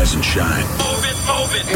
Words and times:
Rise 0.00 0.14
and 0.14 0.24
shine. 0.34 0.66
Move 0.82 1.04
it, 1.10 1.18
move 1.30 1.52
it. 1.58 1.66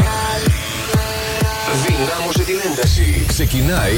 Δυνάμωσε 1.87 2.43
την 2.43 2.55
ένταση. 2.71 3.23
Ξεκινάει 3.27 3.93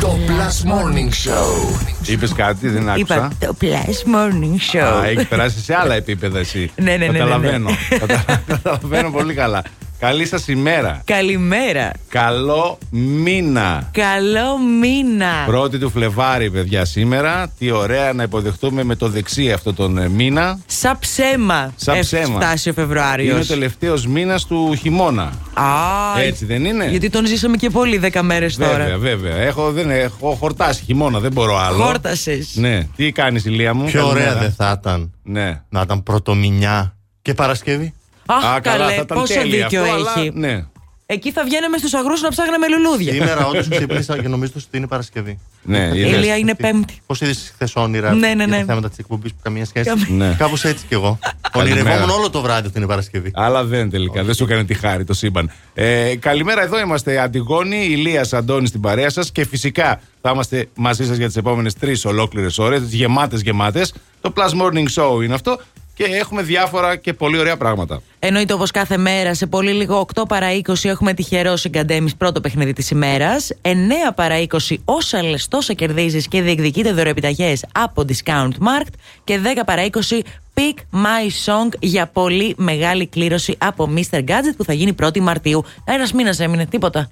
το 0.00 0.18
Plus 0.26 0.70
Morning 0.72 1.08
Show. 1.28 1.78
Είπες 2.06 2.32
κάτι, 2.32 2.68
δεν 2.68 2.88
άκουσα. 2.90 3.14
Είπα 3.14 3.30
το 3.38 3.56
Plus 3.60 4.14
Morning 4.14 4.76
Show. 4.76 5.00
Α, 5.02 5.04
έχεις 5.06 5.26
περάσει 5.26 5.60
σε 5.62 5.74
άλλα 5.74 5.94
επίπεδα 5.94 6.38
εσύ. 6.38 6.70
Ναι, 6.76 6.90
ναι, 6.90 6.96
ναι, 6.96 7.06
ναι, 7.06 7.12
ναι. 7.12 7.18
Καταλαβαίνω. 7.18 7.70
Κατα- 7.98 8.42
Καταλαβαίνω 8.46 9.10
πολύ 9.10 9.34
καλά. 9.34 9.62
Καλή 10.02 10.26
σας 10.26 10.48
ημέρα. 10.48 11.02
Καλημέρα. 11.04 11.92
Καλό 12.08 12.78
μήνα. 12.90 13.88
Καλό 13.92 14.58
μήνα. 14.80 15.30
Πρώτη 15.46 15.78
του 15.78 15.90
Φλεβάρι, 15.90 16.50
παιδιά, 16.50 16.84
σήμερα. 16.84 17.52
Τι 17.58 17.70
ωραία 17.70 18.12
να 18.12 18.22
υποδεχτούμε 18.22 18.82
με 18.82 18.94
το 18.94 19.08
δεξί 19.08 19.52
αυτό 19.52 19.74
τον 19.74 19.98
ε, 19.98 20.08
μήνα. 20.08 20.58
Σαν 20.66 20.98
ψέμα. 20.98 21.72
Σαν 21.76 22.00
ψέμα. 22.00 22.40
Φτάσει 22.40 22.68
ο 22.68 22.72
Φεβρουάριος. 22.72 23.30
Είναι 23.32 23.40
ο 23.40 23.46
τελευταίος 23.46 24.06
μήνας 24.06 24.46
του 24.46 24.74
χειμώνα. 24.74 25.22
Α, 25.54 26.20
Έτσι 26.20 26.44
δεν 26.44 26.64
είναι; 26.64 26.86
Γιατί 26.90 27.10
τον 27.10 27.26
ζήσαμε 27.26 27.56
και 27.56 27.70
πολύ 27.70 27.98
δέκα 27.98 28.22
μέρες 28.22 28.56
τώρα. 28.56 28.76
Βέβαια, 28.76 28.98
βέβαια. 28.98 29.36
Έχω, 29.36 29.70
δεν, 29.72 29.90
έχω 29.90 30.34
χορτάσει 30.34 30.82
χειμώνα, 30.84 31.18
δεν 31.18 31.32
μπορώ 31.32 31.58
άλλο. 31.58 31.82
Χόρτασες. 31.84 32.54
Ναι. 32.56 32.86
Τι 32.96 33.12
κάνεις, 33.12 33.44
Ηλία 33.44 33.74
μου. 33.74 33.84
Πιο 33.84 34.06
ωραία 34.06 34.24
Καλημέρα. 34.24 34.40
δεν 34.46 34.52
θα 34.52 34.76
ήταν 34.80 35.12
Ναι. 35.22 35.60
να 35.68 35.80
ήταν 35.80 36.02
πρωτομηνιά 36.02 36.96
και 37.22 37.34
Παρασκευή. 37.34 37.92
Αχ, 38.26 38.44
Α, 38.44 38.60
καλά, 38.60 38.60
καλέ, 38.60 38.84
θα 38.94 39.02
ήταν 39.02 39.18
πόσο 39.18 39.34
τέλειο 39.34 39.62
δίκιο 39.62 39.82
αυτό, 39.82 39.94
αλλά- 39.94 40.12
έχει. 40.18 40.30
Ναι. 40.34 40.64
Εκεί 41.06 41.32
θα 41.32 41.44
βγαίναμε 41.44 41.78
στους 41.78 41.94
αγρούς 41.94 42.20
να 42.22 42.28
ψάχναμε 42.28 42.68
λουλούδια. 42.68 43.12
Σήμερα 43.12 43.46
όντως 43.46 43.68
ξύπνησα 43.68 44.18
και 44.18 44.28
νομίζω 44.28 44.52
ότι 44.56 44.76
είναι 44.76 44.86
Παρασκευή. 44.86 45.38
Ναι, 45.62 45.78
Ε, 45.88 45.98
είδες. 45.98 46.10
Ηλία 46.12 46.36
είναι 46.36 46.54
Πέμπτη. 46.54 47.00
Πώ 47.06 47.14
είδες 47.20 47.50
χθες 47.54 47.76
όνειρα 47.76 48.12
Ναι, 48.14 48.26
ναι, 48.26 48.34
για 48.34 48.46
ναι. 48.46 48.58
τα 48.58 48.64
θέματα 48.64 48.88
της 48.88 48.98
εκπομπής 48.98 49.30
που 49.32 49.38
καμία 49.42 49.64
σχέση. 49.64 49.88
Καμία. 49.88 50.06
Ναι. 50.28 50.34
Κάπως 50.38 50.64
έτσι 50.64 50.84
κι 50.88 50.94
εγώ. 50.94 51.18
Καλημέρα. 51.52 51.80
Ονειρευόμουν 51.80 52.10
όλο 52.18 52.30
το 52.30 52.40
βράδυ 52.40 52.66
ότι 52.66 52.78
είναι 52.78 52.86
Παρασκευή. 52.86 53.30
Αλλά 53.34 53.64
δεν 53.64 53.90
τελικά. 53.90 54.22
Δεν 54.24 54.34
σου 54.34 54.44
έκανε 54.44 54.64
τη 54.64 54.74
χάρη 54.74 55.04
το 55.04 55.14
σύμπαν. 55.14 55.50
Ε, 55.74 56.14
καλημέρα, 56.16 56.62
εδώ 56.62 56.78
είμαστε. 56.80 57.18
Αντιγόνη, 57.20 57.76
Ηλίας 57.84 58.32
Αντώνης 58.32 58.68
στην 58.68 58.80
παρέα 58.80 59.10
σας 59.10 59.32
και 59.32 59.46
φυσικά 59.46 60.00
θα 60.20 60.30
είμαστε 60.30 60.68
μαζί 60.74 61.06
σας 61.06 61.16
για 61.16 61.26
τις 61.26 61.36
επόμενες 61.36 61.74
τρεις 61.74 62.04
ολόκληρες 62.04 62.58
ώρες. 62.58 62.82
Γεμάτες, 62.92 63.40
γεμάτες. 63.40 63.94
Το 64.20 64.32
Plus 64.36 64.62
Morning 64.62 65.02
Show 65.02 65.22
είναι 65.24 65.34
αυτό. 65.34 65.60
Και 65.94 66.04
έχουμε 66.04 66.42
διάφορα 66.42 66.96
και 66.96 67.12
πολύ 67.12 67.38
ωραία 67.38 67.56
πράγματα. 67.56 68.02
Εννοείται 68.18 68.52
όπως 68.52 68.70
κάθε 68.70 68.96
μέρα, 68.96 69.34
σε 69.34 69.46
πολύ 69.46 69.72
λίγο 69.72 70.06
8 70.14 70.22
παρά 70.28 70.46
20 70.66 70.74
έχουμε 70.82 71.14
τυχερό 71.14 71.56
συγκαντέμις 71.56 72.16
πρώτο 72.16 72.40
παιχνίδι 72.40 72.72
της 72.72 72.90
ημέρας. 72.90 73.52
9 73.62 74.12
παρά 74.14 74.40
20 74.40 74.76
όσα 74.84 75.22
λες 75.22 75.48
τόσα 75.48 75.72
κερδίζεις 75.72 76.28
και 76.28 76.42
διεκδικείτε 76.42 76.92
δωρεοπιταγέ 76.92 77.54
από 77.72 78.04
Discount 78.08 78.48
Markt. 78.48 78.92
Και 79.24 79.38
10 79.38 79.62
παρά 79.66 79.84
20 79.84 80.22
Pick 80.54 80.76
My 80.92 81.28
Song 81.46 81.68
για 81.80 82.06
πολύ 82.06 82.54
μεγάλη 82.58 83.06
κλήρωση 83.06 83.56
από 83.58 83.90
Mr. 83.96 84.18
Gadget 84.18 84.54
που 84.56 84.64
θα 84.64 84.72
γίνει 84.72 84.94
1η 85.02 85.20
Μαρτίου. 85.20 85.64
Ένας 85.84 86.12
μήνας 86.12 86.40
έμεινε, 86.40 86.66
τίποτα. 86.66 87.10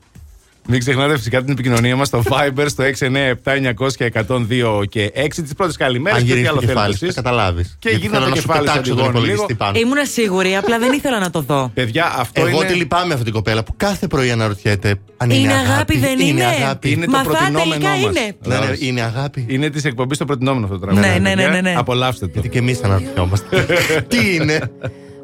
Μην 0.69 0.81
ξεχνάτε 0.81 1.17
φυσικά 1.17 1.43
την 1.43 1.53
επικοινωνία 1.53 1.97
μας 1.97 2.07
στο 2.07 2.23
Viber 2.29 2.65
στο 2.67 2.85
697 2.85 3.93
και 3.97 4.13
102 4.29 4.83
και 4.89 5.13
6 5.15 5.29
τις 5.43 5.55
πρώτες 5.57 5.77
καλημέρες. 5.77 6.19
Αν 6.21 6.25
και 6.27 6.33
τι 6.33 6.39
γυρίσει 6.39 6.51
άλλο 6.53 6.61
το 6.61 6.67
κεφάλι, 6.67 6.95
θέλετε 6.95 6.99
θα 6.99 7.07
εσεί. 7.07 7.15
καταλάβεις. 7.15 7.77
Και 7.79 7.89
γίνα 7.91 8.19
το 8.21 8.31
κεφάλι 8.31 8.41
σου, 8.41 8.47
πετάξω 8.65 8.81
τον 8.81 8.91
Αντιγόνη, 8.93 9.09
υπολογιστή 9.09 9.47
λίγο. 9.47 9.57
πάνω. 9.59 9.79
Ήμουνα 9.79 10.05
σίγουρη, 10.05 10.57
απλά 10.57 10.79
δεν 10.79 10.93
ήθελα 10.93 11.19
να 11.19 11.31
το 11.31 11.41
δω. 11.41 11.71
Παιδιά, 11.75 12.15
αυτό 12.19 12.47
Εγώ 12.47 12.57
είναι. 12.61 12.71
τη 12.71 12.75
λυπάμαι 12.75 13.13
αυτή 13.13 13.25
την 13.25 13.33
κοπέλα 13.33 13.63
που 13.63 13.75
κάθε 13.77 14.07
πρωί 14.07 14.31
αναρωτιέται 14.31 14.95
αν 15.17 15.31
είναι, 15.31 15.41
Είναι 15.41 15.53
αγάπη, 15.53 15.99
δεν 15.99 16.21
είναι. 16.21 16.45
αγάπη. 16.45 16.91
Είναι 16.91 17.05
το 17.05 17.11
Μα 17.11 17.19
θα 17.19 17.25
προτινόμενό 17.25 17.71
τελικά 17.71 17.89
μας. 17.89 18.01
είναι. 18.01 18.37
Ναι, 18.47 18.59
ναι, 18.59 18.73
Όχι. 18.73 18.87
είναι 18.87 19.01
αγάπη. 19.01 19.47
Είναι 19.49 19.71
της 19.71 19.85
εκπομπής 19.85 20.19
το 20.19 20.25
προτινόμενο 20.25 20.65
αυτό 20.67 20.79
το 20.79 20.85
τραγούδι. 20.87 21.07
Ναι, 21.09 21.13
ναι, 21.19 21.35
ναι, 21.35 21.35
παιδιά. 21.43 21.49
ναι, 21.61 21.61
ναι. 21.71 21.75
Απολαύστε 21.79 22.27
το. 22.27 22.31
Γιατί 22.35 22.49
και 22.49 22.59
εμείς 22.59 22.83
αναρωτιόμαστε. 22.83 23.67
Τι 24.09 24.35
είναι; 24.35 24.71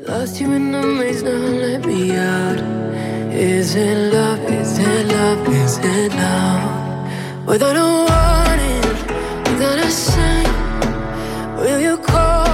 Lost 0.08 0.40
you 0.40 0.48
in 0.56 0.66
the 0.74 0.82
maze, 0.98 1.22
now 1.26 1.40
let 1.64 1.82
me 1.88 2.00
out. 2.12 2.95
Is 3.32 3.74
it 3.74 4.12
love? 4.12 4.40
Is 4.50 4.78
it 4.78 5.06
love? 5.08 5.48
Is 5.48 5.78
it 5.78 6.12
love? 6.12 7.46
Without 7.46 7.76
a 7.76 7.88
warning, 8.06 8.86
without 9.44 9.78
a 9.78 9.90
sign, 9.90 11.56
will 11.58 11.80
you 11.80 11.98
call 11.98 12.45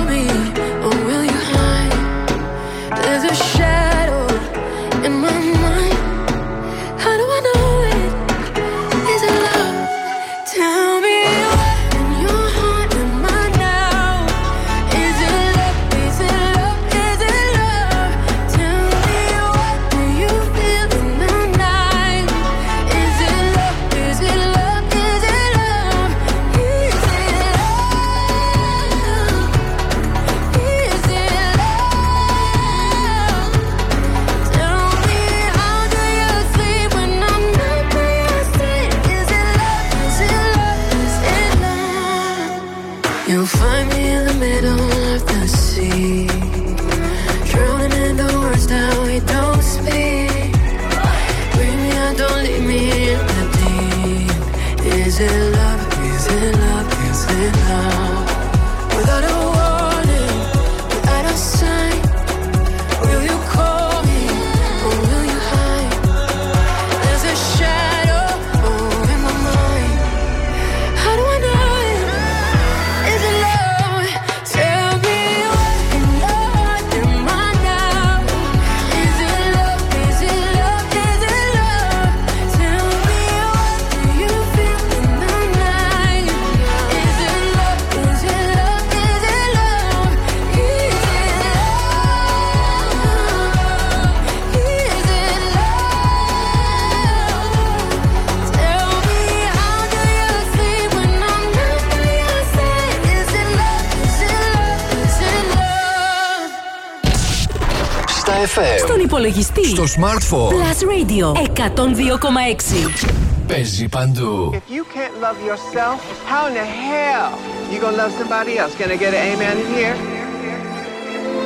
υπολογιστή. 109.12 109.66
Στο 109.66 109.84
smartphone. 109.84 110.52
Plus 110.52 110.80
Radio 110.84 111.34
102,6. 111.34 113.10
Παίζει 113.48 113.88
παντού. 113.88 114.50
If 114.54 114.74
you 114.74 114.84
can't 114.96 115.16
love 115.26 115.40
yourself, 115.50 116.00
how 116.30 116.48
in 116.48 116.54
the 116.54 116.68
hell 116.84 117.30
you 117.72 117.80
gonna 117.82 117.98
love 118.02 118.12
somebody 118.20 118.54
else? 118.62 118.74
Can 118.80 118.90
I 118.92 118.98
get 119.04 119.14
an 119.14 119.24
amen 119.32 119.56
in 119.64 119.68
here? 119.78 119.96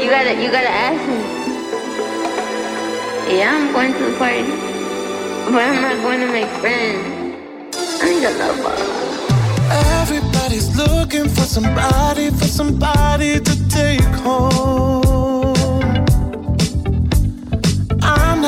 You 0.01 0.09
gotta, 0.16 0.34
you 0.41 0.50
gotta 0.57 0.73
ask 0.88 1.01
me. 1.12 1.19
Yeah, 3.30 3.56
I'm 3.56 3.71
going 3.71 3.94
to 3.94 4.03
the 4.09 4.18
party, 4.18 4.44
but 5.53 5.62
I'm 5.69 5.81
not 5.88 5.98
going 6.06 6.19
to 6.25 6.30
make 6.38 6.51
friends. 6.59 7.03
I 8.01 8.06
need 8.09 8.25
a 8.25 8.33
lover. 8.42 8.75
Everybody's 10.01 10.75
looking 10.75 11.30
for 11.30 11.45
somebody, 11.56 12.25
for 12.31 12.50
somebody 12.59 13.39
to 13.39 13.53
take 13.69 14.01
home. 14.25 15.05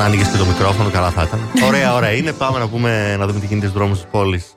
Αν 0.00 0.06
άνοιγες 0.06 0.28
και 0.28 0.36
το 0.38 0.44
μικρόφωνο, 0.44 0.90
καλά 0.90 1.10
θα 1.10 1.22
ήταν. 1.22 1.40
ωραία, 1.68 1.94
ωραία. 1.94 2.12
Είναι. 2.12 2.32
Πάμε 2.32 2.58
να, 2.58 2.68
πούμε, 2.68 3.16
να 3.16 3.26
δούμε 3.26 3.40
τι 3.40 3.46
γίνεται 3.46 3.66
στους 3.66 3.78
δρόμους 3.78 3.98
της 3.98 4.06
πόλης. 4.10 4.54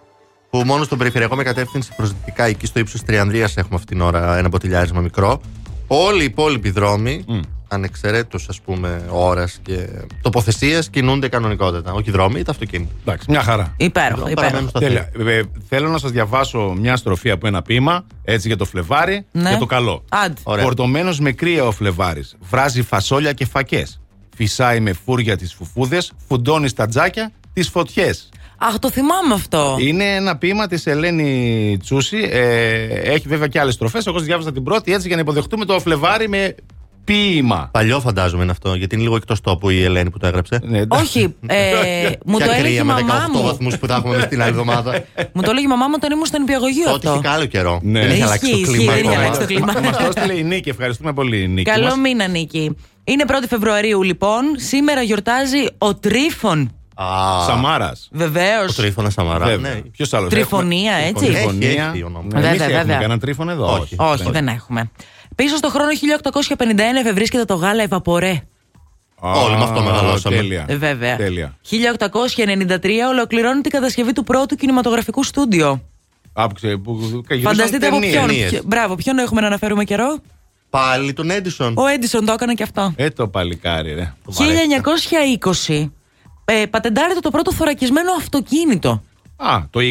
Που 0.49 0.63
μόνο 0.65 0.83
στον 0.83 0.97
περιφερειακό 0.97 1.35
με 1.35 1.43
κατεύθυνση 1.43 1.91
προ 1.95 2.05
δυτικά, 2.05 2.43
εκεί 2.43 2.65
στο 2.65 2.79
ύψος 2.79 3.03
Τριανδρίας, 3.03 3.57
έχουμε 3.57 3.75
αυτήν 3.75 3.97
την 3.97 4.05
ώρα 4.05 4.37
ένα 4.37 4.49
ποτηλιάρισμα 4.49 5.01
μικρό. 5.01 5.41
Όλοι 5.87 6.21
οι 6.21 6.25
υπόλοιποι 6.25 6.69
δρόμοι, 6.69 7.25
mm. 7.29 7.39
ανεξαιρέτως 7.67 8.49
ας 8.49 8.61
πούμε 8.61 9.05
ώρας 9.09 9.59
και 9.61 9.87
τοποθεσία, 10.21 10.83
κινούνται 10.91 11.27
κανονικότατα. 11.27 11.91
Όχι 11.91 12.09
οι 12.09 12.11
δρόμοι, 12.11 12.43
τα 12.43 12.51
αυτοκίνητα. 12.51 12.91
Εντάξει, 13.01 13.25
μια 13.29 13.41
χαρά. 13.41 13.73
Υπέροχο, 13.77 14.19
υπέροχο. 14.19 14.35
Παραμένουν 14.35 14.69
στα 14.69 14.79
Τέλεια. 14.79 15.09
Ε, 15.27 15.41
θέλω 15.69 15.89
να 15.89 15.97
σας 15.97 16.11
διαβάσω 16.11 16.75
μια 16.79 16.95
στροφή 16.95 17.29
από 17.29 17.47
ένα 17.47 17.61
ποίημα, 17.61 18.05
έτσι 18.23 18.47
για 18.47 18.57
το 18.57 18.65
Φλεβάρι, 18.65 19.25
Ναι. 19.31 19.49
για 19.49 19.57
το 19.57 19.65
καλό. 19.65 20.03
Άντε. 20.09 20.33
Ωραία. 20.43 20.63
Φορτωμένος 20.63 21.19
με 21.19 21.31
κρύα 21.31 21.65
ο 21.65 21.71
Φλεβάρης. 21.71 22.35
Βράζει 22.49 22.81
φασόλια 22.81 23.33
και 23.33 23.45
φακές. 23.45 23.97
Φυσάει 24.35 24.80
με 24.80 24.94
φούρια 25.06 25.38
τις 25.38 25.53
φουφούδες. 25.53 26.12
Φουντώνει 26.27 26.68
στα 26.68 26.88
τζάκια 26.88 27.31
τις 27.53 27.69
φωτιές. 27.69 28.30
Αχ, 28.57 28.80
το 28.80 28.89
θυμάμαι 28.91 29.33
αυτό. 29.33 29.75
Είναι 29.80 30.03
ένα 30.15 30.38
ποίημα 30.38 30.68
της 30.68 30.85
Ελένη 30.88 31.77
Τσούση. 31.81 32.30
Ε, 32.31 32.83
έχει 33.13 33.27
βέβαια 33.27 33.47
και 33.47 33.59
άλλες 33.59 33.74
στροφές. 33.74 34.06
Εγώ 34.06 34.18
σας 34.18 34.27
διάβασα 34.27 34.51
την 34.51 34.63
πρώτη 34.63 34.94
έτσι 34.94 35.07
για 35.07 35.15
να 35.15 35.21
υποδεχτούμε 35.21 35.65
το 35.65 35.80
Φλεβάρι 35.80 36.30
με 36.30 36.56
ποίημα. 37.03 37.69
Παλιό 37.74 38.00
φαντάζομαι 38.00 38.44
είναι 38.44 38.51
αυτό, 38.51 38.74
γιατί 38.75 38.95
είναι 38.95 39.03
λίγο 39.03 39.15
εκτός 39.15 39.41
τόπου 39.41 39.69
η 39.69 39.84
Ελένη 39.84 40.10
που 40.10 40.17
το 40.17 40.27
έγραψε. 40.27 40.60
Ναι, 40.63 40.77
εντάξει. 40.79 41.03
Όχι, 41.19 41.36
ε, 41.48 42.10
μου 42.25 42.38
το 42.39 42.46
Ποια 42.46 42.55
έλεγε 42.55 42.67
η 42.74 42.77
κρύα 42.77 42.84
με 42.84 42.93
18 42.93 43.03
μαμά 43.05 43.27
μου. 43.34 43.41
βαθμούς 43.43 43.77
που 43.77 43.88
θα 43.88 43.96
έχουμε 43.96 44.15
μες 44.15 44.25
την 44.27 44.41
άλλη 44.41 44.50
εβδομάδα. 44.50 44.91
Μου 45.34 45.41
το 45.41 45.50
έλεγε 45.50 45.65
η 45.65 45.69
μαμά 45.69 45.88
μου 45.88 45.93
όταν 45.96 46.12
ήμουν 46.12 46.25
στο 46.25 46.39
νηπιαγωγείο 46.39 46.86
Τότε 46.86 46.98
είχε 46.98 47.07
αυτό. 47.10 47.22
και 47.22 47.27
άλλο 47.27 47.46
καιρό. 47.46 47.79
Ναι. 47.84 48.00
Δεν 48.00 48.10
έχει 48.10 48.13
Ισχύει, 48.19 48.24
αλλάξει 48.24 48.51
το 48.51 48.57
ισχύει, 48.57 48.72
κλίμα. 48.77 48.91
δεν 48.93 49.00
έχει 49.03 49.07
ακόμα. 49.07 49.22
αλλάξει 49.22 49.39
το 49.39 49.46
κλίμα. 49.46 49.65
Μα 49.81 49.91
το 49.91 50.05
έστειλε 50.17 50.34
η 50.39 50.43
Νίκη. 50.43 50.69
Ευχαριστούμε 50.69 51.13
πολύ, 51.13 51.41
η 51.43 51.48
Νίκη. 51.48 51.69
Καλό 51.72 51.86
μας. 51.86 51.98
μήνα, 51.98 52.27
Νίκη. 52.27 52.75
Είναι 53.03 53.24
1η 53.27 53.43
Φεβρουαρίου, 53.50 54.03
λοιπόν. 54.03 54.41
Σήμερα 54.55 55.01
γιορτάζει 55.01 55.65
ο 55.77 55.95
Τρίφων. 55.95 56.72
Α, 56.95 57.05
Σαμάρας. 57.45 58.10
Βεβαίως. 58.12 58.77
Ο 58.77 58.81
Τρίφωνας 58.81 59.13
Σαμαρά. 59.13 59.45
Βέβαια. 59.45 59.74
Ναι. 59.74 59.81
Ποιος 59.81 60.13
άλλος; 60.13 60.29
Τριφωνία, 60.29 60.93
έτσι; 60.93 61.25
Έχει, 61.25 61.33
Τριφωνία. 61.33 61.91
έχει 61.93 62.03
όνομα. 62.03 62.27
Ναι, 62.33 62.48
εμείς 62.48 62.50
Βέβαια, 62.50 62.65
έχουμε 62.65 62.77
βέβαια. 62.79 62.95
κανέναν 62.95 63.19
τρίφωνο 63.19 63.51
εδώ; 63.51 63.74
Όχι. 63.79 63.95
Όχι, 64.00 64.29
δεν 64.31 64.48
έχουμε. 64.48 64.91
Πίσω 65.36 65.55
στο 65.55 65.69
χρόνο 65.69 65.89
1851 67.07 67.13
βρίσκεται 67.13 67.45
το 67.45 67.53
γάλα 67.53 67.83
Ευαπορέ. 67.83 68.41
Όλοι 69.19 69.55
με 69.57 69.63
αυτό 69.63 69.79
Α, 69.79 69.83
μεγαλώσαμε. 69.83 70.36
Τέλεια. 70.36 70.65
Ε, 70.67 70.75
βέβαια. 70.75 71.15
Τέλεια. 71.15 71.57
1893 71.69 72.89
ολοκληρώνει 73.10 73.62
την 73.62 73.72
κατασκευή 73.72 74.13
του 74.13 74.24
πρώτου 74.24 74.55
κινηματογραφικού 74.55 75.24
στούντιο. 75.24 75.81
Άπουξε. 76.33 76.77
Που, 76.77 77.00
γυρίσαν 77.29 77.41
Φανταστείτε 77.55 77.88
από 77.88 77.95
ταινίες. 77.95 78.13
ποιον. 78.15 78.27
ταινίες. 78.27 78.50
ποιο- 78.50 78.62
Μπράβο, 78.65 78.95
ποιον 78.95 79.17
έχουμε 79.17 79.41
να 79.41 79.48
αναφέρουμε 79.48 79.83
καιρό; 79.83 80.17
Πάλι 80.77 81.13
τον 81.13 81.30
Έντισον. 81.30 81.74
Ο 81.77 81.86
Έντισον 81.86 82.25
το 82.25 82.32
έκανε 82.32 82.53
και 82.53 82.63
αυτό. 82.63 82.94
Ε, 82.96 83.10
το 83.10 83.27
παλικάρι, 83.27 83.94
ρε. 83.94 84.13
1920 85.68 85.89
ε, 86.46 86.65
πατεντάρεται 86.70 87.20
το 87.20 87.30
πρώτο 87.30 87.53
θωρακισμένο 87.53 88.12
αυτοκίνητο. 88.18 89.03
Α, 89.36 89.60
το 89.70 89.80
20. 89.80 89.84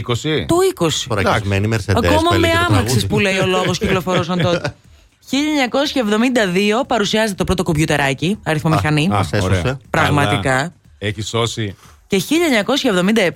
Το 0.46 0.56
20. 0.78 0.88
Φορακισμένη 0.90 1.68
Mercedes. 1.72 1.94
Ακόμα 1.96 2.16
που 2.16 2.28
με 2.30 2.36
έλεγε 2.36 2.52
το 2.52 2.58
άμαξε 2.58 2.84
τραγούδι. 2.84 3.06
που 3.06 3.18
λέει 3.18 3.38
ο 3.38 3.46
λόγος 3.46 3.78
κυκλοφορούσαν 3.78 4.40
τότε. 4.40 4.74
1972 5.30 6.86
παρουσιάζεται 6.86 7.34
το 7.34 7.44
πρώτο 7.44 7.62
κομπιουτεράκι, 7.62 8.38
αριθμομηχανή. 8.42 9.04
Α, 9.04 9.08
Μας 9.08 9.32
έσωσε. 9.32 9.58
ωραία. 9.60 9.78
Πραγματικά. 9.90 10.40
Καλά. 10.40 10.72
Έχει 10.98 11.22
σώσει. 11.22 11.76
Και 12.06 12.22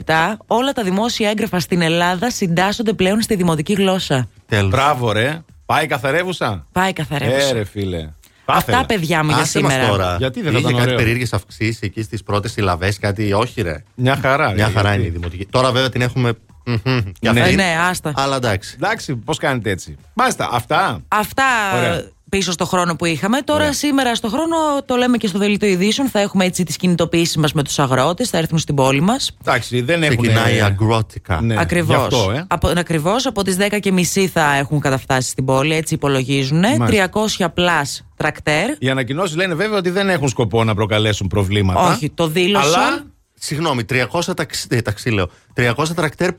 1977 0.07 0.35
όλα 0.47 0.73
τα 0.73 0.83
δημόσια 0.83 1.29
έγγραφα 1.29 1.61
στην 1.61 1.83
Ελλάδα 1.83 2.31
συντάσσονται 2.31 2.93
πλέον 2.93 3.21
στη 3.21 3.35
δημοτική 3.35 3.73
γλώσσα. 3.73 4.29
Τέλος. 4.49 4.71
Μπράβο, 4.71 5.12
ρε. 5.12 5.43
Πάει 5.66 5.87
καθαρεύουσα; 5.87 6.66
Πάει 6.73 6.92
καθαρεύουσα. 6.92 7.46
Ε, 7.49 7.52
ρε, 7.52 7.64
φίλε. 7.64 8.08
Θα 8.44 8.52
Αυτά 8.54 8.70
ήθελα. 8.73 8.87
παιδιά 8.87 9.25
μου 9.25 9.30
για 9.30 9.38
Άσε 9.42 9.61
μας 9.61 9.73
σήμερα. 9.73 9.88
τώρα. 9.90 10.16
Γιατί 10.18 10.42
δεν 10.42 10.52
θα 10.52 10.58
Είχε 10.58 10.66
ήταν 10.68 10.78
κάτι 10.80 10.90
ωραίο; 10.90 10.96
περίεργες 11.04 11.32
αυξήσεις 11.32 11.80
εκεί 11.80 12.02
στις 12.02 12.23
πρώτες 12.23 12.52
συλλαβές, 12.52 12.99
κάτι. 12.99 13.32
Όχι, 13.32 13.62
ρε. 13.62 13.82
Μια 13.94 14.16
χαρά. 14.16 14.52
Μια 14.52 14.66
ρε, 14.66 14.73
χαρά 14.73 14.88
γιατί. 14.88 14.99
είναι 14.99 15.06
η 15.06 15.11
δημοτική. 15.11 15.46
Τώρα 15.46 15.73
βέβαια 15.73 15.88
την 15.88 16.00
έχουμε. 16.00 16.32
μμμ, 16.64 16.78
και 17.20 17.30
Ναι. 17.30 17.40
Ε, 17.40 17.42
αυτή. 17.42 17.54
ναι, 17.54 17.76
άστα. 17.88 18.12
Αλλά 18.16 18.37
εντάξει. 18.37 18.73
Εντάξει, 18.76 19.14
πώς 19.16 19.38
κάνετε 19.38 19.70
έτσι. 19.70 19.96
Μάλιστα, 20.14 20.49
αυτά. 20.52 21.00
Αυτά 21.08 21.44
Ωραία. 21.76 22.04
Πίσω 22.28 22.52
στο 22.52 22.64
χρόνο 22.64 22.97
που 22.97 23.04
είχαμε. 23.04 23.40
Τώρα, 23.40 23.61
Ωραία. 23.61 23.73
σήμερα 23.73 24.14
στο 24.14 24.28
χρόνο, 24.28 24.56
το 24.85 24.97
λέμε 24.97 25.16
και 25.16 25.26
στο 25.26 25.38
δελτίο 25.38 25.68
ειδήσεων, 25.68 26.09
θα 26.09 26.21
έχουμε 26.21 26.45
έτσι 26.45 26.64
τις 26.64 26.76
κινητοποιήσεις 26.76 27.37
μας 27.37 27.52
με 27.52 27.62
τους 27.62 27.78
αγρότες, 27.78 28.28
θα 28.28 28.38
έρθουν 28.38 28.59
στην 28.59 28.75
πόλη 28.75 29.00
μας. 29.00 29.37
Εντάξει, 29.40 29.80
δεν 29.80 30.02
έχουν. 30.02 30.16
Ξεκινάει 30.16 30.61
αγρότικα. 30.61 31.40
Ναι, 31.40 31.54
Ακριβώ. 31.59 31.92
γι' 31.95 32.00
αυτό, 32.00 32.30
ε. 32.30 32.45
Από, 32.49 32.68
ακριβώς, 32.76 33.26
από 33.26 33.42
τις 33.42 33.56
10.30 33.56 34.26
θα 34.33 34.54
έχουν 34.54 34.80
καταφτάσει 34.80 35.28
στην 35.28 35.45
πόλη, 35.45 35.75
έτσι 35.75 35.95
υπολογίζουν. 35.95 36.59
Μάλιστα. 36.78 37.11
300 37.12 37.49
plus 37.54 38.04
τρακτέρ. 38.16 38.71
Οι 38.78 38.88
ανακοινώσεις 38.88 39.37
λένε 39.37 39.54
βέβαια 39.54 39.78
ότι 39.78 39.90
δεν 39.90 40.09
έχουν 40.09 40.28
σκοπό 40.28 40.64
να 40.64 40.75
προκαλέσουν 40.75 41.26
προβλήματα. 41.26 41.92
Όχι, 41.92 42.11
το 42.11 42.28
δήλωσαν. 42.28 42.83
Αλλά 42.83 43.04
Συγγνώμη, 43.38 43.85
300 43.85 44.37
ταξί, 44.37 44.66
ε, 44.71 44.83
ταξί 44.83 45.11
λέω. 45.11 45.28
300 45.54 45.95
τρακτέρ 45.95 46.30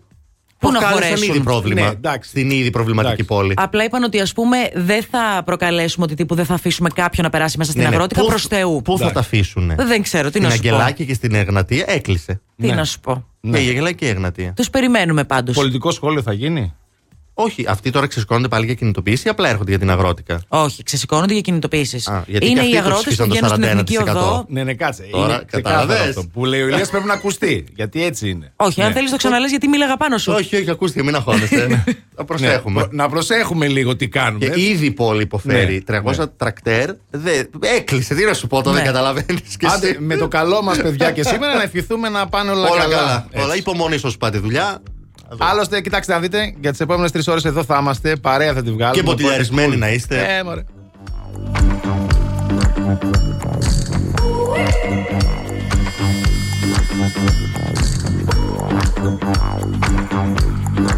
Πού 0.60 0.72
να 0.72 0.80
προκάλεσαν 0.80 1.04
χωρέσουν. 1.10 1.30
ήδη 1.36 1.44
πρόβλημα 1.44 1.82
Ναι, 1.82 1.88
εντάξει. 1.88 2.30
στην 2.30 2.50
ήδη 2.50 2.70
προβληματική 2.70 3.14
Εντάξει. 3.22 3.42
πόλη. 3.42 3.54
Απλά 3.58 3.84
είπαν 3.84 4.04
ότι 4.04 4.20
ας 4.20 4.34
πούμε 4.34 4.58
δεν 4.74 5.04
θα 5.12 5.42
προκαλέσουμε 5.46 6.06
ότι 6.06 6.16
τύπου 6.16 6.36
δεν 6.36 6.46
θα 6.46 6.54
αφήσουμε 6.54 6.90
κάποιον 6.90 7.26
να 7.26 7.32
περάσει 7.32 7.58
μέσα 7.58 7.72
στην 7.72 7.84
Ναι, 7.84 7.90
ναι. 7.90 7.96
αγρότικα 7.96 8.22
Πού- 8.22 8.30
προς 8.30 8.46
Θεού. 8.48 8.82
Πού 8.84 8.98
θα 8.98 9.06
Εντάξει. 9.08 9.14
τα 9.14 9.20
αφήσουν. 9.20 9.72
Δεν 9.88 10.02
ξέρω, 10.02 10.24
τι 10.24 10.30
Στην 10.30 10.42
να 10.44 10.50
σου 10.50 10.60
πω. 10.62 10.68
Αγγελάκη 10.68 11.06
και 11.06 11.14
στην 11.14 11.36
Εγνατία 11.36 11.86
έκλεισε. 11.88 12.42
Τι 12.58 12.68
Ναι. 12.68 12.74
να 12.74 12.84
σου 12.84 13.00
πω. 13.00 13.26
Και 13.52 13.58
η 13.64 13.68
Αγγελάκη 13.68 13.96
και 13.96 14.06
η 14.06 14.10
Εγνατία. 14.10 14.54
Τους 14.56 14.70
περιμένουμε 14.70 15.24
πάντως. 15.24 15.56
πολιτικό 15.56 15.92
σχόλιο 15.92 16.22
θα 16.22 16.34
γίνει; 16.34 16.74
Όχι, 17.40 17.66
αυτοί 17.68 17.90
τώρα 17.92 18.08
ξεσηκώνονται 18.08 18.48
πάλι 18.48 18.66
για 18.66 18.74
κινητοποίηση 18.74 19.28
ή 19.28 19.30
απλά 19.30 19.50
έρχονται 19.50 19.70
για 19.70 19.80
την 19.80 19.90
αγρότικα; 19.92 20.42
Όχι, 20.48 20.84
ξεσηκώνονται 20.84 21.34
για 21.34 21.42
κινητοποιήσει. 21.42 21.96
Α, 22.12 22.24
γιατί 22.28 22.46
και 22.46 22.52
Είναι 22.52 22.60
αυτοί 22.60 22.72
οι 22.72 22.76
τους 22.76 22.86
αγρότες 22.86 23.04
που 23.04 23.10
ψήφισαν 23.10 23.28
το 23.28 23.34
βγαίνουν 23.34 23.50
στην 23.50 23.64
εθνική 23.64 23.98
41%. 23.98 24.16
οδό. 24.16 24.46
Ναι, 24.50 24.64
ναι, 24.64 24.74
κάτσε. 24.74 25.04
Τώρα, 25.12 25.34
είναι 25.34 25.44
ξεκάθαρο 25.52 25.86
κατάλαβες. 25.88 26.08
αυτό. 26.18 26.30
Που 26.34 26.46
λέει 26.46 26.62
ο 26.62 26.68
Ηλίας 26.68 26.90
πρέπει 26.90 27.06
να 27.06 27.14
ακουστεί. 27.14 27.66
Γιατί 27.76 28.04
έτσι 28.04 28.30
είναι. 28.30 28.54
Όχι, 28.56 28.82
αν 28.82 28.88
Ναι. 28.88 28.94
θέλεις 28.94 29.12
το 29.12 29.18
ξαναλέ, 29.18 29.48
γιατί 29.48 29.68
μίλαγα 29.68 29.98
πάνω 29.98 30.18
σου. 30.18 30.34
Όχι, 30.38 30.56
όχι, 30.56 30.70
ακούστε, 30.70 31.04
μην 31.04 31.16
αγχώνεστε. 31.16 31.68
Θα 31.68 31.84
Ναι, 32.18 32.26
προσέχουμε. 32.26 32.80
προ- 32.82 32.92
Να 32.94 33.10
προσέχουμε 33.10 33.68
λίγο 33.68 33.96
τι 33.96 34.08
κάνουμε. 34.08 34.46
Και 34.46 34.62
ήδη 34.62 34.86
η 34.86 34.92
πόλη 34.92 35.22
υποφέρει. 35.22 35.74
Ναι, 35.74 35.80
300 36.00 36.18
ναι. 36.18 36.28
τρακτέρ. 36.28 36.90
Δε, 37.10 37.44
έκλεισε, 37.78 38.16
τι 38.16 38.24
να 38.26 38.34
σου 38.34 38.48
πω, 38.48 38.62
το 38.62 38.70
Ναι. 38.70 38.76
δεν 38.76 38.86
καταλαβαίνει. 38.86 39.40
Άντε, 39.76 39.96
με 40.00 40.16
το 40.16 40.28
καλό 40.28 40.62
μας, 40.64 40.78
παιδιά, 40.82 41.12
και 41.12 41.24
σήμερα 41.24 41.54
να 41.56 41.62
ευχηθούμε 41.64 42.10
να 42.10 42.28
πάνε 42.28 42.52
όλα, 42.52 42.70
Όλα 42.70 42.82
καλά. 42.82 42.96
καλά. 42.96 43.28
Έτσι. 43.32 43.44
Όλα 43.46 43.56
υπομονή 43.56 43.96
όσο 43.96 44.18
πάτε 44.20 44.38
δουλειά. 44.38 44.82
Άλλωστε, 45.38 45.82
κοιτάξτε 45.82 46.14
να 46.14 46.20
δείτε, 46.20 46.54
για 46.60 46.72
τι 46.72 46.78
επόμενε 46.82 47.10
τρει 47.10 47.24
ώρε 47.28 47.40
εδώ 47.44 47.64
θα 47.64 47.78
είμαστε. 47.82 48.16
Παρέα 48.16 48.54
θα 48.54 48.64
τη 48.64 48.72
βγάλουμε. 48.72 48.96
Και 48.96 49.02
μποτιλιαρισμένοι 49.02 49.68
Οπότε, 49.68 49.86
να 49.86 49.92
είστε. 49.92 50.38
Ε, 50.38 50.44
μωρέ. 50.44 50.64
For 60.68 60.98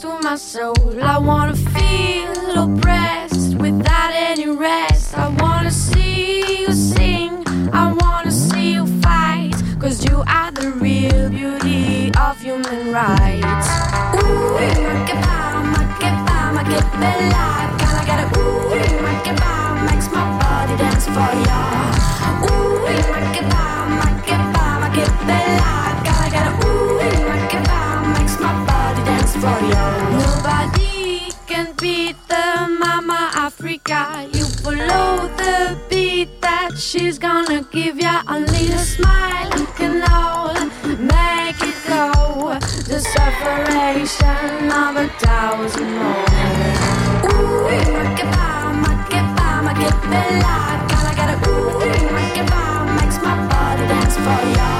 to 0.00 0.18
my 0.22 0.34
soul. 0.34 0.74
I 1.02 1.18
wanna 1.18 1.54
feel 1.54 2.62
oppressed 2.64 3.54
without 3.56 4.12
any 4.14 4.48
rest. 4.48 5.16
I 5.16 5.28
wanna 5.28 5.70
see 5.70 6.62
you 6.62 6.72
sing. 6.72 7.44
I 7.70 7.92
wanna 8.00 8.30
see 8.30 8.72
you 8.72 8.86
fight. 9.02 9.52
Cause 9.78 10.02
you 10.06 10.22
are 10.26 10.52
the 10.52 10.70
real 10.80 11.28
beauty 11.28 12.10
of 12.18 12.40
human 12.40 12.92
rights. 12.92 13.68
Ooh, 14.16 14.54
make 14.56 15.10
it 15.12 15.20
bomb, 15.26 15.72
make 15.76 16.02
it 16.08 16.16
bomb, 16.26 16.54
make 16.56 16.74
it 16.78 16.86
bella. 17.00 17.46
Gotta 17.80 18.06
get 18.06 18.18
a 18.24 18.38
ooh, 18.38 19.02
make 19.04 19.26
it 19.26 19.38
bomb, 19.38 19.84
makes 19.84 20.10
my 20.10 20.24
body 20.40 20.76
dance 20.78 21.04
for 21.04 21.32
ya. 21.46 21.89
She's 36.80 37.18
gonna 37.18 37.62
give 37.70 38.00
ya. 38.00 38.22
a 38.26 38.40
little 38.40 38.78
smile 38.78 39.50
you 39.58 39.66
can 39.76 40.02
all 40.10 40.54
make 40.96 41.60
it 41.60 41.76
go. 41.86 42.56
The 42.88 42.98
separation 43.00 44.72
of 44.72 44.96
a 44.96 45.08
thousand 45.20 45.90
more. 46.00 46.24
Ooh, 47.28 47.68
make 47.68 48.20
it 48.24 48.30
bomb, 48.32 48.80
make 48.80 49.12
it 49.12 49.26
bomb, 49.36 49.64
make 49.66 49.84
it 49.88 49.98
bella. 50.08 50.56
Gotta 50.88 51.12
get 51.18 51.28
a 51.28 51.50
ooh, 51.50 52.12
make 52.16 52.38
it 52.40 52.48
bomb, 52.50 52.96
makes 52.96 53.18
my 53.20 53.36
body 53.50 53.84
dance 53.90 54.16
for 54.24 54.40
ya. 54.56 54.70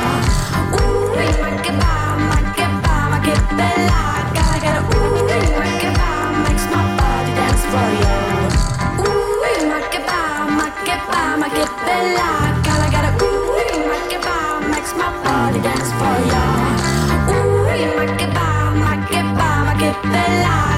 Ooh, 0.81 1.13
make 1.17 1.69
it 1.69 1.77
bomb, 1.85 2.21
make 2.33 2.61
it 2.65 2.73
bomb, 2.83 3.09
make 3.13 3.29
it 3.29 3.45
bella. 3.59 4.01
Gotta 4.37 4.59
get 4.65 4.75
a 4.81 4.83
ooh, 4.97 5.29
make 5.61 5.85
it 5.85 5.95
bomb, 6.01 6.33
makes 6.45 6.65
my 6.73 6.83
body 6.97 7.33
dance 7.37 7.65
for 7.73 7.89
ya. 8.03 8.10
Bella. 20.13 20.70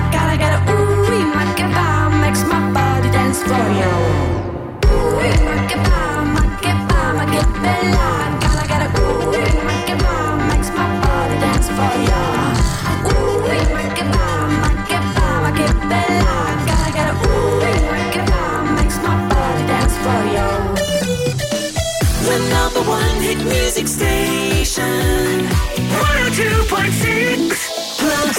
Station. 24.73 25.49
102.6 25.91 27.99
Plus 27.99 28.39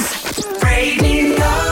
Radio. 0.63 1.62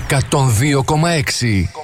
102,6. 0.00 1.83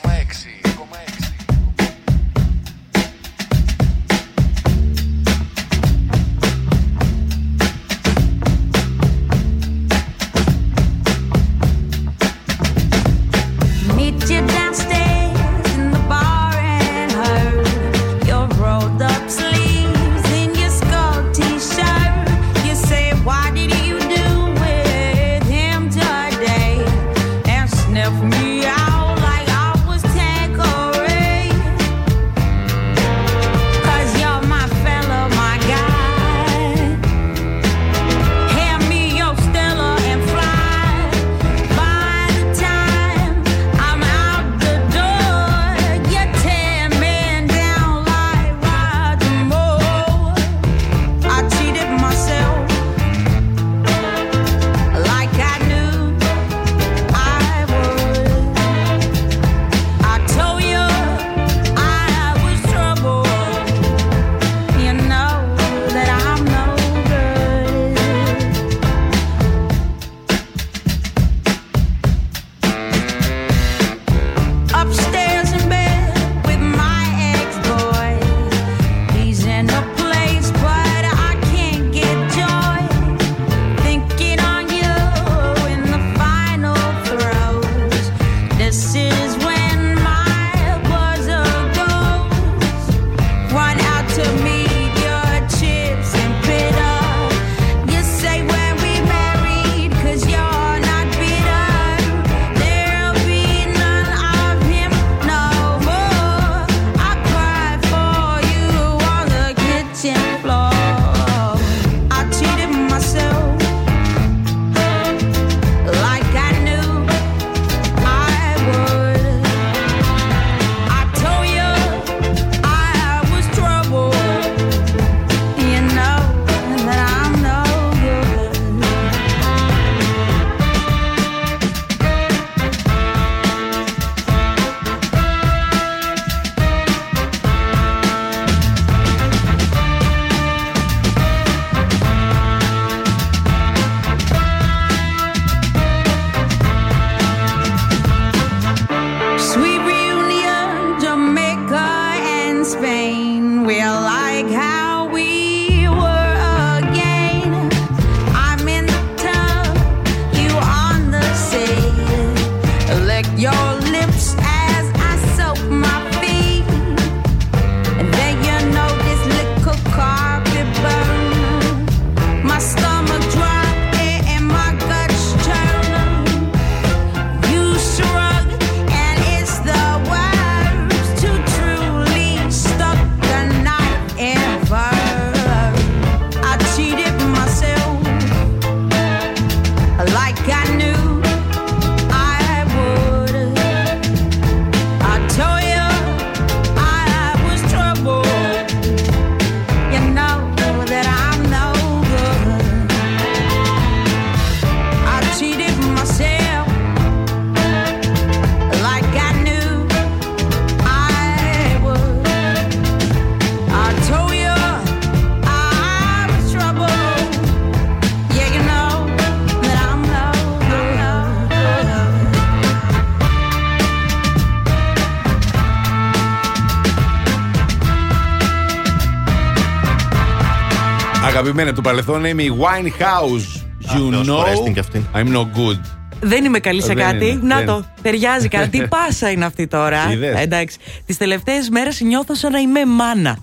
Αγαπημένα 231.50 231.76
του 231.76 231.82
παρελθόν 231.82 232.24
είμαι 232.24 232.42
η 232.42 232.52
Winehouse. 232.60 233.62
You 233.96 234.10
Θεός 234.12 234.28
know 234.28 234.34
χωρέστη 234.36 234.72
κι 234.72 234.78
αυτή. 234.78 235.06
I'm 235.14 235.26
no 235.36 235.40
good. 235.40 235.80
Δεν 236.20 236.44
είμαι 236.44 236.58
καλή 236.58 236.82
σε 236.82 236.86
Δεν 236.94 236.96
κάτι. 236.96 237.26
είναι, 237.28 237.40
Να 237.42 237.56
δεν 237.56 237.66
το. 237.66 237.72
είναι. 237.72 237.84
Ταιριάζει 238.02 238.48
κάτι. 238.48 238.78
Τι 238.78 238.88
πάσα 238.96 239.30
είναι 239.30 239.44
αυτή 239.44 239.66
τώρα. 239.66 240.12
Είδες. 240.12 240.38
Εντάξει. 240.40 240.78
Τις 241.06 241.16
τελευταίες 241.16 241.68
μέρες 241.68 242.00
νιώθω 242.00 242.34
σαν 242.34 242.52
να 242.52 242.58
είμαι 242.58 242.84
μάνα. 242.86 243.36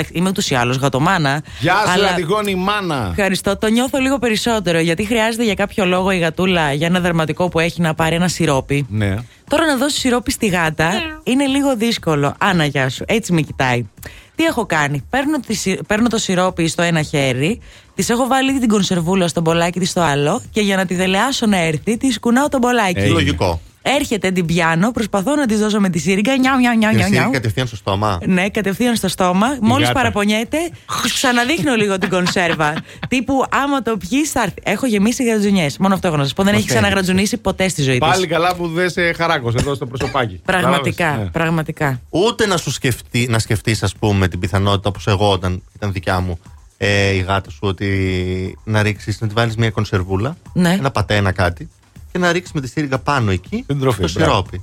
Εντάξει, 0.00 0.18
Είμαι 0.18 0.28
ούτως 0.28 0.50
ή 0.50 0.54
άλλως 0.54 0.76
γατομάνα. 0.76 1.42
Γεια 1.60 1.74
σου, 1.84 1.90
αλλά- 1.90 2.08
Αντιγόνη 2.08 2.54
μάνα. 2.54 3.08
Ευχαριστώ. 3.16 3.56
Το 3.56 3.66
νιώθω 3.66 3.98
λίγο 3.98 4.18
περισσότερο 4.18 4.78
γιατί 4.78 5.04
χρειάζεται 5.04 5.44
για 5.44 5.54
κάποιο 5.54 5.84
λόγο 5.86 6.10
η 6.10 6.18
γατούλα 6.18 6.72
για 6.72 6.86
ένα 6.86 7.00
δερματικό 7.00 7.48
που 7.48 7.58
έχει 7.58 7.80
να 7.80 7.94
πάρει 7.94 8.14
ένα 8.14 8.28
σιρόπι. 8.28 8.86
Ναι. 8.90 9.16
Τώρα 9.48 9.66
να 9.66 9.76
δώσει 9.76 9.98
σιρόπι 9.98 10.30
στη 10.30 10.46
γάτα 10.46 10.90
είναι 11.22 11.46
λίγο 11.46 11.76
δύσκολο. 11.76 12.34
Άνα, 12.38 12.64
γεια 12.64 12.88
σου. 12.88 13.04
Έτσι 13.06 13.32
με 13.32 13.40
κοιτάει. 13.40 13.86
Τι 14.34 14.44
έχω 14.44 14.66
κάνει; 14.66 15.04
Παίρνω, 15.10 15.40
τη, 15.46 15.54
σι- 15.54 15.82
παίρνω 15.86 16.08
το 16.08 16.18
σιρόπι 16.18 16.68
στο 16.68 16.82
ένα 16.82 17.02
χέρι, 17.02 17.60
τη 17.94 18.06
έχω 18.08 18.26
βάλει 18.26 18.58
την 18.58 18.68
κονσερβούλα 18.68 19.28
στο 19.28 19.40
μπολάκι 19.40 19.78
της 19.78 19.90
στο 19.90 20.00
άλλο 20.00 20.42
και 20.50 20.60
για 20.60 20.76
να 20.76 20.86
τη 20.86 20.94
δελεάσω 20.94 21.46
να 21.46 21.56
έρθει, 21.58 21.96
τη 21.96 22.18
κουνάω 22.20 22.48
το 22.48 22.58
μπολάκι. 22.58 22.98
Έγινε. 22.98 23.12
Λογικό. 23.12 23.60
Έρχεται 23.82 24.30
την 24.30 24.46
πιάνω, 24.46 24.90
προσπαθώ 24.90 25.34
να 25.34 25.46
της 25.46 25.58
δώσω 25.58 25.80
με 25.80 25.88
τη 25.88 25.98
σύριγγα. 25.98 26.36
Νιάου, 26.36 26.58
νιάου, 26.58 26.76
νιάου, 26.76 26.90
Και 26.90 26.96
νιάου, 26.96 27.08
εσύ 27.08 27.18
νιάου. 27.18 27.30
κατευθείαν 27.30 27.66
στο 27.66 27.76
στόμα. 27.76 28.18
Ναι, 28.26 28.48
κατευθείαν 28.48 28.96
στο 28.96 29.08
στόμα. 29.08 29.56
Μόλις 29.60 29.86
γάτα. 29.86 29.98
παραπονιέται, 30.00 30.56
ξαναδείχνω 31.14 31.74
λίγο 31.74 31.98
την 31.98 32.08
κονσέρβα. 32.08 32.74
Τύπου 33.08 33.44
άμα 33.50 33.82
το 33.82 33.96
πιεις, 33.96 34.30
θα 34.30 34.42
έρθει. 34.42 34.54
Έχω 34.62 34.86
γεμίσει 34.86 35.24
γρατζουνιές. 35.24 35.78
Μόνο 35.78 35.94
αυτό 35.94 36.06
έχω 36.08 36.16
να 36.16 36.22
σας 36.22 36.32
πω. 36.32 36.42
Δεν 36.42 36.54
έχει 36.54 36.62
Οκ. 36.62 36.68
ξαναγρατζουνίσει 36.68 37.36
ποτέ 37.36 37.68
στη 37.68 37.82
ζωή 37.82 37.98
της. 37.98 38.08
Πάλι 38.08 38.26
καλά 38.26 38.54
που 38.54 38.68
δεν 38.68 38.90
σε 38.90 39.12
χαράκωσε 39.12 39.56
εδώ 39.60 39.74
στο 39.74 39.86
προσωπάκι. 39.86 40.40
Πραγματικά, 40.44 40.96
Κατάλαβες; 40.96 41.24
Ναι. 41.24 41.30
πραγματικά. 41.30 42.00
Ούτε 42.10 42.46
να 42.46 42.56
σου 42.56 42.70
σκεφτεί, 42.70 43.26
να 43.30 43.38
σκεφτείς, 43.38 43.82
ας 43.82 43.94
πούμε, 43.96 44.28
την 44.28 44.38
πιθανότητα 44.38 44.88
όπως 44.88 45.06
εγώ 45.06 45.30
όταν 45.30 45.62
ήταν 45.76 45.92
δικιά 45.92 46.20
μου. 46.20 46.38
ε, 46.82 47.08
η 47.10 47.18
γάτα 47.18 47.50
σου 47.50 47.58
ότι 47.62 48.58
να 48.64 48.82
ρίξεις, 48.82 49.20
να 49.20 49.26
τη 49.26 49.34
βάλεις 49.34 49.56
μια 49.56 49.70
κονσερβούλα, 49.70 50.36
Ναι. 50.52 50.72
ένα 50.78 50.90
πατένα 50.90 51.32
κάτι 51.32 51.68
και 52.12 52.18
να 52.18 52.32
ρίξει 52.32 52.52
με 52.54 52.60
τη 52.60 52.66
στήριγγα 52.68 52.98
πάνω 52.98 53.30
εκεί 53.30 53.64
Την 53.66 53.80
τροφή, 53.80 54.00
το 54.02 54.08
μπράβο. 54.12 54.30
σιρόπι. 54.30 54.62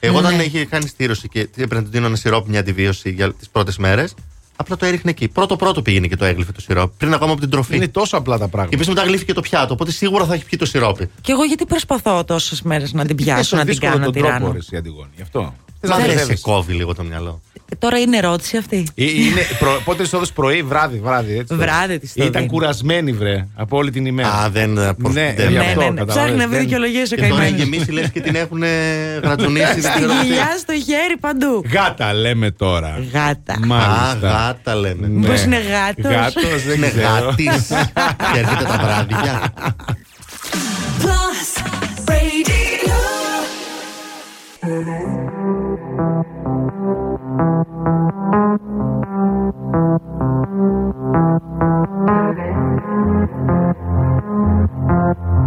Εγώ 0.00 0.18
όταν 0.18 0.36
Ναι. 0.36 0.42
είχε 0.42 0.64
κάνει 0.64 0.86
στήρωση 0.88 1.28
και 1.28 1.40
έπρεπε 1.40 1.74
να 1.74 1.82
του 1.82 1.90
δίνω 1.90 2.06
ένα 2.06 2.16
σιρόπι 2.16 2.50
μια 2.50 2.60
αντιβίωση 2.60 3.10
για 3.10 3.32
τις 3.32 3.48
πρώτες 3.48 3.76
μέρες, 3.76 4.14
απλά 4.56 4.76
το 4.76 4.86
έριχνε 4.86 5.10
εκεί. 5.10 5.28
Πρώτο-πρώτο 5.28 5.82
πήγαινε 5.82 6.06
και 6.06 6.16
το 6.16 6.24
έγλυφε 6.24 6.52
το 6.52 6.60
σιρόπι. 6.60 6.94
Πριν 6.98 7.14
ακόμα 7.14 7.32
από 7.32 7.40
την 7.40 7.50
τροφή. 7.50 7.76
Είναι 7.76 7.88
τόσο 7.88 8.16
απλά 8.16 8.38
τα 8.38 8.44
Και 8.44 8.50
πράγματα. 8.50 8.76
επίσης 8.76 8.94
μετά 8.94 9.06
γλύφηκε 9.08 9.32
το 9.32 9.40
πιάτο, 9.40 9.72
οπότε 9.72 9.90
σίγουρα 9.90 10.24
θα 10.26 10.34
έχει 10.34 10.44
πιει 10.44 10.58
το 10.58 10.66
σιρόπι. 10.66 11.10
Και 11.20 11.32
εγώ 11.32 11.44
γιατί 11.44 11.66
προσπαθώ 11.66 12.24
τόσες 12.24 12.62
μέρες 12.62 12.92
να 12.92 13.04
την 13.06 13.16
πιάσω, 13.16 13.56
να 13.56 13.64
την 13.64 13.78
κάνω, 13.78 13.96
να 13.98 14.04
τον 14.04 14.12
την 14.12 14.22
τρόπο, 14.22 14.36
ράνω. 14.38 14.52
ρε, 14.52 14.58
εσύ, 14.58 14.76
Αντιγόνη. 14.76 15.10
Γι' 15.16 15.22
αυτό. 15.22 15.54
Θες 15.84 15.90
Μα 15.90 15.96
να 15.96 16.02
δεν 16.02 16.10
σε 16.10 16.16
μπερδεύεσαι. 16.16 16.42
κόβει 16.42 16.72
λίγο 16.72 16.94
το 16.94 17.02
μυαλό. 17.02 17.40
Ε, 17.72 17.74
Τώρα 17.78 17.98
είναι 17.98 18.16
ερώτηση 18.16 18.56
αυτή. 18.56 18.86
Ε, 18.94 19.04
Είναι, 19.04 19.40
προ, 19.58 19.80
πότε 19.84 20.02
τη 20.02 20.10
έδωσε 20.14 20.32
πρωί, 20.32 20.62
βράδυ, 20.62 20.98
βράδυ. 20.98 21.38
Έτσι, 21.38 21.54
Βράδυ 21.54 21.98
της 21.98 22.12
το 22.12 22.22
Ήταν 22.24 22.32
δίνει. 22.40 22.46
κουρασμένη, 22.52 23.12
βρε, 23.12 23.46
από 23.54 23.76
όλη 23.76 23.90
την 23.90 24.06
ημέρα. 24.06 24.28
Α, 24.32 24.48
δεν. 24.50 24.70
Ναι, 24.72 24.82
δεν- 25.36 25.48
γι' 25.48 25.56
Ναι, 25.56 25.64
αυτό, 25.64 25.80
ναι, 25.80 25.90
ναι. 25.90 25.96
καταλαβαίνεις, 25.98 26.14
Ψάχνει 26.14 26.36
να 26.36 26.46
βρει 26.46 26.56
δεν- 26.56 26.60
δικαιολογίες 26.64 27.12
ο 27.12 27.14
Και 27.14 27.20
τώρα 27.28 27.42
έχει 27.42 27.50
καημένο. 27.52 27.70
γεμίσει 27.72 27.90
λες 27.92 28.10
και 28.10 28.20
την 28.20 28.34
έχουν 28.34 28.62
γρατζουνίσει. 29.22 29.64
δεν 29.80 29.82
Στη 29.82 29.90
ξέρω 29.94 30.12
τι. 30.20 30.26
γυλιά, 30.26 30.48
στο 30.58 30.72
χέρι, 30.72 31.16
παντού. 31.20 31.62
Γάτα 31.72 32.12
λέμε 32.14 32.50
τώρα. 32.50 32.98
Γάτα. 33.12 33.52
Α, 33.52 33.66
Μάλιστα. 33.66 34.28
γάτα 34.30 34.74
λένε. 34.74 35.06
Ναι. 35.06 35.18
Μήπως 35.18 35.42
είναι 35.42 35.56
γάτος; 35.60 36.12
Γάτος, 36.14 36.62
δεν 36.66 36.76
Είναι 36.76 36.88
ξέρω. 36.88 37.06
γάτης. 37.24 37.66
Και 38.32 38.38
έρχεται 38.38 38.64
τα 38.64 38.78
βράδια. 38.82 39.52
Plus 41.02 41.62
Radio. 44.62 45.41
Thank 46.02 46.26
you. 55.26 55.41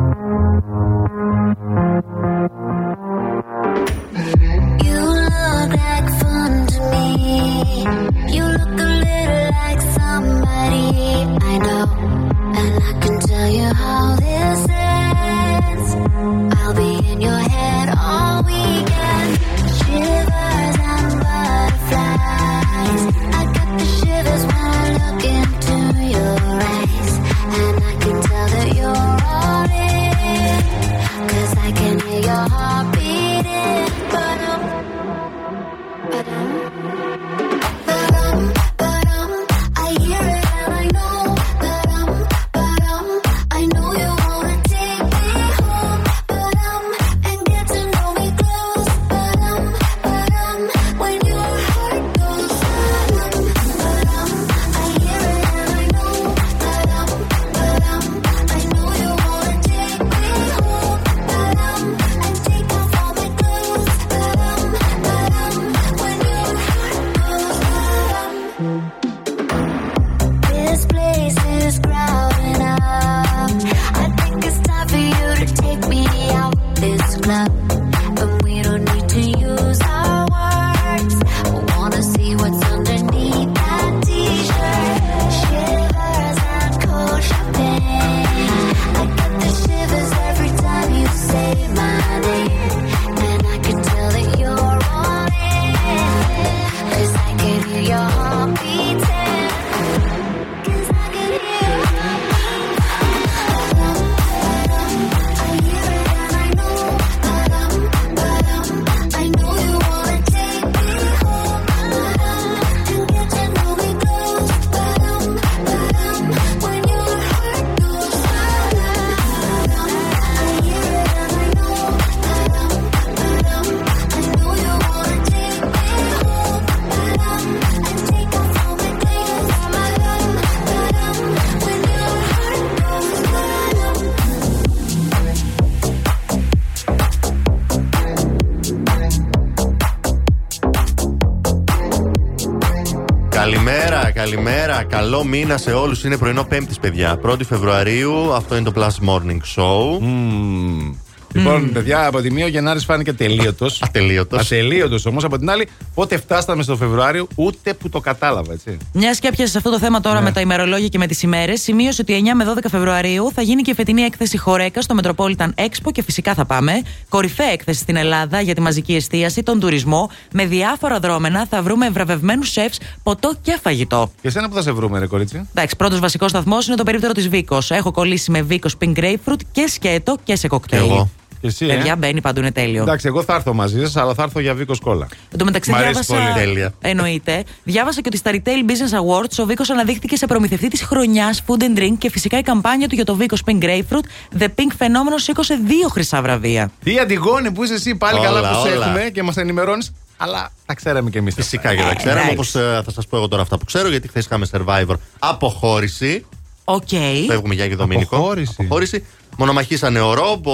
Καλημέρα, 143.46 144.12
καλημέρα. 144.12 144.84
Καλό 144.84 145.24
μήνα 145.24 145.58
σε 145.58 145.72
όλους. 145.72 146.04
Είναι 146.04 146.18
πρωινό 146.18 146.44
Πέμπτης, 146.44 146.80
παιδιά. 146.80 147.20
1η 147.26 147.46
Φεβρουαρίου. 147.46 148.34
Αυτό 148.34 148.56
είναι 148.56 148.72
το 148.72 148.82
Plus 148.82 149.10
Morning 149.10 149.40
Show. 149.56 150.00
Μμμ. 150.00 150.94
Λοιπόν, 151.36 151.72
παιδιά, 151.72 152.06
από 152.06 152.22
τη 152.22 152.32
μία 152.32 152.46
ο 152.46 152.48
Γενάρης 152.48 152.86
φάνηκε 152.86 153.14
τελείωτο. 153.14 153.66
Ατελείωτος. 153.88 154.42
Ατελείωτος 154.42 155.06
όμως. 155.06 155.24
Από 155.24 155.38
την 155.38 155.50
άλλη, 155.50 155.68
πότε 155.94 156.18
φτάσαμε 156.18 156.64
στο 156.64 156.76
Φεβρουάριο, 156.76 157.28
ούτε 157.36 157.74
που 157.74 157.90
το 157.90 158.00
κατάλαβα, 158.00 158.54
έτσι. 158.54 158.78
Μια 158.94 159.18
και 159.20 159.28
έπιασες 159.28 159.56
αυτό 159.56 159.70
το 159.70 159.80
θέμα 159.80 160.02
τώρα 160.02 160.22
με 160.22 160.32
τα 160.32 160.42
ημερολόγια 160.42 160.88
και 160.88 160.98
με 160.98 161.08
τις 161.08 161.22
ημέρες, 161.22 161.62
σημείωσε 161.62 162.02
ότι 162.02 162.24
9 162.26 162.36
με 162.36 162.54
12 162.58 162.70
Φεβρουαρίου 162.70 163.32
θα 163.36 163.42
γίνει 163.42 163.62
και 163.62 163.72
η 163.72 163.74
φετινή 163.74 164.02
έκθεση 164.02 164.38
Χορέκα 164.38 164.82
στο 164.82 164.96
Metropolitan 165.02 165.50
Expo 165.56 165.92
και 165.92 166.04
φυσικά 166.04 166.34
θα 166.34 166.46
πάμε. 166.46 166.82
Κορυφαία 167.10 167.52
έκθεση 167.52 167.80
στην 167.80 167.96
Ελλάδα 167.96 168.42
για 168.42 168.56
τη 168.56 168.62
μαζική 168.62 168.96
εστίαση, 168.96 169.44
τον 169.44 169.60
τουρισμό. 169.60 170.10
Με 170.34 170.46
διάφορα 170.46 171.00
δρόμενα 171.00 171.46
θα 171.50 171.62
βρούμε 171.62 171.90
βραβευμένους 171.90 172.50
σεφς, 172.50 172.78
ποτό 173.04 173.34
και 173.42 173.58
φαγητό. 173.62 174.12
Και 174.22 174.28
εσένα 174.28 174.50
που 174.50 174.56
θα 174.56 174.62
σε 174.62 174.72
βρούμε, 174.72 175.00
ρε 175.00 175.08
κορίτσι; 175.08 175.48
Εντάξει, 175.54 175.76
πρώτος 175.76 176.00
βασικός 176.00 176.30
σταθμός 176.30 176.68
είναι 176.68 176.76
το 176.76 176.84
περίπτερο 176.84 177.14
της 177.14 177.30
Βίκος. 177.30 177.72
Έχω 177.72 177.92
κολλήσει 177.92 178.32
με 178.32 178.42
Βίκος 178.42 178.76
Pink 178.80 178.98
Grapefruit 179.00 179.40
και 179.52 179.68
σκέτο 179.68 180.18
και 180.24 180.36
σε 180.36 180.48
κοκτέιλ. 180.48 181.06
Και 181.42 181.48
εγώ. 181.48 181.54
Και 181.58 181.66
εσύ, 181.66 181.76
Παιδιά, 181.76 181.92
ε. 181.92 181.96
μπαίνει 181.96 182.22
παντού, 182.22 182.40
είναι 182.40 182.52
τέλειο. 182.52 182.82
Εντάξει, 182.82 183.08
εγώ 183.08 183.24
θα 183.24 183.36
έρθω 183.36 183.54
μαζί 183.54 183.80
σας, 183.80 183.96
αλλά 183.96 184.14
θα 184.14 184.24
έρθω 184.24 184.40
για 184.40 184.54
Βίκος 184.54 184.80
Κόλλα. 184.80 185.08
Εν 185.32 185.38
τω 185.38 185.46
μεταξύ, 185.46 185.72
Μ' 185.72 185.76
αρέσει 185.76 186.00
διάβασα. 186.06 186.34
πολύ. 186.34 186.46
Τέλεια. 186.46 186.74
Εννοείται. 186.82 187.44
Διάβασα 187.64 188.02
και 188.02 188.08
ότι 188.08 188.18
στα 188.18 188.32
Retail 188.34 188.70
Business 188.70 189.00
Awards 189.00 189.36
ο 189.40 189.46
Βίκος 189.46 189.70
αναδείχθηκε 189.70 190.16
σε 190.16 190.26
προμηθευτή 190.26 190.68
της 190.68 190.82
χρονιάς 190.82 191.42
Food 191.48 191.62
and 191.64 191.80
Drink 191.80 191.94
και 191.98 192.10
φυσικά 192.10 192.38
η 192.38 192.42
καμπάνια 192.42 192.88
του 192.88 192.96
για 192.96 193.06
το 193.06 193.16
Βίκος 193.16 193.42
Pink 193.46 193.64
Grapefruit 193.64 194.06
The 194.40 194.46
Pink 194.46 194.72
Phenomenon 194.80 195.16
σήκωσε 195.16 195.60
δύο 195.66 195.88
χρυσά 195.88 196.22
βραβεία. 196.22 196.72
Τι 196.84 197.00
αντιγόνη 197.00 197.52
που 197.52 197.64
είσαι 197.64 197.74
εσύ, 197.74 197.96
πάλι 197.96 198.20
Όλα, 198.20 198.28
καλά 198.28 198.50
που 198.50 198.68
σε 198.68 198.76
όλα. 198.76 198.86
έχουμε 198.86 199.10
και 199.14 199.24
μας 199.24 199.38
ενημερώνεις. 199.38 199.92
Αλλά 200.18 200.52
τα 200.66 200.74
ξέραμε 200.74 201.10
κι 201.10 201.18
εμείς. 201.18 201.34
Φυσικά 201.34 201.76
και 201.76 201.82
τα 201.82 201.96
ξέραμε. 201.96 202.30
Όπως 202.32 202.56
εντάξει. 202.56 202.84
θα 202.86 202.92
σας 202.92 203.08
πω 203.08 203.18
εγώ 203.18 203.28
τώρα 203.28 203.42
αυτά 203.42 203.58
που 203.58 203.66
ξέρω, 203.66 203.90
γιατί 203.90 204.08
χθες 204.08 204.26
είχαμε 204.26 204.48
Survivor 204.52 204.96
αποχώρηση. 205.20 206.26
Οκ. 206.64 206.88
Φεύγουμε 207.28 207.54
Άγιο 207.54 207.76
Δομίνικο. 207.76 208.16
Αποχώρηση. 208.16 208.56
Αποχώρηση. 208.58 209.06
Μονομαχήσανε 209.38 210.00
ο 210.00 210.14
Ρόμπ, 210.14 210.48
ο, 210.48 210.52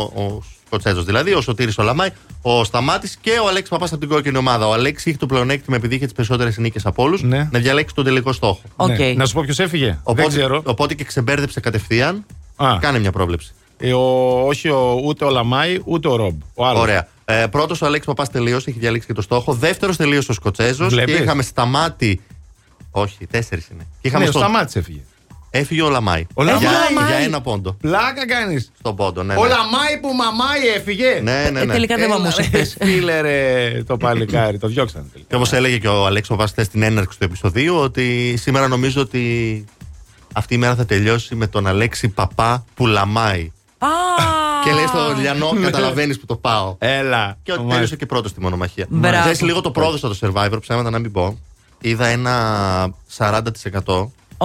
ο 0.00 0.42
Σκοτσέζος 0.66 1.04
δηλαδή, 1.04 1.32
ο 1.32 1.40
Σωτήρης 1.40 1.78
ο 1.78 1.82
Λαμάη, 1.82 2.08
ο 2.42 2.64
Σταμάτης 2.64 3.16
και 3.20 3.30
ο 3.44 3.48
Αλέξης 3.48 3.68
Παπάς 3.70 3.90
από 3.92 4.00
την 4.00 4.08
κόκκινη 4.08 4.36
ομάδα. 4.36 4.66
Ο 4.68 4.72
Αλέξης 4.72 5.06
είχε 5.06 5.16
το 5.16 5.26
πλεονέκτημα 5.26 5.76
επειδή 5.76 5.94
είχε 5.94 6.04
τις 6.04 6.14
περισσότερες 6.14 6.56
νίκες 6.58 6.86
από 6.86 7.02
όλους 7.02 7.22
Ναι. 7.22 7.48
να 7.52 7.58
διαλέξει 7.58 7.94
τον 7.94 8.04
τελικό 8.04 8.32
στόχο. 8.32 8.60
Οκ. 8.76 8.88
Ναι. 8.98 9.12
Να 9.12 9.26
σου 9.26 9.34
πω 9.34 9.42
ποιος 9.44 9.58
έφυγε. 9.58 9.86
Δεν 9.86 9.98
Οπότε, 10.02 10.28
ξέρω. 10.28 10.62
οπότε 10.64 10.94
και 10.94 11.04
ξεμπέρδεψε 11.04 11.60
κατευθείαν. 11.60 12.24
Α. 12.56 12.76
Κάνε 12.80 12.98
μια 12.98 13.12
πρόβλεψη. 13.12 13.52
Ε, 13.78 13.92
ο, 13.92 14.00
όχι 14.46 14.68
ο, 14.68 15.00
ούτε 15.04 15.24
ο 15.24 15.30
Λαμάη, 15.30 15.78
ούτε 15.84 16.08
ο 16.08 16.16
Ρομπ. 16.16 16.40
Ο 16.54 16.66
άλλος. 16.66 16.80
Ωραία. 16.82 17.08
Ε, 17.24 17.46
Πρώτος 17.50 17.82
ο 17.82 17.86
Αλέξης 17.86 18.06
Παπάς 18.06 18.30
τελείωσε, 18.30 18.70
έχει 18.70 18.78
διαλέξει 18.78 19.06
και 19.06 19.12
το 19.12 19.22
στόχο. 19.22 19.52
Δεύτερος 19.54 19.96
τελείωσε 19.96 20.30
ο 20.30 20.34
Σκοτσέζος. 20.34 20.88
Και 20.88 20.94
Βλέπεις; 20.94 21.18
είχαμε 21.18 21.42
σταμάτη 21.42 22.20
Όχι, 22.90 23.26
τέσσερις 23.26 23.68
είναι. 23.68 23.86
Και 24.00 24.08
είχαμε 24.08 24.22
Ναι, 24.22 24.28
ο 24.28 24.32
στο- 24.32 24.40
Σταμάτης 24.40 24.76
έφυγε. 24.76 25.00
Έφυγε 25.54 25.82
ο 25.82 25.88
Λαμάη. 25.90 26.26
Ο 26.34 26.42
Λαμάη. 26.42 26.60
Για, 26.60 26.70
Λαμάη. 26.70 27.06
για 27.10 27.16
ένα 27.16 27.40
πόντο. 27.40 27.72
Πλάκα 27.80 28.26
κάνεις. 28.26 28.70
Στον 28.78 28.96
πόντο, 28.96 29.22
ναι. 29.22 29.34
Ο 29.34 29.42
ναι. 29.42 29.48
Λαμάη 29.48 29.98
που 30.00 30.08
μαμάει 30.14 30.68
έφυγε. 30.76 31.20
Ναι, 31.22 31.48
ναι, 31.52 31.60
Ε, 31.60 31.64
ναι. 31.64 31.72
τελικά 31.72 31.94
δεν 31.96 32.04
Έλα, 32.04 32.18
μαμούσε 32.18 32.40
ρε, 32.40 32.46
χθες. 32.46 32.76
Φίλε 32.80 33.20
ρε, 33.20 33.82
το 33.86 33.96
παλικάρι, 33.96 34.58
το 34.58 34.66
διώξανε 34.68 35.04
τελικά. 35.12 35.28
Και 35.30 35.36
όπως 35.36 35.52
έλεγε 35.52 35.78
και 35.78 35.88
ο 35.88 36.06
Αλέξο 36.06 36.36
Βάστα 36.36 36.64
στην 36.64 36.82
έναρξη 36.82 37.18
του 37.18 37.24
επεισοδίου, 37.24 37.76
ότι 37.76 38.36
σήμερα 38.36 38.68
νομίζω 38.68 39.00
ότι 39.00 39.64
αυτή 40.32 40.54
η 40.54 40.58
μέρα 40.58 40.74
θα 40.74 40.84
τελειώσει 40.86 41.34
με 41.34 41.46
τον 41.46 41.66
Αλέξη 41.66 42.08
Παπά 42.08 42.64
που 42.74 42.86
λαμάει. 42.86 43.52
Α, 43.78 43.88
Και 44.64 44.70
λέει 44.72 44.86
στο 44.86 45.14
Λιανό, 45.20 45.52
καταλαβαίνεις 45.62 46.18
που 46.20 46.26
το 46.26 46.36
πάω. 46.36 46.76
Έλα. 46.78 47.36
Και 47.42 47.50
ότι 47.52 47.60
Μάλιστα. 47.60 47.74
τέλειωσε 47.74 47.96
και 47.96 48.06
πρώτος 48.06 48.30
στη 48.30 48.40
μονομαχία. 48.40 48.86
Μπράβο. 48.88 49.20
Ξέρεις 49.20 49.40
λίγο 49.42 49.60
το 49.60 49.70
πρόδωσα 49.70 50.08
το 50.08 50.16
Survivor, 50.20 50.56
ψέματα 50.60 50.90
να 50.90 50.98
μην 50.98 51.12
πω. 51.12 51.38
Είδα 51.80 52.06
ένα 52.06 52.94
40%. 53.16 53.40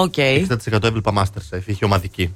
Οκ. 0.01 0.13
60% 0.17 0.83
έβλεπα 0.83 1.13
Masterchef. 1.17 1.61
Είχε 1.65 1.85
ομαδική. 1.85 2.33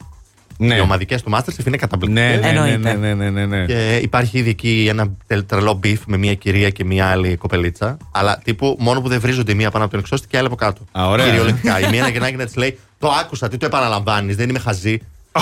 Ναι. 0.58 0.76
Οι 0.76 0.80
ομαδικές 0.80 1.22
του 1.24 1.32
Masterchef 1.36 1.66
είναι 1.68 1.78
καταπληκτικές. 1.78 2.40
Ναι, 2.40 2.52
ναι, 2.52 2.52
ναι, 2.52 2.70
Εννοείται. 2.72 2.94
ναι, 2.94 3.14
ναι, 3.14 3.30
ναι, 3.30 3.46
ναι. 3.46 3.66
Και 3.66 3.96
υπάρχει 4.02 4.38
ήδη 4.38 4.50
εκεί 4.50 4.86
ένα 4.90 5.12
τελ- 5.28 5.46
τρελό 5.48 5.74
beef 5.74 6.02
με 6.08 6.18
μια 6.18 6.34
κυρία 6.36 6.70
και 6.70 6.86
μια 6.86 7.08
άλλη 7.08 7.36
κοπελίτσα. 7.36 7.98
Αλλά 8.12 8.42
τύπου 8.44 8.76
μόνο 8.80 9.02
που 9.02 9.08
δεν 9.08 9.20
βρίζονται 9.20 9.52
η 9.52 9.56
μία 9.56 9.72
πάνω 9.72 9.84
από 9.84 9.94
τον 9.94 10.02
εξώστη 10.02 10.28
και 10.28 10.36
η 10.36 10.40
άλλη 10.40 10.48
από 10.48 10.56
κάτω. 10.56 10.82
Α, 10.92 11.08
ωραία. 11.08 11.26
Κυριολεκτικά. 11.26 11.80
η 11.80 11.90
μία 11.90 12.02
να 12.02 12.10
γυρνάει 12.10 12.32
και 12.32 12.38
να 12.38 12.46
της 12.46 12.56
λέει: 12.56 12.80
Το 13.00 13.08
άκουσα, 13.10 13.48
τι 13.48 13.58
το 13.58 13.66
επαναλαμβάνεις, 13.66 14.36
δεν 14.36 14.50
είμαι 14.50 14.60
χαζή. 14.60 15.00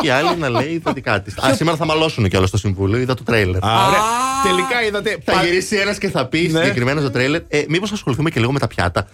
και 0.00 0.06
η 0.06 0.10
άλλη 0.10 0.36
να 0.36 0.48
λέει 0.48 0.80
τα 0.84 0.92
δικά 0.92 1.20
της. 1.20 1.38
Α, 1.38 1.54
σήμερα 1.54 1.76
θα 1.76 1.84
μαλώσουν 1.84 2.28
κιόλας 2.28 2.48
στο 2.48 2.58
συμβούλιο, 2.58 2.98
είδα 2.98 3.14
το 3.14 3.22
τρέιλερ. 3.22 3.64
Α, 3.64 3.86
ωραία. 3.86 4.00
Τελικά 4.42 4.82
είδατε. 4.86 5.18
Θα 5.24 5.32
πα- 5.32 5.42
γυρίσει 5.44 5.76
ένας 5.76 5.98
και 5.98 6.08
θα 6.10 6.26
πει 6.26 6.48
Ναι. 6.52 6.58
συγκεκριμένα 6.60 7.00
στο 7.00 7.10
τρέιλερ: 7.10 7.40
ε, 7.48 7.64
Μήπως 7.68 7.92
ασχοληθούμε 7.92 8.30
και 8.30 8.40
λίγο 8.40 8.52
με 8.52 8.58
τα 8.58 8.66
πιάτα. 8.66 9.06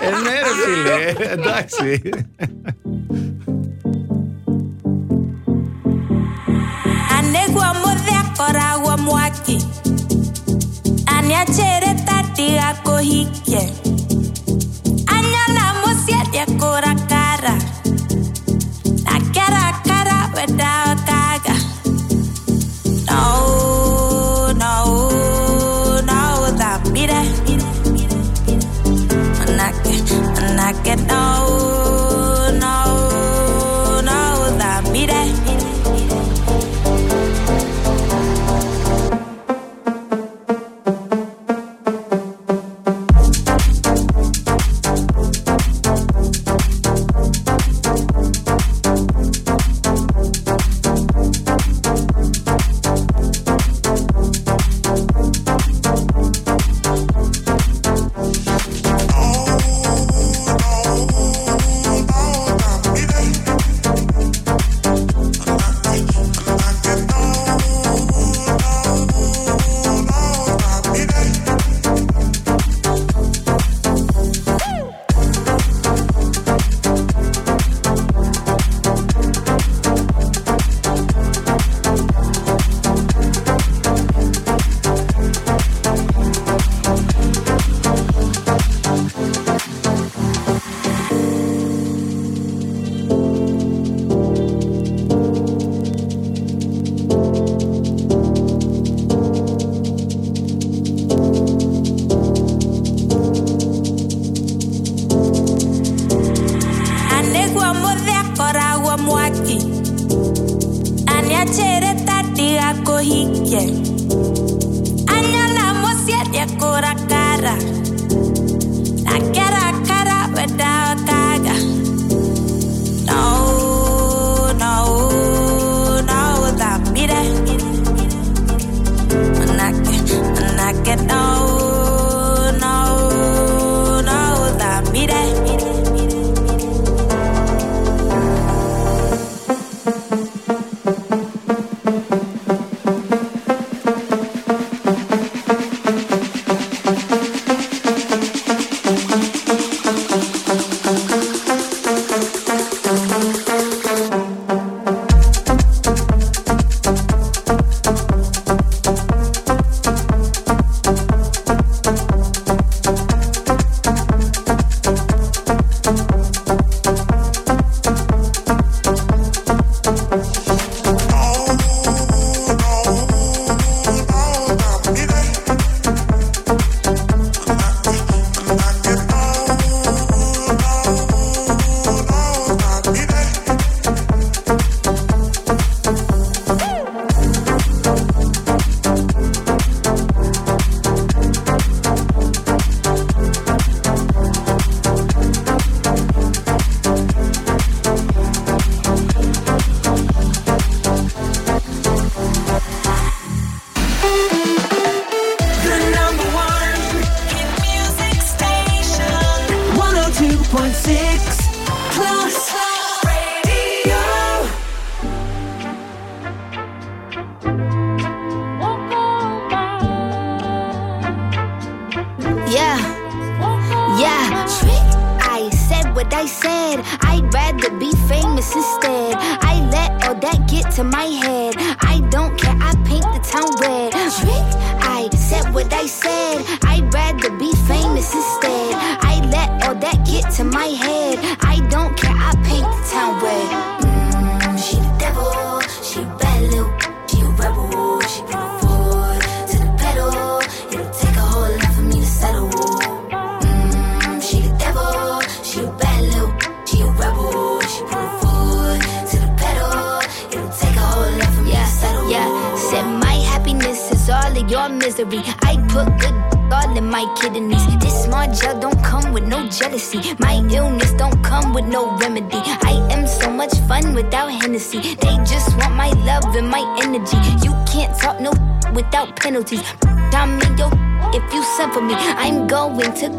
Ε, 0.00 0.08
ναι, 0.10 0.30
ρε 0.30 0.54
φίλε, 0.64 1.26
εντάξει. 1.32 2.02
Anegwa 7.18 7.74
modhe 7.82 8.16
koragwa 8.36 8.96
mwaki 8.96 9.58
Aniachere 11.16 11.94
tatiga 12.06 12.68
kohike 12.84 13.62
Anyana 15.16 15.64
musiete 15.82 16.42
kora 16.60 16.92
kara 17.08 17.15
Nakera 17.15 17.15
without 20.36 20.98
Gaga. 21.08 21.54
No, 23.06 24.52
no, 24.52 26.00
no, 26.10 26.20
without 26.44 26.82
me 26.92 27.06
there. 27.06 27.24
When 29.38 29.60
I 29.60 29.72
get, 29.82 30.10
when 30.36 30.58
I 30.60 30.72
get 30.84 31.00
no. 31.06 31.45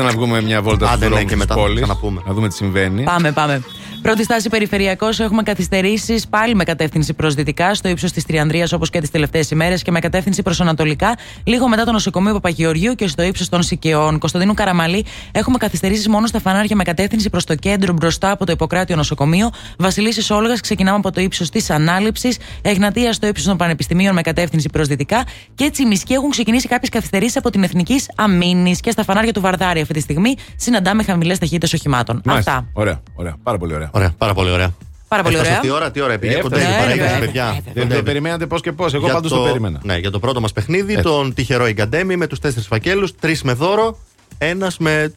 Ελάτε 0.00 0.14
να 0.16 0.20
βγούμε 0.22 0.42
μια 0.42 0.62
βόλτα 0.62 0.86
Άντε, 0.86 0.94
στους 0.96 1.00
ναι, 1.00 1.06
δρόμους 1.08 1.24
και 1.24 1.36
της 1.36 1.38
μετά 1.46 1.54
πόλης, 1.54 1.78
θα 1.78 1.84
ξαναπούμε. 1.84 2.22
να 2.26 2.32
δούμε 2.34 2.48
τι 2.48 2.54
συμβαίνει. 2.54 3.02
Πάμε, 3.02 3.32
πάμε. 3.32 3.62
Πρώτη 4.04 4.22
στάση 4.22 4.48
περιφερειακός. 4.48 5.20
Έχουμε 5.20 5.42
καθυστερήσεις 5.42 6.28
πάλι 6.28 6.54
με 6.54 6.64
κατεύθυνση 6.64 7.14
προς 7.14 7.34
δυτικά, 7.34 7.74
στο 7.74 7.88
ύψος 7.88 8.12
της 8.12 8.24
Τριανδρίας 8.24 8.72
όπως 8.72 8.90
και 8.90 9.00
τις 9.00 9.10
τελευταίες 9.10 9.50
ημέρες 9.50 9.82
και 9.82 9.90
με 9.90 10.00
κατεύθυνση 10.00 10.42
προς 10.42 10.60
Ανατολικά, 10.60 11.16
λίγο 11.44 11.68
μετά 11.68 11.84
το 11.84 11.92
νοσοκομείο 11.92 12.32
Παπαγεωργίου 12.32 12.94
και 12.94 13.06
στο 13.06 13.22
ύψος 13.22 13.48
των 13.48 13.62
Σικαιών. 13.62 14.18
Κωνσταντίνου 14.18 14.54
Καραμαλή, 14.54 15.04
έχουμε 15.32 15.58
καθυστερήσεις 15.58 16.08
μόνο 16.08 16.26
στα 16.26 16.40
φανάρια 16.40 16.76
με 16.76 16.84
κατεύθυνση 16.84 17.30
προς 17.30 17.44
το 17.44 17.54
κέντρο 17.54 17.92
μπροστά 17.92 18.30
από 18.30 18.46
το 18.46 18.52
Ιπποκράτιο 18.52 18.96
Νοσοκομείο. 18.96 19.50
Βασιλίση 19.78 20.32
Όλγας, 20.32 20.60
ξεκινάμε 20.60 20.96
από 20.96 21.10
το 21.10 21.20
ύψος 21.20 21.50
της 21.50 21.70
Ανάληψης. 21.70 22.38
Εγνατία 22.62 23.12
στο 23.12 23.26
ύψος 23.26 23.46
των 23.46 23.56
Πανεπιστημίων 23.56 24.14
με 24.14 24.22
κατεύθυνση 24.22 24.68
προς 24.68 24.88
δυτικά. 24.88 25.24
Και 25.54 25.64
έτσι 25.64 25.82
οι 25.82 25.86
μισκοί 25.86 26.12
έχουν 26.12 26.30
ξεκινήσει 26.30 26.68
κάποιες 26.68 26.90
καθυστερήσεις 26.90 27.36
από 27.36 27.50
την 27.50 27.62
Εθνική 27.62 28.00
Αμήνης 28.14 28.80
και 28.80 28.90
στα 28.90 29.04
φανάρια 29.04 29.32
του 29.32 29.40
Βαρδάρη 29.40 29.80
αυτή 29.80 29.94
τη 29.94 30.00
στιγμή 30.00 30.34
συναντάμε 30.56 31.02
χαμηλές 31.02 31.38
ταχύτητες 31.38 31.72
οχημάτων. 31.72 32.20
Μάλιστα. 32.24 32.52
Αυτά. 32.52 32.68
Ωραία, 32.72 33.00
ωραία. 33.14 33.36
Πάρα 33.42 33.58
πολύ 33.58 33.74
ωραία. 33.74 33.90
Ωραία, 33.96 34.14
πάρα 34.18 34.34
πολύ 34.34 34.50
ωραία. 34.50 34.74
Πάρα 35.08 35.22
πολύ 35.22 35.34
Έφτασε 35.34 35.50
ωραία. 35.54 35.60
αυτή 35.62 35.66
η 35.66 35.76
ώρα, 35.80 35.90
τι 35.90 36.00
ώρα 36.00 36.18
πήγε, 36.18 36.34
Έφτασε. 36.34 36.54
κοντά 36.54 36.68
η 36.68 36.72
Ναι, 36.72 36.78
παρένθεση, 36.78 37.12
βέβαια. 37.12 37.18
παιδιά. 37.26 37.60
Δεν 37.74 37.88
το 37.88 38.02
περιμένατε 38.02 38.46
πώς 38.46 38.60
και 38.60 38.72
πώς. 38.72 38.94
Εγώ 38.94 39.04
Για 39.04 39.14
πάντως 39.14 39.30
το 39.30 39.42
περίμενα. 39.42 39.80
Ναι, 39.82 39.96
για 39.96 40.10
το 40.10 40.18
πρώτο 40.18 40.40
μας 40.40 40.52
παιχνίδι, 40.52 41.02
τον 41.02 41.34
τυχερό 41.34 41.66
Ιγκαντέμι 41.66 42.16
με 42.16 42.26
τους 42.26 42.38
τέσσερις 42.38 42.66
φακέλους, 42.66 43.14
τρεις 43.20 43.42
με 43.42 43.52
δώρο, 43.52 43.98
ένας 44.38 44.78
με. 44.78 45.12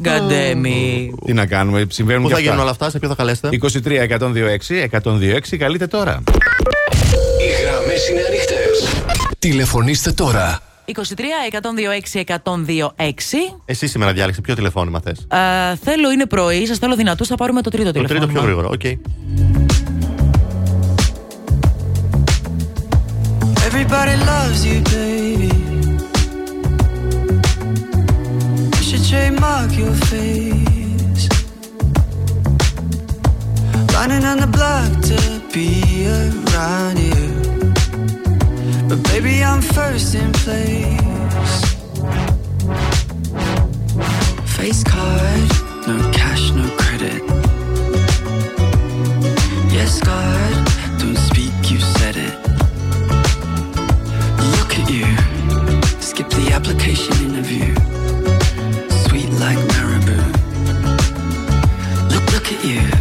Γκαντέμι. 0.00 1.14
Τι 1.24 1.32
να 1.32 1.46
κάνουμε, 1.46 1.86
συμβαίνουν 1.90 2.22
Πού 2.22 2.28
και 2.28 2.34
θα 2.34 2.40
γίνουν 2.40 2.58
όλα 2.58 2.70
αυτά. 2.70 2.86
αυτά, 2.86 2.90
σε 2.90 2.98
ποιο 2.98 3.08
θα 3.08 3.14
καλέσετε; 3.14 3.48
23-126-126, 5.50 5.56
καλείτε 5.58 5.86
τώρα. 5.86 6.22
Οι 7.40 7.62
γραμμές 7.62 7.94
είναι 8.10 8.20
ανοιχτές. 8.28 8.54
Τηλεφωνήστε 9.38 10.12
τώρα. 10.12 10.58
23-126-126. 10.96 10.96
Εσύ 13.64 13.86
σήμερα 13.86 14.12
διάλεξε 14.12 14.40
ποιο 14.40 14.54
τηλεφώνημα 14.54 15.00
θες; 15.00 15.26
Ε, 15.28 15.76
θέλω 15.82 16.10
είναι 16.10 16.26
πρωί, 16.26 16.66
σας 16.66 16.78
θέλω 16.78 16.94
δυνατού, 16.96 17.24
θα 17.26 17.34
πάρουμε 17.34 17.62
το 17.62 17.70
τρίτο 17.70 17.86
Το 17.86 17.92
τηλέφωνο. 17.92 18.18
τρίτο 18.18 18.32
πιο 18.32 18.42
γρήγορο, 18.42 18.68
οκ. 18.72 18.80
Everybody 23.68 24.14
loves 24.32 24.60
you, 24.68 24.78
baby. 24.94 25.50
You 28.76 28.82
should 28.88 29.04
trademark 29.10 29.70
your 29.82 29.94
face. 30.10 31.24
Running 33.94 34.24
on 34.30 34.38
the 34.44 34.50
block 34.56 34.90
to 35.10 35.18
be 35.54 35.68
around 36.18 36.98
you. 37.08 37.19
But 38.90 39.04
baby, 39.04 39.44
I'm 39.44 39.62
first 39.62 40.16
in 40.16 40.32
place. 40.32 40.98
Face 44.56 44.82
card, 44.82 45.50
no 45.86 46.10
cash, 46.10 46.50
no 46.50 46.68
credit. 46.76 47.22
Yes, 49.72 50.00
God, 50.00 50.66
don't 50.98 51.16
speak, 51.16 51.52
you 51.70 51.78
said 51.78 52.16
it. 52.16 52.34
Look 54.56 54.76
at 54.76 54.90
you. 54.90 55.06
Skip 56.00 56.28
the 56.30 56.50
application 56.52 57.14
interview. 57.30 57.72
Sweet 59.06 59.30
like 59.38 59.58
marabou. 59.68 60.20
Look, 62.12 62.32
look 62.32 62.52
at 62.52 62.64
you. 62.64 62.99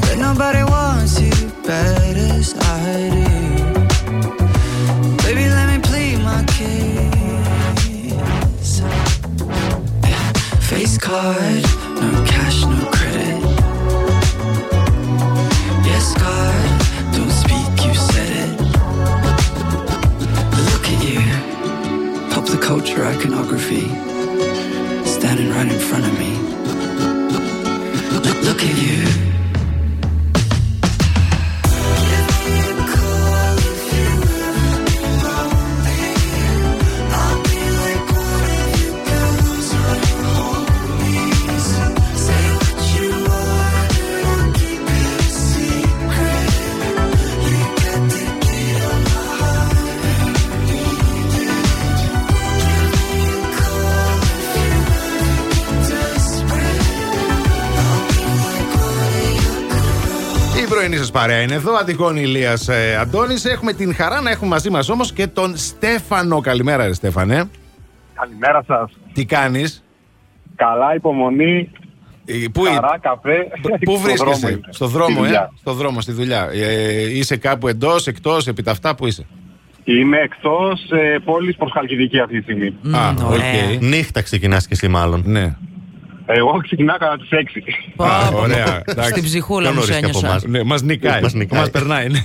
But 0.01 0.17
nobody 0.19 0.63
wants 0.63 1.21
you 1.21 1.33
bad 1.67 2.17
as 2.17 2.55
I 2.57 3.11
do. 3.11 3.25
Baby, 5.25 5.49
let 5.49 5.67
me 5.73 5.79
plead 5.83 6.19
my 6.23 6.45
case. 6.45 7.11
Face 10.71 10.97
card, 10.99 11.63
no 12.01 12.25
cash, 12.25 12.65
no 12.65 12.89
credit. 12.93 13.43
Yes, 15.85 16.15
God, 16.15 16.81
don't 17.13 17.31
speak, 17.43 17.87
you 17.87 17.95
said 17.95 18.31
it. 18.45 18.61
Look 20.71 20.85
at 20.93 20.99
you, 21.09 21.21
pop 22.31 22.45
the 22.47 22.59
culture 22.63 23.05
iconography, 23.05 23.87
σας 61.09 61.21
παρέα 61.21 61.41
είναι 61.43 61.55
εδώ. 61.55 61.75
Αντιγόνη 61.75 62.21
Ηλίας 62.21 62.69
ε, 62.69 62.97
Αντώνης. 63.01 63.45
Έχουμε 63.45 63.73
την 63.73 63.95
χαρά 63.95 64.21
να 64.21 64.31
έχουμε 64.31 64.51
μαζί 64.51 64.71
μας 64.71 64.89
όμως 64.89 65.13
και 65.13 65.27
τον 65.27 65.57
Στέφανο. 65.57 66.41
Καλημέρα, 66.41 66.87
ρε 66.87 66.93
Στέφανε. 66.93 67.45
Καλημέρα 68.15 68.65
σας. 68.67 68.91
Τι 69.13 69.25
κάνεις, 69.25 69.83
Καλά, 70.57 70.95
υπομονή. 70.95 71.71
πού 72.53 72.63
Χαρά, 72.63 72.99
καφέ. 73.01 73.37
Πού 73.85 73.93
Στο 73.93 74.01
βρίσκεσαι, 74.03 74.25
δρόμο 74.25 74.49
είμαι. 74.49 74.61
στο 74.71 74.87
δρόμο, 74.87 75.11
Στη 75.11 75.19
ε; 75.21 75.25
δουλειά. 75.25 75.53
Στο 75.59 75.73
δρόμο, 75.73 76.01
στη 76.01 76.13
δουλειά. 76.13 76.49
Ε, 76.53 77.17
είσαι 77.17 77.37
κάπου 77.37 77.69
εντός, 77.69 78.07
εκτός, 78.07 78.47
επί 78.47 78.63
τα 78.63 78.71
αυτά, 78.71 78.95
πού 78.95 79.07
είσαι; 79.07 79.27
Είμαι 79.85 80.17
εκτός 80.19 80.91
ε, 80.91 81.19
πόλης 81.25 81.57
προς 81.57 81.71
Χαλκιδική 81.75 82.19
αυτή 82.21 82.37
τη 82.37 82.43
στιγμή. 82.43 82.67
Α, 82.97 83.09
οκ. 83.29 83.83
Νύχτα 83.83 84.23
ξεκινάς 84.23 84.67
και 84.67 84.75
εσύ, 84.75 84.89
μάλλον. 84.89 85.23
Ναι. 85.27 85.57
Εγώ 86.31 86.59
ξεκινάω 86.63 86.97
κατά 86.97 87.17
τις 87.17 87.29
6. 87.31 88.05
Α, 88.05 88.29
ωραία. 88.35 88.83
εντάξει. 88.85 89.11
Στην 89.11 89.23
ψυχούλα 89.23 89.61
Πιο 89.61 89.69
μου 89.71 89.75
νωρίς 89.75 89.95
σε 89.95 90.01
και 90.01 90.07
από 90.07 90.19
ένιωσα. 90.19 90.27
εμάς. 90.29 90.45
Ναι, 90.45 90.63
μας 90.63 90.83
νικάει. 90.83 91.23
Μας 91.23 91.33
νικάει. 91.35 91.61
Μας 91.61 91.71
περνάει. 91.71 92.09
ναι. 92.09 92.19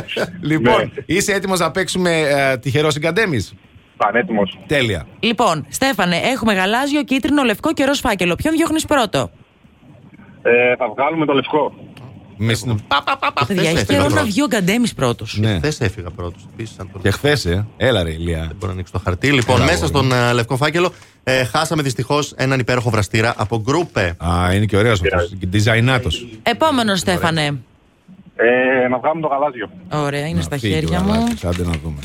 λοιπόν, 0.50 0.92
είσαι 1.06 1.32
έτοιμος 1.32 1.58
να 1.58 1.70
παίξουμε 1.70 2.10
ε, 2.20 2.56
τυχερός 2.58 2.92
συγκαντέμις; 2.92 3.54
Πανέτοιμος. 3.96 4.58
Τέλεια. 4.66 5.06
Λοιπόν, 5.20 5.66
Στέφανε, 5.68 6.16
έχουμε 6.16 6.54
γαλάζιο, 6.54 7.02
κίτρινο, 7.04 7.42
λευκό 7.42 7.72
και 7.72 7.84
ροζ 7.84 7.98
φάκελο. 8.00 8.34
Ποιον 8.34 8.54
διώχνεις 8.54 8.84
πρώτο; 8.84 9.30
Ε, 10.42 10.76
θα 10.76 10.88
βγάλουμε 10.94 11.26
το 11.26 11.32
λευκό. 11.32 11.74
Με 12.42 12.54
συν- 12.54 12.80
Παιδιά, 13.46 13.70
έχει 13.70 13.84
καιρό 13.84 14.08
να 14.08 14.22
βγει 14.24 14.42
ο 14.42 14.46
Γκαντέμις 14.46 14.94
πρώτος. 14.94 15.36
Ναι. 15.40 15.56
Χθες 15.56 15.80
έφυγα 15.80 16.10
πρώτος. 16.10 16.48
Και 17.02 17.10
χθες, 17.10 17.44
ε; 17.44 17.66
Έλα 17.76 18.02
ρε, 18.02 18.10
Ηλία. 18.10 18.38
Δεν 18.38 18.46
μπορώ 18.54 18.66
να 18.66 18.72
ανοίξω 18.72 18.92
το 18.92 18.98
χαρτί. 19.04 19.32
Λοιπόν, 19.32 19.56
Έλα, 19.56 19.64
μέσα 19.64 19.84
αγόρι. 19.84 20.06
στον 20.06 20.18
ε, 20.18 20.32
λευκό 20.32 20.56
φάκελο 20.56 20.92
ε, 21.24 21.44
χάσαμε 21.44 21.82
δυστυχώς 21.82 22.32
έναν 22.36 22.58
υπέροχο 22.58 22.90
βραστήρα 22.90 23.34
από 23.36 23.60
Gruppe. 23.60 24.16
Α, 24.18 24.54
είναι 24.54 24.64
και 24.64 24.76
ωραίος 24.76 25.00
αυτός. 25.02 25.32
Διζαϊνάτος. 25.40 26.26
Επόμενος, 26.42 26.98
Στέφανε. 26.98 27.42
Ε, 28.36 28.88
να 28.88 28.98
βγάλουμε 28.98 29.20
το 29.20 29.26
γαλάζιο. 29.28 29.70
Ωραία, 29.92 30.26
είναι 30.26 30.40
στα 30.40 30.56
χέρια 30.56 31.00
μου. 31.00 31.12
Άντε 31.44 31.64
να 31.64 31.72
δούμε. 31.82 31.98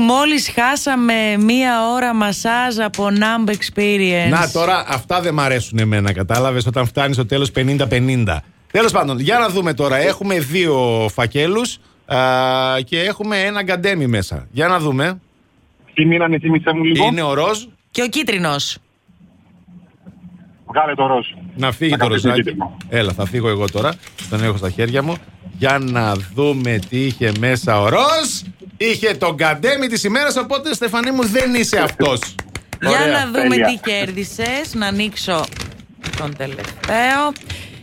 Μόλις 0.00 0.52
χάσαμε 0.54 1.36
μία 1.38 1.92
ώρα 1.94 2.14
μασάζ 2.14 2.78
από 2.78 3.08
Numb 3.10 3.50
Experience. 3.50 4.30
Να 4.30 4.50
τώρα, 4.50 4.84
αυτά 4.88 5.20
δεν 5.20 5.34
μ' 5.34 5.40
αρέσουν 5.40 5.78
εμένα, 5.78 6.12
κατάλαβες, 6.12 6.66
όταν 6.66 6.86
φτάνεις 6.86 7.16
στο 7.16 7.26
τέλος 7.26 7.50
50-50. 7.50 8.42
Τέλος 8.72 8.92
πάντων, 8.92 9.18
για 9.20 9.38
να 9.38 9.48
δούμε 9.48 9.74
τώρα. 9.74 9.96
Έχουμε 9.96 10.38
δύο 10.38 11.06
φακέλους 11.12 11.78
και 12.84 13.00
έχουμε 13.00 13.40
ένα 13.40 13.62
γκαντέμι 13.62 14.06
μέσα. 14.06 14.46
Για 14.50 14.68
να 14.68 14.78
δούμε. 14.78 15.20
Τι 15.94 16.04
μείνανε, 16.04 16.38
θύμισε 16.38 16.72
μου 16.74 16.84
λίγο; 16.84 17.04
Είναι 17.04 17.22
ο 17.22 17.34
ροζ. 17.34 17.58
Και 17.90 18.02
ο 18.02 18.08
κίτρινος. 18.08 18.78
Βγάλε 20.74 20.94
το 20.94 21.06
ροζ. 21.06 21.26
Να 21.56 21.72
φύγει 21.72 21.90
Να 21.90 21.96
το 21.98 22.06
καθίσει 22.06 22.26
ροζάκι. 22.26 22.42
κίτρινο. 22.42 22.76
Έλα, 22.88 23.12
θα 23.12 23.26
φύγω 23.26 23.48
εγώ 23.48 23.70
τώρα. 23.70 23.94
Τον 24.30 24.42
έχω 24.44 24.56
στα 24.56 24.70
χέρια 24.70 25.02
μου. 25.02 25.14
Για 25.58 25.78
να 25.82 26.14
δούμε 26.34 26.78
τι 26.88 27.04
είχε 27.04 27.32
μέσα 27.38 27.80
ο 27.80 27.88
ροζ. 27.88 28.40
Είχε 28.76 29.14
τον 29.14 29.34
γκαντέμι 29.34 29.86
της 29.86 30.04
ημέρας, 30.04 30.36
οπότε 30.36 30.74
Στεφανή 30.74 31.10
μου 31.10 31.24
δεν 31.26 31.54
είσαι 31.54 31.78
αυτός. 31.78 32.34
Για 32.80 33.06
να 33.12 33.26
δούμε 33.26 33.56
τι 33.56 33.78
κέρδισες. 33.90 34.74
Να 34.74 34.86
ανοίξω 34.86 35.44
τον 36.18 36.36
τελευταίο. 36.36 37.32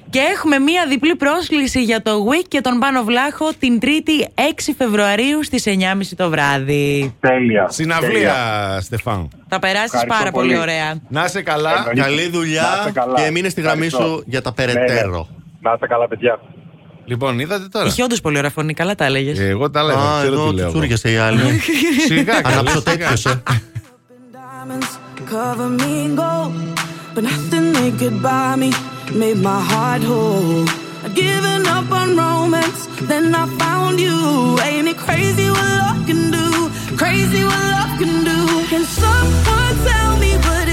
Και 0.09 0.19
έχουμε 0.19 0.59
μία 0.59 0.85
διπλή 0.89 1.15
πρόσκληση 1.15 1.83
για 1.83 2.01
το 2.01 2.11
Week 2.29 2.45
και 2.47 2.61
τον 2.61 2.79
Πάνο 2.79 3.03
Βλάχο 3.03 3.49
την 3.59 3.79
3η 3.81 4.23
6 4.35 4.73
Φεβρουαρίου 4.77 5.43
στις 5.43 5.63
9.30 5.67 5.73
το 6.15 6.29
βράδυ. 6.29 7.15
Τέλεια. 7.19 7.67
Συναυλία, 7.69 8.35
Στεφάν. 8.81 9.29
Θα 9.49 9.59
περάσεις 9.59 9.93
Ευχαριστώ 9.93 10.17
πάρα 10.17 10.31
πολύ, 10.31 10.47
πολύ. 10.47 10.59
ωραία. 10.59 10.95
Να 11.09 11.23
είσαι 11.25 11.41
καλά. 11.41 11.71
Εννοείται. 11.77 12.01
Καλή 12.01 12.23
Να 12.23 12.29
δουλειά 12.29 12.75
είστε 12.79 12.91
καλά. 12.91 13.21
και 13.23 13.31
μείνε 13.31 13.49
στη 13.49 13.61
γραμμή 13.61 13.85
Ευχαριστώ. 13.85 14.15
σου 14.15 14.23
για 14.25 14.41
τα 14.41 14.53
Ναι, 14.57 14.65
ναι. 14.65 14.73
περαιτέρω. 14.73 15.27
Να 15.61 15.71
είστε 15.73 15.87
καλά, 15.87 16.07
παιδιά. 16.07 16.39
Λοιπόν, 17.05 17.39
είδατε 17.39 17.67
τώρα. 17.71 17.85
Είχε 17.85 18.03
όντως 18.03 18.21
πολύ 18.21 18.37
ωραία 18.37 18.49
φωνή, 18.49 18.73
καλά 18.73 18.95
τα 18.95 19.05
έλεγες. 19.05 19.39
Ε, 19.39 19.47
Εγώ 19.47 19.69
τα 19.69 19.83
λέω. 19.83 19.97
Α, 19.97 20.19
ξέρω 20.19 20.33
εδώ 20.33 20.49
τι 20.49 20.55
λέω. 20.55 20.69
τσούριασε 20.69 21.11
η 21.11 21.17
άλλη. 21.17 21.39
Σιγά, 22.07 22.41
καλέ, 22.41 22.55
Ανάψω 22.55 22.79
σιγά. 22.79 22.97
τέτοιος, 22.97 23.25
ε. 23.25 23.41
Diamonds 24.33 24.91
cover 25.31 25.69
me 25.81 25.91
in 26.05 26.15
gold, 26.21 26.53
but 27.15 27.23
nothing 27.23 27.65
they 27.77 27.91
could 28.01 28.17
buy 28.21 28.55
me 28.61 28.69
made 29.11 29.37
my 29.37 29.61
heart 29.61 30.03
whole. 30.03 30.65
I'd 31.03 31.15
given 31.15 31.65
up 31.67 31.91
on 31.91 32.17
romance, 32.17 32.87
then 33.01 33.33
I 33.33 33.47
found 33.57 33.99
you. 33.99 34.59
Ain't 34.61 34.87
it 34.87 34.97
crazy 34.97 35.49
what 35.49 35.69
love 35.81 36.05
can 36.05 36.31
do? 36.31 36.69
Crazy 36.97 37.43
what 37.43 37.63
love 37.75 37.93
can 37.99 38.23
do. 38.23 38.39
Can 38.67 38.83
someone 38.83 39.75
tell 39.87 40.17
me 40.17 40.31
what 40.37 40.68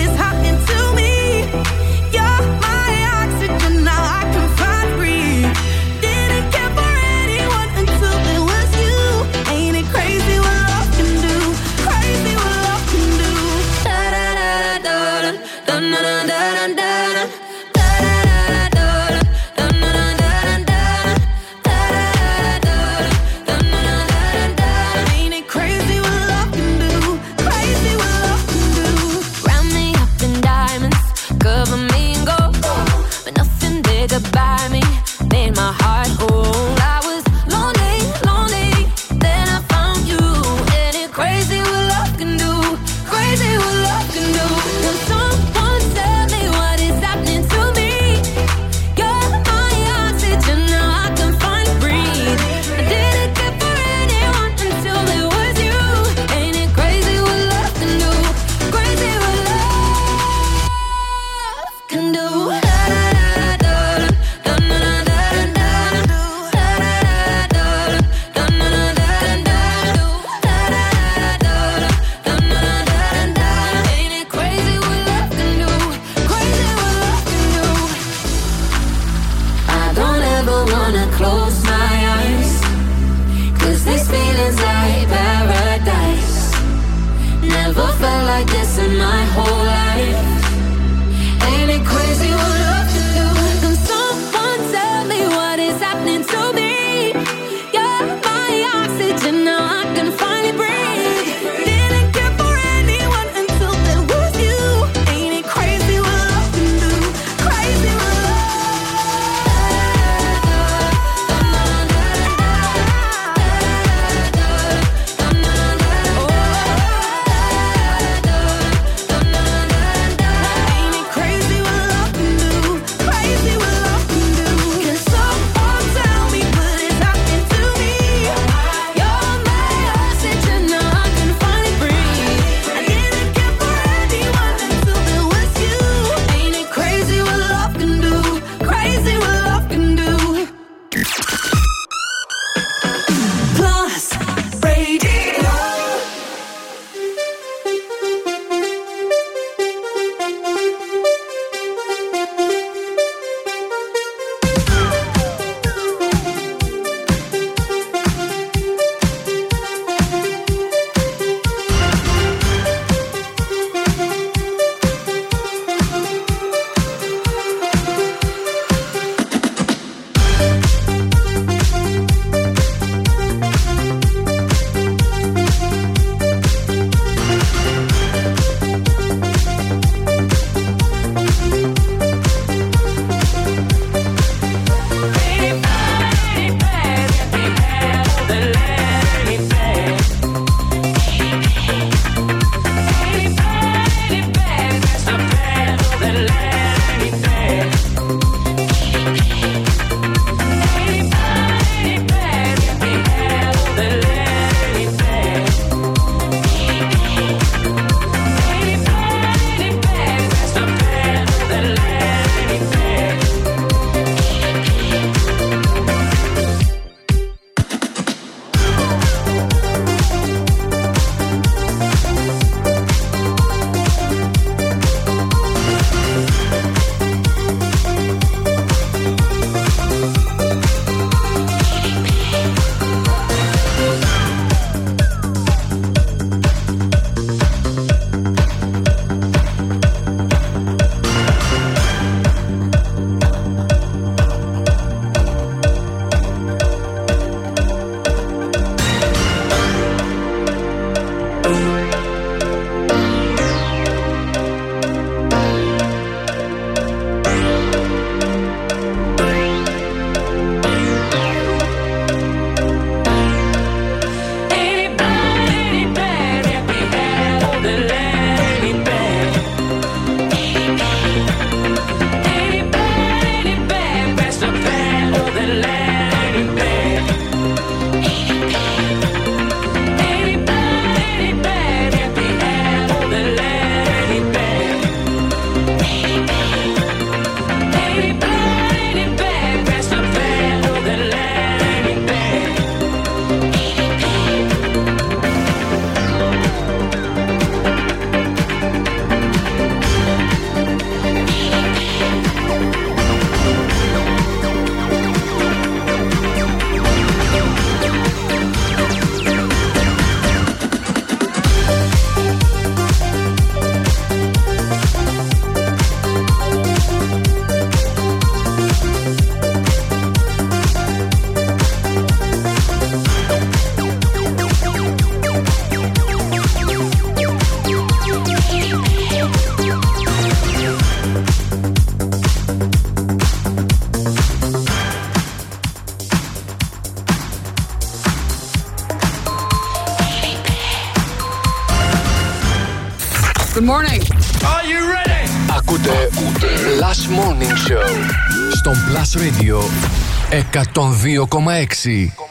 102,6. 350.30 352.25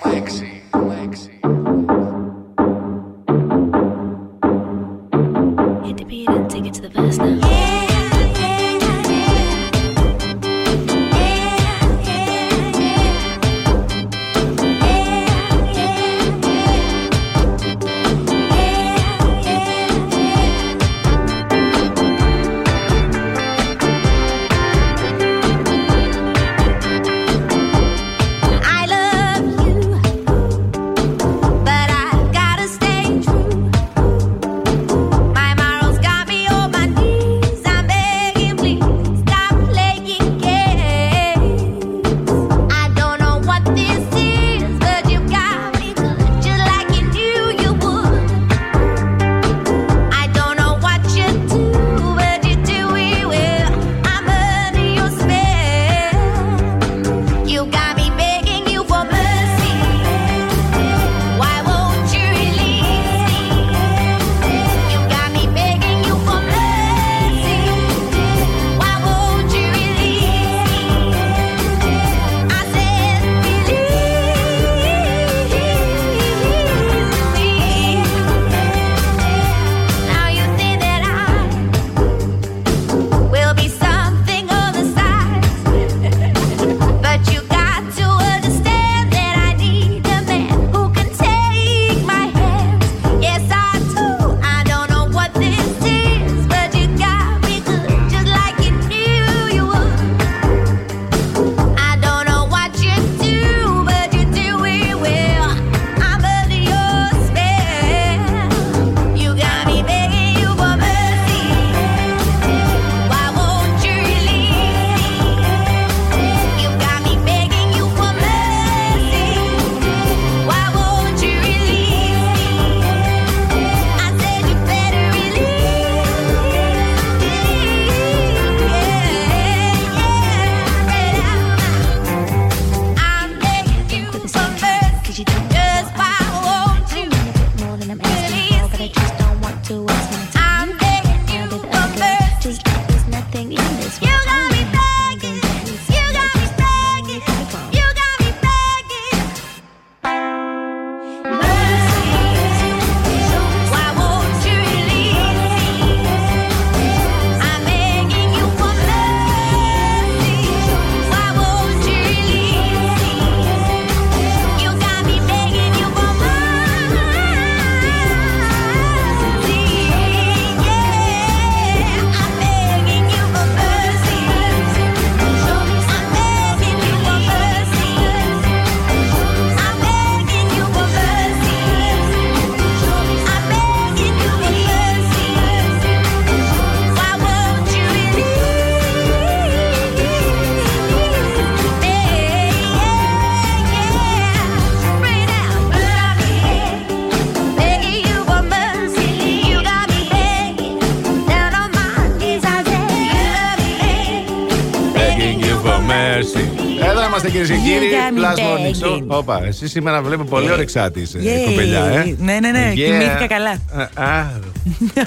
Κυρίες 207.38 207.50
και 207.50 207.56
κύριοι. 207.56 207.88
You 207.92 207.96
got 207.96 208.18
me 208.18 208.22
Plus 208.22 208.40
Morning 208.40 208.86
Show. 208.86 208.96
begging. 208.98 209.04
Όπα, 209.08 209.46
εσύ 209.46 209.68
σήμερα 209.68 210.02
βλέπω 210.02 210.24
πολύ 210.24 210.52
ωρεξάτη 210.52 211.00
είσαι, 211.02 211.20
Yay. 211.22 211.46
κοπελιά, 211.50 211.86
ε. 211.86 212.16
Ναι, 212.20 212.38
ναι, 212.42 212.52
ναι, 212.52 212.72
Yeah. 212.72 212.76
κοιμήθηκα 212.76 213.28
καλά. 213.28 213.50
Α, 213.96 214.04
α, 214.12 214.26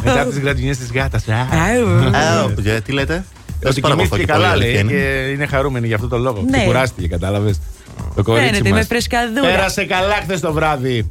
Μετά 0.04 0.20
από 0.20 0.30
τις 0.30 0.38
γρατζινιές 0.38 0.76
της 0.78 0.90
γάτας. 0.92 1.24
Ε, 1.28 1.32
ε, 2.74 2.80
Τι 2.80 2.92
λέτε; 2.92 3.24
Ότι 3.66 3.80
πάρα 3.80 3.94
κοιμήθηκε 3.94 4.16
πολύ 4.16 4.24
καλά, 4.24 4.48
αλήθεια 4.48 4.72
λέει. 4.72 4.80
είναι. 4.80 4.92
Και 4.92 5.30
είναι 5.32 5.46
χαρούμενη 5.46 5.86
για 5.86 5.96
αυτό 5.96 6.08
το 6.08 6.18
λόγο. 6.18 6.44
Ναι. 6.50 6.56
Ξεκουράστηκε, 6.56 7.08
κατάλαβες. 7.08 7.60
Το 8.14 8.22
κορίτσι 8.22 8.48
Φαίνεται, 8.50 8.68
μας. 8.70 8.78
με 8.78 8.84
φρεσκαδούρα. 8.84 9.40
Πέρασε 9.50 9.84
καλά 9.84 10.14
χθες 10.22 10.40
το 10.40 10.52
βράδυ. 10.52 11.08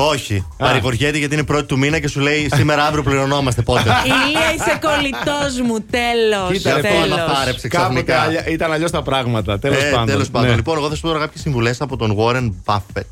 Όχι. 0.00 0.46
Παρηγοριέται 0.56 1.18
γιατί 1.18 1.34
είναι 1.34 1.44
πρώτη 1.44 1.64
του 1.66 1.78
μήνα 1.78 1.98
και 1.98 2.08
σου 2.08 2.20
λέει 2.20 2.48
σήμερα 2.54 2.84
αύριο 2.86 3.02
πληρωνόμαστε 3.02 3.62
πότε. 3.62 3.80
Ηλία, 3.80 4.54
είσαι 4.54 4.78
κολλητός 4.80 5.60
μου, 5.66 5.80
τέλος. 5.90 6.52
Κοίτα, 6.52 6.74
ρε, 6.74 6.80
Τέλος. 6.80 7.18
αναθάρεψε 7.18 7.68
Κάποτε 7.68 8.02
ξαφνικά. 8.02 8.20
αλια- 8.20 8.48
ήταν 8.48 8.72
αλλιώς 8.72 8.90
τα 8.90 9.02
πράγματα. 9.02 9.58
Τέλος 9.58 9.82
Ε, 9.82 9.90
πάντων. 9.90 10.06
τέλος 10.06 10.30
πάντων. 10.30 10.48
Ναι. 10.50 10.54
Λοιπόν, 10.56 10.76
εγώ 10.76 10.88
θα 10.88 10.94
σου 10.94 11.00
πω 11.00 11.06
τώρα 11.08 11.20
κάποιες 11.20 11.42
συμβουλές 11.42 11.80
από 11.80 11.96
τον 11.96 12.16
Warren 12.18 12.50
Buffett. 12.64 13.02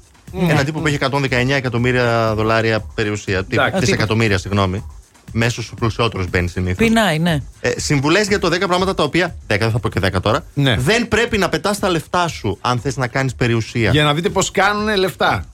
Ένα 0.49 0.65
τύπο 0.65 0.81
που 0.81 0.87
έχει 0.87 0.97
119 0.97 1.55
εκατομμύρια 1.57 2.33
δολάρια 2.35 2.81
περιουσία. 2.95 3.45
Τι- 3.45 3.57
Εντάξει. 3.57 3.81
Δισεκατομμύρια, 3.81 4.39
συγγνώμη. 4.39 4.85
Μέσω 5.33 5.63
στους 5.63 5.79
περισσότερου 5.79 6.25
μπαίνει 6.31 6.49
συνήθω. 6.49 6.77
Πεινάει, 6.85 7.19
ναι. 7.19 7.39
Ε, 7.61 7.71
Συμβουλές 7.81 8.27
για 8.29 8.39
το 8.39 8.49
10 8.49 8.67
πράγματα 8.67 8.95
τα 8.95 9.03
οποία. 9.03 9.37
10, 9.47 9.59
δεν 9.59 9.71
θα 9.71 9.79
πω 9.79 9.89
και 9.89 10.01
10 10.01 10.21
τώρα. 10.21 10.45
Ναι. 10.55 10.77
Δεν 10.79 11.09
πρέπει 11.09 11.39
να 11.39 11.49
πετάς 11.49 11.79
τα 11.79 11.89
λεφτά 11.89 12.29
σου 12.29 12.59
αν 12.61 12.79
θες 12.79 12.97
να 12.97 13.07
κάνεις 13.07 13.35
περιουσία. 13.35 13.91
Για 13.91 14.05
να 14.05 14.15
δείτε 14.15 14.29
πώς 14.29 14.51
κάνουν 14.51 14.97
λεφτά. 14.97 15.45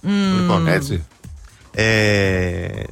Λοιπόν, 0.41 0.69
Έτσι. 0.69 1.05
Ε, 1.75 2.83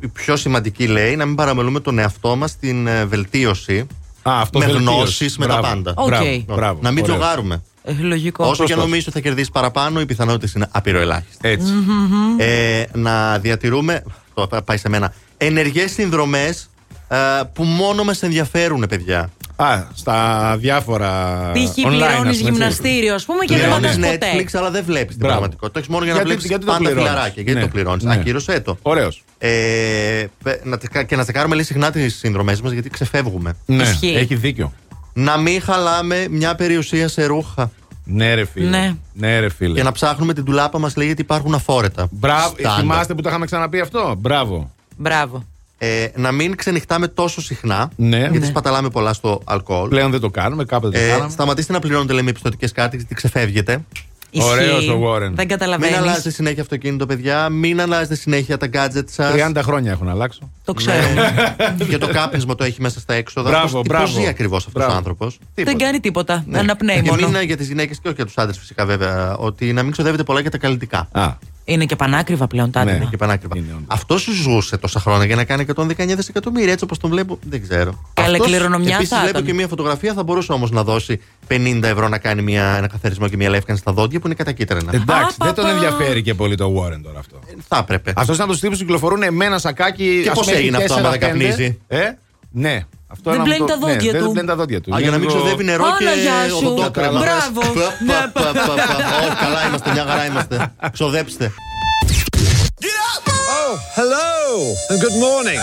η 0.00 0.08
πιο 0.12 0.36
σημαντική 0.36 0.86
λέει 0.86 1.16
να 1.16 1.24
μην 1.26 1.34
παραμελούμε 1.34 1.80
τον 1.80 1.98
εαυτό 1.98 2.36
μας 2.36 2.50
στην 2.50 2.86
ε, 2.86 3.04
βελτίωση. 3.04 3.86
Α, 4.22 4.40
αυτός 4.40 4.64
με 4.64 4.72
βελτίωση. 4.72 4.94
γνώσεις 4.96 5.38
με 5.38 5.46
τα 5.46 5.58
Μπράβο. 5.58 5.74
πάντα. 5.74 5.94
Οκ. 5.96 6.08
Μπράβο, 6.08 6.44
μπράβο. 6.46 6.78
Να 6.82 6.90
μην 6.90 7.02
Ωραίος. 7.02 7.18
τζογάρουμε. 7.18 7.62
Ε, 7.82 7.92
Λογικό. 8.00 8.44
Όσο 8.44 8.52
και 8.52 8.56
Σωστός. 8.68 8.76
νομίζει 8.84 9.02
ότι 9.02 9.10
θα 9.12 9.20
κερδίσει 9.20 9.50
παραπάνω, 9.50 10.00
οι 10.00 10.06
πιθανότητες 10.06 10.52
είναι 10.52 10.68
απειροελάχιστες. 10.70 11.50
Έτσι. 11.52 11.72
Ε, 12.36 12.84
να 12.92 13.38
διατηρούμε. 13.38 14.02
Το 14.34 14.48
πάει 14.64 14.76
σε 14.76 14.88
μένα. 14.88 15.12
Ενεργές 15.36 15.90
συνδρομές 15.92 16.70
που 17.52 17.64
μόνο 17.64 18.04
μας 18.04 18.22
ενδιαφέρουν, 18.22 18.86
παιδιά. 18.88 19.30
Α, 19.60 19.82
στα 19.94 20.56
διάφορα. 20.58 21.10
Π.χ. 21.54 21.58
online, 21.58 21.72
πληρώνεις 21.74 22.08
ας 22.08 22.16
πούμε, 22.16 22.28
έτσι. 22.28 22.42
γυμναστήριο, 22.42 23.14
ας 23.14 23.24
πούμε, 23.24 23.44
και 23.44 23.54
δεν 23.56 23.62
Πληρώνεις 23.64 23.96
πατά 23.98 24.10
ποτέ. 24.10 24.26
Netflix, 24.36 24.46
αλλά 24.58 24.70
δεν 24.70 24.84
βλέπεις 24.84 25.08
την 25.08 25.18
Μπράβο. 25.18 25.34
πραγματικότητα. 25.38 25.70
Το 25.72 25.78
έχει 25.78 25.90
μόνο 25.90 26.04
για 26.04 26.12
να 26.14 26.18
Γιατί- 26.20 26.28
βλέπεις 26.34 26.48
γιατί 26.50 26.64
το 26.64 26.72
πάντα 26.72 26.84
πληρώνεις; 26.84 27.08
φιλαράκια. 27.10 27.42
Γιατί 27.42 27.58
Ναι. 27.58 27.64
το 27.64 27.70
πληρώνεις. 27.72 28.04
Ναι. 28.04 28.12
Ακύρωσέ 28.12 28.60
το. 28.60 28.78
Ωραίος. 28.82 29.24
Ε, 29.38 29.48
πε- 30.42 30.64
να 30.64 30.78
τε- 30.78 31.04
και 31.06 31.16
να 31.16 31.22
τσεκάρουμε 31.22 31.54
λίγο 31.54 31.66
συχνά 31.66 31.90
τις 31.90 32.16
συνδρομές 32.18 32.60
μας 32.60 32.72
γιατί 32.72 32.90
ξεφεύγουμε. 32.90 33.56
Ναι, 33.66 33.82
Ισχύει. 33.82 34.14
έχει 34.16 34.34
δίκιο. 34.34 34.72
Να 35.12 35.36
μην 35.36 35.62
χαλάμε 35.62 36.26
μια 36.30 36.54
περιουσία 36.54 37.08
σε 37.08 37.24
ρούχα. 37.24 37.70
Ναι, 38.04 38.34
ρε 38.34 38.44
φίλε. 38.44 38.68
Ναι. 38.68 38.94
Ναι, 39.12 39.40
ρε 39.40 39.48
φίλε. 39.50 39.74
Και 39.74 39.82
να 39.82 39.92
ψάχνουμε 39.92 40.34
την 40.34 40.44
τουλάπα 40.44 40.78
μας 40.78 40.96
λέει 40.96 41.06
γιατί 41.06 41.22
υπάρχουν 41.22 41.54
αφόρετα. 41.54 42.08
Μπράβο. 42.10 42.54
Στάνταρ. 42.58 42.78
Θυμάστε 42.80 43.14
που 43.14 43.20
το 43.22 43.28
είχαμε 43.28 43.46
ξαναπεί 43.46 43.80
αυτό; 43.80 44.14
Μπράβο. 44.18 44.70
Μπράβο. 44.96 45.44
Ε, 45.80 46.06
να 46.16 46.32
μην 46.32 46.56
ξενυχτάμε 46.56 47.08
τόσο 47.08 47.40
συχνά. 47.40 47.90
Ναι. 47.96 48.18
Γιατί 48.18 48.38
Ναι. 48.38 48.46
σπαταλάμε 48.46 48.90
πολλά 48.90 49.12
στο 49.12 49.40
αλκοόλ. 49.44 49.88
Πλέον 49.88 50.10
δεν 50.10 50.20
το 50.20 50.30
κάνουμε, 50.30 50.64
κάποτε 50.64 50.98
το 50.98 51.04
Ε, 51.04 51.08
κάναμε. 51.08 51.30
σταματήστε 51.30 51.72
να 51.72 51.78
πληρώνετε 51.78 52.12
λέμε 52.12 52.30
επιστοτικές 52.30 52.72
κάρτες 52.72 52.98
γιατί 52.98 53.14
ξεφεύγετε. 53.14 53.84
Ωραίος 54.42 54.78
Ισχύει. 54.78 54.90
ο 54.90 55.12
Warren. 55.14 55.18
Δεν 55.20 55.32
Μην 55.36 55.48
καταλαβαίνει. 55.48 55.94
αλλάζετε 55.94 56.30
συνέχεια 56.30 56.62
αυτοκίνητο, 56.62 57.06
παιδιά. 57.06 57.48
Μην 57.48 57.80
αλλάζετε 57.80 58.14
συνέχεια 58.14 58.56
τα 58.56 58.66
gadget 58.72 59.04
σας. 59.10 59.32
30 59.32 59.62
χρόνια 59.62 59.90
έχω 59.92 60.04
να 60.04 60.10
αλλάξω. 60.10 60.50
Το 60.64 60.72
ξέρουμε. 60.72 61.34
και 61.88 61.98
το 61.98 62.08
κάπνισμα 62.08 62.54
το 62.54 62.64
έχει 62.64 62.80
μέσα 62.80 63.00
στα 63.00 63.14
έξοδα. 63.14 63.50
Μπράβο, 63.50 63.72
Πώς- 63.72 63.82
τι- 63.82 63.88
μπράβο. 63.88 64.04
Πώς 64.04 64.14
ζει 64.14 64.26
ακριβώς 64.26 64.66
αυτός 64.66 64.74
ο 64.74 64.84
Μπράβο. 64.84 64.98
άνθρωπος; 64.98 65.38
Δεν 65.54 65.78
κάνει 65.78 66.00
τίποτα. 66.00 66.44
Ναι. 66.46 66.58
Αναπνέει 66.58 67.02
και 67.02 67.10
μόνο. 67.10 67.28
μην 67.28 67.42
για 67.42 67.56
τις 67.56 67.68
γυναίκες 67.68 67.96
και 67.98 68.06
όχι 68.06 68.16
για 68.16 68.24
τους 68.24 68.36
άντρες 68.38 68.58
φυσικά 68.58 68.84
βέβαια. 68.86 69.36
Ότι 69.36 69.72
να 69.72 69.82
μην 69.82 69.92
ξοδεύετε 69.92 70.22
πολλά 70.22 70.40
για 70.40 70.50
τα 70.50 70.58
καλλιτικά. 70.58 71.08
Α, 71.12 71.32
Είναι 71.70 71.84
και 71.84 71.96
πανάκριβα 71.96 72.46
πλέον 72.46 72.70
τα 72.70 72.84
Ναι. 72.84 72.90
άτομα. 72.92 73.10
Και 73.10 73.16
πανάκριβα. 73.16 73.56
Είναι 73.56 73.66
όντως. 73.70 73.84
Αυτός 73.86 74.22
σου 74.22 74.32
ζούσε 74.32 74.76
τόσα 74.76 75.00
χρόνια 75.00 75.26
για 75.26 75.36
να 75.36 75.44
κάνει 75.44 75.62
119 75.62 76.14
δισεκατομμύρια. 76.16 76.72
Έτσι 76.72 76.84
όπως 76.84 76.98
τον 76.98 77.10
βλέπω, 77.10 77.38
δεν 77.48 77.62
ξέρω. 77.62 78.04
Καλέ, 78.14 78.32
Αυτός, 78.36 78.46
κληρονομιά 78.46 78.94
επίσης, 78.94 79.08
θα 79.08 79.16
βλέπω 79.16 79.30
ήταν. 79.38 79.44
και 79.48 79.54
μια 79.54 79.68
φωτογραφία, 79.68 80.12
θα 80.14 80.22
μπορούσε 80.22 80.52
όμως 80.52 80.70
να 80.70 80.82
δώσει 80.84 81.20
50 81.48 81.80
ευρώ 81.82 82.08
να 82.08 82.18
κάνει 82.18 82.42
μια, 82.42 82.64
ένα 82.76 82.86
καθαρισμό 82.86 83.28
και 83.28 83.36
μια 83.36 83.48
λεύκανση 83.50 83.80
στα 83.82 83.92
δόντια 83.92 84.20
που 84.20 84.26
είναι 84.26 84.34
κατακίτρενα. 84.34 84.90
εντάξει, 84.94 85.36
πα, 85.36 85.44
δεν 85.44 85.54
τον 85.54 85.64
πα. 85.64 85.70
ενδιαφέρει 85.70 86.22
και 86.22 86.34
πολύ 86.34 86.54
το 86.54 86.64
Warren 86.76 87.00
τώρα 87.02 87.18
αυτό. 87.18 87.38
θα 87.68 87.76
έπρεπε. 87.78 88.12
Αυτός 88.16 88.36
ήταν 88.36 88.48
τους 88.48 88.60
τύπους 88.60 88.78
που 88.78 88.84
κυκλοφορούν 88.84 89.34
με 89.34 89.44
ένα 89.44 89.58
σακάκι. 89.58 90.20
Και 90.22 90.28
ας 90.28 90.34
πώς 90.34 90.46
πούμε, 90.46 90.58
έγινε 90.58 90.76
αυτό, 90.76 90.94
4-5. 90.94 90.98
άμα 90.98 91.10
δεν 91.10 91.20
καπνίζει; 91.20 91.78
Ε, 91.86 91.98
ναι. 92.58 92.76
Αυτό 93.12 93.30
Δεν 93.30 93.32
να 93.32 93.38
μου 93.38 93.44
πλένει 93.44 93.58
το- 93.60 93.66
τα 93.66 93.76
δόντια 93.78 94.12
ναι, 94.12 94.18
του. 94.18 94.24
Δεν 94.24 94.32
πλένει 94.32 94.46
τα 94.46 94.56
δόντια 94.56 94.80
του. 94.80 94.94
Α, 94.94 95.00
για 95.00 95.10
να 95.10 95.16
μην 95.18 95.22
Είναι 95.22 95.32
λίγο- 95.32 95.44
ξοδεύει 95.44 95.64
νερό 95.70 95.84
και 95.98 96.04
Παναγιά 96.04 96.48
σου. 96.48 96.56
οδοντόκρεμα. 96.66 97.20
Μπράβο. 97.20 97.60
Ναι. 98.06 98.12
Πα, 98.12 98.30
πα, 98.32 98.40
πα, 98.52 98.74
πα. 98.74 98.96
Όχι, 99.26 99.36
καλά 99.44 99.66
είμαστε, 99.66 99.90
μια 99.92 100.04
χαρά 100.08 100.24
είμαστε. 100.26 100.72
Ξοδέψτε. 100.92 101.52
Oh, 103.60 103.74
hello 103.98 104.28
and 104.92 104.98
good 105.04 105.16
morning. 105.26 105.60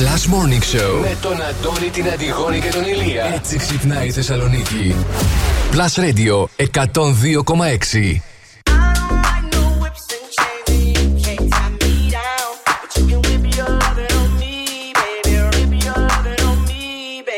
Plus 0.00 0.22
Morning 0.34 0.62
Show 0.74 1.00
με 1.00 1.16
τον 1.22 1.32
Αντώνη, 1.42 1.88
την 1.92 2.08
Αντιγόνη 2.12 2.60
και 2.60 2.68
τον 2.70 2.84
Ηλία. 2.84 3.24
Έτσι 3.34 3.56
ξυπνάει 3.56 4.06
η 4.06 4.10
Θεσσαλονίκη. 4.10 4.96
Plus 5.72 6.00
Radio 6.02 6.44
102,6. 6.56 8.22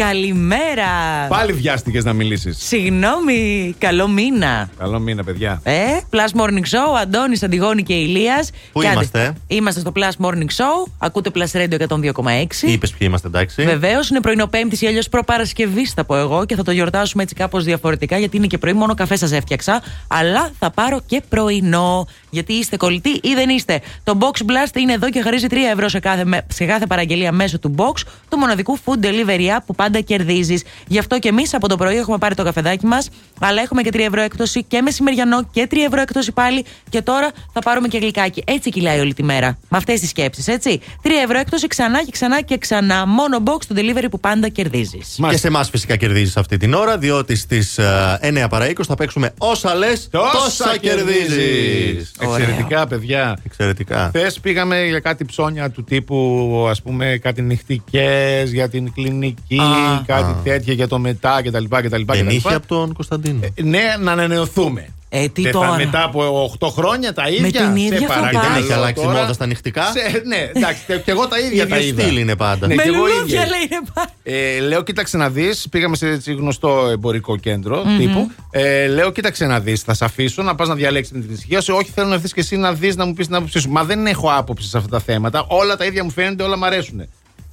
Καλημέρα. 0.00 0.86
Πάλι 1.28 1.52
βιάστηκες 1.52 2.04
να 2.04 2.12
μιλήσεις. 2.12 2.58
Συγγνώμη, 2.66 3.74
καλό 3.78 4.08
μήνα. 4.08 4.70
Καλό 4.78 4.98
μήνα, 4.98 5.24
παιδιά. 5.24 5.60
Ε, 5.62 5.74
Plus 6.10 6.40
Morning 6.40 6.52
Show, 6.70 7.00
Αντώνης, 7.02 7.42
Αντιγόνη 7.42 7.82
και 7.82 7.94
Ηλίας. 7.94 8.50
Πού 8.72 8.82
είμαστε; 8.82 9.32
Είμαστε 9.46 9.80
στο 9.80 9.92
Plus 9.96 10.26
Morning 10.26 10.38
Show. 10.56 10.90
Ακούτε 10.98 11.30
Plus 11.34 11.50
Radio 11.60 11.78
102,6. 11.88 12.68
Είπες 12.68 12.90
ποιοι 12.90 12.98
είμαστε, 13.00 13.26
εντάξει. 13.28 13.62
Βεβαίως 13.64 14.10
είναι 14.10 14.20
πρωινό 14.20 14.46
Πέμπτης 14.46 14.80
ή 14.82 14.86
αλλιώς 14.86 15.08
προπαρασκευή, 15.08 15.86
θα 15.86 16.04
πω 16.04 16.16
εγώ, 16.16 16.44
και 16.44 16.54
θα 16.56 16.62
το 16.62 16.70
γιορτάσουμε 16.70 17.22
έτσι 17.22 17.34
κάπως 17.34 17.64
διαφορετικά, 17.64 18.18
γιατί 18.18 18.36
είναι 18.36 18.46
και 18.46 18.58
πρωί. 18.58 18.72
Μόνο 18.72 18.94
καφέ 18.94 19.16
σας 19.16 19.32
έφτιαξα. 19.32 19.82
Αλλά 20.08 20.50
θα 20.58 20.70
πάρω 20.70 21.00
και 21.06 21.22
πρωινό. 21.28 22.06
Γιατί 22.30 22.52
είστε 22.52 22.76
κολλητοί 22.76 23.10
ή 23.10 23.34
δεν 23.34 23.48
είστε; 23.48 23.80
Το 24.04 24.18
Box 24.20 24.38
Blast 24.40 24.76
είναι 24.76 24.92
εδώ 24.92 25.10
και 25.10 25.22
χαρίζει 25.22 25.46
3 25.50 25.54
ευρώ 25.72 25.88
σε 25.88 25.98
κάθε, 26.00 26.24
με- 26.24 26.46
σε 26.52 26.64
κάθε 26.64 26.86
παραγγελία 26.86 27.32
μέσω 27.32 27.58
του 27.58 27.74
Box, 27.76 28.00
του 28.28 28.38
μοναδικού 28.38 28.78
food 28.84 29.04
delivery 29.04 29.56
app 29.56 29.62
που 29.66 29.74
πάντα 29.74 29.89
κερδίζεις. 29.98 30.62
Γι' 30.86 30.98
αυτό 30.98 31.18
και 31.18 31.28
εμείς 31.28 31.54
από 31.54 31.68
το 31.68 31.76
πρωί 31.76 31.96
έχουμε 31.96 32.18
πάρει 32.18 32.34
το 32.34 32.44
καφεδάκι 32.44 32.86
μας, 32.86 33.08
αλλά 33.40 33.62
έχουμε 33.62 33.82
και 33.82 33.90
3 33.92 33.98
ευρώ 33.98 34.20
έκπτωση 34.20 34.64
και 34.64 34.82
μεσημεριανό 34.82 35.48
και 35.52 35.66
3 35.70 35.76
ευρώ 35.86 36.00
έκπτωση 36.00 36.32
πάλι. 36.32 36.64
Και 36.88 37.02
τώρα 37.02 37.30
θα 37.52 37.60
πάρουμε 37.60 37.88
και 37.88 37.98
γλυκάκι. 37.98 38.42
Έτσι 38.46 38.70
κυλάει 38.70 39.00
όλη 39.00 39.14
τη 39.14 39.22
μέρα. 39.22 39.58
Με 39.68 39.76
αυτές 39.76 40.00
τις 40.00 40.08
σκέψεις, 40.08 40.48
έτσι. 40.48 40.80
3 41.02 41.10
ευρώ 41.24 41.38
έκπτωση 41.38 41.66
ξανά 41.66 42.04
και 42.04 42.10
ξανά 42.10 42.40
και 42.40 42.58
ξανά. 42.58 43.06
Μόνο 43.06 43.42
Box 43.44 43.64
του 43.68 43.74
delivery 43.76 44.06
που 44.10 44.20
πάντα 44.20 44.48
κερδίζεις. 44.48 45.18
Και 45.28 45.36
σε 45.36 45.46
εμάς 45.46 45.70
φυσικά 45.70 45.96
κερδίζεις 45.96 46.36
αυτή 46.36 46.56
την 46.56 46.74
ώρα, 46.74 46.98
διότι 46.98 47.36
στις 47.36 47.78
9 48.20 48.48
παρα 48.48 48.68
20 48.68 48.72
θα 48.86 48.94
παίξουμε 48.94 49.34
όσα 49.38 49.74
λες, 49.74 50.08
τόσα 50.10 50.76
κερδίζεις. 50.80 52.12
Εξαιρετικά, 52.20 52.86
παιδιά. 52.86 53.38
Εξαιρετικά. 53.44 54.06
Χθες 54.14 54.40
πήγαμε 54.40 54.84
για 54.84 55.00
κάτι 55.00 55.24
ψώνια 55.24 55.70
του 55.70 55.84
τύπου, 55.84 56.66
ας 56.70 56.82
πούμε, 56.82 57.18
κάτι 57.22 57.42
νυχτικές 57.42 58.52
για 58.52 58.68
την 58.68 58.92
κλινική, 58.92 59.60
Α. 59.60 59.69
κάτι 60.06 60.22
Α. 60.30 60.36
τέτοια 60.44 60.72
για 60.72 60.88
το 60.88 60.98
λεπτά 60.98 61.42
κτλ. 61.42 61.64
κτλ, 61.68 62.04
Δεν 62.04 62.06
κτλ. 62.06 62.34
είχε 62.34 62.54
από 62.54 62.66
τον 62.66 62.92
Κωνσταντίνο. 62.92 63.40
Ναι, 63.62 63.82
να 64.00 64.12
ανανεωθούμε. 64.12 64.88
Ε, 65.12 65.28
τι 65.28 65.42
Δεν 65.42 65.52
θα- 65.52 65.58
τώρα; 65.58 65.76
μετά 65.76 66.02
από 66.04 66.42
8 66.60 66.68
χρόνια 66.70 67.12
τα 67.12 67.28
ίδια. 67.28 67.60
την 67.66 67.76
ίδια 67.76 67.98
σε 67.98 68.06
φωτά. 68.06 68.14
παρακαλώ 68.20 68.54
Δεν 68.54 68.62
έχει 68.62 68.72
αλλάξει 68.72 69.04
τώρα. 69.04 69.20
μόδα 69.20 69.32
στα 69.32 69.46
νυχτικά; 69.46 69.82
Σε- 69.84 70.22
ναι, 70.26 70.50
εντάξει, 70.54 70.80
και 71.04 71.10
εγώ 71.10 71.28
τα 71.28 71.38
ίδια 71.38 71.68
τα 71.68 71.76
ίδιο 71.78 71.88
είδα. 71.88 72.02
στυλ 72.02 72.16
είναι 72.16 72.36
πάντα. 72.36 72.66
Ναι, 72.66 72.74
Με 72.74 72.82
και 72.82 72.88
εγώ 72.88 72.96
λουλούδια 72.98 73.22
ίδια. 73.24 73.46
λέει 73.46 73.60
είναι 73.70 73.80
πάρα. 73.94 74.10
Ε, 74.22 74.60
λέω, 74.60 74.82
κοίταξε 74.82 75.16
να 75.16 75.30
δεις. 75.30 75.66
Πήγαμε 75.70 75.96
σε 75.96 76.08
έτσι 76.08 76.32
γνωστό 76.32 76.88
εμπορικό 76.90 77.36
κέντρο 77.36 77.82
τύπου. 77.98 78.30
Ε, 78.50 78.86
λέω, 78.86 79.12
κοίταξε 79.12 79.46
να 79.46 79.60
δεις. 79.60 79.82
Θα 79.82 79.94
σε 79.94 80.04
αφήσω 80.04 80.42
να 80.42 80.54
πας 80.54 80.68
να 80.68 80.74
διαλέξεις 80.74 81.12
την 81.20 81.32
ησυχία 81.32 81.60
σου. 81.60 81.74
Όχι, 81.76 81.90
θέλω 81.94 82.08
να 82.08 82.14
έρθει 82.14 82.28
και 82.28 82.40
εσύ 82.40 82.56
να 82.56 82.72
δεις 82.72 82.96
να 82.96 83.04
μου 83.06 83.12
πεις 83.14 83.26
την 83.26 83.34
άποψή 83.36 83.58
σου. 83.60 83.68
Μα 83.70 83.84
δεν 83.84 84.06
έχω 84.06 84.28
άποψη 84.32 84.68
σε 84.68 84.76
αυτά 84.76 84.88
τα 84.88 85.00
θέματα. 85.00 85.44
Όλα 85.48 85.76
τα 85.76 85.84
ίδια 85.84 86.04
μου 86.04 86.10
φαίνονται, 86.10 86.42
όλα 86.42 86.56
μου 86.58 86.64
αρέσουν. 86.66 87.02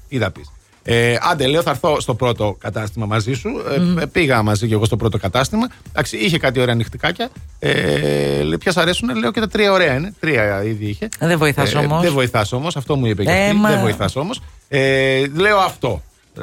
Είδα 0.07 0.32
πεις. 0.32 0.51
Ε, 0.90 1.16
άντε, 1.22 1.48
λέω, 1.48 1.62
θα 1.62 1.70
έρθω 1.70 2.00
στο 2.00 2.16
πρώτο 2.16 2.56
κατάστημα 2.60 3.06
μαζί 3.06 3.34
σου. 3.34 3.50
Ε, 3.98 4.02
ε, 4.02 4.06
πήγα 4.06 4.44
μαζί 4.44 4.68
και 4.68 4.74
εγώ 4.74 4.86
στο 4.86 4.98
πρώτο 4.98 5.18
κατάστημα. 5.18 5.68
Εντάξει, 5.90 6.18
είχε 6.18 6.38
κάτι 6.38 6.60
ωραία 6.60 6.76
νυχτικάκια. 6.76 7.30
Ε, 7.60 8.42
λέει, 8.44 8.58
ποια 8.58 8.72
σ' 8.72 8.78
αρέσουν, 8.78 9.18
λέω 9.18 9.32
και 9.32 9.40
τα 9.40 9.48
τρία 9.48 9.72
ωραία 9.72 9.94
είναι. 9.96 10.14
Τρία 10.20 10.64
ήδη 10.64 10.86
είχε. 10.86 11.10
Δεν 11.20 11.38
βοηθάς 11.38 11.76
όμως. 11.76 12.02
Δεν 12.02 12.12
βοηθάς 12.14 12.52
όμως, 12.52 12.76
αυτό 12.76 12.96
μου 12.96 13.06
είπε 13.06 13.24
και 13.24 13.30
Ε, 13.32 13.44
αυτή. 13.46 13.56
μα- 13.56 13.70
Δεν 13.70 13.80
βοηθάς 13.80 14.16
όμως. 14.16 14.42
Ε, 14.68 15.26
λέω 15.36 15.58
αυτό. 15.58 16.02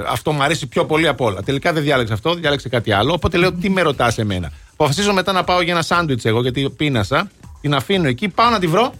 Αυτό 0.09 0.32
μου 0.32 0.42
αρέσει 0.42 0.66
πιο 0.66 0.84
πολύ 0.84 1.09
απ' 1.09 1.20
όλα. 1.20 1.42
Τελικά 1.42 1.72
δεν 1.72 1.82
διάλεξε 1.82 2.12
αυτό, 2.12 2.34
διάλεξε 2.34 2.68
κάτι 2.68 2.92
άλλο. 2.92 3.12
Οπότε 3.12 3.36
λέω, 3.36 3.53
τι 3.53 3.70
με 3.70 3.82
ρωτάς 3.82 4.18
εμένα; 4.18 4.51
Αποφασίζω 4.72 5.12
μετά 5.12 5.32
να 5.32 5.45
πάω 5.45 5.61
για 5.62 5.72
ένα 5.72 5.82
σάντουιτς 5.82 6.24
εγώ, 6.24 6.40
γιατί 6.42 6.70
πείνασα. 6.76 7.30
Την 7.61 7.74
αφήνω 7.74 8.09
εκεί, 8.09 8.28
πάω 8.28 8.51
να 8.51 8.59
τη 8.59 8.66
βρω. 8.66 8.92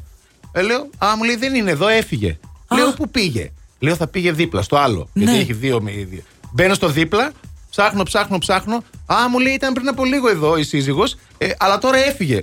Ε, 0.53 0.62
λέω, 0.62 0.88
Α, 0.99 1.07
μου 1.16 1.24
λέει, 1.24 1.36
δεν 1.36 1.55
είναι 1.55 1.70
εδώ, 1.70 1.88
έφυγε. 1.88 2.38
Λέω, 2.74 2.92
πού 2.92 3.09
πήγε; 3.11 3.51
Λέω, 3.85 3.97
θα 3.97 4.07
πήγε 4.07 4.32
δίπλα, 4.32 4.62
στο 4.62 4.76
άλλο. 4.76 5.09
Ναι. 5.12 5.24
Γιατί 5.24 5.39
έχει 5.41 5.53
δύο 5.53 5.80
με 5.80 5.93
ίδιο. 5.93 6.20
Μπαίνω 6.53 6.74
στο 6.74 6.89
δίπλα, 6.89 7.32
ψάχνω, 7.70 8.03
ψάχνω, 8.03 8.39
ψάχνω. 8.39 8.82
Α, 9.07 9.28
μου 9.30 9.39
λέει, 9.39 9.53
ήταν 9.53 9.72
πριν 9.72 9.89
από 9.89 10.05
λίγο 10.05 10.28
εδώ 10.30 10.57
η 10.57 10.62
σύζυγος, 10.62 11.16
ε, 11.39 11.49
αλλά 11.59 11.78
τώρα 11.78 11.97
έφυγε. 12.07 12.41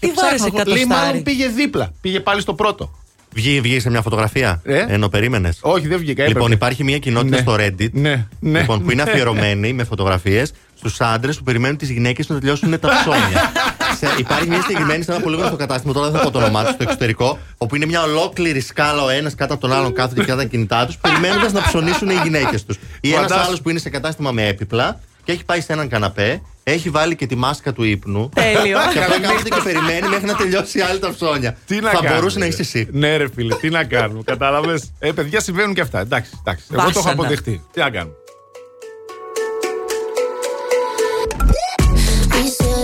Τι 0.00 0.10
βάρεσε 0.14 0.44
εγώ, 0.46 0.56
λέει, 0.56 0.64
κατοστάρι. 0.64 0.86
μάλλον 1.06 1.22
πήγε 1.22 1.46
δίπλα. 1.48 1.92
Πήγε 2.00 2.20
πάλι 2.20 2.40
στο 2.40 2.54
πρώτο. 2.54 2.90
Βγήκε 3.34 3.60
βγήκε 3.60 3.80
σε 3.80 3.90
μια 3.90 4.02
φωτογραφία. 4.02 4.60
Ε; 4.64 4.84
Ενώ 4.88 5.08
περίμενες; 5.08 5.58
Όχι, 5.60 5.86
δεν 5.88 5.98
βγήκα. 5.98 6.22
έπρεπε. 6.22 6.38
Λοιπόν, 6.38 6.52
υπάρχει 6.52 6.84
μια 6.84 6.98
κοινότητα 6.98 7.36
Ναι. 7.36 7.42
στο 7.42 7.54
Reddit 7.58 7.90
Ναι, 7.92 8.26
ναι. 8.40 8.60
λοιπόν, 8.60 8.82
που 8.82 8.90
είναι 8.90 9.02
αφιερωμένη 9.02 9.72
με 9.72 9.84
φωτογραφίες 9.84 10.52
στους 10.74 11.00
άντρες 11.00 11.36
που 11.36 11.42
περιμένουν 11.42 11.76
τις 11.76 11.90
γυναίκες 11.90 12.28
να 12.28 12.38
τελειώσουν 12.38 12.78
τα 12.80 12.88
ψώνια. 12.88 13.52
Σε- 14.06 14.14
υπάρχει 14.18 14.48
μια 14.48 14.60
συγκεκριμένη 14.60 15.02
σε 15.02 15.12
ένα 15.12 15.20
πολύ 15.20 15.36
γνωστό 15.36 15.56
κατάστημα, 15.56 15.92
τώρα 15.92 16.10
δεν 16.10 16.18
θα 16.20 16.24
πω 16.26 16.30
το 16.30 16.38
όνομά 16.38 16.64
τους, 16.64 16.72
στο 16.74 16.82
εξωτερικό, 16.82 17.38
όπου 17.58 17.76
είναι 17.76 17.86
μια 17.86 18.02
ολόκληρη 18.02 18.60
σκάλα 18.60 19.02
ο 19.02 19.08
ένας 19.08 19.34
κάτω 19.34 19.52
από 19.52 19.62
τον 19.62 19.72
άλλον 19.72 19.92
κάθονται 19.94 20.20
και 20.20 20.26
κάτω 20.26 20.38
τα 20.42 20.44
κινητά 20.48 20.86
τους, 20.86 20.96
περιμένοντας 20.96 21.52
να 21.52 21.62
ψωνίσουν 21.62 22.08
οι 22.10 22.14
γυναίκες 22.22 22.64
τους. 22.64 22.76
Ή 23.00 23.08
ένας 23.12 23.22
Φαντάσου- 23.22 23.46
άλλος 23.46 23.60
που 23.60 23.70
είναι 23.70 23.78
σε 23.78 23.90
κατάστημα 23.90 24.30
με 24.32 24.46
έπιπλα 24.46 25.00
και 25.24 25.32
έχει 25.32 25.44
πάει 25.44 25.60
σε 25.60 25.72
έναν 25.72 25.88
καναπέ, 25.88 26.42
έχει 26.64 26.90
βάλει 26.90 27.16
και 27.16 27.26
τη 27.26 27.34
μάσκα 27.36 27.72
του 27.72 27.82
ύπνου. 27.84 28.28
Τέλειο. 28.34 28.78
Και 28.92 28.98
απλά 28.98 29.18
κάθεται 29.20 29.48
και 29.48 29.60
περιμένει 29.64 30.08
μέχρι 30.08 30.26
να 30.26 30.34
τελειώσει 30.34 30.78
η 30.78 30.80
άλλη 30.80 30.98
τα 30.98 31.12
ψώνια. 31.14 31.56
Τι 31.66 31.80
να 31.80 31.90
θα 31.90 31.94
κάνουμε, 31.96 32.14
μπορούσε 32.14 32.38
να 32.38 32.44
ρε. 32.44 32.50
είσαι 32.50 32.60
εσύ. 32.62 32.88
Ναι, 32.92 33.16
ρε 33.16 33.26
φίλε, 33.34 33.54
τι 33.54 33.68
να 33.70 33.84
κάνουμε. 33.84 34.20
Κατάλαβες. 34.24 34.92
Ε, 34.98 35.10
παιδιά 35.12 35.40
συμβαίνουν 35.40 35.74
και 35.74 35.80
αυτά. 35.80 36.00
Εντάξει, 36.00 36.30
εντάξει. 36.40 36.64
Εγώ 36.70 36.82
το 36.82 36.88
έχω 36.88 36.92
Βάσανα. 37.00 37.12
αποδεχτεί. 37.20 37.62
Τι 37.72 37.80
να 37.80 37.90
κάνουμε. 37.90 38.14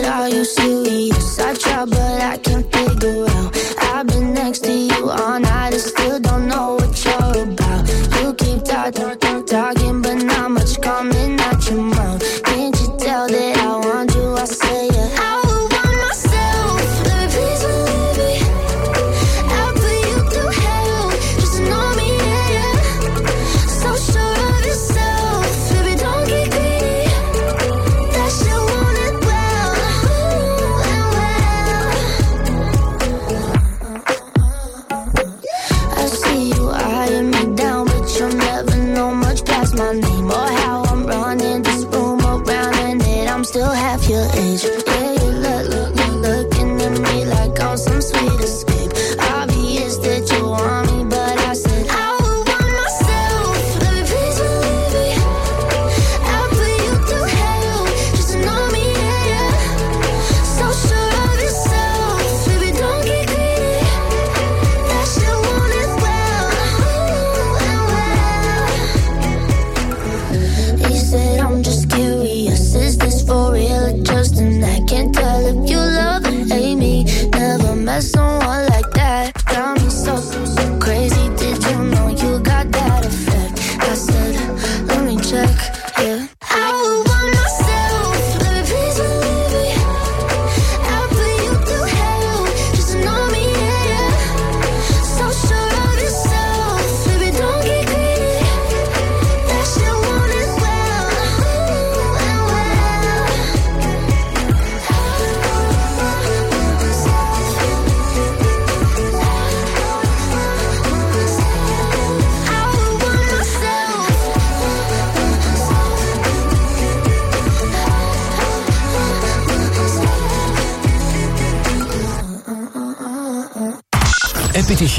Are 0.08 0.28
you 0.28 0.42
serious? 0.42 1.38
I 1.38 1.54
try, 1.54 1.84
but 1.84 2.22
I 2.22 2.38
can't 2.38 2.66
figure 2.72 3.26
out. 3.28 3.54
I've 3.78 4.06
been 4.06 4.32
next 4.32 4.60
to 4.60 4.72
you 4.72 5.10
all 5.10 5.38
night 5.38 5.74
and 5.74 5.82
still 5.82 6.18
don't 6.18 6.48
know 6.48 6.76
what 6.76 7.04
you're 7.04 7.42
about. 7.44 7.86
You 8.20 8.32
keep 8.32 8.64
talking, 8.64 9.44
talking, 9.44 10.00
but 10.00 10.14
not 10.24 10.50
much 10.50 10.80
coming 10.80 11.37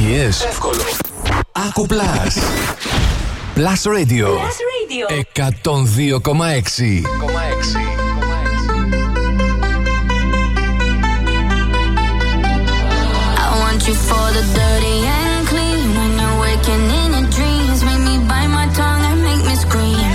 Επιτυχίες. 0.09 0.41
Εύκολο. 0.41 0.83
Άκου 1.53 1.87
Plus. 1.87 2.35
Plus 3.57 3.83
Radio. 3.97 4.27
Plus 4.27 4.59
Radio. 4.75 5.07
102,6. 5.09 7.05
I 13.45 13.53
want 13.63 13.81
you 13.89 13.97
for 14.09 14.27
the 14.37 14.45
dirty 14.59 14.97
and 15.19 15.43
clean. 15.51 15.87
When 15.99 16.13
you're 16.21 16.39
waking 16.45 16.85
in 17.01 17.09
your 17.17 17.29
dreams, 17.37 17.79
make 17.89 18.03
me 18.09 18.15
bite 18.31 18.53
my 18.59 18.67
tongue 18.79 19.05
and 19.11 19.19
make 19.29 19.43
me 19.49 19.55
scream. 19.65 20.13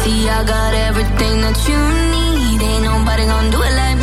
See, 0.00 0.20
I 0.36 0.40
got 0.54 0.72
everything 0.88 1.36
that 1.44 1.58
you 1.68 1.80
need. 2.14 2.58
Ain't 2.70 2.84
nobody 2.90 3.24
gonna 3.32 3.54
do 3.54 3.60
it 3.68 3.74
like 3.82 3.98
me. 4.01 4.01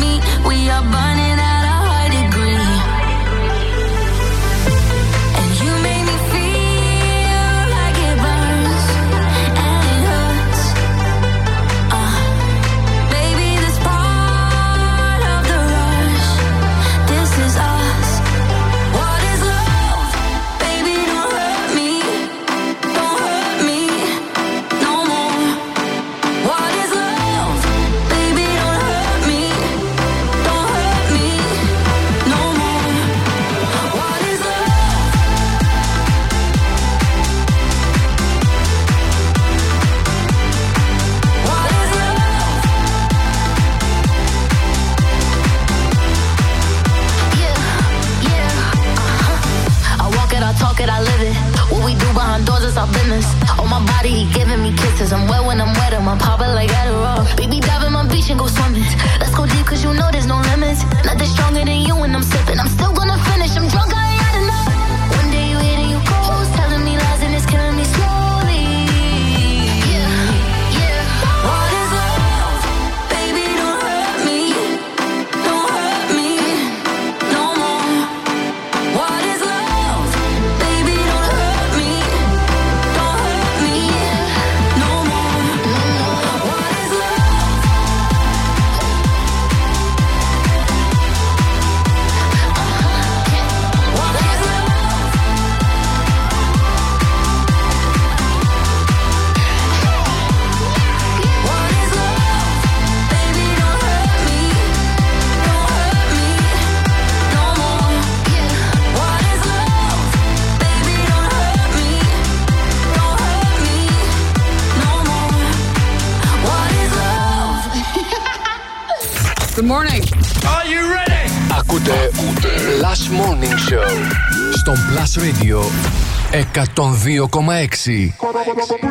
102,6. 127.41 128.90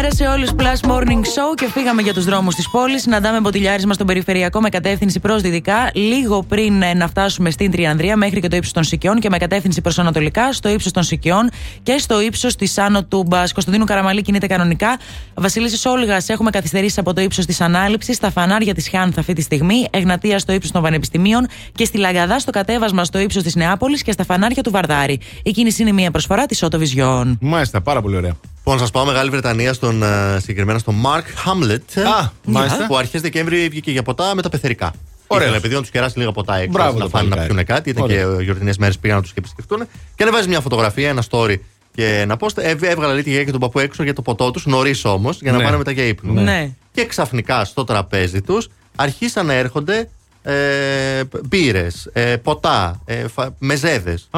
Καλημέρα, 0.00 0.16
καλημέρα 0.16 0.48
σε 0.48 0.64
όλους. 0.64 0.80
Plus 0.82 0.90
Morning 0.90 1.20
Show 1.20 1.54
και 1.54 1.68
φύγαμε 1.70 2.02
για 2.02 2.14
τους 2.14 2.24
δρόμους 2.24 2.54
της 2.54 2.70
πόλης. 2.70 3.02
Συναντάμε 3.02 3.40
μποτιλιάρισμα 3.40 3.94
στον 3.94 4.06
περιφερειακό 4.06 4.60
με 4.60 4.68
κατεύθυνση 4.68 5.20
προς 5.20 5.42
δυτικά, 5.42 5.90
λίγο 5.92 6.42
πριν 6.42 6.82
ε, 6.82 6.94
να 6.94 7.08
φτάσουμε 7.08 7.50
στην 7.50 7.70
Τριανδρία 7.70 8.16
μέχρι 8.16 8.40
και 8.40 8.48
το 8.48 8.56
ύψος 8.56 8.72
των 8.72 8.84
Σικιών 8.84 9.20
και 9.20 9.28
με 9.30 9.38
κατεύθυνση 9.38 9.80
προς 9.80 9.98
Ανατολικά, 9.98 10.52
στο 10.52 10.68
ύψος 10.68 10.92
των 10.92 11.02
Σικιών 11.02 11.50
και 11.82 11.98
στο 11.98 12.20
ύψος 12.20 12.56
της 12.56 12.78
Άνω 12.78 13.04
Τούμπας. 13.04 13.52
Κωνσταντίνου 13.52 13.84
Καραμαλή 13.84 14.22
κινείται 14.22 14.46
κανονικά. 14.46 14.98
Βασιλίση 15.34 15.88
Όλγα 15.88 16.22
έχουμε 16.26 16.50
καθυστερήσει 16.50 17.00
από 17.00 17.12
το 17.12 17.20
ύψος 17.20 17.46
της 17.46 17.60
Ανάληψης, 17.60 18.16
στα 18.16 18.30
φανάρια 18.30 18.74
της 18.74 18.88
Χιάνθ 18.88 19.18
αυτή 19.18 19.32
τη 19.32 19.42
στιγμή, 19.42 19.86
Εγνατία 19.90 20.38
στο 20.38 20.52
ύψος 20.52 20.70
των 20.70 20.82
Πανεπιστημίων 20.82 21.46
και 21.74 21.84
στη 21.84 21.98
Λαγκαδά 21.98 22.38
στο 22.38 22.50
κατέβασμα 22.50 23.04
στο 23.04 23.18
ύψος 23.18 23.42
της 23.42 23.54
Νεάπολης 23.54 24.02
και 24.02 24.12
στα 24.12 24.24
φανάρια 24.24 24.62
του 24.62 24.70
Βαρδάρη. 24.70 25.20
Η 25.42 25.50
κίνηση 25.50 25.82
είναι 25.82 25.92
μια 25.92 26.10
προσφορά 26.10 26.46
της 26.46 26.62
Ότο 26.62 26.78
Vision. 26.78 27.36
Μάλιστα, 27.40 27.80
πάρα 27.80 28.02
πολύ 28.02 28.16
ωραία. 28.16 28.36
Λοιπόν, 28.64 28.78
σας 28.78 28.90
πάω 28.90 29.04
Μεγάλη 29.04 29.30
Βρετανία, 29.30 29.72
στον, 29.72 30.02
ε, 30.02 30.38
συγκεκριμένα 30.40 30.78
στον 30.78 30.94
Mark 31.04 31.48
Hamlet. 31.48 32.02
Α, 32.02 32.28
μάλιστα. 32.44 32.86
Που 32.86 32.96
αρχές 32.96 33.20
Δεκέμβρη 33.20 33.68
βγήκε 33.68 33.90
για 33.90 34.02
ποτά 34.02 34.34
με 34.34 34.42
τα 34.42 34.48
πεθερικά. 34.48 34.92
Ωραία. 35.26 35.42
Ήθελε, 35.44 35.58
επειδή 35.58 35.74
να 35.74 35.80
τους 35.80 35.90
κεράσει 35.90 36.18
λίγα 36.18 36.32
ποτά 36.32 36.56
έξω, 36.56 36.70
Μπράβο 36.70 36.98
να 36.98 37.04
το 37.04 37.08
φάνε 37.08 37.28
να 37.28 37.36
παλικάρι. 37.36 37.54
πιούν 37.54 37.76
κάτι. 37.76 37.90
Ήταν 37.90 38.02
Ωραία. 38.02 38.36
και 38.36 38.42
γιορτινές 38.42 38.76
μέρες 38.78 38.98
πήγαν 38.98 39.16
να 39.16 39.22
τους 39.22 39.32
και 39.32 39.38
επισκεφτούν. 39.38 39.78
Και 40.14 40.22
ανεβάζει 40.22 40.48
μια 40.48 40.60
φωτογραφία, 40.60 41.08
ένα 41.08 41.22
story 41.30 41.54
και 41.94 42.18
ένα 42.18 42.36
post. 42.40 42.56
Ε, 42.58 42.70
έβγαλε 42.70 43.12
λέει, 43.12 43.22
τη 43.22 43.28
γιαγιά 43.28 43.44
και 43.44 43.50
τον 43.50 43.60
παππού 43.60 43.78
έξω 43.78 44.02
για 44.02 44.14
το 44.14 44.22
ποτό 44.22 44.50
τους, 44.50 44.66
νωρίς 44.66 45.04
όμως, 45.04 45.40
για 45.40 45.52
να 45.52 45.58
Ναι. 45.58 45.64
πάνε 45.64 45.76
μετά 45.76 45.90
για 45.90 46.04
ύπνο. 46.04 46.32
Ναι. 46.40 46.70
Και 46.92 47.04
ξαφνικά 47.06 47.64
στο 47.64 47.84
τραπέζι 47.84 48.40
τους 48.40 48.68
αρχίσαν 48.96 49.46
να 49.46 49.52
έρχονται 49.52 50.08
ε, 50.42 51.22
μπύρες, 51.48 52.08
ε, 52.12 52.36
ποτά, 52.36 53.00
ε, 53.04 53.28
φα- 53.28 53.54
μεζέδες 53.58 54.28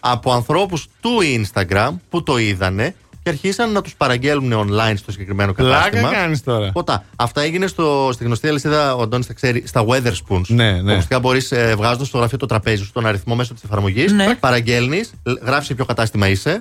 από 0.00 0.32
ανθρώπους 0.32 0.88
του 1.00 1.10
Instagram 1.22 1.90
που 2.10 2.22
το 2.22 2.38
είδανε 2.38 2.94
και 3.30 3.34
και 3.38 3.46
αρχίσαν 3.46 3.72
να 3.72 3.80
τους 3.82 3.94
παραγγέλνουν 3.96 4.68
online 4.70 4.94
στο 4.96 5.12
συγκεκριμένο 5.12 5.52
Πλάκα 5.52 5.74
κατάστημα. 5.78 6.10
κάνεις 6.10 6.42
τώρα. 6.42 6.72
Ποτά. 6.72 7.04
Αυτά 7.16 7.40
έγινε 7.40 7.66
στο, 7.66 8.10
στη 8.12 8.24
γνωστή 8.24 8.48
αλυσίδα, 8.48 8.94
ο 8.94 9.02
Αντώνης 9.02 9.26
τα 9.26 9.32
ξέρει, 9.32 9.62
στα 9.66 9.84
Weatherspoons. 9.88 10.46
Ναι, 10.46 10.72
ναι. 10.72 10.82
Ουσιαστικά 10.82 11.18
μπορείς 11.20 11.52
ε, 11.52 11.74
βγάζοντας 11.76 12.06
στο 12.08 12.18
γραφείο 12.18 12.38
το 12.38 12.46
τραπέζι 12.46 12.82
σου, 12.84 12.92
τον 12.92 13.06
αριθμό 13.06 13.34
μέσω 13.34 13.54
της 13.54 13.62
εφαρμογής, 13.62 14.12
Ναι. 14.12 14.34
παραγγέλνεις, 14.34 15.10
γράφεις 15.44 15.66
σε 15.66 15.74
ποιο 15.74 15.84
κατάστημα 15.84 16.28
είσαι 16.28 16.60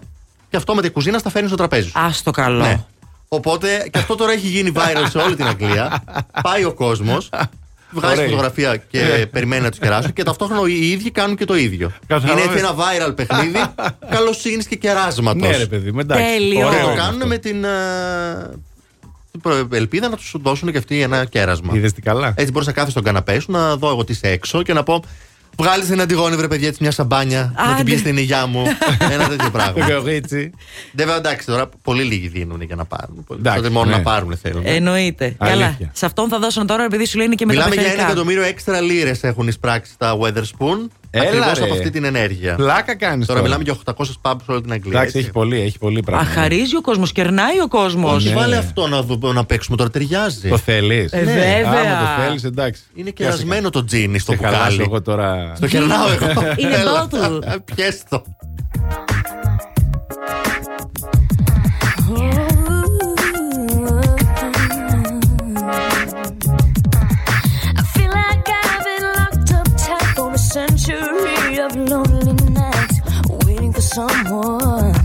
και 0.49 0.57
αυτό 0.57 0.75
με 0.75 0.81
την 0.81 0.91
κουζίνα 0.91 1.17
στα 1.17 1.29
φέρνεις 1.29 1.49
στο 1.49 1.57
τραπέζι 1.57 1.89
σου. 1.89 1.99
Α 1.99 2.09
το 2.23 2.31
καλό. 2.31 2.63
Ναι. 2.63 2.83
Οπότε 3.27 3.87
και 3.91 3.97
αυτό 3.97 4.15
τώρα 4.15 4.31
έχει 4.31 4.47
γίνει 4.47 4.71
viral 4.75 5.05
σε 5.09 5.17
όλη 5.17 5.35
την 5.35 5.47
Αγγλία. 5.47 6.03
Πάει 6.49 6.63
ο 6.63 6.73
κόσμος, 6.73 7.29
βγάζει 7.91 8.13
Ωραία. 8.15 8.25
φωτογραφία 8.29 8.77
και 8.77 8.99
Ναι. 9.01 9.25
περιμένει 9.25 9.61
να 9.61 9.69
τους 9.69 9.79
κεράσουν 9.79 10.13
και 10.13 10.23
ταυτόχρονα 10.23 10.69
οι 10.69 10.89
ίδιοι 10.91 11.11
κάνουν 11.11 11.35
και 11.35 11.45
το 11.45 11.55
ίδιο. 11.55 11.91
Κατάλαβες. 12.07 12.43
Είναι 12.43 12.53
έτσι 12.53 12.65
ένα 12.65 12.75
viral 12.75 13.15
παιχνίδι 13.15 13.59
καλοσύνης 14.15 14.67
και 14.67 14.75
κεράσματος. 14.75 15.41
Ναι, 15.49 15.57
ρε 15.57 15.65
παιδί, 15.65 15.91
μου, 15.91 15.99
εντάξει. 15.99 16.23
Τέλειο. 16.23 16.67
Ωραίο 16.67 16.79
Και 16.79 16.83
το 16.85 16.89
είναι 16.91 16.99
κάνουν 16.99 17.13
αυτό. 17.15 17.27
με 17.27 17.37
την. 17.37 17.63
ε, 17.63 18.49
την 19.31 19.41
προ- 19.41 19.73
ελπίδα 19.73 20.09
να 20.09 20.15
τους 20.15 20.35
δώσουν 20.41 20.71
και 20.71 20.77
αυτοί 20.77 21.01
ένα 21.01 21.25
κέρασμα. 21.25 21.75
Είδες 21.75 21.93
τι 21.93 22.01
καλά. 22.01 22.33
Έτσι 22.37 22.51
μπορείς 22.51 22.67
να 22.67 22.73
κάθεσαι 22.73 22.91
στον 22.91 23.03
καναπέ 23.03 23.39
σου, 23.39 23.51
να 23.51 23.75
δω 23.75 23.89
εγώ 23.89 24.03
τι 24.03 24.11
είσαι 24.11 24.27
έξω 24.27 24.63
και 24.63 24.73
να 24.73 24.83
πω. 24.83 25.03
Βγάλεις 25.59 25.87
την 25.87 26.01
Αντιγόνη, 26.01 26.35
βρε 26.35 26.47
παιδιά, 26.47 26.67
έτσι 26.67 26.77
μια 26.81 26.91
σαμπάνια. 26.91 27.53
Να 27.57 27.63
Άντε. 27.63 27.75
την 27.75 27.85
πιέσει 27.85 27.99
στην 28.01 28.17
υγειά 28.17 28.45
μου. 28.45 28.63
Ένα 29.13 29.27
τέτοιο 29.27 29.49
πράγμα. 29.51 29.91
Κορίτσι. 29.91 30.51
Βέβαια, 30.93 31.15
εντάξει, 31.15 31.45
τώρα 31.45 31.69
πολύ 31.81 32.03
λίγοι 32.03 32.27
δίνουν 32.27 32.61
για 32.61 32.75
να 32.75 32.85
πάρουν. 32.85 33.25
Εντάξει, 33.31 33.57
Τότε 33.61 33.73
μόνο 33.73 33.89
ναι. 33.89 33.95
να 33.95 34.01
πάρουν 34.01 34.37
θέλουν. 34.41 34.61
Εννοείται. 34.65 35.35
Αλήθεια. 35.37 35.75
Καλά. 35.79 35.89
Σε 35.93 36.05
αυτόν 36.05 36.29
θα 36.29 36.39
δώσουν 36.39 36.67
τώρα 36.67 36.83
επειδή 36.83 37.05
σου 37.05 37.17
λένε 37.17 37.35
και 37.35 37.45
με 37.45 37.53
Μιλάμε 37.53 37.75
τα 37.75 37.81
για 37.81 37.83
ένα 37.83 37.91
παιχταρικά. 37.97 38.19
εκατομμύριο 38.21 38.49
έξτρα 38.49 38.81
λίρες 38.81 39.23
έχουν 39.23 39.47
εισπράξει 39.47 39.91
τα 39.97 40.17
Weatherspoon. 40.21 40.87
Έλα, 41.17 41.27
Ακριβώς 41.29 41.57
ρε. 41.57 41.63
από 41.63 41.73
αυτή 41.73 41.89
την 41.89 42.03
ενέργεια. 42.03 42.55
Πλάκα 42.55 42.95
κάνεις. 42.95 43.25
Τώρα 43.27 43.41
μιλάμε 43.41 43.63
για 43.63 43.75
800 43.85 44.05
pubs 44.21 44.35
σε 44.45 44.51
όλη 44.51 44.61
την 44.61 44.71
Αγγλία. 44.71 44.91
Εντάξει, 44.91 45.07
έτσι. 45.07 45.17
έχει 45.19 45.29
πολύ, 45.31 45.61
έχει 45.61 45.77
πολύ 45.77 46.01
πράγμα. 46.03 46.27
Αχαρίζει 46.29 46.75
ο 46.75 46.81
κόσμος, 46.81 47.11
κερνάει 47.11 47.59
ο 47.63 47.67
κόσμος. 47.67 48.15
Όχι, 48.15 48.27
Ναι. 48.27 48.33
βάλε 48.35 48.57
αυτό 48.57 48.87
να, 48.87 49.01
δω- 49.01 49.33
να 49.33 49.45
παίξουμε 49.45 49.77
τώρα, 49.77 49.89
ταιριάζει. 49.89 50.49
Το 50.49 50.57
θέλεις. 50.57 51.11
Ε, 51.11 51.23
βέβαια. 51.23 51.65
Άμα 51.67 52.15
το 52.17 52.23
θέλεις, 52.23 52.43
εντάξει. 52.43 52.81
Είναι 52.95 53.09
κερασμένο 53.09 53.69
το 53.69 53.83
τζίνι 53.83 54.19
στο 54.19 54.31
Σε 54.31 54.37
χαλάσω 54.37 54.63
μπουκάλι. 54.63 54.81
εγώ 54.81 55.01
τώρα. 55.01 55.53
Το 55.59 55.67
κερνάω 55.67 56.07
εγώ. 56.21 56.41
Είναι 56.55 56.75
Έλα. 56.75 57.07
bottle. 57.11 57.39
Πιες 57.75 58.01
century 70.57 71.59
of 71.59 71.75
lonely 71.75 72.33
nights, 72.49 72.99
waiting 73.45 73.71
for 73.71 73.81
someone 73.81 74.96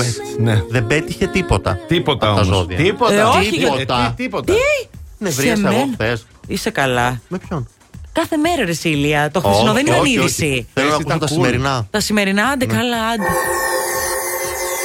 Χθες 0.00 0.16
sweat. 0.16 0.38
Ναι. 0.40 0.62
Δεν 0.68 0.86
πέτυχε 0.86 1.26
τίποτα. 1.26 1.78
Τίποτα 1.86 2.26
από 2.26 2.36
τα 2.36 2.42
όμως. 2.42 2.56
ζώδια. 2.56 2.76
Τίποτα. 2.76 3.14
Ε, 3.14 3.22
όχι, 3.22 3.50
Τίποτα. 3.50 4.14
Τι- 4.16 4.22
τίποτα. 4.22 4.52
Τι; 4.52 4.88
Νευρίασα 5.18 5.56
Σε 5.56 5.62
εγώ 5.68 5.76
μένα. 5.78 5.92
χθες. 5.94 6.26
Είσαι 6.46 6.70
καλά. 6.70 7.20
Με 7.28 7.38
ποιον; 7.38 7.68
Κάθε 8.12 8.36
μέρα 8.36 8.64
ρε 8.64 8.72
Σίλια. 8.72 9.30
Το 9.30 9.40
χθεσινό 9.40 9.72
δεν 9.72 9.86
είναι 9.86 9.96
είδηση. 10.04 10.66
Θέλω 10.74 10.88
να 10.88 10.94
Εσύ 10.94 11.02
ακούσω 11.02 11.06
ήταν 11.06 11.18
τα 11.18 11.26
cool. 11.26 11.30
σημερινά. 11.30 11.86
Τα 11.90 12.00
σημερινά, 12.00 12.46
άντε 12.46 12.66
καλά, 12.66 13.06
άντε. 13.06 13.24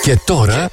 Και 0.03 0.19
τώρα, 0.25 0.69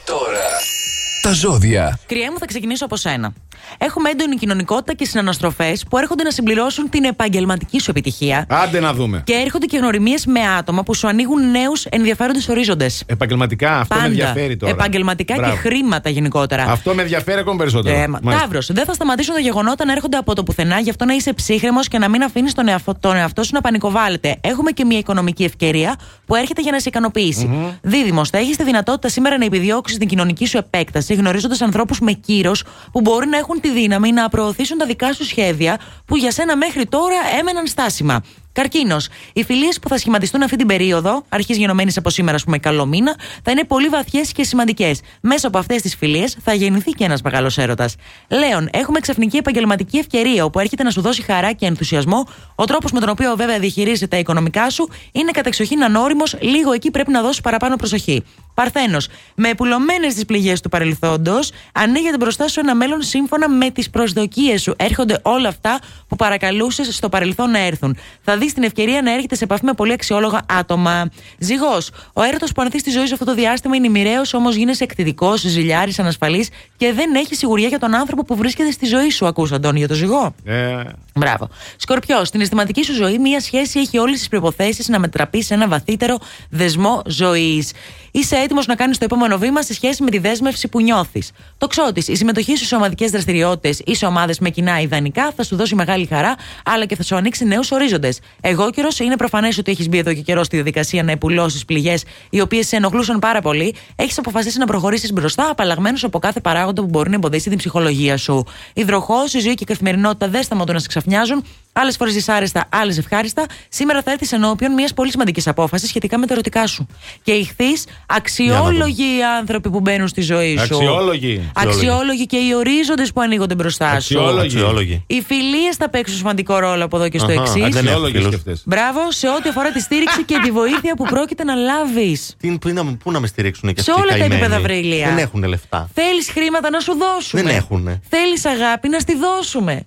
τα 1.22 1.32
ζώδια. 1.32 1.98
Κριέ 2.06 2.30
μου, 2.30 2.38
θα 2.38 2.46
ξεκινήσω 2.46 2.84
από 2.84 2.96
σένα. 2.96 3.32
Έχουμε 3.78 4.10
έντονη 4.10 4.36
κοινωνικότητα 4.36 4.94
και 4.94 5.04
συναναστροφές 5.04 5.84
που 5.90 5.98
έρχονται 5.98 6.22
να 6.22 6.30
συμπληρώσουν 6.30 6.88
την 6.88 7.04
επαγγελματική 7.04 7.80
σου 7.80 7.90
επιτυχία. 7.90 8.46
Άντε 8.48 8.80
να 8.80 8.92
δούμε. 8.92 9.22
Και 9.26 9.32
έρχονται 9.32 9.66
και 9.66 9.76
γνωριμίες 9.76 10.26
με 10.26 10.40
άτομα 10.58 10.82
που 10.82 10.94
σου 10.94 11.08
ανοίγουν 11.08 11.50
νέους 11.50 11.84
ενδιαφέροντες 11.84 12.48
ορίζοντες. 12.48 13.02
Επαγγελματικά 13.06 13.78
αυτό 13.78 13.96
με 14.00 14.06
ενδιαφέρει 14.06 14.56
τώρα. 14.56 14.72
Επαγγελματικά 14.72 15.34
Μπράβο. 15.34 15.52
και 15.52 15.58
χρήματα 15.58 16.10
γενικότερα. 16.10 16.62
Αυτό 16.62 16.94
με 16.94 17.02
ενδιαφέρει 17.02 17.40
ακόμα 17.40 17.56
περισσότερο. 17.56 17.96
Ε, 17.96 18.06
Μάλιστα. 18.06 18.40
Ταύρο, 18.40 18.60
δεν 18.68 18.84
θα 18.84 18.92
σταματήσουν 18.92 19.34
τα 19.34 19.40
γεγονότα 19.40 19.84
να 19.84 19.92
έρχονται 19.92 20.16
από 20.16 20.34
το 20.34 20.42
πουθενά, 20.42 20.78
γι' 20.80 20.90
αυτό 20.90 21.04
να 21.04 21.14
είσαι 21.14 21.32
ψύχρεμος 21.32 21.88
και 21.88 21.98
να 21.98 22.08
μην 22.08 22.22
αφήνεις 22.22 22.54
τον, 22.54 22.68
εαυτό, 22.68 22.94
τον 23.00 23.16
εαυτό 23.16 23.42
σου 23.42 23.50
να 23.52 23.60
πανικοβάλλεται. 23.60 24.36
Έχουμε 24.40 24.70
και 24.70 24.84
μια 24.84 24.98
οικονομική 24.98 25.44
ευκαιρία 25.44 25.96
που 26.26 26.34
έρχεται 26.34 26.62
για 26.62 26.72
να 26.72 26.80
σε 26.80 26.88
ικανοποιήσει. 26.88 27.46
Μμμ. 27.46 27.66
Δίδυμος, 27.82 28.30
θα 28.30 28.38
έχεις 28.38 28.56
τη 28.56 28.64
δυνατότητα 28.64 29.08
σήμερα 29.08 29.38
να 29.38 29.44
επιδιώξεις 29.44 29.98
την 29.98 30.08
κοινωνική 30.08 30.46
σου 30.46 30.58
επέκταση, 30.58 31.14
γνωρίζοντας 31.14 31.60
ανθρώπους 31.60 32.00
με 32.00 32.12
κύρος 32.12 32.64
που 32.92 33.00
μπορεί 33.00 33.26
να 33.26 33.38
έχουν 33.38 33.47
τη 33.60 33.70
δύναμη 33.70 34.12
να 34.12 34.28
προωθήσουν 34.28 34.78
τα 34.78 34.86
δικά 34.86 35.12
σου 35.12 35.24
σχέδια 35.24 35.78
που 36.04 36.16
για 36.16 36.30
σένα 36.30 36.56
μέχρι 36.56 36.86
τώρα 36.86 37.16
έμεναν 37.38 37.66
στάσιμα. 37.66 38.22
Καρκίνος. 38.52 39.08
Οι 39.32 39.44
φιλίες 39.44 39.78
που 39.78 39.88
θα 39.88 39.98
σχηματιστούν 39.98 40.42
αυτή 40.42 40.56
την 40.56 40.66
περίοδο, 40.66 41.24
αρχής 41.28 41.56
γενομένης 41.56 41.96
από 41.96 42.10
σήμερα, 42.10 42.36
ας 42.36 42.44
πούμε, 42.44 42.58
καλό 42.58 42.86
μήνα, 42.86 43.16
θα 43.42 43.50
είναι 43.50 43.64
πολύ 43.64 43.88
βαθιές 43.88 44.32
και 44.32 44.44
σημαντικές. 44.44 45.00
Μέσα 45.20 45.46
από 45.46 45.58
αυτές 45.58 45.82
τις 45.82 45.96
φιλίες 45.96 46.36
θα 46.44 46.54
γεννηθεί 46.54 46.90
και 46.90 47.04
ένας 47.04 47.22
μεγάλος 47.22 47.58
έρωτας. 47.58 47.94
Λέων, 48.28 48.68
έχουμε 48.72 49.00
ξαφνική 49.00 49.36
επαγγελματική 49.36 49.98
ευκαιρία 49.98 50.44
όπου 50.44 50.58
έρχεται 50.58 50.82
να 50.82 50.90
σου 50.90 51.00
δώσει 51.00 51.22
χαρά 51.22 51.52
και 51.52 51.66
ενθουσιασμό. 51.66 52.26
Ο 52.54 52.64
τρόπος 52.64 52.92
με 52.92 53.00
τον 53.00 53.08
οποίο 53.08 53.36
βέβαια 53.36 53.58
διαχειρίζεσαι 53.58 54.06
τα 54.06 54.18
οικονομικά 54.18 54.70
σου 54.70 54.88
είναι 55.12 55.30
κατεξοχήν 55.30 55.84
ανώριμος, 55.84 56.36
λίγο 56.40 56.72
εκεί 56.72 56.90
πρέπει 56.90 57.10
να 57.10 57.22
δώσεις 57.22 57.40
παραπάνω 57.40 57.76
προσοχή. 57.76 58.24
Παρθένος, 58.58 59.08
με 59.34 59.48
επουλωμένες 59.48 60.14
τις 60.14 60.24
πληγές 60.24 60.60
του 60.60 60.68
παρελθόντος, 60.68 61.50
ανοίγεται 61.72 62.16
μπροστά 62.16 62.48
σου 62.48 62.60
ένα 62.60 62.74
μέλλον 62.74 63.02
σύμφωνα 63.02 63.48
με 63.48 63.70
τις 63.70 63.90
προσδοκίες 63.90 64.62
σου. 64.62 64.74
Έρχονται 64.76 65.18
όλα 65.22 65.48
αυτά 65.48 65.78
που 66.08 66.16
παρακαλούσες 66.16 66.94
στο 66.96 67.08
παρελθόν 67.08 67.50
να 67.50 67.58
έρθουν. 67.58 67.96
Θα 68.22 68.36
δεις 68.36 68.52
την 68.52 68.62
ευκαιρία 68.62 69.02
να 69.02 69.12
έρχεται 69.12 69.34
σε 69.34 69.44
επαφή 69.44 69.64
με 69.64 69.72
πολύ 69.72 69.92
αξιόλογα 69.92 70.40
άτομα. 70.48 71.10
Ζυγός, 71.38 71.90
ο 72.12 72.22
έρωτος 72.22 72.52
που 72.52 72.62
ανθεί 72.62 72.78
στη 72.78 72.90
ζωή 72.90 73.06
σου 73.06 73.12
αυτό 73.12 73.24
το 73.24 73.34
διάστημα 73.34 73.76
είναι 73.76 73.88
μοιραίο, 73.88 74.22
όμως 74.32 74.54
γίνεσαι 74.54 74.84
εκτιδικό, 74.84 75.36
ζηλιάρης, 75.36 75.98
ανασφαλής 75.98 76.48
και 76.76 76.92
δεν 76.92 77.14
έχει 77.14 77.34
σιγουριά 77.34 77.68
για 77.68 77.78
τον 77.78 77.94
άνθρωπο 77.94 78.24
που 78.24 78.36
βρίσκεται 78.36 78.70
στη 78.70 78.86
ζωή 78.86 79.10
σου. 79.10 79.26
Ακούς, 79.26 79.52
Αντώνη, 79.52 79.78
για 79.78 79.88
το 79.88 79.94
ζυγό. 79.94 80.34
Ε, 80.44 80.82
Μπράβο. 81.14 81.48
Σκορπιός, 81.76 82.28
στην 82.28 82.40
αισθηματική 82.40 82.84
σου 82.84 82.94
ζωή, 82.94 83.18
μία 83.18 83.40
σχέση 83.40 83.78
έχει 83.78 83.98
όλες 83.98 84.18
τις 84.18 84.28
προποθέσει 84.28 84.90
να 84.90 84.98
μετραπεί 84.98 85.42
σε 85.42 85.54
ένα 85.54 85.68
βαθύτερο 85.68 86.18
δεσμό 86.50 87.02
ζωής. 87.06 87.72
Είσαι 88.18 88.36
έτοιμος 88.36 88.66
να 88.66 88.74
κάνεις 88.74 88.98
το 88.98 89.04
επόμενο 89.04 89.38
βήμα 89.38 89.62
σε 89.62 89.74
σχέση 89.74 90.02
με 90.02 90.10
τη 90.10 90.18
δέσμευση 90.18 90.68
που 90.68 90.80
νιώθεις. 90.80 91.30
Το 91.58 91.66
ξώτη, 91.66 92.12
η 92.12 92.16
συμμετοχή 92.16 92.56
σου 92.56 92.64
σε 92.64 92.74
ομαδικές 92.74 93.10
δραστηριότητες 93.10 93.82
ή 93.84 93.94
σε 93.94 94.06
ομάδες 94.06 94.38
με 94.38 94.50
κοινά 94.50 94.80
ιδανικά 94.80 95.32
θα 95.36 95.42
σου 95.42 95.56
δώσει 95.56 95.74
μεγάλη 95.74 96.06
χαρά, 96.06 96.34
αλλά 96.64 96.84
και 96.84 96.96
θα 96.96 97.02
σου 97.02 97.16
ανοίξει 97.16 97.44
νέους 97.44 97.70
ορίζοντες. 97.70 98.20
Εγώ 98.40 98.70
καιρός 98.70 98.98
είναι 98.98 99.16
προφανές 99.16 99.58
ότι 99.58 99.70
έχεις 99.70 99.88
μπει 99.88 99.98
εδώ 99.98 100.14
και 100.14 100.20
καιρό 100.20 100.44
στη 100.44 100.56
διαδικασία 100.56 101.02
να 101.02 101.10
επουλώσεις 101.10 101.64
πληγές 101.64 102.04
οι 102.30 102.40
οποίες 102.40 102.66
σε 102.66 102.76
ενοχλούσαν 102.76 103.18
πάρα 103.18 103.40
πολύ. 103.40 103.74
Έχεις 103.96 104.18
αποφασίσει 104.18 104.58
να 104.58 104.66
προχωρήσεις 104.66 105.12
μπροστά, 105.12 105.50
απαλλαγμένος 105.50 106.04
από 106.04 106.18
κάθε 106.18 106.40
παράγοντα 106.40 106.82
που 106.82 106.88
μπορεί 106.88 107.08
να 107.08 107.14
εμποδίσει 107.14 107.48
την 107.48 107.58
ψυχολογία 107.58 108.16
σου. 108.16 108.46
Υδροχός, 108.74 109.34
η 109.34 109.38
ζωή 109.38 109.54
και 109.54 109.62
η 109.62 109.66
καθημερινότητα 109.66 110.28
δεν 110.28 110.42
σταματούν 110.42 110.74
να 110.74 110.80
σε 110.80 110.86
ξαφνιάζουν. 110.86 111.44
Άλλες 111.80 111.96
φορές 111.96 112.14
δυσάρεστα, 112.14 112.64
άλλες 112.68 112.98
ευχάριστα. 112.98 113.46
Σήμερα 113.68 114.02
θα 114.02 114.10
έρθεις 114.10 114.32
ενώπιον 114.32 114.72
μιας 114.72 114.94
πολύ 114.94 115.10
σημαντικής 115.10 115.46
απόφασης 115.46 115.88
σχετικά 115.88 116.18
με 116.18 116.26
τα 116.26 116.32
ερωτικά 116.32 116.66
σου. 116.66 116.86
Και 117.22 117.32
ηχθεί 117.32 117.64
αξιόλογοι 118.06 119.02
οι 119.02 119.22
άνθρωποι 119.38 119.70
που 119.70 119.80
μπαίνουν 119.80 120.08
στη 120.08 120.20
ζωή 120.20 120.56
σου. 120.56 120.62
Αξιόλογοι. 120.62 121.50
Αξιόλογοι 121.54 122.26
και 122.26 122.36
οι 122.36 122.54
ορίζοντες 122.54 123.12
που 123.12 123.20
ανοίγονται 123.20 123.54
μπροστά 123.54 123.88
σου. 123.88 123.94
Αξιόλογοι. 123.94 124.46
Αξιόλογοι. 124.46 125.04
Οι 125.06 125.22
φιλίες 125.26 125.76
θα 125.76 125.90
παίξουν 125.90 126.16
σημαντικό 126.16 126.58
ρόλο 126.58 126.84
από 126.84 126.96
εδώ 126.96 127.08
και 127.08 127.18
στο 127.18 127.32
Αχα, 127.32 127.40
εξής. 127.40 127.54
δεν 127.54 127.66
έχω 127.66 127.78
Αξιόλογοι 127.78 128.12
φίλους. 128.12 128.28
και 128.28 128.34
αυτές. 128.34 128.62
Μπράβο 128.66 129.00
σε 129.12 129.28
ό,τι 129.28 129.48
αφορά 129.48 129.70
τη 129.70 129.80
στήριξη 129.80 130.24
και 130.24 130.38
τη 130.42 130.50
βοήθεια 130.50 130.94
που 130.96 131.04
πρόκειται 131.04 131.44
να 131.44 131.54
λάβεις. 131.54 132.36
Τι, 132.40 132.58
πού, 132.58 132.68
να, 132.68 132.84
πού 132.84 133.10
να 133.10 133.20
με 133.20 133.26
στηρίξουν 133.26 133.74
και 133.74 133.82
Σε 133.82 133.90
αυτοί 133.90 134.02
οι 134.02 134.04
όλα 134.04 134.12
τα 134.12 134.18
καημένοι; 134.18 134.40
επίπεδα, 134.40 134.60
βρε 134.62 134.76
Ηλία. 134.76 135.06
Δεν 135.06 135.18
έχουν 135.18 135.44
λεφτά. 135.44 135.88
Θέλεις 135.94 136.30
χρήματα 136.30 136.70
να 136.70 136.80
σου 136.80 136.92
δώσουμε. 136.98 137.42
Δεν 137.42 137.56
έχουνε. 137.56 138.00
Θέλεις 138.08 138.44
αγάπη 138.44 138.88
να 138.88 138.98
στη 138.98 139.16
δώσουμε. 139.16 139.86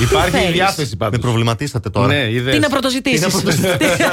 Υπάρχει 0.00 0.36
η 0.36 0.40
θέλεις; 0.40 0.52
διάθεση 0.52 0.90
Με 0.90 0.96
πάντως. 0.96 1.18
προβληματίσατε 1.20 1.90
τώρα. 1.90 2.06
Ναι, 2.06 2.30
είδες. 2.30 2.54
Τι 2.54 2.60
να 2.60 2.68
πρωτοζητήσεις. 2.68 3.20
Τι 3.20 3.26
να 3.26 3.32
πρωτοζητήσεις. 3.32 3.96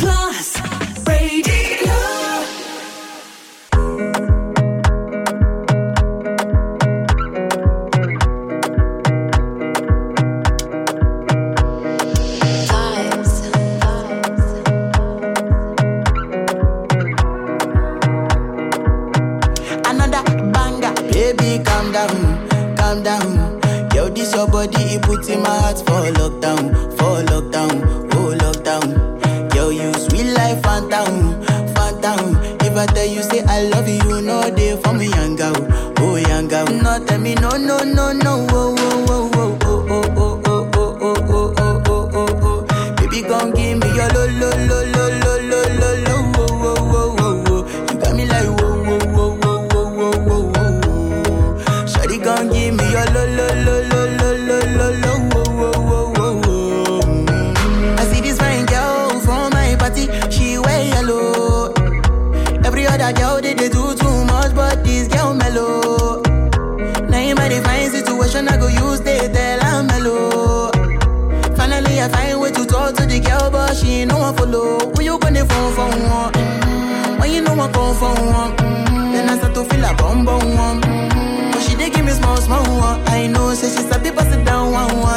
Plus 0.00 0.48
Radio. 1.06 1.98
another 19.86 20.22
banger. 20.52 20.92
Baby, 21.12 21.62
calm 21.64 21.92
down, 21.92 22.76
calm 22.76 23.02
down. 23.02 23.39
This 24.14 24.34
your 24.34 24.46
body, 24.48 24.82
it 24.94 25.02
puts 25.02 25.28
in 25.28 25.42
my 25.42 25.48
heart 25.48 25.78
for 25.78 26.02
lockdown, 26.18 26.72
for 26.98 27.22
lockdown, 27.32 28.12
oh 28.14 28.34
lockdown. 28.36 29.54
Yo, 29.54 29.70
you 29.70 29.92
sweet 29.94 30.32
life, 30.34 30.62
phantom, 30.62 31.40
phantom. 31.74 32.36
If 32.60 32.76
I 32.76 32.86
tell 32.86 33.06
you 33.06 33.22
say 33.22 33.42
I 33.44 33.62
love 33.68 33.88
you, 33.88 34.20
no 34.20 34.50
day 34.54 34.76
for 34.82 34.92
me, 34.92 35.06
young 35.08 35.36
girl, 35.36 35.54
oh 35.98 36.16
young 36.16 36.48
girl. 36.48 36.66
No, 36.66 37.02
tell 37.06 37.18
me 37.18 37.34
no, 37.36 37.50
no, 37.56 37.78
no, 37.78 38.12
no, 38.12 38.46
oh, 38.50 38.59
a 79.90 79.94
bum 79.96 80.24
bum 80.24 80.54
one. 80.56 80.80
But 81.52 81.60
she 81.62 81.74
dey 81.76 81.90
give 81.90 82.04
me 82.04 82.12
small 82.12 82.36
small 82.36 82.64
one. 82.78 83.00
I 83.08 83.26
know, 83.26 83.54
say 83.54 83.68
she's 83.74 83.90
a 83.94 83.98
bit 83.98 84.14
pass 84.16 84.32
it 84.34 84.44
down 84.44 84.72
one 84.72 84.96
one. 84.98 85.09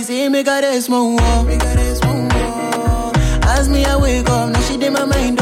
See 0.00 0.28
me 0.30 0.42
got 0.42 0.64
a 0.64 0.80
small 0.80 1.10
war. 1.10 1.20
Ask 3.44 3.70
me, 3.70 3.84
I 3.84 3.96
wake 4.00 4.28
up, 4.28 4.50
now 4.50 4.60
she 4.62 4.78
did 4.78 4.90
my 4.90 5.04
mind 5.04 5.41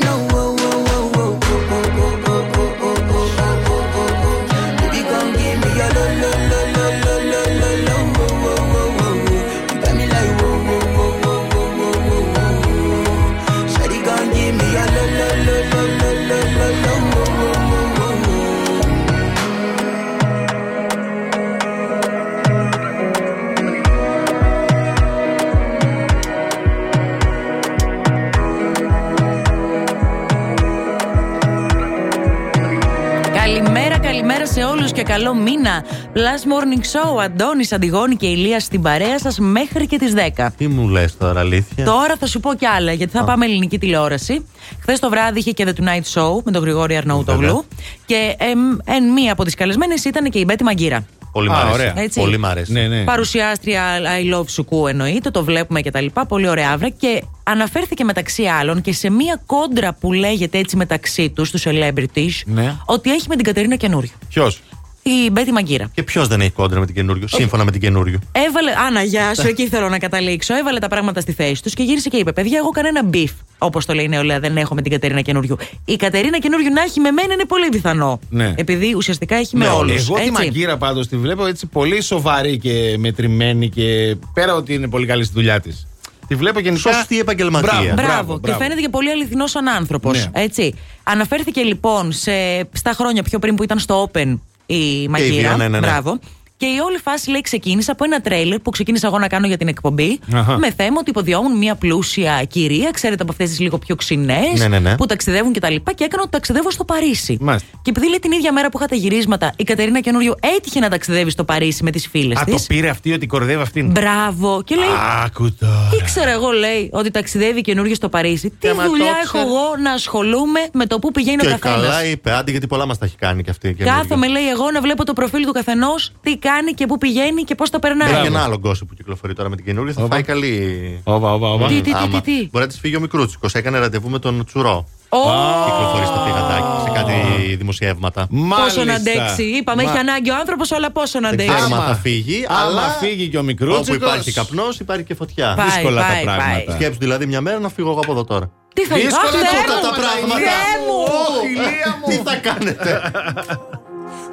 καλό 35.11 35.33
μήνα. 35.33 35.83
Plus 36.13 36.17
Morning 36.51 36.81
Show, 36.81 37.23
Αντώνης, 37.23 37.71
Αντιγόνη 37.71 38.15
και 38.15 38.27
Ηλία 38.27 38.59
στην 38.59 38.81
παρέα 38.81 39.19
σας 39.19 39.39
μέχρι 39.39 39.87
και 39.87 39.97
τις 39.97 40.13
10. 40.37 40.47
Τι 40.57 40.67
μου 40.67 40.87
λες 40.87 41.17
τώρα, 41.17 41.39
αλήθεια; 41.39 41.85
Τώρα 41.85 42.15
θα 42.19 42.25
σου 42.27 42.39
πω 42.39 42.53
κι 42.53 42.65
άλλα, 42.65 42.91
γιατί 42.93 43.11
θα 43.17 43.23
πάμε 43.23 43.45
ελληνική 43.45 43.77
τηλεόραση. 43.79 44.45
Χθες 44.81 44.99
το 44.99 45.09
βράδυ 45.09 45.39
είχε 45.39 45.51
και 45.51 45.65
The 45.67 45.81
Tonight 45.81 46.13
Show 46.21 46.43
με 46.43 46.51
τον 46.51 46.61
Γρηγόρη 46.61 46.95
Αρναούτογλου. 46.97 47.65
Και 48.05 48.35
εμ, 48.37 48.59
εν, 48.85 49.03
μία 49.11 49.31
από 49.31 49.43
τις 49.43 49.55
καλεσμένες 49.55 50.05
ήταν 50.05 50.29
και 50.29 50.39
η 50.39 50.43
Μπέτη 50.47 50.63
Μαγκύρα. 50.63 51.05
Πολύ 51.31 51.49
μ' 51.49 51.51
Α, 51.51 51.55
αρέσει. 51.59 51.73
ωραία. 51.73 51.93
Έτσι. 51.97 52.19
Πολύ 52.19 52.37
μ' 52.37 52.45
αρέσει. 52.45 52.71
Ναι, 52.71 52.87
ναι. 52.87 53.03
Παρουσιάστρια 53.03 53.83
I 54.21 54.35
love 54.35 54.47
Σουκού 54.47 54.87
εννοείται, 54.87 55.29
το 55.31 55.43
βλέπουμε 55.43 55.81
και 55.81 55.91
τα 55.91 56.01
λοιπά. 56.01 56.25
Πολύ 56.25 56.47
ωραία 56.49 56.71
άβρα. 56.71 56.89
Και 56.89 57.23
αναφέρθηκε 57.43 58.03
μεταξύ 58.03 58.43
άλλων 58.45 58.81
και 58.81 58.93
σε 58.93 59.09
μία 59.09 59.41
κόντρα 59.45 59.93
που 59.93 60.13
λέγεται 60.13 60.57
έτσι 60.57 60.75
μεταξύ 60.75 61.29
τους, 61.29 61.51
τους 61.51 61.63
celebrities, 61.65 62.31
Ναι. 62.45 62.75
ότι 62.85 63.11
έχει 63.11 63.25
με 63.27 63.35
την 63.35 63.45
Κατερίνα 63.45 63.75
καινούριο. 63.75 64.09
Ποιος; 64.29 64.61
Η 65.03 65.29
Μπέττυ 65.31 65.51
Μαγγίρα. 65.51 65.91
Και 65.93 66.03
ποιος 66.03 66.27
δεν 66.27 66.41
έχει 66.41 66.51
κόντρα 66.51 66.79
με 66.79 66.85
την 66.85 66.95
Καινούργιου, 66.95 67.27
σύμφωνα 67.27 67.63
με 67.63 67.71
την 67.71 67.81
Καινούργιου. 67.81 68.19
Έβαλε. 68.31 68.71
Άννα, 68.87 69.03
γεια 69.03 69.35
σου, 69.35 69.47
εκεί 69.47 69.67
θέλω 69.67 69.89
να 69.89 69.99
καταλήξω. 69.99 70.55
Έβαλε 70.55 70.79
τα 70.79 70.87
πράγματα 70.87 71.21
στη 71.21 71.31
θέση 71.31 71.63
τους 71.63 71.73
και 71.73 71.83
γύρισε 71.83 72.09
και 72.09 72.17
είπε: 72.17 72.31
Παιδιά, 72.31 72.57
εγώ 72.57 72.69
κανένα 72.69 73.03
beef, 73.03 73.31
όπως 73.57 73.85
το 73.85 73.93
λέει 73.93 74.05
η 74.05 74.07
νεολαία, 74.07 74.39
δεν 74.39 74.57
έχω 74.57 74.75
με 74.75 74.81
την 74.81 74.91
Κατερίνα 74.91 75.21
Καινούργιου. 75.21 75.57
Η 75.85 75.95
Κατερίνα 75.95 76.39
Καινούργιου 76.39 76.73
να 76.73 76.81
έχει 76.81 76.99
με 76.99 77.11
μένα 77.11 77.33
είναι 77.33 77.45
πολύ 77.45 77.69
πιθανό. 77.69 78.19
Ναι. 78.29 78.53
Επειδή 78.57 78.93
ουσιαστικά 78.95 79.35
έχει 79.35 79.57
με 79.57 79.65
Ναι, 79.65 79.71
όλους. 79.71 80.09
Εγώ 80.09 80.19
τη 80.19 80.31
Μαγγίρα 80.31 80.77
πάντως 80.77 81.07
τη 81.07 81.17
βλέπω 81.17 81.45
έτσι 81.45 81.65
πολύ 81.65 82.01
σοβαρή 82.01 82.57
και 82.57 82.95
μετρημένη 82.97 83.69
και 83.69 84.15
πέρα 84.33 84.55
ότι 84.55 84.73
είναι 84.73 84.87
πολύ 84.89 85.05
καλή 85.05 85.23
στη 85.23 85.33
δουλειά 85.33 85.59
της. 85.59 85.87
Τη 86.27 86.35
βλέπω 86.35 86.59
γενικά. 86.59 86.93
Σωστή 86.93 87.19
επαγγελματία. 87.19 87.71
Μπράβο, 87.71 87.93
Μπράβο, 87.93 88.39
και 88.39 88.53
φαίνεται 88.53 88.81
και 88.81 88.89
πολύ 88.89 89.09
αληθινό 89.11 89.47
σαν 89.47 89.67
άνθρωπος. 89.67 90.17
Ναι. 90.17 90.41
Έτσι. 90.41 90.75
Αναφέρθηκε 91.03 91.61
λοιπόν 91.61 92.11
σε, 92.11 92.31
στα 92.71 92.91
χρόνια 92.91 93.23
πιο 93.23 93.39
πριν 93.39 93.55
που 93.55 93.63
ήταν 93.63 93.79
στο 93.79 94.09
Open 94.13 94.37
η 94.75 95.07
Μαγκύρα. 95.07 95.35
βία, 95.35 95.57
ναι, 95.57 95.67
ναι, 95.67 95.79
ναι. 95.79 95.87
Μπράβο. 95.87 96.19
Και 96.61 96.67
η 96.67 96.77
όλη 96.85 96.97
φάση 96.97 97.29
λέει 97.29 97.41
ξεκίνησε 97.41 97.91
από 97.91 98.03
ένα 98.03 98.21
τρέιλερ 98.21 98.59
που 98.59 98.69
ξεκίνησα 98.69 99.07
εγώ 99.07 99.19
να 99.19 99.27
κάνω 99.27 99.47
για 99.47 99.57
την 99.57 99.67
εκπομπή. 99.67 100.19
Αχα. 100.33 100.57
Με 100.57 100.71
θέμα 100.77 100.95
ότι 100.99 101.09
υποδιώμουν 101.09 101.57
μια 101.57 101.75
πλούσια 101.75 102.43
κυρία, 102.49 102.89
ξέρετε 102.93 103.21
από 103.21 103.31
αυτές 103.31 103.49
τις 103.49 103.59
λίγο 103.59 103.77
πιο 103.77 103.95
ξινές, 103.95 104.59
Ναι, 104.59 104.67
ναι, 104.67 104.79
ναι. 104.79 104.95
που 104.95 105.05
ταξιδεύουν 105.05 105.53
κτλ. 105.53 105.67
Και, 105.75 105.91
και 105.95 106.03
έκανα 106.03 106.21
ότι 106.21 106.31
ταξιδεύω 106.31 106.71
στο 106.71 106.85
Παρίσι. 106.85 107.37
Μάλιστα. 107.41 107.67
Και 107.81 107.89
επειδή 107.89 108.07
λέει 108.09 108.19
την 108.19 108.31
ίδια 108.31 108.53
μέρα 108.53 108.69
που 108.69 108.77
είχα 108.77 108.87
τα 108.87 108.95
γυρίσματα, 108.95 109.53
η 109.57 109.63
Κατερίνα 109.63 109.99
Καινούριο 109.99 110.35
έτυχε 110.57 110.79
να 110.79 110.89
ταξιδεύει 110.89 111.29
στο 111.29 111.43
Παρίσι 111.43 111.83
με 111.83 111.91
τις 111.91 112.07
φίλες 112.07 112.37
Α, 112.39 112.43
της. 112.43 112.53
το 112.55 112.61
πήρε 112.67 112.89
αυτή 112.89 113.13
ότι 113.13 113.25
κορδεύει 113.27 113.61
αυτήν; 113.61 113.91
Μπράβο. 113.91 114.61
Και 114.65 114.75
λέει, 114.75 114.87
Άκου 115.25 115.55
τώρα. 115.59 115.89
Ήξερα 116.01 116.31
εγώ, 116.31 116.49
λέει, 116.51 116.89
ότι 116.91 117.11
ταξιδεύει 117.11 117.61
καινούργιο 117.61 117.95
στο 117.95 118.09
Παρίσι. 118.09 118.49
Τι 118.59 118.67
άμα 118.67 118.85
δουλειά 118.85 119.05
το 119.05 119.11
έχω 119.23 119.37
ξέρει. 119.37 119.43
εγώ 119.43 119.75
να 119.83 119.91
ασχολούμαι 119.91 120.59
με 120.73 120.85
το 120.85 120.99
που 120.99 121.11
πηγαίνει 121.11 121.37
ο 121.41 121.49
Και 121.49 121.57
καθένας; 121.59 121.85
καλά 121.87 122.05
είπε, 122.05 122.31
άντε 122.31 122.51
γιατί 122.51 122.67
πολλά 122.67 122.85
μας 122.85 122.97
τα 122.97 123.05
έχει 123.05 123.15
κάνει 123.15 123.43
και 123.43 123.49
αυτή. 123.49 123.67
η 123.67 123.73
καινούργια. 123.73 124.01
Κάθομαι, 124.01 124.27
λέει, 124.27 124.49
εγώ 124.49 124.71
να 124.71 124.81
βλέπω 124.81 125.05
το 125.05 125.13
προφίλ 125.13 125.45
του 125.45 125.51
καθενός, 125.51 126.11
τι 126.21 126.37
κάνει 126.37 126.49
και 126.75 126.85
πού 126.85 126.97
πηγαίνει 126.97 127.43
και 127.43 127.55
πώς 127.55 127.69
το 127.69 127.79
περνάει. 127.79 128.13
Έχει 128.13 128.25
ένα 128.25 128.43
άλλο 128.43 128.57
γκόσι 128.57 128.85
που 128.85 128.93
κυκλοφορεί 128.93 129.33
τώρα 129.33 129.49
με 129.49 129.55
την 129.55 129.65
καινούργια. 129.65 129.93
Θα 129.93 130.03
Όπα. 130.03 130.13
φάει 130.13 130.23
καλή. 130.23 131.01
Όπα, 131.03 131.33
όπα, 131.33 131.51
όπα. 131.53 131.67
Τι, 131.67 131.73
τι, 131.75 131.81
τι, 131.81 131.91
Άμα. 131.95 132.21
τι, 132.21 132.21
τι. 132.21 132.47
Μπορεί 132.51 132.63
να 132.63 132.67
της 132.67 132.79
φύγει 132.79 132.95
ο 132.95 132.99
μικρούτσικος. 132.99 133.53
Έκανε 133.55 133.79
ραντεβού 133.79 134.09
με 134.09 134.19
τον 134.19 134.45
Τσουρό. 134.45 134.87
Ω, 135.13 135.17
Κυκλοφορεί 135.65 136.05
στο 136.05 136.19
πηγαντάκι 136.25 136.81
σε 136.83 136.89
κάτι 136.99 137.55
δημοσιεύματα. 137.55 138.27
Πόσο 138.27 138.83
να 138.83 138.91
Μάλιστα. 138.91 138.93
αντέξει. 138.93 139.43
Είπαμε, 139.43 139.83
Μα- 139.83 139.89
έχει 139.89 139.99
ανάγκη 139.99 140.29
ο 140.31 140.35
άνθρωπος, 140.35 140.71
αλλά 140.71 140.91
πόσο 140.91 141.19
να 141.19 141.29
Δεν 141.29 141.39
αντέξει. 141.39 141.53
ξέρουμε 141.55 141.75
αν 141.75 141.81
Άμα- 141.81 141.93
θα 141.93 141.99
φύγει, 141.99 142.45
άμα 142.49 142.59
αλλά 142.59 142.81
φύγει 143.01 143.27
και 143.27 143.37
ο 143.37 143.39
όπου 143.39 143.49
μικρούτσικος- 143.49 144.01
υπάρχει 144.01 144.31
καπνός, 144.33 144.79
υπάρχει 144.79 145.03
και 145.03 145.15
φωτιά. 145.15 145.53
Πάει, 145.57 145.65
Δύσκολα 145.69 146.01
τα 146.01 146.07
πάει, 146.07 146.23
πράγματα. 146.23 146.49
πάει. 146.65 146.75
Σκέψου 146.75 146.99
δηλαδή 146.99 147.25
μια 147.25 147.41
μέρα 147.41 147.59
να 147.59 147.69
φύγω 147.69 147.89
εγώ 147.89 147.99
από 147.99 148.11
εδώ 148.11 148.23
τώρα. 148.23 148.51
Τι 148.75 148.81
θα 148.85 148.95
Δύσκολα 148.95 149.21
Αχ, 149.21 149.29
Θεέ 149.31 149.63
τα 149.67 149.73
μου, 149.75 149.95
πράγματα. 150.01 150.39
Θεέ 150.39 150.73
μου. 150.85 150.95
Ωχ, 151.03 151.43
ηλία 151.49 151.97
μου. 151.99 152.07
Τι 152.09 152.15
θα 152.29 152.35
κάνετε; 152.35 153.11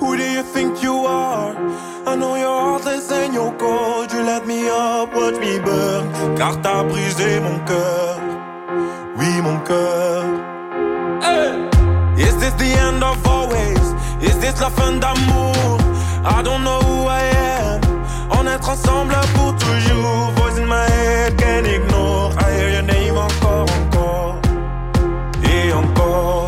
Who 0.00 0.16
do 0.16 0.24
you 0.24 0.42
think 0.42 0.82
you 0.82 1.06
are? 1.06 1.54
I 2.06 2.14
know 2.16 2.36
you're 2.36 2.60
heartless 2.66 3.10
and 3.10 3.34
you're 3.34 3.52
cold. 3.58 4.12
You 4.12 4.22
let 4.22 4.46
me 4.46 4.68
up, 4.68 5.14
watch 5.14 5.38
me 5.44 5.58
burn. 5.58 6.36
Car 6.36 6.54
t'as 6.62 6.82
brisé 6.84 7.40
mon 7.40 7.58
cœur. 7.68 8.16
Oui, 9.18 9.40
mon 9.42 9.58
cœur. 9.68 10.24
Hey! 11.22 11.52
Is 12.26 12.34
this 12.36 12.54
the 12.54 12.70
end 12.86 13.02
of 13.02 13.26
always? 13.26 13.84
Is 14.22 14.38
this 14.38 14.60
la 14.60 14.70
fin 14.70 14.98
d'amour? 15.00 15.78
I 16.24 16.42
don't 16.42 16.62
know 16.64 16.80
who 16.80 17.06
I 17.06 17.22
am. 17.22 17.80
On 18.30 18.46
est 18.46 18.68
ensemble 18.68 19.14
pour 19.34 19.54
toujours. 19.56 20.30
Voice 20.36 20.58
in 20.58 20.66
my 20.66 20.86
head, 20.88 21.36
can't 21.38 21.66
ignore. 21.66 22.32
I 22.38 22.50
hear 22.56 22.70
your 22.70 22.82
name 22.82 23.16
encore, 23.16 23.66
encore. 23.78 24.40
Et 25.44 25.72
encore. 25.72 26.47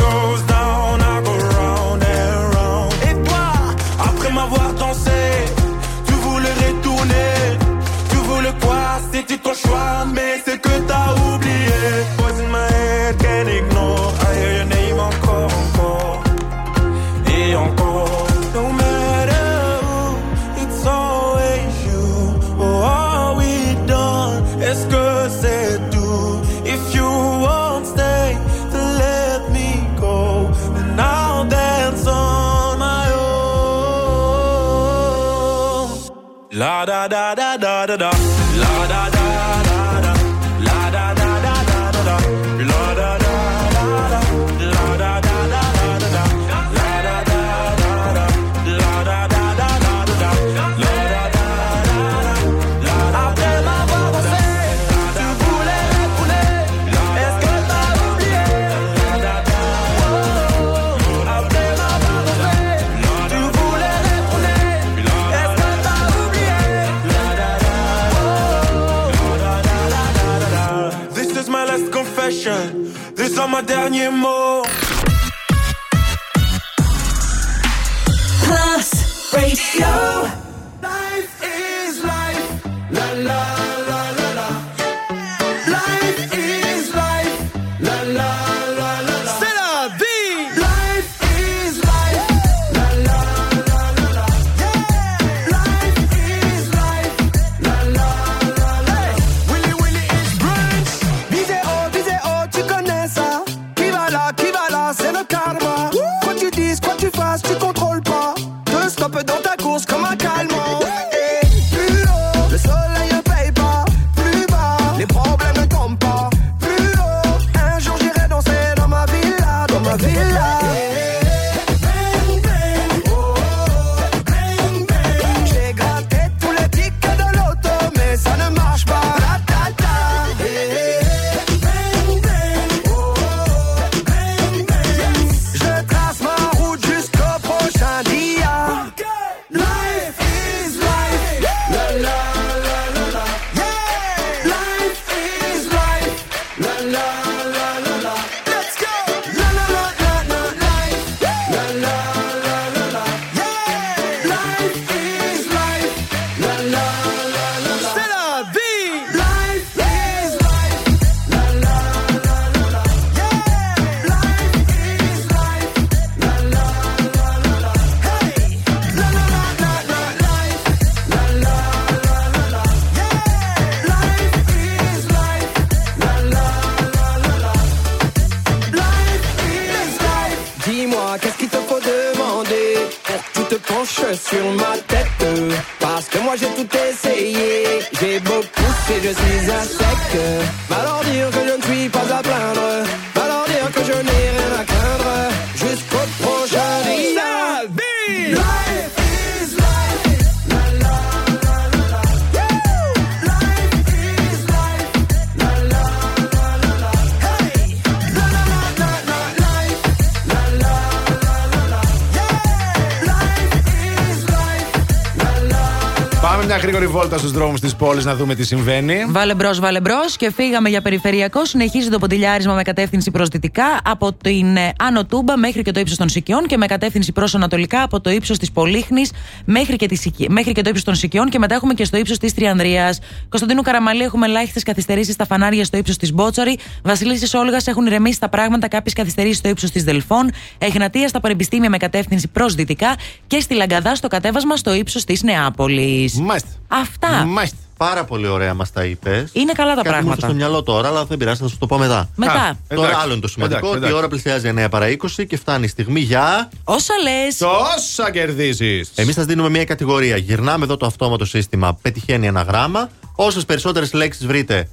δρόμους 217.41 217.59
της 217.59 217.75
πόλης 217.75 218.05
να 218.05 218.15
δούμε 218.15 218.35
τι 218.35 218.43
συμβαίνει. 218.43 219.05
Βάλε 219.09 219.35
μπρος, 219.35 219.59
βάλε 219.59 219.81
μπρος 219.81 220.15
και 220.17 220.31
φύγαμε 220.31 220.69
για 220.69 220.81
περιφερειακό. 220.81 221.45
Συνεχίζει 221.45 221.89
το 221.89 221.99
ποντιλιάρισμα 221.99 222.53
με 222.53 222.61
κατεύθυνση 222.61 223.11
προς 223.11 223.27
δυτικά 223.27 223.79
από 223.83 224.13
την 224.13 224.55
ε, 224.55 224.73
Άνω 224.79 225.05
Τούμπα 225.05 225.37
μέχρι 225.37 225.61
και 225.61 225.71
το 225.71 225.79
ύψος 225.79 225.97
των 225.97 226.09
Σικιών 226.09 226.47
και 226.47 226.57
με 226.57 226.65
κατεύθυνση 226.65 227.11
προς 227.11 227.35
Ανατολικά 227.35 227.83
από 227.83 228.01
το 228.01 228.09
ύψος 228.09 228.37
της 228.37 228.51
Πολύχνης 228.51 229.11
μέχρι, 229.45 229.75
και 229.75 229.87
τη 229.87 229.95
Σικι- 229.95 230.29
μέχρι 230.29 230.51
και 230.51 230.61
το 230.61 230.69
ύψος 230.69 230.83
των 230.83 230.95
Σικιών 230.95 231.29
και 231.29 231.39
μετά 231.39 231.55
έχουμε 231.55 231.73
και 231.73 231.85
στο 231.85 231.97
ύψος 231.97 232.17
της 232.17 232.33
Τριανδρίας. 232.33 232.99
Κωνσταντίνου 233.29 233.61
Καραμαλή 233.61 234.03
έχουμε 234.03 234.25
ελάχιστες 234.25 234.63
καθυστερήσεις 234.63 235.13
στα 235.13 235.25
φανάρια 235.25 235.63
στο 235.65 235.77
ύψος 235.77 235.97
της 235.97 236.13
Μπότσαρη. 236.13 236.57
Βασιλίση 236.83 237.37
Όλγας 237.37 237.67
έχουν 237.67 237.85
ηρεμήσει 237.85 238.19
τα 238.19 238.29
πράγματα, 238.29 238.67
κάποιες 238.67 238.93
καθυστερήσεις 238.93 239.37
στο 239.37 239.49
ύψος 239.49 239.71
της 239.71 239.83
Δελφών. 239.83 240.31
Εγνατία 240.57 241.07
στα 241.07 241.19
πανεπιστήμια 241.19 241.69
με 241.69 241.77
κατεύθυνση 241.77 242.27
προ 242.27 242.47
δυτικά 242.49 242.95
και 243.27 243.39
στη 243.39 243.53
Λαγκαδά 243.53 243.95
στο 243.95 244.07
κατέβασμα 244.07 244.55
στο 244.55 244.73
ύψος 244.73 245.03
της 245.03 245.23
Νεάπολης. 245.23 246.13
Μάλιστα. 246.19 246.49
Αυτά. 246.67 247.25
Μάλιστα. 247.25 247.57
Πάρα 247.87 248.03
πολύ 248.05 248.27
ωραία 248.27 248.53
μας 248.53 248.71
τα 248.71 248.83
είπες. 248.85 249.29
Είναι 249.33 249.51
καλά 249.51 249.75
τα 249.75 249.81
Κάτι 249.81 249.89
μου 249.89 249.95
ήρθε 249.95 250.03
πράγματα. 250.03 250.27
στο 250.27 250.35
μυαλό 250.35 250.63
τώρα, 250.63 250.87
αλλά 250.87 251.05
δεν 251.05 251.17
πειράζει, 251.17 251.41
θα 251.41 251.47
σου 251.47 251.57
το 251.57 251.65
πω 251.65 251.77
μετά. 251.77 252.09
Μετά. 252.15 252.33
Α, 252.33 252.55
Τώρα 252.67 252.81
εντάξει. 252.87 253.03
άλλο 253.03 253.11
είναι 253.11 253.21
το 253.21 253.27
σημαντικό 253.27 253.57
Εντάξει, 253.57 253.75
ότι 253.75 253.85
η 253.85 253.87
εντάξει. 253.87 253.97
ώρα 253.97 254.07
πλησιάζει 254.07 254.53
9 254.65 254.69
παρα 254.69 254.87
20 255.19 255.25
και 255.27 255.37
φτάνει 255.37 255.65
η 255.65 255.67
στιγμή 255.67 255.99
για. 255.99 256.49
Όσα 256.63 256.93
λες. 257.03 257.37
Τόσα 257.37 258.11
κερδίζεις. 258.11 258.91
Εμείς 258.95 259.15
σα 259.15 259.23
δίνουμε 259.23 259.49
μια 259.49 259.63
κατηγορία. 259.63 260.17
Γυρνάμε 260.17 260.63
εδώ 260.63 260.77
το 260.77 260.85
αυτόματο 260.85 261.25
σύστημα, 261.25 261.77
πετυχαίνει 261.81 262.27
ένα 262.27 262.41
γράμμα. 262.41 262.89
Όσες 263.15 263.45
περισσότερες 263.45 263.93
λέξεις 263.93 264.25
βρείτε 264.25 264.69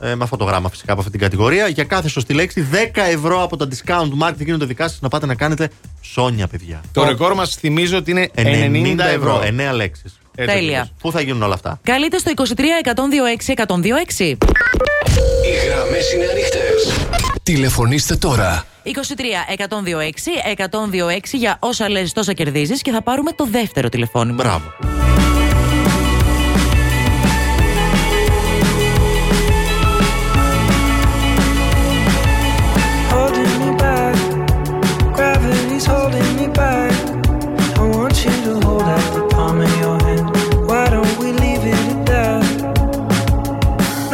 ε, 0.00 0.14
με 0.14 0.24
αυτό 0.24 0.36
το 0.36 0.44
γράμμα 0.44 0.68
φυσικά 0.70 0.90
από 0.92 1.00
αυτή 1.00 1.12
την 1.12 1.20
κατηγορία, 1.20 1.68
για 1.68 1.84
κάθε 1.84 2.08
σωστή 2.08 2.32
λέξη 2.34 2.66
10 2.72 2.76
ευρώ 2.94 3.42
από 3.42 3.56
τα 3.56 3.68
discount 3.70 4.26
market 4.28 4.38
γίνονται 4.38 4.64
δικά 4.64 4.88
σας 4.88 5.00
να 5.00 5.08
πάτε 5.08 5.26
να 5.26 5.34
κάνετε 5.34 5.68
σόνια, 6.00 6.46
παιδιά. 6.46 6.80
Το 6.92 7.04
ρεκόρ 7.04 7.34
μας 7.34 7.54
θυμίζω 7.54 7.96
ότι 7.96 8.10
είναι 8.10 8.30
90 8.34 8.98
ευρώ. 9.14 9.40
9 9.44 9.74
λέξεις. 9.74 10.16
Τέλεια. 10.34 10.88
Πού 11.00 11.12
θα 11.12 11.20
γίνουν 11.20 11.42
όλα 11.42 11.54
αυτά; 11.54 11.80
Καλείτε 11.82 12.18
στο 12.18 12.32
23 12.36 12.40
126 12.82 13.52
126. 13.54 14.36
Οι 15.44 15.66
γραμμές 15.68 16.12
είναι 16.12 16.24
ανοιχτές. 16.30 17.06
Τηλεφωνήστε 17.42 18.16
τώρα. 18.16 18.64
23 18.84 18.90
126 18.90 20.54
126 20.56 21.18
για 21.32 21.56
όσα 21.60 21.88
λες 21.88 22.12
τόσα 22.12 22.32
κερδίζεις 22.32 22.82
και 22.82 22.90
θα 22.90 23.02
πάρουμε 23.02 23.32
το 23.32 23.46
δεύτερο 23.50 23.88
τηλεφώνημα. 23.88 24.34
Μπράβο. 24.34 24.72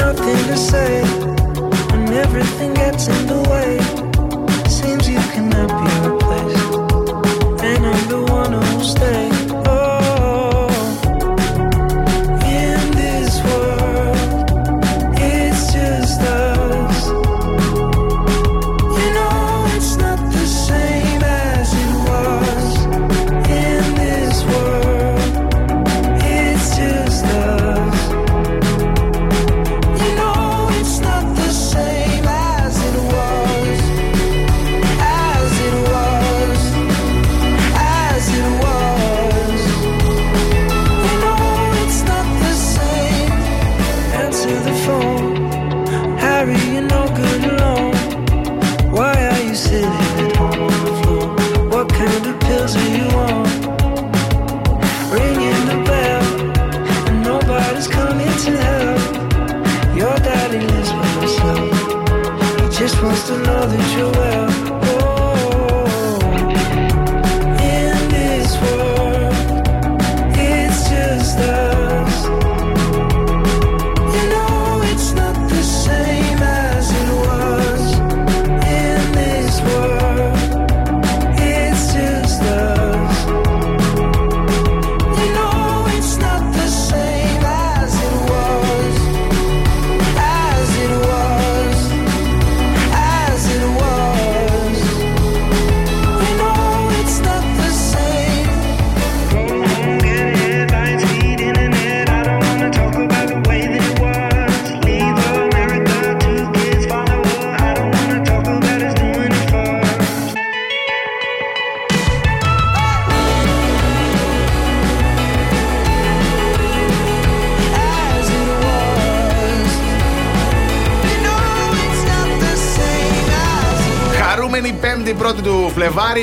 Nothing 0.08 0.46
to 0.46 0.56
say 0.56 1.02
when 1.90 2.08
everything 2.14 2.72
gets 2.72 3.08
in 3.08 3.26
the 3.26 3.42
way. 3.50 3.76
Seems 4.66 5.06
you 5.06 5.18
cannot 5.34 5.68
be 5.68 5.97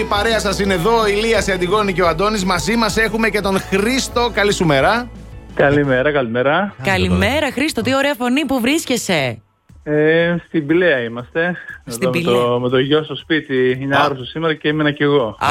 παρέα 0.06 0.40
σας 0.40 0.60
είναι 0.60 0.74
εδώ, 0.74 1.08
η 1.08 1.12
Λία, 1.12 1.44
η 1.48 1.52
Αντιγόνη 1.52 1.94
και 1.94 2.02
ο 2.02 2.08
Αντώνης. 2.08 2.46
Μαζί 2.46 2.76
μας 2.76 2.98
έχουμε 2.98 3.30
και 3.30 3.42
τον 3.42 3.60
Χρήστο. 3.60 4.30
Καλή 4.34 4.54
σου 4.54 4.66
μέρα. 4.66 5.10
Καλημέρα, 5.54 6.12
καλημέρα. 6.12 6.74
Καλημέρα, 6.84 7.52
Χρήστο, 7.52 7.82
τι 7.82 7.96
ωραία 7.96 8.14
φωνή 8.18 8.46
που 8.46 8.60
βρίσκεσαι. 8.62 9.40
Ε, 9.84 10.36
στην 10.48 10.68
Πηλαία 10.68 11.00
είμαστε. 11.00 11.56
Στην 11.86 12.08
Εδώ 12.08 12.12
με, 12.12 12.20
Πηλαία. 12.20 12.34
το, 12.34 12.60
με 12.60 12.70
το 12.70 12.78
γιο 12.80 13.04
στο 13.04 13.16
σπίτι. 13.16 13.78
Είναι 13.82 13.98
άρρωστος 13.98 14.30
σήμερα 14.30 14.54
και 14.54 14.68
ήμουν 14.68 14.94
και 14.94 15.04
εγώ. 15.04 15.38
Α, 15.40 15.48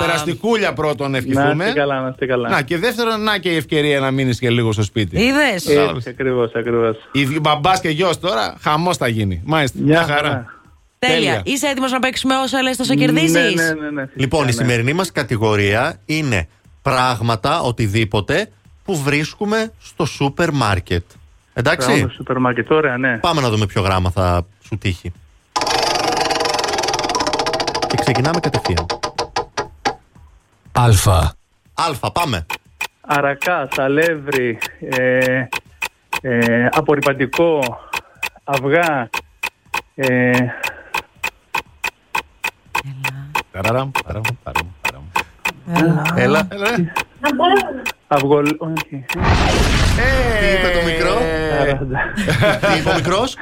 περαστικούλια 0.00 0.72
πρώτον 0.72 1.10
Να 1.10 1.16
ευχηθούμε. 1.16 1.64
είστε 1.64 1.78
καλά, 1.78 2.00
να 2.00 2.08
είστε 2.08 2.26
καλά. 2.26 2.48
Να 2.48 2.62
και 2.62 2.78
δεύτερον, 2.78 3.22
να 3.22 3.38
και 3.38 3.48
η 3.48 3.56
ευκαιρία 3.56 4.00
να 4.00 4.10
μείνεις 4.10 4.38
και 4.38 4.50
λίγο 4.50 4.72
στο 4.72 4.82
σπίτι. 4.82 5.20
Είδες. 5.22 5.66
Έτσι, 5.66 6.08
ακριβώς, 6.08 6.52
ακριβώς. 6.54 6.96
Η 7.12 7.40
μπαμπάς 7.40 7.80
και 7.80 7.88
γιος 7.88 8.18
τώρα, 8.20 8.56
χαμός 8.60 8.96
θα 8.96 9.08
γίνει. 9.08 9.42
Μάλιστα. 9.44 9.78
Μια 9.82 10.02
χαρά. 10.02 10.14
χαρά. 10.28 10.59
Τέλεια. 11.06 11.16
Τέλεια. 11.16 11.42
Είσαι 11.44 11.66
έτοιμος 11.66 11.92
να 11.92 11.98
παίξουμε 11.98 12.36
όσα 12.36 12.62
λες 12.62 12.76
τόσο 12.76 12.94
κερδίζεις; 12.94 13.32
Ναι, 13.32 13.40
ναι, 13.40 13.72
ναι, 13.72 13.90
ναι, 13.90 14.00
φυσικά, 14.00 14.20
Λοιπόν, 14.20 14.42
η 14.42 14.46
ναι. 14.46 14.52
σημερινή 14.52 14.92
μας 14.92 15.12
κατηγορία 15.12 16.00
είναι 16.04 16.48
πράγματα, 16.82 17.60
οτιδήποτε 17.60 18.50
που 18.84 18.96
βρίσκουμε 19.02 19.72
στο 19.78 20.04
σούπερ 20.04 20.52
μάρκετ. 20.52 21.04
Εντάξει; 21.52 21.86
Πράγμα 21.86 22.06
στο 22.06 22.14
σούπερ 22.16 22.38
μάρκετ, 22.38 22.70
ωραία, 22.70 22.96
ναι. 22.96 23.18
Πάμε 23.18 23.40
να 23.40 23.50
δούμε 23.50 23.66
ποιο 23.66 23.82
γράμμα 23.82 24.10
θα 24.10 24.46
σου 24.62 24.78
τύχει. 24.78 25.12
Και 27.86 27.96
ξεκινάμε 28.00 28.40
κατευθείαν. 28.40 28.86
Α. 30.72 30.84
Α, 31.74 32.10
πάμε. 32.12 32.46
Αρακά, 33.00 33.68
σαλεύρι, 33.74 34.58
ε, 34.80 35.44
ε, 36.20 36.68
απορριπαντικό, 36.72 37.78
αυγά, 38.44 39.08
ε, 39.94 40.30
Ταραραμ, 43.52 43.90
ταραμ, 44.04 44.22
ταραμ, 44.42 44.66
ταραμ. 44.80 45.02
Έλα. 46.16 46.48
αυγολ... 48.08 48.56
όχι. 48.58 49.04
Τι 50.38 50.46
είπε 50.54 50.68
το 50.78 50.84
μικρό; 50.84 51.14
Τι 52.60 52.78
είπε 52.78 52.90
ο 52.90 52.94
μικρός; 52.94 53.36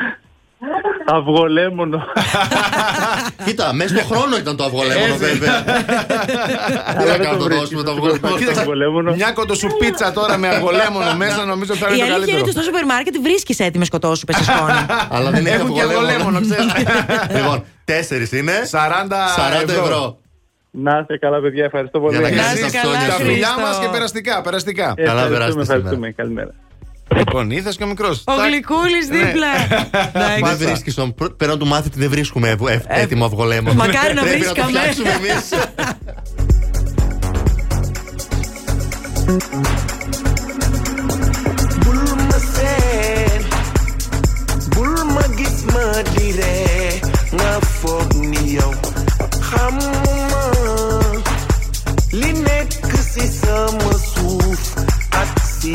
Αυγολέμονο. 1.07 2.03
Κοίτα, 3.45 3.73
μέσα 3.73 3.97
στο 3.97 4.05
χρόνο 4.15 4.37
ήταν 4.37 4.57
το 4.57 4.65
αυγολέμονο, 4.65 5.17
βέβαια. 5.17 5.63
Τι 6.99 7.05
να 7.09 7.19
κάνω, 7.19 7.37
το 7.39 7.47
δώσουμε 7.49 7.83
το 7.83 7.91
αυγολέμονο. 8.61 9.15
Μια 9.15 9.33
κοντοσουπίτσα 9.33 10.13
τώρα 10.13 10.37
με 10.37 10.49
αργολέμονο 10.49 11.15
μέσα 11.17 11.45
νομίζω 11.45 11.75
θα 11.75 11.87
Η 11.89 11.95
είναι 11.97 12.07
το 12.07 12.15
αλήθεια 12.15 12.15
είναι 12.15 12.17
καλύτερο. 12.25 12.41
ότι 12.41 12.51
στο 12.51 12.63
σούπερ 12.63 12.85
μάρκετ 12.85 13.15
βρίσκεις 13.23 13.59
έτοιμες 13.59 13.89
κοτόσουπε 13.89 14.33
σε 14.33 14.43
σκόνη. 14.45 14.73
Αλλά 15.15 15.31
δεν 15.31 15.47
έχει 15.47 15.55
Έχουν 15.55 15.75
και 15.75 15.81
αυγολέμονο. 15.81 16.37
αργολέμονο, 16.37 16.41
ξέρεις. 16.41 16.73
Λοιπόν, 17.41 17.65
τέσσερις 17.85 18.33
είναι. 18.33 18.53
40 18.71 19.65
40 19.65 19.69
ευρώ. 19.69 20.19
Να 20.71 20.99
είστε 21.01 21.19
καλά, 21.19 21.41
παιδιά, 21.41 21.65
ευχαριστώ 21.65 22.01
πολύ. 22.01 22.17
Για 22.19 22.29
να 22.31 22.37
Να 22.37 22.43
κάνεις 22.43 22.61
είστε 22.61 22.71
τα 22.71 22.79
καλά, 22.83 22.93
ψώνια 22.95 23.09
Τα 23.09 23.15
σου. 23.19 23.25
φιλιά 23.25 23.47
Χρήστο. 23.49 23.61
μας 23.67 23.79
και 23.79 23.89
περαστικά. 23.89 24.41
περαστικά. 24.43 24.93
Ε, 24.97 25.03
Καλά 25.05 25.21
ευχαριστούμε, 25.23 25.35
περάστε 25.37 25.63
σήμερα. 25.63 25.75
ευχαριστούμε. 25.79 26.11
Καλημέρα. 26.11 26.55
Λοιπόν, 27.17 27.51
ήρθες 27.51 27.77
και 27.77 27.85
ο 27.85 27.87
μικρός. 27.87 28.23
Ο 28.27 28.33
Γλυκούλης 28.33 29.07
δίπλα. 29.09 29.47
Εντάξει. 30.15 30.43
Δεν 30.43 30.57
βρίσκεις 30.69 30.95
τον. 30.95 31.15
Πρέπει 31.15 31.47
να 31.47 31.57
του 31.57 31.67
μάθει 31.67 31.89
δεν 31.95 32.11
βρίσκουμε 32.11 32.49
ευ- 32.49 32.69
ευ- 32.69 32.85
έτοιμο 32.89 33.25
αυγολέμονο. 33.25 33.75
Μακάρι 33.75 34.15
να 34.15 34.23
Πρέπει 34.23 34.45
το 34.45 34.53
βρίσκαμε. 34.55 34.79
φτιάξουμε 34.79 35.11
εμείς. 35.11 35.49
bul 41.85 42.01
ma 42.29 42.39
seen 42.55 43.43
bul 44.75 44.93
ma 45.15 45.25
gis 45.39 45.57
ma 45.73 45.87
dire 46.15 46.57
nga 47.37 47.53
foog 47.81 48.11
ni 48.31 48.43
yow 48.57 48.73
xamuma 49.49 50.45
li 52.21 52.31
nekk 52.47 52.93
ci 53.13 53.25
sama 53.41 53.93
suuf 54.13 54.63
ak 55.23 55.31
ci 55.61 55.75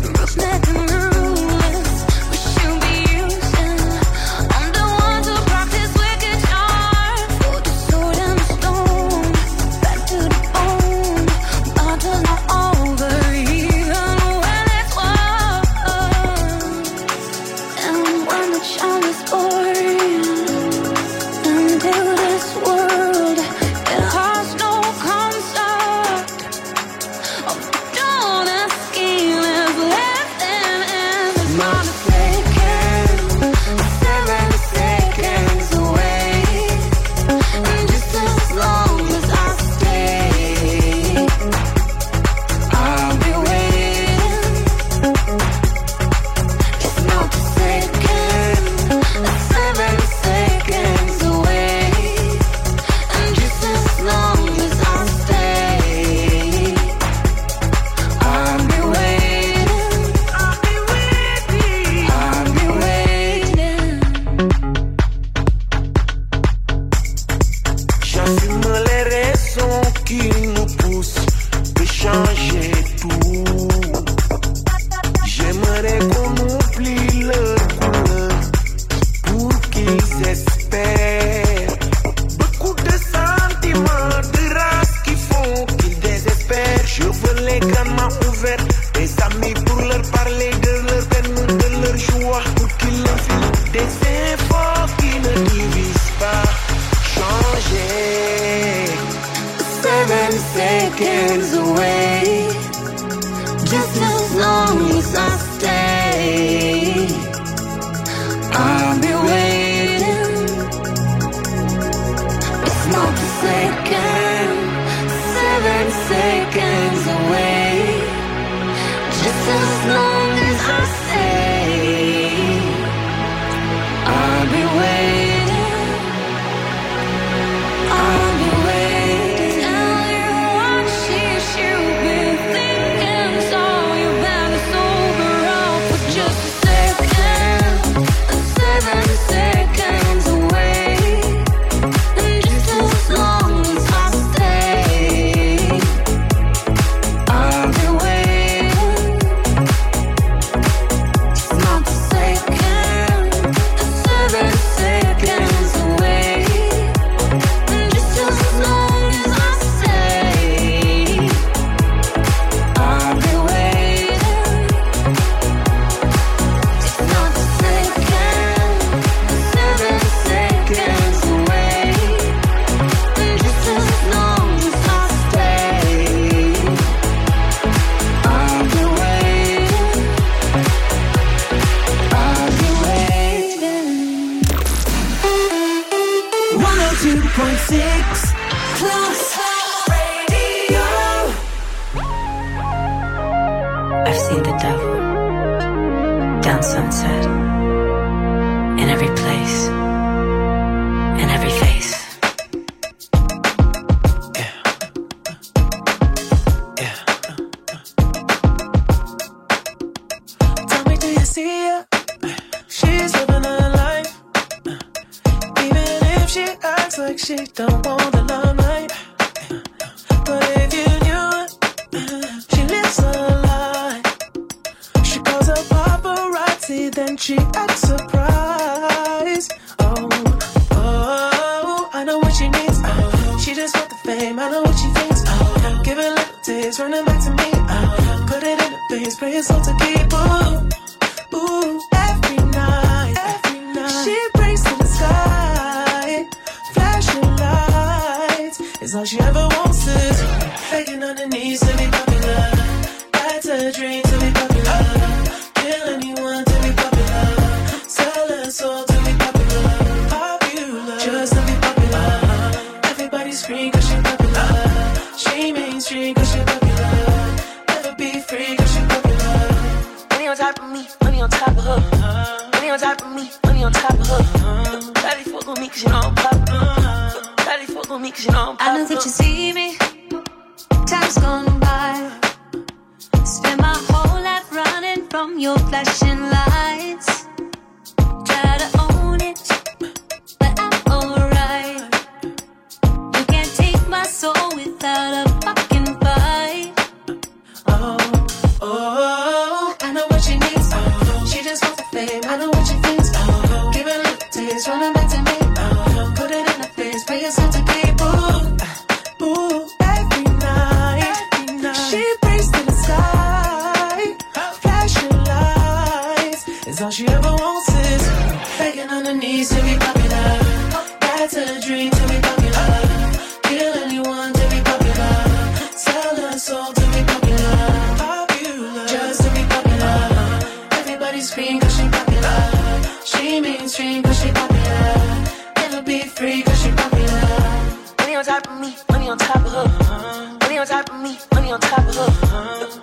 top 338.41 338.53
of 338.53 338.61
me, 338.61 338.75
money 338.89 339.09
on 339.09 339.17
top 339.17 339.35
of 339.37 339.51
her. 339.51 340.37
Money 340.41 340.57
on 340.57 340.67
top 340.67 340.89
of 340.89 341.01
me, 341.01 341.17
money 341.33 341.51
on 341.51 341.59
top 341.59 341.79
of 341.79 341.95
her. 341.95 342.11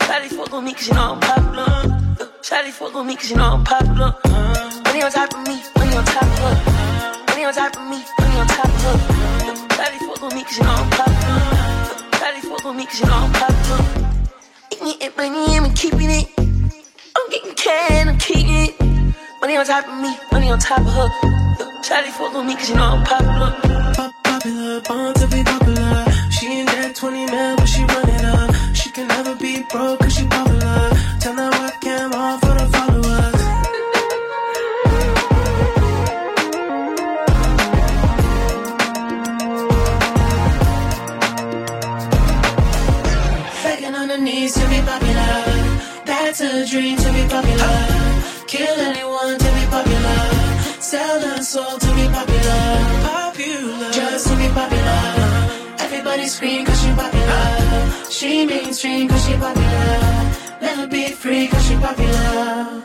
Shawty 0.06 0.28
fuck 0.28 0.52
with 0.52 0.64
me 0.64 0.72
cause 0.74 0.88
you 0.88 0.94
know 0.94 1.12
I'm 1.14 1.20
popular. 1.20 1.66
Shawty 2.42 2.70
fuck 2.70 2.94
with 2.94 3.06
me 3.06 3.16
cause 3.16 3.30
you 3.30 3.36
know 3.36 3.54
I'm 3.54 3.64
popular. 3.64 4.14
Money 4.84 5.02
on 5.02 5.10
top 5.10 5.34
of 5.34 5.46
me, 5.46 5.62
money 5.76 5.96
on 5.96 6.04
top 6.04 6.22
of 6.22 6.38
her. 6.38 7.24
Money 7.28 7.44
on 7.44 7.54
top 7.54 7.76
of 7.76 7.82
me, 7.90 7.98
money 8.18 8.40
on 8.40 8.46
top 8.46 8.64
of 8.66 8.82
her. 8.82 8.98
Shawty 9.74 9.98
fuck 10.06 10.22
with 10.22 10.34
me 10.34 10.42
cause 10.44 10.58
you 10.58 10.64
know 10.64 10.70
I'm 10.70 10.90
popular. 10.90 11.40
Shawty 12.18 12.40
fuck 12.48 12.64
with 12.64 12.76
me 12.76 12.86
cause 12.86 13.00
you 13.00 13.06
know 13.06 13.14
I'm 13.14 13.32
popular. 13.32 13.80
Eating 14.86 15.12
money, 15.16 15.56
I'm 15.56 15.74
keeping 15.74 16.10
it. 16.10 16.28
I'm 17.16 17.30
getting 17.30 17.54
can, 17.54 18.08
I'm 18.08 18.18
keeping 18.18 18.48
it. 18.48 18.80
Money 19.40 19.56
on 19.56 19.66
top 19.66 19.88
of 19.88 20.00
me, 20.00 20.16
money 20.32 20.50
on 20.50 20.58
top 20.58 20.80
of 20.80 20.92
her. 20.92 21.08
Shawty 21.82 22.10
fuck 22.10 22.34
with 22.34 22.46
me 22.46 22.54
cause 22.54 22.70
you 22.70 22.76
know 22.76 22.82
I'm 22.82 23.04
popular. 23.04 23.77
Popular, 24.38 24.80
born 24.82 25.14
to 25.14 25.26
be 25.26 25.42
popular. 25.42 26.04
She 26.30 26.46
ain't 26.46 26.68
that 26.68 26.94
20 26.94 27.26
mil, 27.26 27.56
but 27.56 27.66
she 27.66 27.82
run 27.82 28.08
it 28.08 28.24
up. 28.24 28.54
She 28.72 28.88
can 28.88 29.08
never 29.08 29.34
be 29.34 29.64
broke 29.64 29.98
cause 29.98 30.14
she 30.14 30.26
popular. 30.26 30.97
Everybody 56.27 56.27
scream 56.27 56.65
cause 56.65 56.81
she 56.83 56.91
popular. 56.91 58.11
She 58.11 58.45
mainstream 58.45 59.07
cause 59.07 59.25
she 59.25 59.35
popular. 59.37 60.31
Never 60.61 60.85
be 60.85 61.07
free 61.07 61.47
cause 61.47 61.65
she 61.65 61.75
popular. 61.77 62.83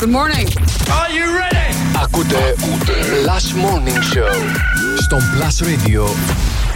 Good 0.00 0.08
morning. 0.08 0.48
Are 0.98 1.10
you 1.10 1.26
ready? 1.40 1.68
Ακούτε 2.02 2.54
Plus 3.10 3.46
Morning 3.54 4.00
Show 4.12 4.32
στον 5.04 5.22
Plus 5.34 5.56
Radio 5.68 6.04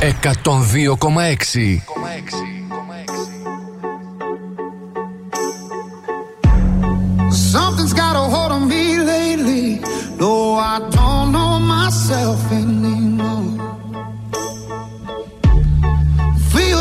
102,6. 0.00 1.80
Something's 7.52 7.94
got 8.02 8.14
a 8.22 8.24
hold 8.34 8.52
on 8.56 8.62
me 8.68 8.84
lately. 9.12 9.80
Though 10.20 10.52
I 10.72 10.76
don't 10.96 11.28
know 11.36 11.52
myself 11.74 12.40
anymore. 12.60 12.95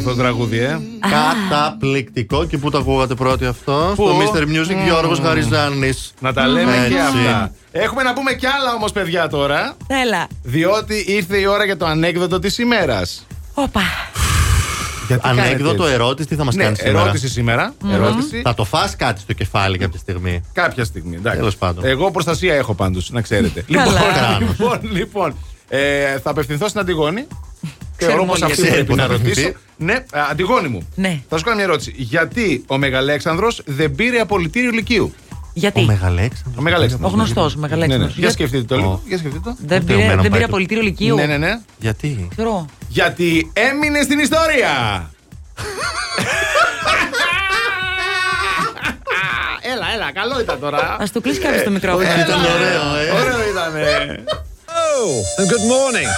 αυτός 0.00 0.16
το 0.16 0.22
τραγούδι, 0.22 0.58
ε. 0.58 0.80
Καταπληκτικό 1.00 2.44
και 2.46 2.58
πού 2.58 2.70
το 2.70 2.78
ακούγατε 2.78 3.14
πρώτοι 3.14 3.44
αυτό; 3.44 3.92
Πού; 3.96 4.04
Στο 4.26 4.32
Mr. 4.34 4.42
Music 4.42 4.74
Μμμ. 4.74 4.84
Γιώργος 4.84 5.18
Γαριζάνης. 5.18 6.12
Να 6.20 6.32
τα 6.32 6.46
λέμε 6.46 6.72
και 6.88 6.94
Έτσι. 6.94 6.96
αυτά. 6.96 7.52
Έχουμε 7.72 8.02
να 8.02 8.12
πούμε 8.12 8.32
κι 8.32 8.46
άλλα 8.46 8.74
όμως, 8.74 8.92
παιδιά, 8.92 9.28
τώρα. 9.28 9.76
Έλα. 9.86 10.26
Διότι 10.42 11.04
ήρθε 11.06 11.36
η 11.38 11.46
ώρα 11.46 11.64
για 11.64 11.76
το 11.76 11.86
ανέκδοτο 11.86 12.38
της 12.38 12.58
ημέρας. 12.58 13.26
Όπα. 13.54 13.80
Ανέκδοτο 15.20 15.86
ερώτηση, 15.86 16.28
τι 16.28 16.34
θα 16.34 16.44
μας 16.44 16.54
Ναι, 16.54 16.62
κάνεις 16.62 16.78
σήμερα; 16.78 17.00
ερώτηση 17.00 17.28
σήμερα. 17.28 17.74
Ερώτηση. 17.92 18.40
Θα 18.44 18.54
το 18.54 18.64
φας 18.64 18.96
κάτι 18.96 19.20
στο 19.20 19.32
κεφάλι 19.32 19.78
κάποια 19.78 19.98
στιγμή; 19.98 20.40
Κάποια 20.52 20.84
στιγμή. 20.84 21.16
εντάξει. 21.16 21.38
Τέλος 21.38 21.56
πάντων. 21.56 21.84
Εγώ 21.84 22.10
προστασία 22.10 22.54
έχω 22.54 22.74
πάντως, 22.74 23.10
να 23.10 23.20
ξέρετε. 23.20 23.64
Καλά. 23.72 23.84
λοιπόν, 23.84 24.12
Κράνος. 24.14 24.48
λοιπόν, 24.58 24.78
λοιπόν 24.92 25.34
ε, 25.68 26.18
θα 26.18 26.30
απευθυνθώ 26.30 26.68
στην 26.68 26.80
Αντιγόνη. 26.80 27.26
Ξέρουμε 28.00 28.16
Θεωρώ 28.16 28.24
πως 28.32 28.42
όλοι 28.42 28.52
αυτή 28.52 28.62
γιατί. 28.66 28.76
πρέπει 28.84 28.94
να 28.94 29.04
Ξέρει 29.04 29.18
που 29.18 29.24
θα 29.24 29.24
ρωτήσω. 29.24 29.48
απευθυνθεί. 29.48 29.56
Ναι, 29.76 29.94
α, 30.20 30.26
Αντιγόνη 30.30 30.68
μου. 30.68 30.88
Ναι. 30.94 31.20
Θα 31.28 31.38
σου 31.38 31.44
κάνω 31.44 31.56
μια 31.56 31.64
ερώτηση. 31.64 31.92
Γιατί 31.96 32.64
ο 32.66 32.78
Μεγαλέξανδρος 32.78 33.62
δεν 33.66 33.94
πήρε 33.94 34.20
απολυτήριο 34.20 34.70
λυκείου. 34.70 35.14
Γιατί; 35.52 35.80
Ο 35.80 35.84
Μεγαλέξανδρος. 35.84 36.54
Ο 36.58 36.62
Μεγαλέξανδρος. 36.62 37.12
Ο 37.12 37.14
γνωστός 37.14 37.54
Ναι, 37.54 37.60
Μεγαλέξανδρος. 37.60 38.14
ναι. 38.14 38.20
Για 38.20 38.30
σκεφτείτε 38.30 38.62
το 38.64 38.76
λίγο. 38.76 38.88
Ω. 38.90 39.00
Για 39.06 39.18
σκεφτείτε 39.18 39.50
το. 39.50 39.56
Δεν 39.66 39.84
πήρε, 39.84 39.90
Τελειωμένο 39.92 40.10
δεν 40.10 40.20
πήρε 40.20 40.30
πάει 40.30 40.40
το- 40.40 40.46
απολυτήριο 40.46 40.82
λυκείου. 40.82 41.14
Ναι, 41.16 41.26
ναι, 41.26 41.36
ναι. 41.36 41.60
Γιατί; 41.78 42.28
Ξέρω. 42.30 42.66
Γιατί 42.88 43.50
έμεινε 43.52 44.02
στην 44.02 44.18
ιστορία. 44.18 44.72
έλα, 49.72 49.86
έλα, 49.94 50.12
καλό 50.12 50.40
ήταν 50.40 50.60
τώρα. 50.60 50.78
Α 50.78 51.04
του 51.12 51.20
κλείσει 51.20 51.40
κάποιος 51.40 51.62
το 51.62 51.70
μικρόφωνο. 51.70 52.08
Όχι, 52.08 52.20
ήταν 52.20 52.40
ωραίο, 52.40 53.06
ε. 53.06 53.10
Ωραίο 53.20 53.38
ήταν. 53.50 53.72
Oh, 54.70 55.42
and 55.42 55.46
good 55.52 55.64
morning. 55.72 56.08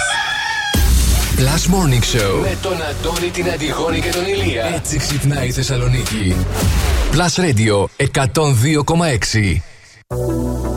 Plus 1.36 1.66
Morning 1.74 2.04
Show 2.14 2.40
με 2.42 2.56
τον 2.62 2.72
Αντώνη, 2.72 3.30
την 3.30 3.50
Αντιγόνη 3.50 4.00
και 4.00 4.10
τον 4.10 4.26
Ηλία. 4.26 4.64
Έτσι 4.74 4.98
ξυπνάει 4.98 5.46
η 5.46 5.52
Θεσσαλονίκη. 5.52 6.36
Plus 7.12 7.44
Radio 7.44 7.84
102,6. 8.24 10.71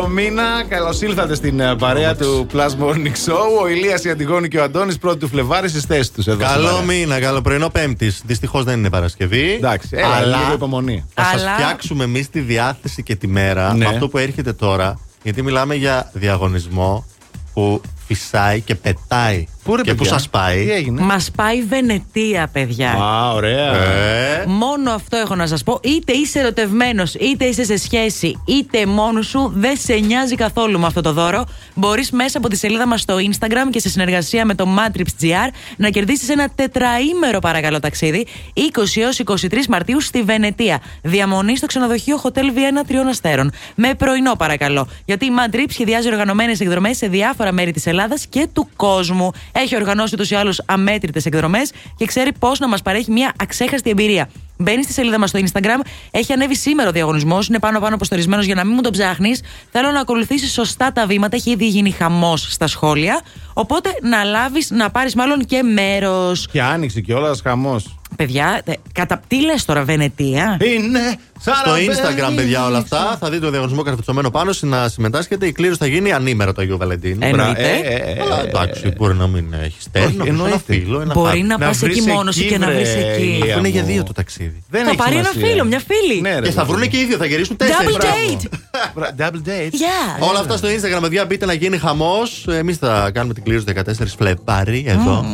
Καλό 0.00 0.12
μήνα. 0.12 0.64
Καλώς 0.68 1.00
ήλθατε 1.02 1.34
στην 1.34 1.60
ε, 1.60 1.76
παρέα 1.76 2.16
του 2.16 2.46
Plus 2.52 2.68
Morning 2.82 3.06
Show. 3.26 3.62
Ο 3.62 3.68
Ηλίας, 3.68 4.04
η 4.04 4.10
Αντιγόνη 4.10 4.48
και 4.48 4.58
ο 4.58 4.62
Αντώνης 4.62 4.98
πρώτη 4.98 5.18
του 5.18 5.28
Φλεβάρης 5.28 5.70
στις 5.70 5.84
θέσεις 5.84 6.10
τους 6.10 6.26
εδώ. 6.26 6.36
στην 6.44 6.48
Καλό 6.48 6.66
παρέα. 6.68 6.82
μήνα, 6.82 7.20
καλό 7.20 7.40
πρωινό 7.40 7.68
Πέμπτης. 7.68 8.22
Δυστυχώς 8.26 8.64
δεν 8.64 8.78
είναι 8.78 8.90
Παρασκευή. 8.90 9.52
Εντάξει, 9.52 9.88
έλα, 9.92 10.20
λίγο 10.26 10.52
υπομονή. 10.54 11.04
Θα 11.14 11.22
σας 11.24 11.40
Αλλά- 11.40 11.54
φτιάξουμε 11.54 12.04
εμείς 12.04 12.30
τη 12.30 12.40
διάθεση 12.40 13.02
και 13.02 13.16
τη 13.16 13.26
μέρα 13.26 13.72
Ναι. 13.72 13.78
με 13.78 13.86
αυτό 13.86 14.08
που 14.08 14.18
έρχεται 14.18 14.52
τώρα. 14.52 14.98
Γιατί 15.22 15.42
μιλάμε 15.42 15.74
για 15.74 16.10
διαγωνισμό 16.12 17.06
που 17.54 17.80
φυσάει 18.06 18.60
και 18.60 18.74
πετάει. 18.74 19.46
Πού 19.62 19.76
ρε, 19.76 19.82
και 19.82 19.90
που 19.90 19.96
παιδιά; 19.96 20.12
σας 20.12 20.28
πάει; 20.28 20.64
Τι 20.64 20.70
έγινε; 20.70 21.00
Μας 21.00 21.30
πάει 21.36 21.62
Βενετία, 21.62 22.48
παιδιά. 22.52 22.90
Α, 22.90 23.32
ωραία. 23.32 23.74
Ε, 23.74 24.44
Μόνο 24.46 24.90
αυτό 24.90 25.16
έχω 25.16 25.34
να 25.34 25.46
σας 25.46 25.62
πω. 25.62 25.80
Είτε 25.82 26.12
είσαι 26.12 26.38
ερωτευμένος, 26.38 27.14
είτε 27.14 27.44
είσαι 27.44 27.64
σε 27.64 27.76
σχέση, 27.76 28.42
είτε 28.44 28.86
μόνος 28.86 29.26
σου, 29.26 29.52
δεν 29.54 29.76
σε 29.76 29.94
νοιάζει 29.94 30.34
καθόλου 30.34 30.78
με 30.78 30.86
αυτό 30.86 31.00
το 31.00 31.12
δώρο. 31.12 31.44
Μπορείς 31.74 32.10
μέσα 32.10 32.38
από 32.38 32.48
τη 32.48 32.56
σελίδα 32.56 32.86
μας 32.86 33.00
στο 33.00 33.16
Instagram 33.16 33.70
και 33.70 33.80
σε 33.80 33.88
συνεργασία 33.88 34.44
με 34.44 34.54
το 34.54 34.66
Matrix.gr 34.78 35.50
να 35.76 35.88
κερδίσεις 35.88 36.28
ένα 36.28 36.48
τετραήμερο 36.54 37.38
παρακαλώ 37.38 37.78
ταξίδι 37.80 38.26
20 38.54 38.60
έως 38.94 39.20
23 39.24 39.66
Μαρτίου 39.68 40.00
στη 40.00 40.22
Βενετία. 40.22 40.80
Διαμονή 41.02 41.56
στο 41.56 41.66
ξενοδοχείο 41.66 42.20
Hotel 42.22 42.38
Vienna 42.38 42.84
τριών 42.86 43.06
αστέρων. 43.06 43.52
Με 43.74 43.94
πρωινό 43.94 44.32
παρακαλώ. 44.38 44.88
Γιατί 45.04 45.24
η 45.24 45.30
Matrix 45.38 45.64
σχεδιάζει 45.68 46.08
οργανωμένες 46.08 46.60
εκδρομές 46.60 46.96
σε 46.96 47.06
διάφορα 47.06 47.52
μέρη 47.52 47.72
της 47.72 47.86
Ελλάδας 47.86 48.26
και 48.26 48.48
του 48.52 48.68
κόσμου. 48.76 49.30
Έχει 49.52 49.76
οργανώσει 49.76 50.14
ούτως 50.14 50.30
ή 50.30 50.34
άλλως 50.34 50.62
αμέτρητες 50.66 51.26
εκδρομές 51.26 51.72
και 51.96 52.06
ξέρει 52.06 52.32
πώς 52.38 52.58
να 52.58 52.68
μας 52.68 52.82
παρέχει 52.82 53.10
μια 53.10 53.32
αξέχαστη 53.42 53.90
εμπειρία. 53.90 54.28
Μπαίνει 54.56 54.82
στη 54.82 54.92
σελίδα 54.92 55.18
μας 55.18 55.28
στο 55.28 55.38
Instagram. 55.38 55.80
Έχει 56.10 56.32
ανέβει 56.32 56.56
σήμερα 56.56 56.88
ο 56.88 56.92
διαγωνισμός. 56.92 57.48
Είναι 57.48 57.58
πάνω-πάνω 57.58 57.94
αποστορισμένος 57.94 58.44
για 58.44 58.54
να 58.54 58.64
μην 58.64 58.72
μου 58.76 58.80
τον 58.80 58.92
ψάχνεις. 58.92 59.42
Θέλω 59.70 59.90
να 59.90 60.00
ακολουθήσει 60.00 60.48
σωστά 60.48 60.92
τα 60.92 61.06
βήματα. 61.06 61.36
Έχει 61.36 61.50
ήδη 61.50 61.66
γίνει 61.66 61.90
χαμός 61.90 62.46
στα 62.52 62.66
σχόλια. 62.66 63.20
Οπότε 63.52 63.90
να 64.02 64.24
λάβεις, 64.24 64.70
να 64.70 64.90
πάρεις 64.90 65.14
μάλλον 65.14 65.44
και 65.44 65.62
μέρος. 65.62 66.48
Και 66.52 66.62
άνοιξε 66.62 67.00
κιόλας 67.00 67.40
χαμός. 67.40 67.96
Παιδιά, 68.16 68.62
τε- 68.64 68.78
κατα... 68.92 69.20
τι 69.28 69.40
λες 69.40 69.64
τώρα, 69.64 69.84
Βενετία; 69.84 70.56
Είναι 70.76 71.16
Στο 71.40 71.72
Instagram, 71.74 72.32
παιδιά, 72.36 72.66
όλα 72.66 72.78
αυτά. 72.78 73.16
Θα 73.20 73.30
δείτε 73.30 73.44
το 73.44 73.50
διαγωνισμό 73.50 73.82
καρφιτσωμένο 73.82 74.30
πάνω 74.30 74.50
να 74.60 74.88
συμμετάσχετε. 74.88 75.46
Η 75.46 75.52
κλήρωση 75.52 75.78
θα 75.78 75.86
γίνει 75.86 76.12
ανήμερο 76.12 76.52
το 76.52 76.60
Αγίου 76.60 76.76
Βαλεντίνου. 76.76 77.18
Εννοείται. 77.22 77.62
Ε, 77.62 77.94
ε, 77.94 78.12
ε, 78.12 78.20
Αλλά 78.22 78.42
εντάξει, 78.46 78.92
μπορεί 78.96 79.14
να 79.14 79.26
μην 79.26 79.44
έχεις 79.62 79.82
στέλνει. 79.82 80.06
Όχι, 80.08 80.16
να 80.16 80.24
βρεις 80.24 80.34
ένα 80.34 80.42
εννοείται. 80.44 80.72
φίλο, 80.74 81.00
ένα 81.00 81.14
Μπορεί 81.14 81.28
χάπι. 81.28 81.42
να, 81.42 81.58
Να 81.58 81.66
πας 81.66 81.78
βρεις 81.78 81.96
εκεί 81.98 82.08
μόνος 82.10 82.36
εκεί, 82.36 82.44
σου 82.44 82.50
και 82.52 82.58
να 82.58 82.66
βρε, 82.66 82.74
βρεις 82.74 82.94
εκεί. 82.94 83.22
Ηλία. 83.22 83.44
Αυτό 83.44 83.58
είναι 83.58 83.68
για 83.68 83.80
μου. 83.80 83.86
δύο 83.86 84.02
το 84.02 84.12
ταξίδι. 84.12 84.62
Δεν 84.70 84.82
Θα 84.84 84.88
έχει 84.88 84.96
πάρει 84.98 85.16
ένα 85.16 85.28
σημασία. 85.32 85.50
φίλο, 85.50 85.64
μια 85.64 85.80
φίλη. 85.88 86.20
Ναι, 86.20 86.34
ρε, 86.38 86.40
Και 86.46 86.50
θα 86.50 86.60
παιδί. 86.64 86.72
βρουν 86.74 86.88
και 86.90 86.96
οι 86.96 87.00
ίδιο, 87.00 87.16
θα 87.16 87.26
γυρίσουν 87.26 87.56
τέσσερις. 87.56 87.96
Double 87.96 88.00
date. 88.02 88.48
Μπρα- 88.94 89.14
Double 89.18 89.48
date. 89.48 89.72
Yeah. 89.72 90.28
Όλα 90.30 90.38
αυτά 90.38 90.56
στο 90.56 90.68
Instagram, 90.68 91.00
παιδιά, 91.00 91.24
μπείτε 91.24 91.46
να 91.46 91.52
γίνει 91.52 91.78
χαμός. 91.78 92.46
Εμείς 92.48 92.76
θα 92.76 93.10
κάνουμε 93.14 93.34
την 93.34 93.42
κλήρωση 93.42 93.64
14 93.64 94.14
Φλεβάρι 94.18 94.84
εδώ. 94.88 95.24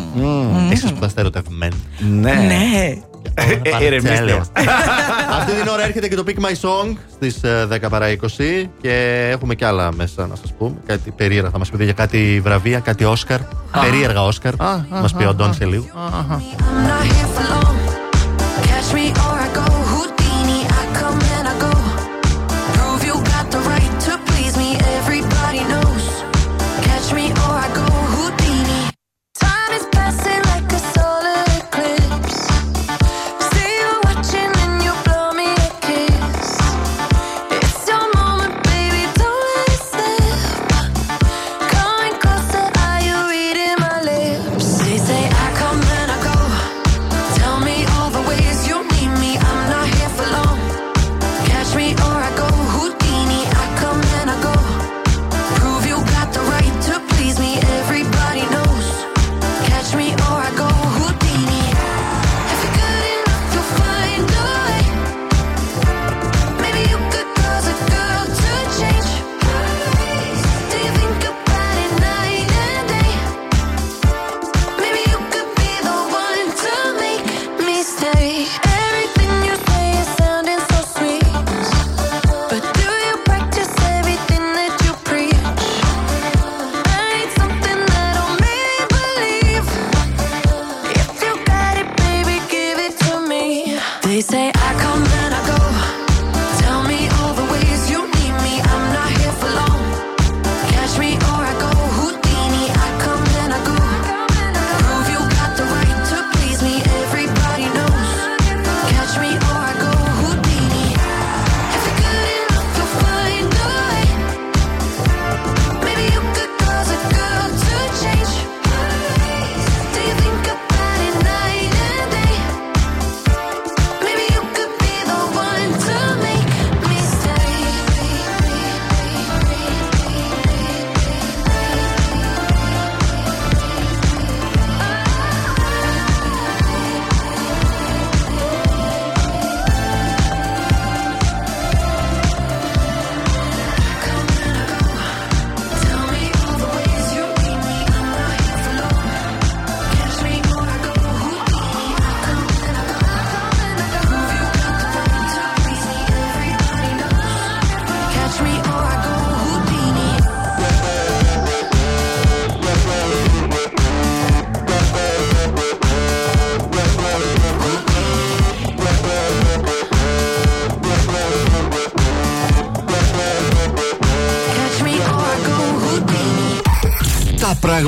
Εσείς 0.71 0.91
που 0.93 0.97
θα 1.01 1.07
είστε 1.07 1.21
ερωτευμένοι. 1.21 1.77
Ναι. 2.21 2.95
Ναι. 3.35 3.71
Ε, 3.81 3.85
ηρεμήστε. 3.85 4.41
Αυτή 5.39 5.53
την 5.53 5.69
ώρα 5.69 5.85
έρχεται 5.85 6.09
και 6.09 6.15
το 6.15 6.25
Pick 6.27 6.41
My 6.41 6.69
Song 6.69 6.97
στις 7.15 7.41
10 7.73 7.77
παρά 7.91 8.07
20 8.09 8.15
και 8.81 9.27
έχουμε 9.33 9.55
κι 9.55 9.65
άλλα 9.65 9.93
μέσα 9.93 10.27
να 10.27 10.35
σας 10.35 10.53
πούμε. 10.59 10.75
Κάτι 10.87 11.11
περίεργα 11.11 11.51
θα 11.51 11.59
μας 11.59 11.71
πείτε 11.71 11.85
για 11.85 11.93
κάτι 11.93 12.41
βραβεία, 12.45 12.79
κάτι 12.79 13.05
Όσκαρ. 13.05 13.41
Περίεργα 13.81 14.25
Όσκαρ. 14.25 14.55
Μας 14.89 15.15
πει 15.15 15.25
ο 15.25 15.35
Ντόν 15.35 15.55
σε 15.55 15.65
λίγο. 15.65 15.85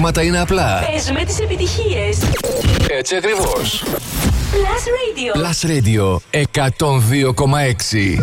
πράγματα 0.01 0.23
είναι 0.23 0.41
απλά. 0.41 0.85
Πες 0.93 1.11
με 1.11 1.25
τις 1.25 1.39
επιτυχίες. 1.39 2.19
Έτσι 2.91 3.17
ακριβώ. 3.17 3.53
Plus 4.53 4.85
Radio. 4.99 5.33
Plus 5.39 5.61
Radio 5.71 6.21
102,6. 6.33 8.19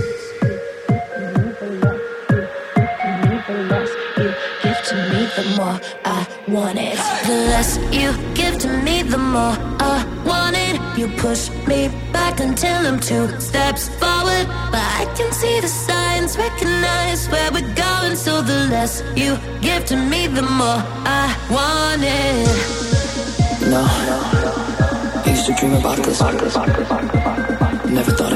You 10.99 11.07
push 11.27 11.43
me 11.69 11.81
back 12.15 12.35
until 12.47 12.79
I'm 12.89 12.99
two 13.09 13.25
steps 13.47 13.83
forward, 13.99 14.45
but 14.73 14.85
I 14.99 15.03
can 15.17 15.29
see 15.39 15.55
the 15.65 15.71
sun 15.85 16.04
less 18.75 19.01
you 19.15 19.31
give 19.61 19.85
to 19.85 19.95
me, 19.95 20.27
the 20.27 20.41
more 20.59 20.81
I 21.21 21.25
want 21.55 22.03
it. 22.03 22.47
No, 23.73 23.81
I 25.25 25.29
used 25.33 25.45
to 25.47 25.53
dream 25.59 25.75
about 25.81 25.99
this. 26.05 26.19
Never 27.97 28.11
thought. 28.17 28.34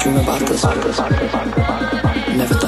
dream 0.00 0.16
about 0.16 0.40
this. 0.40 0.62
Never 2.36 2.54
thought. 2.54 2.67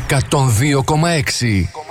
102,6 0.00 1.85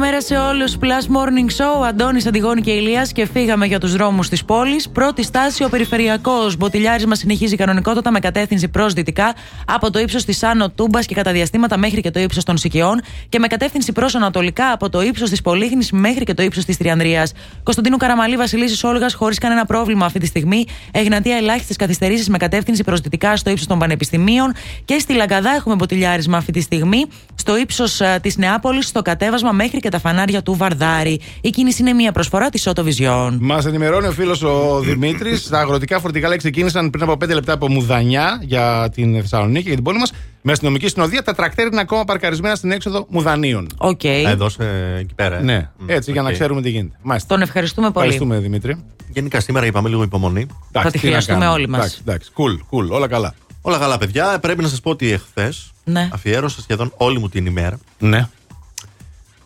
Καλημέρα, 0.00 0.22
καλημέρα 0.24 0.42
σε 0.42 0.54
όλους. 0.54 0.76
Plus 0.80 1.16
Morning 1.16 1.50
Show, 1.56 1.86
Αντώνης, 1.86 2.26
Αντιγόνη 2.26 2.60
και 2.60 2.70
Ηλίας 2.70 3.12
και 3.12 3.26
φύγαμε 3.26 3.66
για 3.66 3.80
τους 3.80 3.92
δρόμους 3.92 4.28
της 4.28 4.44
πόλης. 4.44 4.88
Πρώτη 4.88 5.22
στάση, 5.22 5.64
ο 5.64 5.68
Περιφερειακός. 5.68 6.56
Μποτιλιάρισμα 6.56 7.14
συνεχίζει 7.14 7.56
κανονικότατα 7.56 8.10
με 8.10 8.18
κατεύθυνση 8.18 8.68
προς 8.68 8.92
δυτικά 8.92 9.34
από 9.66 9.90
το 9.90 9.98
ύψος 9.98 10.24
της 10.24 10.42
Άνω 10.42 10.70
Τούμπας 10.70 11.06
και 11.06 11.14
κατά 11.14 11.32
διαστήματα 11.32 11.78
μέχρι 11.78 12.00
και 12.00 12.10
το 12.10 12.20
ύψος 12.20 12.44
των 12.44 12.56
Σικαιών 12.56 13.00
και 13.28 13.38
με 13.38 13.46
κατεύθυνση 13.46 13.92
προς 13.92 14.14
Ανατολικά 14.14 14.72
από 14.72 14.88
το 14.88 15.02
ύψος 15.02 15.30
της 15.30 15.42
Πολύχνης 15.42 15.92
μέχρι 15.92 16.24
και 16.24 16.34
το 16.34 16.42
ύψος 16.42 16.64
της 16.64 16.76
Τριανδρίας. 16.76 17.32
Κωνσταντίνου 17.62 17.96
Καραμαλή, 17.96 18.36
Βασιλίσης 18.36 18.84
Όλγας, 18.84 19.14
χωρίς 19.14 19.38
κανένα 19.38 19.64
πρόβλημα 19.64 20.06
αυτή 20.06 20.18
τη 20.18 20.26
στιγμή. 20.26 20.64
Εγνατία 20.90 21.36
ελάχιστε 21.36 21.74
καθυστερήσεις 21.74 22.28
με 22.28 22.38
κατεύθυνση 22.38 22.84
προς 22.84 23.00
δυτικά 23.00 23.36
στο 23.36 23.50
ύψος 23.50 23.66
των 23.66 23.78
Πανεπιστημίων 23.78 24.54
και 24.84 24.98
στη 24.98 25.12
Λαγκαδά 25.12 25.50
έχουμε 25.50 25.74
μποτιλιάρισμα 25.74 26.36
αυτή 26.36 26.52
τη 26.52 26.60
στιγμή. 26.60 27.06
Στο 27.48 27.56
ύψος 27.56 28.00
της 28.22 28.36
Νεάπολης, 28.36 28.86
στο 28.86 29.02
κατέβασμα 29.02 29.52
μέχρι 29.52 29.80
και 29.80 29.88
τα 29.88 29.98
φανάρια 29.98 30.42
του 30.42 30.54
Βαρδάρη. 30.54 31.20
Η 31.40 31.50
κίνηση 31.50 31.82
είναι 31.82 31.92
μια 31.92 32.12
προσφορά 32.12 32.48
της 32.48 32.68
Auto 32.68 32.80
Vision. 32.84 33.36
Μας 33.40 33.66
ενημερώνει 33.66 34.06
ο 34.06 34.12
φίλος 34.12 34.42
ο 34.42 34.80
Δημήτρης. 34.80 35.48
τα 35.48 35.58
αγροτικά 35.58 36.00
φορτικά 36.00 36.28
λέει 36.28 36.36
ξεκίνησαν 36.36 36.90
πριν 36.90 37.02
από 37.02 37.12
5 37.12 37.34
λεπτά 37.34 37.52
από 37.52 37.68
Μουδανιά 37.68 38.38
για 38.42 38.88
την 38.94 39.20
Θεσσαλονίκη, 39.20 39.66
για 39.66 39.74
την 39.74 39.84
πόλη 39.84 39.98
μας. 39.98 40.12
Με 40.42 40.52
αστυνομική 40.52 40.88
συνοδεία 40.88 41.22
τα 41.22 41.34
τρακτέρ 41.34 41.66
είναι 41.66 41.80
ακόμα 41.80 42.04
παρκαρισμένα 42.04 42.54
στην 42.54 42.70
έξοδο 42.70 43.06
Μουδανίων. 43.08 43.68
Οκ. 43.76 44.04
Εδώ 44.04 44.48
σε, 44.48 44.64
εκεί 44.98 45.14
πέρα. 45.14 45.38
ε. 45.38 45.42
Ναι, 45.42 45.70
έτσι 45.86 46.12
για 46.12 46.22
να 46.22 46.28
οκ. 46.28 46.34
ξέρουμε 46.34 46.62
τι 46.62 46.70
γίνεται. 46.70 46.96
Μάλιστα. 47.02 47.28
Τον 47.34 47.42
ευχαριστούμε 47.42 47.90
πολύ. 47.90 48.06
Ευχαριστούμε 48.06 48.38
Δημήτρη. 48.42 48.84
Γενικά 49.08 49.40
σήμερα 49.40 49.66
είπαμε 49.66 49.88
λίγο 49.88 50.02
υπομονή. 50.02 50.46
Εντάξει, 50.72 50.90
τη 50.92 50.98
τι 50.98 51.04
να 51.04 51.10
χρειαστούμε 51.10 51.38
κάνουμε. 51.38 51.56
όλοι 51.56 51.68
μας. 51.68 51.80
Εντάξει, 51.80 51.98
εντάξει. 52.06 52.30
Cool, 52.36 52.76
cool, 52.76 52.88
όλα 52.96 53.08
καλά. 53.08 53.34
Όλα 53.68 53.78
καλά, 53.78 53.98
παιδιά. 53.98 54.38
Πρέπει 54.38 54.62
να 54.62 54.68
σας 54.68 54.80
πω 54.80 54.90
ότι 54.90 55.10
εχθές 55.12 55.70
Ναι. 55.84 56.08
αφιέρωσα 56.12 56.60
σχεδόν 56.60 56.92
όλη 56.96 57.18
μου 57.18 57.28
την 57.28 57.46
ημέρα. 57.46 57.78
Ναι. 57.98 58.28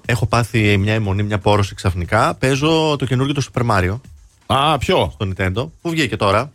Έχω 0.06 0.26
πάθει 0.26 0.76
μια 0.76 0.92
αιμονή, 0.94 1.22
μια 1.22 1.38
πόρωση 1.38 1.74
ξαφνικά. 1.74 2.34
Παίζω 2.34 2.96
το 2.98 3.04
καινούργιο 3.06 3.34
το 3.34 3.42
Super 3.52 3.70
Mario. 3.70 4.00
Α, 4.46 4.78
ποιο; 4.78 5.10
Στο 5.14 5.28
Nintendo. 5.28 5.68
Που 5.80 5.90
βγήκε 5.90 6.16
τώρα; 6.16 6.50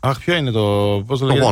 Αχ, 0.00 0.18
ποιο 0.18 0.34
είναι 0.36 0.50
το. 0.50 0.60
Πώς 1.06 1.18
το, 1.18 1.26
Το 1.26 1.34
λέγεται; 1.34 1.46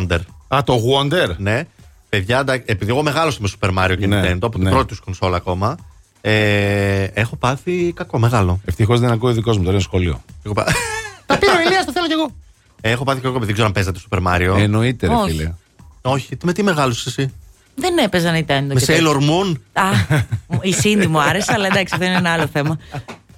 Wonder. 0.48 0.56
Α, 0.56 0.62
το 0.64 0.74
Wonder. 0.92 1.36
Ναι. 1.36 1.62
Παιδιά, 2.08 2.38
εντά- 2.38 2.62
επειδή 2.70 2.90
εγώ 2.90 3.02
μεγάλωσα 3.02 3.38
με 3.40 3.48
Super 3.60 3.68
Mario 3.78 3.96
και 3.98 4.06
Ναι, 4.06 4.20
Nintendo, 4.22 4.38
από 4.40 4.50
την 4.54 4.62
ναι. 4.62 4.70
πρώτη 4.70 4.86
τους 4.86 5.00
κονσόλα 5.00 5.36
ακόμα, 5.36 5.76
ε, 6.20 7.02
έχω 7.04 7.36
πάθει 7.36 7.92
κακό 7.92 8.18
μεγάλο. 8.18 8.60
Ευτυχώς 8.64 9.00
δεν 9.00 9.10
ακούει 9.10 9.30
ο 9.30 9.34
δικό 9.34 9.50
μου, 9.50 9.58
τώρα 9.58 9.70
είναι 9.72 9.80
σχολείο. 9.80 10.22
Έχω, 10.42 10.54
πα- 10.54 10.66
Τα 11.26 11.38
πήρε 11.38 11.52
ο 11.52 11.60
Ηλίας, 11.60 11.84
το 11.84 11.92
θέλω 11.92 12.06
κι 12.06 12.12
εγώ. 12.12 12.30
Έχω 12.80 13.04
πάθει 13.04 13.20
κακό, 13.20 13.38
δεν 13.38 13.52
ξέρω 13.52 13.66
αν 13.66 13.72
παίζατε 13.72 14.00
Super 14.10 14.18
Mario. 14.22 14.58
Εννοείται, 14.58 15.06
ρε 15.06 15.14
Όχι. 15.14 15.30
φίλε. 15.30 15.52
Όχι, 16.02 16.36
με 16.44 16.52
τι 16.52 16.62
μεγάλωσες 16.62 17.06
εσύ; 17.06 17.32
Δεν 17.74 17.98
έπαιζα 17.98 18.30
Nintendo. 18.30 18.66
Με 18.66 18.74
και 18.74 18.86
τέτοια. 18.86 18.96
Sailor 18.96 19.16
Moon; 19.16 19.54
Α, 19.72 19.90
η 20.60 20.74
Cindy 20.82 21.06
μου 21.06 21.20
άρεσε, 21.20 21.52
αλλά 21.52 21.66
εντάξει, 21.66 21.94
αυτό 21.94 22.04
είναι 22.04 22.14
ένα 22.16 22.30
άλλο 22.30 22.46
θέμα. 22.46 22.78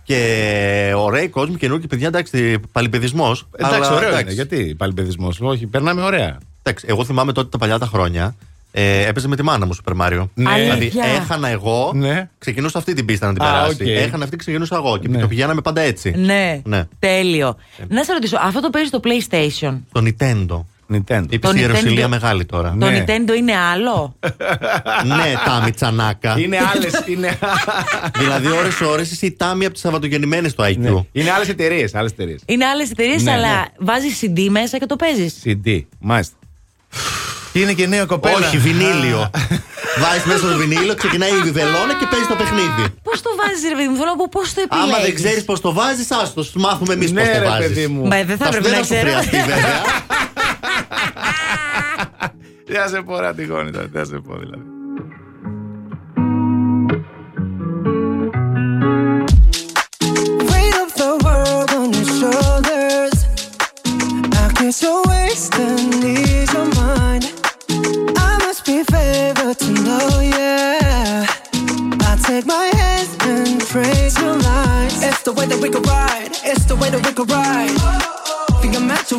Και 0.04 0.92
ωραίοι 0.96 1.28
κόσμοι, 1.28 1.56
καινούργιοι 1.56 1.86
παιδιά, 1.86 2.06
εντάξει, 2.06 2.58
παλιμπαιδισμός. 2.72 3.48
Εντάξει, 3.56 3.92
ωραίο 3.92 4.18
είναι. 4.18 4.32
Γιατί 4.32 4.74
παλιμπαιδισμό. 4.78 5.32
Όχι, 5.40 5.66
περνάμε 5.66 6.02
ωραία. 6.02 6.38
Εντάξει, 6.62 6.86
εγώ 6.88 7.04
θυμάμαι 7.04 7.32
τότε 7.32 7.48
τα 7.48 7.58
παλιά 7.58 7.78
τα 7.78 7.86
χρόνια. 7.86 8.36
Ε, 8.70 9.06
έπαιζε 9.06 9.28
με 9.28 9.36
τη 9.36 9.42
μάνα 9.42 9.66
μου 9.66 9.76
Super 9.84 9.92
Mario. 10.06 10.28
Ναι. 10.34 10.50
Δηλαδή 10.54 10.70
Αλήθεια. 10.70 11.04
έχανα 11.04 11.48
εγώ, 11.48 11.92
Ναι. 11.94 12.28
ξεκινούσα 12.38 12.78
αυτή 12.78 12.92
την 12.92 13.04
πίστα 13.04 13.26
να 13.26 13.32
την 13.32 13.42
Α, 13.42 13.46
περάσει. 13.46 13.82
οκ. 13.82 13.88
Έχανα 13.88 14.24
αυτή, 14.24 14.36
ξεκινούσα 14.36 14.76
εγώ. 14.76 14.96
Και 14.98 15.08
Ναι. 15.08 15.20
το 15.20 15.26
πηγαίναμε 15.28 15.60
πάντα 15.60 15.80
έτσι. 15.80 16.10
Ναι, 16.16 16.60
Ναι. 16.64 16.84
τέλειο. 16.98 17.56
Να 17.88 18.04
σε 18.04 18.12
ρωτήσω, 18.12 18.36
αυτό 18.40 18.60
το 18.60 18.70
παίζεις 18.70 18.88
στο 18.88 19.00
PlayStation; 19.04 19.78
Το 19.92 20.02
Nintendo. 20.04 20.64
Nintendo. 20.92 21.24
Είπε 21.30 21.46
Το 21.46 21.52
η 21.56 21.60
Ιερουσαλία 21.60 22.06
Nintendo- 22.06 22.08
μεγάλη 22.10 22.44
τώρα. 22.44 22.76
Το 22.80 22.90
Ναι. 22.90 23.04
Nintendo 23.06 23.36
είναι 23.36 23.56
άλλο; 23.56 24.14
ναι, 25.16 25.32
Τάμι 25.44 25.70
Τσανάκα. 25.70 26.38
Είναι 26.38 26.58
άλλες. 26.74 27.02
Είναι, 27.06 27.38
δηλαδή, 28.18 28.46
ώρε-ώρε 28.50 29.02
είσαι 29.02 29.26
η 29.26 29.32
Τάμι 29.32 29.64
από 29.64 29.72
τις 29.72 29.82
Σαββατογεννημένε 29.82 30.48
στο 30.48 30.64
IQ. 30.64 30.76
ναι. 30.76 31.04
είναι 31.12 31.30
άλλες 31.30 31.48
εταιρείες. 31.48 31.94
Άλλες 31.94 32.10
εταιρείες. 32.10 32.40
Είναι 32.46 32.64
άλλες 32.64 32.90
εταιρείες, 32.90 33.22
Ναι, 33.22 33.30
αλλά 33.32 33.54
ναι. 33.58 33.64
βάζεις 33.78 34.20
CD 34.22 34.48
μέσα 34.50 34.78
και 34.78 34.86
το 34.86 34.96
παίζεις. 34.96 35.42
CD. 35.44 35.80
Μάλιστα. 35.98 36.36
Και 37.52 37.58
είναι 37.60 37.72
και 37.72 37.86
νέο 37.86 38.06
κοπέλα. 38.06 38.34
Όχι, 38.36 38.58
βινίλιο. 38.58 39.30
Βάζεις 39.98 40.24
μέσα 40.24 40.38
στο 40.38 40.56
βινίλιο, 40.56 40.94
ξεκινάει 40.94 41.30
η 41.46 41.50
βελόνα 41.50 41.94
και 41.98 42.06
παίζει 42.10 42.26
το 42.26 42.34
παιχνίδι. 42.34 42.84
Πώς 43.02 43.22
το 43.22 43.30
βάζεις, 43.40 43.68
ρε 43.68 43.74
παιδί 43.74 43.88
μου, 43.88 43.96
θέλω 43.96 44.06
να 44.10 44.16
πω 44.16 44.28
πώς 44.30 44.54
το 44.54 44.60
επιλέγεις. 44.64 44.94
Άμα 44.94 45.02
δεν 45.04 45.14
ξέρεις 45.14 45.44
πώς 45.44 45.60
το 45.60 45.72
βάζεις, 45.72 46.10
άστο. 46.10 46.42
Σου 46.42 46.58
μάθουμε 46.60 46.92
εμείς 46.94 47.10
Ναι, 47.12 47.20
πώς 47.20 47.30
το 47.32 47.38
ρε, 47.38 47.44
βάζεις. 47.48 47.66
παιδί 47.66 47.86
μου. 47.86 48.02
Μα 48.06 48.22
δεν 48.24 48.36
θα 48.36 48.44
σου- 48.46 48.54
έπρεπε 48.54 48.76
να 48.76 48.82
σου 48.82 48.94
ξέρω. 48.94 49.00
χρειαστεί, 49.00 49.36
βέβαια. 49.36 49.82
Τι 52.66 52.72
να 52.72 52.86
σε 52.86 53.02
πω, 53.02 53.20
ρε 53.20 53.26
Αντιγόνη, 53.26 53.70
τώρα, 53.70 53.86
τι 53.88 53.98
να 53.98 54.04
σε 54.04 54.18
πω 54.26 54.36
δηλαδή. 54.38 54.62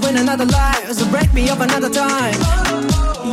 Win 0.09 0.17
another 0.17 0.45
life, 0.45 0.91
so 0.91 1.05
break 1.11 1.31
me 1.35 1.49
up 1.49 1.59
another 1.59 1.87
time. 1.87 2.33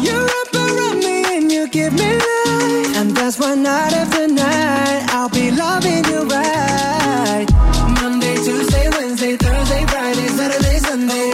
You 0.05 0.13
wrap 0.29 0.55
around 0.55 0.99
me 0.99 1.25
and 1.35 1.51
you 1.51 1.67
give 1.69 1.95
me 1.95 2.11
life, 2.19 2.97
and 2.99 3.17
that's 3.17 3.39
why 3.39 3.55
night 3.55 3.95
after 3.95 4.29
night 4.29 5.07
I'll 5.09 5.31
be 5.31 5.51
loving 5.51 6.05
you 6.05 6.25
right. 6.29 7.47
Monday, 8.03 8.35
Tuesday, 8.45 8.91
Wednesday, 8.91 9.37
Thursday, 9.39 9.87
Friday, 9.87 10.29
Saturday, 10.37 10.79
Sunday. 10.81 11.31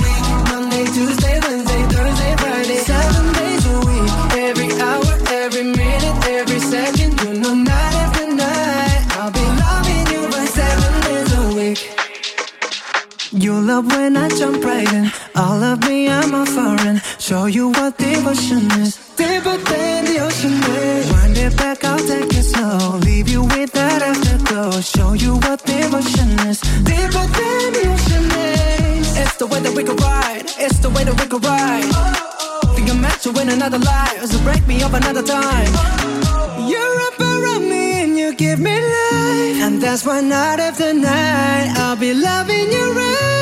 Monday, 0.47 0.85
Tuesday, 0.95 1.41
Wednesday, 1.41 1.83
Thursday, 1.91 2.37
Friday, 2.37 2.77
seven 2.77 3.33
days 3.35 3.67
a 3.67 3.79
week. 3.89 4.11
Every 4.47 4.71
hour, 4.81 5.13
every 5.43 5.65
minute, 5.65 6.27
every 6.29 6.61
second. 6.61 7.21
You 7.21 7.41
know, 7.41 7.55
night 7.55 7.95
after 8.05 8.27
night 8.33 9.07
I'll 9.19 9.33
be 9.33 9.47
loving 9.63 10.07
you 10.15 10.23
right 10.29 10.49
seven 10.49 11.01
days 11.03 11.33
a 11.35 11.43
week. 11.57 11.81
You 13.33 13.61
love 13.61 13.87
when 13.87 14.17
I 14.17 14.29
jump 14.29 14.63
right 14.63 14.93
in. 14.93 15.22
All 15.35 15.63
of 15.63 15.81
me, 15.89 16.11
I'm 16.11 16.35
a 16.35 16.45
foreign. 16.45 17.01
Show 17.19 17.47
you 17.47 17.69
what 17.71 17.97
devotion 17.97 18.71
is. 18.83 18.97
Deeper 19.17 19.57
than 19.57 20.05
the 20.05 20.19
ocean 20.21 20.53
is. 20.53 21.11
Wind 21.11 21.39
it 21.39 21.57
back, 21.57 21.83
I'll 21.85 21.99
take 21.99 22.33
it 22.35 22.43
slow. 22.43 22.99
Leave 22.99 23.29
you 23.31 23.43
with 23.43 23.73
that 23.73 24.03
afterglow. 24.03 24.81
Show 24.83 25.15
you 25.15 25.37
what 25.37 25.65
devotion 25.65 26.29
is. 26.51 26.61
Deeper 26.85 27.27
than 27.39 27.65
the 27.73 27.85
ocean 27.95 28.25
is. 28.25 29.17
It's 29.17 29.37
the 29.37 29.47
way 29.47 29.61
that 29.61 29.73
we 29.75 29.85
could 29.85 30.01
ride. 30.03 30.45
It's 30.59 30.79
the 30.81 30.91
way 30.91 31.05
that 31.05 31.19
we 31.19 31.27
could 31.27 31.45
ride. 31.45 31.89
Oh. 31.95 32.75
Think 32.75 32.91
I'm 32.91 33.01
meant 33.01 33.21
to 33.23 33.33
win 33.33 33.49
another 33.49 33.79
life. 33.79 34.23
So 34.27 34.39
break 34.45 34.67
me 34.67 34.83
up 34.83 34.93
another 34.93 35.23
time. 35.23 35.73
Oh. 35.73 36.69
You're 36.69 36.99
up 37.09 37.19
around 37.19 37.71
me 37.71 38.05
and 38.05 38.19
you 38.19 38.35
give 38.35 38.61
me 38.61 38.75
life. 38.75 39.63
And 39.65 39.81
that's 39.81 40.05
why 40.05 40.21
night 40.21 40.61
after 40.61 40.93
night 40.93 41.73
I'll 41.79 41.97
be 41.97 42.13
loving 42.13 42.71
you 42.71 42.93
right. 42.93 43.42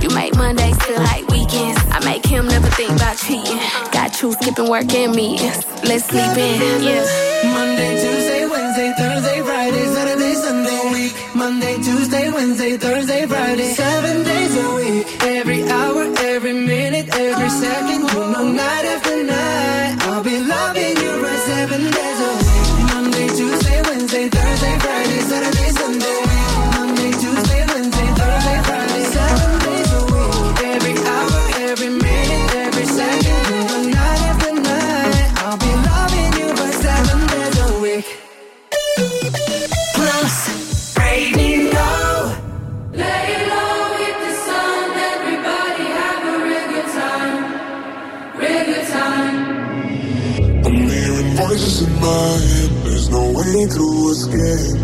You 0.00 0.10
make 0.10 0.34
Mondays 0.36 0.76
feel 0.84 1.02
like 1.02 1.26
weekends. 1.28 1.80
I 1.90 1.98
make 2.04 2.24
him 2.24 2.46
never 2.46 2.68
think 2.68 2.90
about 2.90 3.16
cheating. 3.18 3.58
Got 3.90 4.22
you 4.22 4.32
skipping 4.32 4.68
work 4.70 4.92
and 4.94 5.14
meetings. 5.14 5.66
Let's 5.82 6.04
sleep 6.06 6.36
in, 6.38 6.82
yeah. 6.82 7.02
Monday, 7.54 7.92
Tuesday, 8.02 8.46
Wednesday, 8.46 8.92
Thursday, 8.96 9.42
Friday, 9.42 9.84
Saturday, 9.94 10.34
Sunday. 10.34 10.92
Week. 10.92 11.12
Monday, 11.34 11.76
Tuesday, 11.82 12.30
Wednesday, 12.30 12.76
Thursday, 12.76 13.26
Friday. 13.26 13.74
Seven 13.74 13.97
my 52.00 52.38
head, 52.48 52.70
there's 52.84 53.08
no 53.10 53.22
way 53.32 53.66
to 53.76 53.86
escape. 54.12 54.78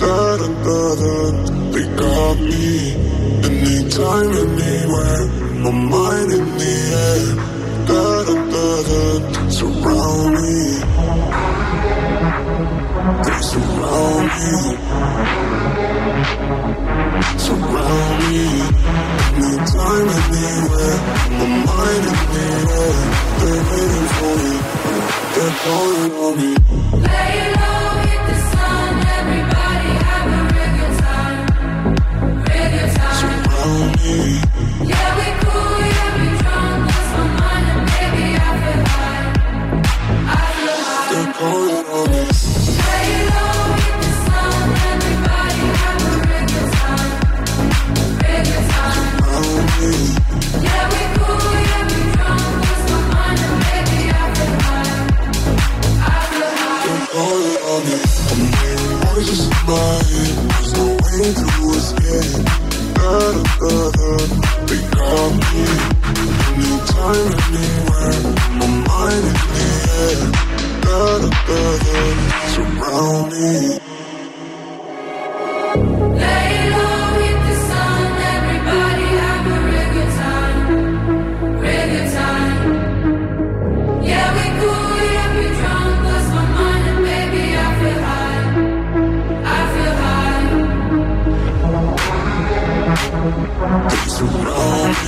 Da 0.00 0.36
da 0.40 0.48
da 0.66 0.80
da, 1.00 1.14
they 1.72 1.86
got 1.96 2.36
me. 2.40 2.94
Anytime, 3.48 4.30
anywhere, 4.44 5.22
my 5.64 5.70
mind 5.70 6.30
in 6.32 6.46
the 6.58 6.74
air. 7.06 7.24
Da 7.88 8.04
da 8.28 8.34
da 8.54 8.68
da, 8.88 9.02
surround 9.48 10.34
me. 10.34 10.60
They 13.24 13.40
surround 13.50 14.28
me. 14.38 14.52
Surround 17.46 18.16
me. 18.28 18.44
Anytime, 19.38 20.08
anywhere, 20.18 20.96
my 21.38 21.46
mind 21.66 22.04
in 22.10 22.18
the 22.32 22.46
air. 22.82 23.27
They're 23.40 23.64
waiting 23.70 24.08
for 24.18 24.34
me. 24.42 24.54
They're 25.34 25.56
calling 25.62 26.12
on 26.12 26.36
me. 26.36 27.06
Baby. 27.06 27.57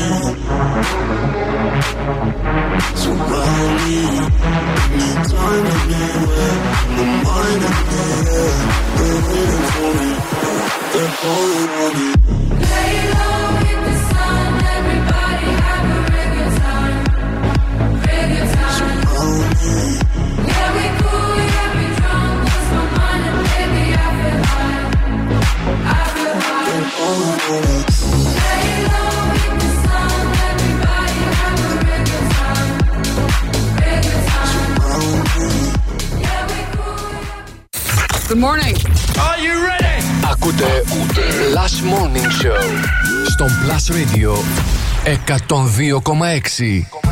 So 0.00 0.34
me. 3.14 4.69
102,6 45.04 47.09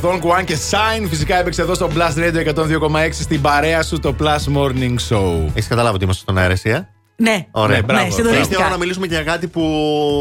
παρελθόν, 0.00 0.28
Κουάν 0.28 0.44
και 0.44 0.56
Σάιν 0.56 1.08
φυσικά 1.08 1.38
έπαιξε 1.38 1.62
εδώ 1.62 1.74
στο 1.74 1.90
Blast 1.94 2.18
Radio 2.18 2.54
102,6 2.54 3.08
στην 3.12 3.40
παρέα 3.40 3.82
σου 3.82 3.98
το 3.98 4.14
Plus 4.20 4.56
Morning 4.56 4.94
Show. 5.08 5.44
Έχεις 5.54 5.66
καταλάβει 5.68 5.94
ότι 5.94 6.04
είμαστε 6.04 6.22
στον 6.22 6.38
αέρα, 6.38 6.52
εσύ, 6.52 6.68
ε; 6.70 6.88
Ναι, 7.16 7.46
Ωραία, 7.50 7.76
Ναι, 7.76 7.82
μπράβο. 7.82 8.04
ναι, 8.04 8.10
συντονίστηκα. 8.10 8.48
Ήρθε 8.48 8.54
η 8.54 8.64
ώρα 8.64 8.70
να 8.70 8.78
μιλήσουμε 8.78 9.06
για 9.06 9.22
κάτι 9.22 9.46
που, 9.46 9.62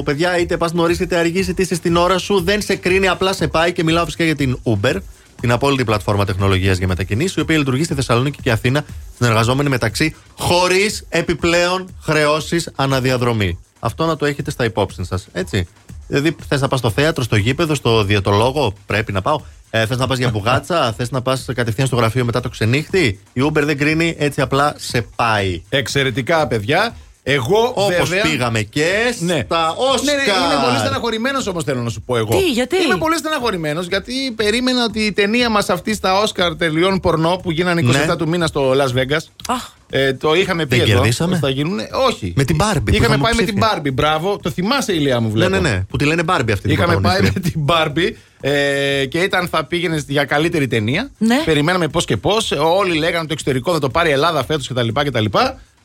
παιδιά, 0.05 0.37
είτε 0.39 0.57
πας 0.57 0.73
νωρί 0.73 0.97
είτε 0.99 1.15
αργεί, 1.17 1.39
είτε 1.39 1.61
είσαι 1.61 1.75
στην 1.75 1.95
ώρα 1.95 2.17
σου, 2.17 2.41
δεν 2.41 2.61
σε 2.61 2.75
κρίνει, 2.75 3.07
απλά 3.07 3.33
σε 3.33 3.47
πάει 3.47 3.73
και 3.73 3.83
μιλάω 3.83 4.05
φυσικά 4.05 4.23
για 4.23 4.35
την 4.35 4.59
Uber, 4.63 4.95
την 5.41 5.51
απόλυτη 5.51 5.83
πλατφόρμα 5.83 6.25
τεχνολογίας 6.25 6.77
για 6.77 6.87
μετακινήσεις, 6.87 7.35
η 7.35 7.39
οποία 7.39 7.57
λειτουργεί 7.57 7.83
στη 7.83 7.93
Θεσσαλονίκη 7.93 8.41
και 8.41 8.51
Αθήνα, 8.51 8.85
συνεργαζόμενη 9.17 9.69
μεταξύ, 9.69 10.15
χωρίς 10.37 11.05
επιπλέον 11.09 11.95
χρεώσεις 12.01 12.69
αναδιαδρομή. 12.75 13.59
Αυτό 13.79 14.05
να 14.05 14.15
το 14.15 14.25
έχετε 14.25 14.51
στα 14.51 14.63
υπόψη 14.63 15.03
σας, 15.03 15.27
έτσι. 15.31 15.67
Δηλαδή, 16.07 16.35
θες 16.47 16.61
να 16.61 16.67
πας 16.67 16.79
στο 16.79 16.89
θέατρο, 16.89 17.23
στο 17.23 17.35
γήπεδο, 17.35 17.75
στο 17.75 18.03
διαιτολόγο, 18.03 18.73
πρέπει 18.85 19.11
να 19.11 19.21
πάω. 19.21 19.41
Ε, 19.71 19.85
θες 19.85 19.97
να 19.97 20.07
πας 20.07 20.17
για 20.17 20.29
μπουγάτσα, 20.29 20.91
θες 20.97 21.11
να 21.11 21.21
πας 21.21 21.45
κατευθείαν 21.55 21.87
στο 21.87 21.95
γραφείο 21.95 22.25
μετά 22.25 22.39
το 22.39 22.49
ξενύχτη; 22.49 23.19
Η 23.33 23.41
Uber 23.45 23.61
δεν 23.63 23.77
κρίνει, 23.77 24.15
έτσι 24.19 24.41
απλά 24.41 24.73
σε 24.77 25.05
πάει. 25.15 25.61
Εξαιρετικά, 25.69 26.47
παιδιά. 26.47 26.95
Εγώ 27.23 27.71
Όπως 27.75 27.95
βέβαια. 28.09 28.21
πήγαμε 28.23 28.61
και 28.61 29.15
Ναι. 29.19 29.41
στα 29.45 29.69
Όσκαρ. 29.77 30.05
Ναι, 30.05 30.11
ναι, 30.11 30.21
είμαι 30.53 30.63
πολύ 30.65 30.77
στεναχωρημένος 30.77 31.47
όμω 31.47 31.63
θέλω 31.63 31.81
να 31.81 31.89
σου 31.89 32.01
πω 32.01 32.17
εγώ. 32.17 32.29
Τι, 32.37 32.51
γιατί; 32.51 32.75
Είμαι 32.83 32.97
πολύ 32.97 33.17
στεναχωρημένος 33.17 33.87
γιατί 33.87 34.13
περίμενα 34.35 34.83
ότι 34.83 34.99
η 34.99 35.11
ταινία 35.11 35.49
μας 35.49 35.69
αυτή 35.69 35.93
στα 35.93 36.21
Όσκαρ 36.21 36.55
τελειών 36.55 36.99
πορνό 36.99 37.39
που 37.43 37.51
γίνανε 37.51 37.81
27 37.81 38.07
Ναι. 38.07 38.15
του 38.15 38.27
μήνα 38.27 38.47
στο 38.47 38.71
Las 38.71 38.97
Vegas. 38.99 39.55
Ε, 39.89 40.13
το 40.13 40.33
είχαμε 40.33 40.65
πει 40.65 40.75
Δεν 40.77 40.87
εδώ. 40.87 40.95
κερδίσαμε; 40.97 41.31
πως 41.31 41.39
Θα 41.39 41.49
γίνουν. 41.49 41.79
Όχι. 42.07 42.33
Με 42.35 42.43
την 42.43 42.57
Barbie 42.59 42.73
που 42.85 42.93
Είχαμε 42.93 43.05
είχαμε 43.05 43.17
πάει 43.23 43.33
με 43.35 43.43
την 43.43 43.57
υποψήφια. 43.57 43.81
Barbie. 43.83 43.93
Μπράβο. 43.93 44.37
Το 44.41 44.49
θυμάσαι, 44.49 44.93
ηλιά 44.93 45.19
μου, 45.19 45.27
Ναι, 45.27 45.33
βλέπω. 45.33 45.49
ναι, 45.49 45.59
ναι. 45.69 45.83
Που 45.89 45.97
τη 45.97 46.05
λένε 46.05 46.21
Barbie 46.25 46.51
αυτή 46.51 46.59
την 46.61 46.69
Είχαμε 46.71 46.99
πάει 46.99 47.21
με 47.21 47.29
πρωταγωνίστρια. 47.31 47.51
την 47.51 47.65
Barbie 47.67 48.15
ε, 48.41 49.05
και 49.05 49.19
ήταν 49.19 49.47
θα 49.47 49.65
πήγαινε 49.65 50.03
για 50.07 50.25
καλύτερη 50.25 50.67
ταινία. 50.67 51.09
Ναι. 51.17 51.41
Περιμέναμε 51.45 51.87
πώς 51.87 52.05
και 52.05 52.17
πώς. 52.17 52.51
Όλοι 52.51 52.97
λέγανε 52.97 53.27
το 53.27 53.33
εξωτερικό 53.33 53.73
θα 53.73 53.79
το 53.79 53.89
πάρει 53.89 54.09
η 54.09 54.11
Ελλάδα 54.11 54.45
φέτος 54.45 54.67
κτλ, 54.67 54.87
κτλ. 54.87 55.25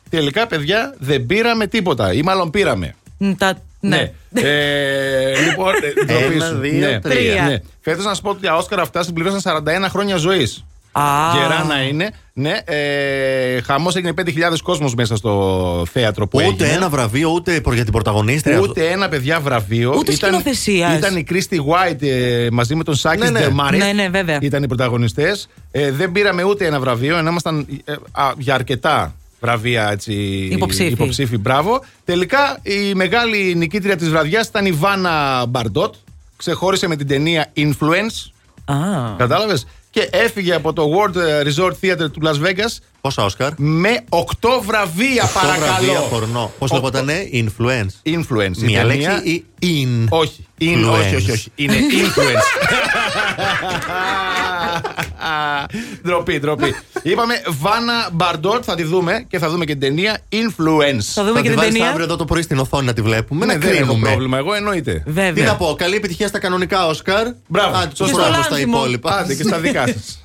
Τελικά, 0.09 0.47
παιδιά, 0.47 0.95
δεν 0.99 1.25
πήραμε 1.25 1.67
τίποτα. 1.67 2.13
Ή 2.13 2.21
μάλλον 2.21 2.49
πήραμε. 2.49 2.95
Μ, 3.17 3.31
Τα, 3.37 3.57
ναι. 3.79 4.11
Ε, 4.33 5.41
λοιπόν, 5.49 5.73
ε, 5.73 6.03
ντροπή 6.05 6.33
Ένα, 6.35 6.45
σου. 6.45 6.57
δύο, 6.57 6.79
ναι. 6.79 6.99
τρία. 6.99 7.43
Ναι. 7.43 7.57
Φέτος 7.81 8.05
να 8.05 8.13
σου 8.13 8.21
πω 8.21 8.29
ότι 8.29 8.41
τα 8.41 8.55
Όσκαρα 8.55 8.81
αυτά 8.81 9.03
συμπληρώσαν 9.03 9.63
41 9.65 9.85
χρόνια 9.89 10.15
ζωής. 10.15 10.65
Α. 11.01 11.33
Γερά 11.37 11.63
να 11.63 11.81
είναι. 11.81 12.09
Ναι, 12.33 12.59
ε, 12.65 13.61
χαμός 13.61 13.95
έγινε 13.95 14.13
5.000 14.17 14.61
κόσμος 14.63 14.95
μέσα 14.95 15.15
στο 15.15 15.83
θέατρο 15.91 16.27
που 16.27 16.37
Ούτε 16.37 16.45
έγινε. 16.63 16.69
ένα 16.69 16.89
βραβείο, 16.89 17.29
ούτε 17.29 17.61
προ- 17.61 17.73
για 17.73 17.83
την 17.83 17.93
πρωταγωνίστρια. 17.93 18.59
Ούτε 18.59 18.87
ένα 18.89 19.09
παιδιά 19.09 19.39
βραβείο. 19.39 19.93
Ούτε 19.97 20.11
σκηνοθεσίας. 20.11 20.97
Ήταν 20.97 21.15
η 21.17 21.23
Κρίστη 21.23 21.61
White 21.67 22.01
ε, 22.01 22.47
μαζί 22.51 22.75
με 22.75 22.83
τον 22.83 22.95
Σάκη 22.95 23.23
Ναι, 23.23 23.29
ναι. 23.29 23.39
Δεμάρη. 23.39 23.77
Ναι, 23.77 23.91
ναι, 23.93 24.09
βέβαια. 24.09 24.37
Ήταν 24.41 24.63
οι 24.63 24.67
πρωταγωνιστές. 24.67 25.47
Ε, 25.71 25.91
δεν 25.91 26.11
πήραμε 26.11 26.43
ούτε 26.43 26.65
ένα 26.65 26.79
βραβείο, 26.79 27.17
ενώ 27.17 27.29
ήμασταν 27.29 27.67
ε, 27.85 27.93
α, 28.11 28.31
για 28.37 28.53
αρκετά 28.53 29.15
βραβεία 29.41 29.89
έτσι, 29.91 30.13
Υποψήφοι. 30.51 30.91
υποψήφοι. 30.91 31.37
Μπράβο. 31.37 31.83
Τελικά 32.05 32.59
η 32.61 32.93
μεγάλη 32.93 33.55
νικήτρια 33.55 33.95
της 33.95 34.09
βραδιάς 34.09 34.47
ήταν 34.47 34.65
η 34.65 34.71
Βάνα 34.71 35.45
Μπαρντότ. 35.45 35.93
Ξεχώρισε 36.37 36.87
με 36.87 36.95
την 36.95 37.07
ταινία 37.07 37.51
Influence. 37.57 38.31
Α. 38.65 38.75
Κατάλαβες; 39.17 39.67
Και 39.95 40.09
έφυγε 40.11 40.53
από 40.53 40.73
το 40.73 40.83
World 40.95 41.15
Resort 41.47 41.71
Theater 41.81 42.11
του 42.11 42.21
Las 42.23 42.45
Vegas 42.47 42.77
Πόσα 43.01 43.23
Όσκαρ; 43.23 43.51
με 43.57 44.03
8 44.09 44.19
βραβεία, 44.65 45.25
βραβεία 45.25 45.29
παρακαλώ. 45.33 46.07
πορνό. 46.09 46.51
Πώς 46.59 46.71
Οκτώ- 46.71 46.75
λεγότανε, 46.75 47.29
influence. 47.33 48.09
Influence. 48.09 48.57
η 48.57 48.63
Μία 48.65 48.81
ταινία- 48.87 49.11
λέξη 49.11 49.45
ή 49.59 49.87
in; 49.87 50.05
Όχι. 50.09 50.45
In, 50.61 50.63
Influence. 50.63 50.89
όχι, 50.91 51.15
όχι, 51.15 51.31
όχι. 51.31 51.51
Είναι 51.55 51.75
influence. 51.75 52.45
ντροπή, 56.03 56.39
ντροπή. 56.39 56.75
Είπαμε 57.03 57.33
Βάνα 57.59 58.09
Μπαρντόρ, 58.11 58.59
θα 58.63 58.75
τη 58.75 58.83
δούμε 58.83 59.25
και 59.29 59.39
θα 59.39 59.49
δούμε 59.49 59.65
και 59.65 59.71
την 59.75 59.81
ταινία 59.81 60.17
Influence. 60.31 61.01
Θα 61.13 61.23
δούμε 61.23 61.35
Θα 61.35 61.41
και 61.41 61.41
τη 61.41 61.47
την 61.47 61.55
βάλεις 61.55 61.73
ταινία. 61.73 61.89
αύριο 61.89 62.05
εδώ 62.05 62.15
το 62.15 62.25
πρωί 62.25 62.41
στην 62.41 62.57
οθόνη 62.59 62.85
να 62.85 62.93
τη 62.93 63.01
βλέπουμε. 63.01 63.45
Ναι, 63.45 63.53
να 63.53 63.59
δεν 63.59 63.69
έχω 63.69 63.77
κρίνουμε. 63.85 64.07
πρόβλημα. 64.09 64.37
Εγώ 64.37 64.53
εννοείται. 64.53 65.01
Τι 65.05 65.11
Βέβαια. 65.11 65.45
να 65.45 65.55
πω, 65.55 65.75
καλή 65.77 65.95
επιτυχία 65.95 66.27
στα 66.27 66.39
κανονικά 66.39 66.87
Όσκαρ. 66.87 67.27
Μπράβο. 67.47 67.77
Άντε, 67.77 67.87
το 67.87 68.05
Σωστά. 68.05 68.21
χρόνο 68.23 68.41
στα 68.43 68.49
Λάνθιμο. 68.49 68.77
υπόλοιπα. 68.77 69.17
Άντε 69.17 69.35
και 69.35 69.43
στα 69.43 69.59
δικά 69.59 69.87
σας. 69.87 70.19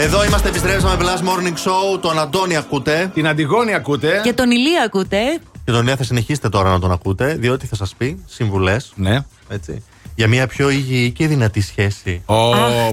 Εδώ 0.00 0.24
είμαστε, 0.24 0.48
επιστρέψαμε 0.48 0.96
Blast 1.04 1.20
Morning 1.22 1.54
Show. 1.54 2.00
Τον 2.00 2.18
Αντώνη 2.18 2.56
ακούτε. 2.56 3.10
Την 3.14 3.28
Αντιγόνη 3.28 3.74
ακούτε. 3.74 4.20
Και 4.24 4.32
τον 4.32 4.50
Ηλία 4.50 4.82
ακούτε. 4.82 5.18
Και 5.64 5.72
τον 5.72 5.80
Ηλία 5.82 5.96
θα 5.96 6.04
συνεχίσετε 6.04 6.48
τώρα 6.48 6.70
να 6.70 6.78
τον 6.78 6.92
ακούτε, 6.92 7.34
διότι 7.34 7.66
θα 7.66 7.74
σας 7.76 7.94
πει 7.98 8.22
συμβουλές. 8.26 8.92
Ναι. 8.94 9.18
Έτσι. 9.48 9.82
Για 10.14 10.28
μια 10.28 10.46
πιο 10.46 10.70
υγιή 10.70 11.10
και 11.10 11.26
δυνατή 11.26 11.60
σχέση. 11.60 12.22
Ω, 12.26 12.36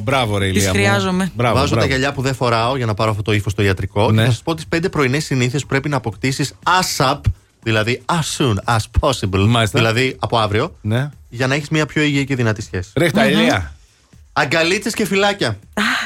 μπράβο, 0.02 0.38
ρε 0.38 0.48
Ηλία. 0.48 0.68
μου. 0.68 0.74
χρειάζομαι. 0.74 1.32
Μπράβο, 1.36 1.56
Βάζω 1.56 1.68
μπράβο. 1.68 1.82
τα 1.82 1.88
γυαλιά 1.94 2.14
που 2.14 2.22
δεν 2.22 2.36
φοράω 2.36 2.76
για 2.78 2.86
να 2.86 2.94
πάρω 2.94 3.10
αυτό 3.12 3.22
το 3.22 3.34
ύφος 3.34 3.52
στο 3.52 3.62
ιατρικό. 3.62 4.12
Ναι. 4.12 4.22
Και 4.22 4.28
θα 4.28 4.32
σας 4.34 4.42
πω 4.44 4.54
τις 4.56 4.68
πέντε 4.68 4.90
πρωινές 4.90 5.24
συνήθειες 5.26 5.62
που 5.62 5.68
πρέπει 5.68 5.90
να 5.90 5.98
αποκτήσεις 5.98 6.54
ASAP, 6.64 7.20
δηλαδή 7.64 8.02
as 8.06 8.42
soon 8.44 8.56
as 8.66 8.78
possible. 9.00 9.46
Μάλιστα. 9.48 9.80
Δηλαδή 9.80 10.16
από 10.20 10.38
αύριο, 10.38 10.76
Ναι. 10.82 11.10
για 11.30 11.48
να 11.48 11.56
έχεις 11.56 11.70
μια 11.70 11.86
πιο 11.86 12.02
υγιή 12.02 12.24
και 12.26 12.36
δυνατή 12.36 12.62
σχέση. 12.62 12.90
Ρίχτα, 12.96 13.30
Ηλία. 13.30 13.74
Αγκαλίτσες 14.34 14.94
και 14.94 15.06
φιλάκια. 15.06 15.58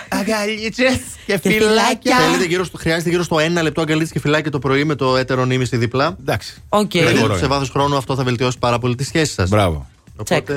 Αγκαλίτσες 0.10 1.00
και 1.26 1.38
φιλάκια. 1.38 2.18
Θέλετε 2.18 2.46
γύρω 2.46 2.64
στο, 2.64 2.78
χρειάζεται 2.78 3.10
γύρω 3.10 3.24
στο 3.24 3.40
ένα 3.40 3.62
λεπτό 3.62 3.82
αγκαλίτσες 3.82 4.12
και 4.12 4.20
φιλάκια 4.20 4.52
το 4.52 4.60
πρωί 4.60 4.84
με 4.84 4.96
το 4.96 5.18
έτερον 5.18 5.46
ήμισυ 5.46 5.78
δίπλα. 5.78 6.16
Εντάξει. 6.20 6.54
Οκ. 6.70 6.92
Δηλαδή, 6.92 7.12
Γρήγορο 7.12 7.34
σε 7.34 7.40
είναι. 7.40 7.48
βάθος 7.48 7.70
χρόνου 7.70 7.98
αυτό 7.98 8.16
θα 8.16 8.24
βελτιώσει 8.24 8.58
πάρα 8.60 8.80
πολύ 8.80 8.96
τη 8.96 9.04
σχέση 9.04 9.34
σας. 9.34 9.50
Μπράβο. 9.50 9.88
Οπότε. 10.16 10.54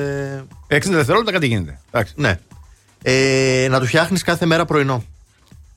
60 0.67 0.79
δευτερόλεπτα 0.89 1.31
κάτι 1.31 1.47
γίνεται. 1.47 1.79
Εντάξει. 1.91 2.13
Ναι. 2.17 2.39
Ε, 3.01 3.67
να 3.69 3.79
του 3.79 3.85
φτιάχνεις 3.85 4.23
κάθε 4.23 4.45
μέρα 4.45 4.65
πρωινό. 4.65 5.03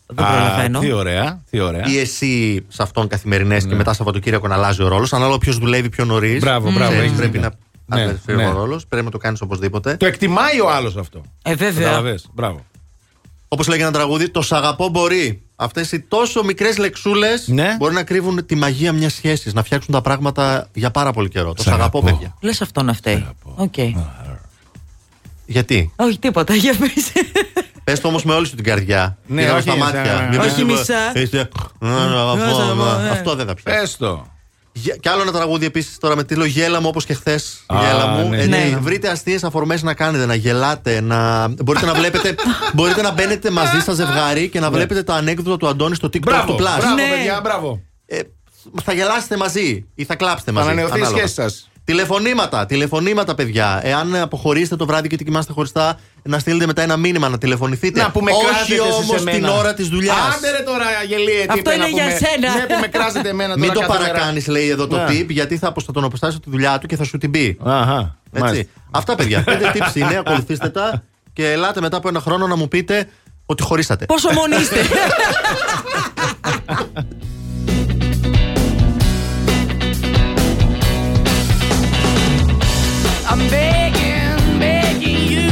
Δεν 0.07 0.24
Α, 0.24 0.28
προλαβαίνω. 0.31 0.81
Τι 0.81 0.92
ωραία, 0.92 1.42
τι 1.50 1.60
ωραία. 1.60 1.84
Ή 1.86 1.99
εσύ 1.99 2.65
σε 2.68 2.83
αυτόν 2.83 3.09
καθημερινές 3.09 3.67
και 3.67 3.75
μετά 3.75 3.92
Σαββατοκύριακο 3.92 4.49
να 4.49 4.55
αλλάζει 4.55 4.83
ο 4.83 4.89
ρόλος. 4.89 5.12
Ανάλογα 5.12 5.39
ποιο 5.39 5.52
δουλεύει 5.52 5.89
πιο 5.89 6.05
νωρίς. 6.05 6.33
Ναι. 6.33 6.39
Μπράβο, 6.39 6.70
μπράβο, 6.73 6.92
έχεις 7.00 7.12
Πρέπει 7.17 7.39
δίκιο. 7.39 7.50
να 7.86 7.97
Ναι, 7.97 8.02
αλλάζει 8.02 8.18
ναι. 8.26 8.47
ο 8.47 8.52
ρόλος. 8.52 8.86
Πρέπει 8.86 9.05
να 9.05 9.10
το 9.10 9.18
κάνεις 9.18 9.41
οπωσδήποτε. 9.41 9.97
Το 9.97 10.07
εκτιμάει 10.07 10.60
ο 10.60 10.70
άλλος 10.70 10.97
αυτό. 10.97 11.23
Ε, 11.42 11.55
βέβαια. 11.55 11.84
Κατάλαβες. 11.84 12.26
Μπράβο. 12.33 12.65
Όπως 13.49 13.66
λέγει 13.68 13.83
ένα 13.83 13.91
τραγούδι, 13.92 14.28
το 14.28 14.42
σ' 14.42 14.52
αγαπώ 14.52 14.89
μπορεί. 14.89 15.41
Αυτές 15.57 15.92
οι 15.92 16.00
τόσο 16.00 16.44
μικρές 16.44 16.76
λεξούλες 16.78 17.49
Ναι. 17.49 17.76
μπορεί 17.78 17.94
να 17.94 18.02
κρύβουν 18.02 18.47
τη 18.47 18.55
μαγεία 18.55 18.92
μιας 18.92 19.12
σχέσης, 19.15 19.52
να 19.55 19.62
φτιάξουν 19.62 19.92
τα 19.94 20.00
πράγματα 20.00 20.68
για 20.73 20.91
πάρα 20.91 21.12
πολύ 21.12 21.28
καιρό. 21.28 21.52
Το 21.52 21.62
Σ' 21.62 21.65
σ' 21.65 21.68
αγαπώ, 21.68 21.99
αγαπώ. 21.99 22.16
παιδιά. 22.18 22.34
Λες 22.41 22.60
αυτό 22.60 22.83
να 22.83 22.92
φταίει. 22.92 23.26
Οκ. 23.55 23.75
Γιατί; 25.47 25.92
Όχι, 25.97 26.18
τίποτα. 26.18 26.55
Για 26.55 26.75
πες. 26.78 27.12
Πες 27.84 28.00
το 28.00 28.08
όμως 28.08 28.25
με 28.25 28.34
όλη 28.34 28.47
σου 28.47 28.55
την 28.55 28.65
καρδιά. 28.65 29.18
Ναι, 29.26 29.41
Γύρω 29.42 29.52
όχι 29.52 29.62
στα 29.62 29.70
σαν- 29.70 29.81
μάτια. 29.81 30.28
Μην 30.31 30.41
όχι 30.41 30.65
πεις, 30.65 30.65
μισά. 30.65 31.12
είσαι, 31.15 31.39
«Α, 31.41 31.49
να 31.78 31.97
αγαπώ», 32.20 32.75
ναι. 33.02 33.08
Αυτό 33.08 33.34
δεν 33.34 33.47
θα 33.47 33.55
πιάσει. 33.55 33.81
Πες 33.81 33.97
το. 33.97 34.26
Γε- 34.78 35.00
Κι 35.00 35.08
άλλο 35.08 35.22
ένα 35.22 35.32
τραγούδι 35.32 35.66
επίσης 35.66 35.98
τώρα 35.98 36.16
με 36.16 36.24
τίτλο 36.24 36.44
Γέλα 36.44 36.80
μου 36.80 36.88
όπως 36.88 37.05
και 37.05 37.14
χθες. 37.14 37.56
Α, 37.66 37.76
Γέλα 37.80 38.06
μου. 38.06 38.28
ναι. 38.28 38.42
Ε, 38.42 38.46
ναι, 38.46 38.56
Ναι. 38.56 38.76
Βρείτε 38.80 39.08
αστείες 39.08 39.44
αφορμές 39.44 39.82
να 39.82 39.94
κάνετε, 39.94 40.26
να 40.26 40.34
γελάτε, 40.34 41.00
να. 41.00 41.48
Μπορείτε 41.48 41.86
να 41.86 41.94
βλέπετε. 41.94 42.34
μπορείτε 42.74 43.02
να 43.02 43.12
μπαίνετε 43.12 43.50
μαζί 43.50 43.80
στα 43.80 43.92
ζευγάρι 43.92 44.48
και 44.48 44.60
να 44.60 44.70
βλέπετε 44.70 45.02
τα 45.02 45.14
ανέκδοτα 45.14 45.56
του 45.56 45.66
Αντώνη 45.68 45.94
στο 45.94 46.06
TikTok 46.08 46.12
Ναι. 46.12 46.30
Μπράβο, 46.30 46.46
του 46.55 46.62
Plus. 46.62 46.78
μπράβο, 46.78 46.94
Ναι. 46.94 47.08
παιδιά, 47.16 47.40
μπράβο. 47.42 47.80
Ε, 48.06 48.18
θα 48.82 48.92
γελάσετε 48.92 49.36
μαζί 49.36 49.86
ή 49.94 50.05
θα 50.05 50.14
κλάψετε 50.14 50.50
Θα 50.50 50.56
μαζί. 50.56 50.66
ανανεωθεί 50.70 50.98
η 50.98 51.00
ανάλογα. 51.00 51.18
σχέση 51.26 51.34
σας. 51.34 51.70
Τηλεφωνήματα, 51.86 52.66
τηλεφωνήματα, 52.66 53.34
παιδιά. 53.34 53.81
Εάν 53.82 54.16
αποχωρήσετε 54.16 54.76
το 54.76 54.86
βράδυ 54.86 55.08
και 55.08 55.16
κοιμάστε 55.16 55.52
χωριστά, 55.52 55.98
να 56.23 56.39
στείλετε 56.39 56.66
μετά 56.66 56.82
ένα 56.82 56.97
μήνυμα 56.97 57.28
να 57.28 57.39
τηλεφωνηθείτε. 57.39 58.00
Να 58.02 58.10
που 58.10 58.20
με 58.23 58.31
Όχι 58.31 58.44
κράζετε 58.47 58.74
εσείς 58.74 58.94
όμως 59.08 59.20
εμένα. 59.20 59.36
την 59.36 59.47
ώρα 59.47 59.74
της 59.74 59.89
δουλειάς. 59.89 60.16
Άντε 60.36 60.50
ρε 60.50 60.62
τώρα, 60.62 60.84
γελίε. 61.08 61.40
τι 61.40 61.47
Αυτό 61.48 61.58
είπε, 61.58 61.74
είναι 61.74 61.82
να 61.82 61.89
για 61.89 62.02
πούμε- 62.05 62.16
σένα. 62.18 62.55
Ναι, 62.55 62.66
που 62.66 62.81
με 62.81 62.86
κράζετε 62.86 63.28
εμένα 63.28 63.48
τώρα 63.55 63.60
Μην 63.66 63.73
το 63.73 63.81
κάθε 63.81 63.92
μέρα. 63.98 64.10
παρακάνεις, 64.12 64.47
λέει 64.47 64.68
εδώ 64.68 64.86
το 64.86 64.97
Ναι. 64.97 65.05
tip, 65.08 65.26
γιατί 65.28 65.58
θα, 65.58 65.74
θα 65.86 65.92
τον 65.92 66.05
αποστάσει 66.05 66.40
τη 66.40 66.50
δουλειά 66.50 66.78
του 66.78 66.86
και 66.86 66.97
θα 66.97 67.05
σου 67.05 67.18
την 67.18 67.31
πει. 67.31 67.58
Αχα, 67.65 68.18
Έτσι. 68.32 68.44
μάλιστα. 68.44 68.70
Αυτά, 68.90 69.15
παιδιά. 69.15 69.42
Πέντε 69.44 69.70
tips 69.74 69.94
είναι, 69.97 70.16
ακολουθήστε 70.18 70.68
τα 70.68 71.02
και 71.32 71.50
ελάτε 71.52 71.81
μετά 71.81 71.97
από 71.97 72.08
ένα 72.08 72.20
χρόνο 72.20 72.47
να 72.47 72.56
μου 72.56 72.68
πείτε 72.68 73.08
ότι 73.47 73.62
χωρίσατε. 73.62 74.05
Πόσο 74.06 74.32
μόνο 74.32 74.58
είστε. 74.60 74.76
I'm 83.39 83.50
begging, 83.50 84.58
begging 84.58 85.28
you 85.28 85.50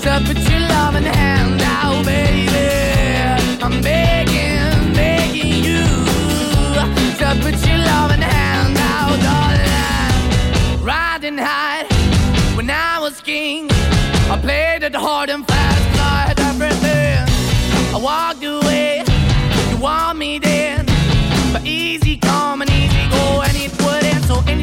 to 0.00 0.22
put 0.26 0.38
your 0.48 0.60
loving 0.60 1.04
hand 1.04 1.60
out, 1.60 2.02
baby. 2.06 3.60
I'm 3.62 3.82
begging, 3.82 4.94
begging 4.94 5.62
you 5.62 5.84
to 7.20 7.26
put 7.42 7.56
your 7.68 7.76
loving 7.76 8.22
hand 8.22 8.78
out, 8.78 9.18
darling. 9.28 10.82
Riding 10.82 11.36
high 11.36 11.84
when 12.56 12.70
I 12.70 13.00
was 13.00 13.20
king, 13.20 13.68
I 14.30 14.38
played 14.40 14.82
it 14.82 14.94
hard 14.94 15.28
and 15.28 15.46
fast, 15.46 16.00
I 16.00 16.28
had 16.28 16.40
everything. 16.40 17.20
I 17.94 17.98
walked 18.02 18.35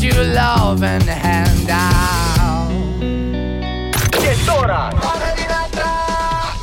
To 0.00 0.06
put 0.06 0.14
your 0.14 0.24
loving 0.24 1.06
hand 1.06 1.70
out. 1.70 2.70
Και 4.10 4.32
τώρα 4.46 4.88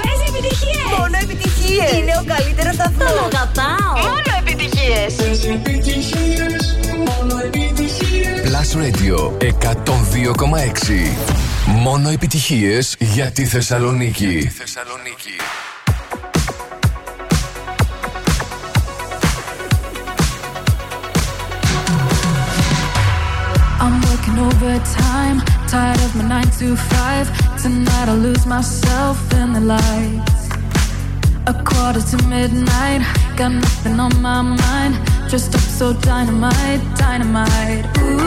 Παίζει 0.04 0.24
επιτυχίες! 0.28 0.98
Μόνο 0.98 1.18
επιτυχίες! 1.22 1.92
Είναι 1.92 2.14
ο 2.22 2.24
καλύτερος 2.36 2.74
σταθμός! 2.76 3.08
Τον 3.08 3.26
αγαπάω! 3.26 3.94
Μόνο 4.04 4.32
επιτυχίες! 4.40 5.16
Plus 8.48 8.72
Radio 8.84 9.18
102,6. 9.40 9.78
Μόνο 11.66 12.10
επιτυχίες 12.10 12.96
για 13.00 13.32
τη 13.32 13.46
Θεσσαλονίκη. 13.46 14.52
I'm 14.60 15.57
tired 25.98 26.10
of 26.10 26.16
my 26.16 26.28
nine 26.28 26.52
to 26.52 26.76
five. 26.76 27.28
Tonight 27.62 28.10
I'll 28.10 28.18
lose 28.18 28.46
myself 28.46 29.18
in 29.34 29.54
the 29.54 29.62
lights. 29.62 30.50
A 31.48 31.54
quarter 31.64 32.02
to 32.02 32.18
midnight, 32.28 33.02
got 33.36 33.52
nothing 33.52 34.00
on 34.00 34.22
my 34.22 34.42
mind. 34.42 34.96
Dressed 35.30 35.56
up 35.56 35.62
so 35.62 35.94
dynamite, 35.94 36.82
dynamite. 36.98 37.86
Ooh, 38.00 38.27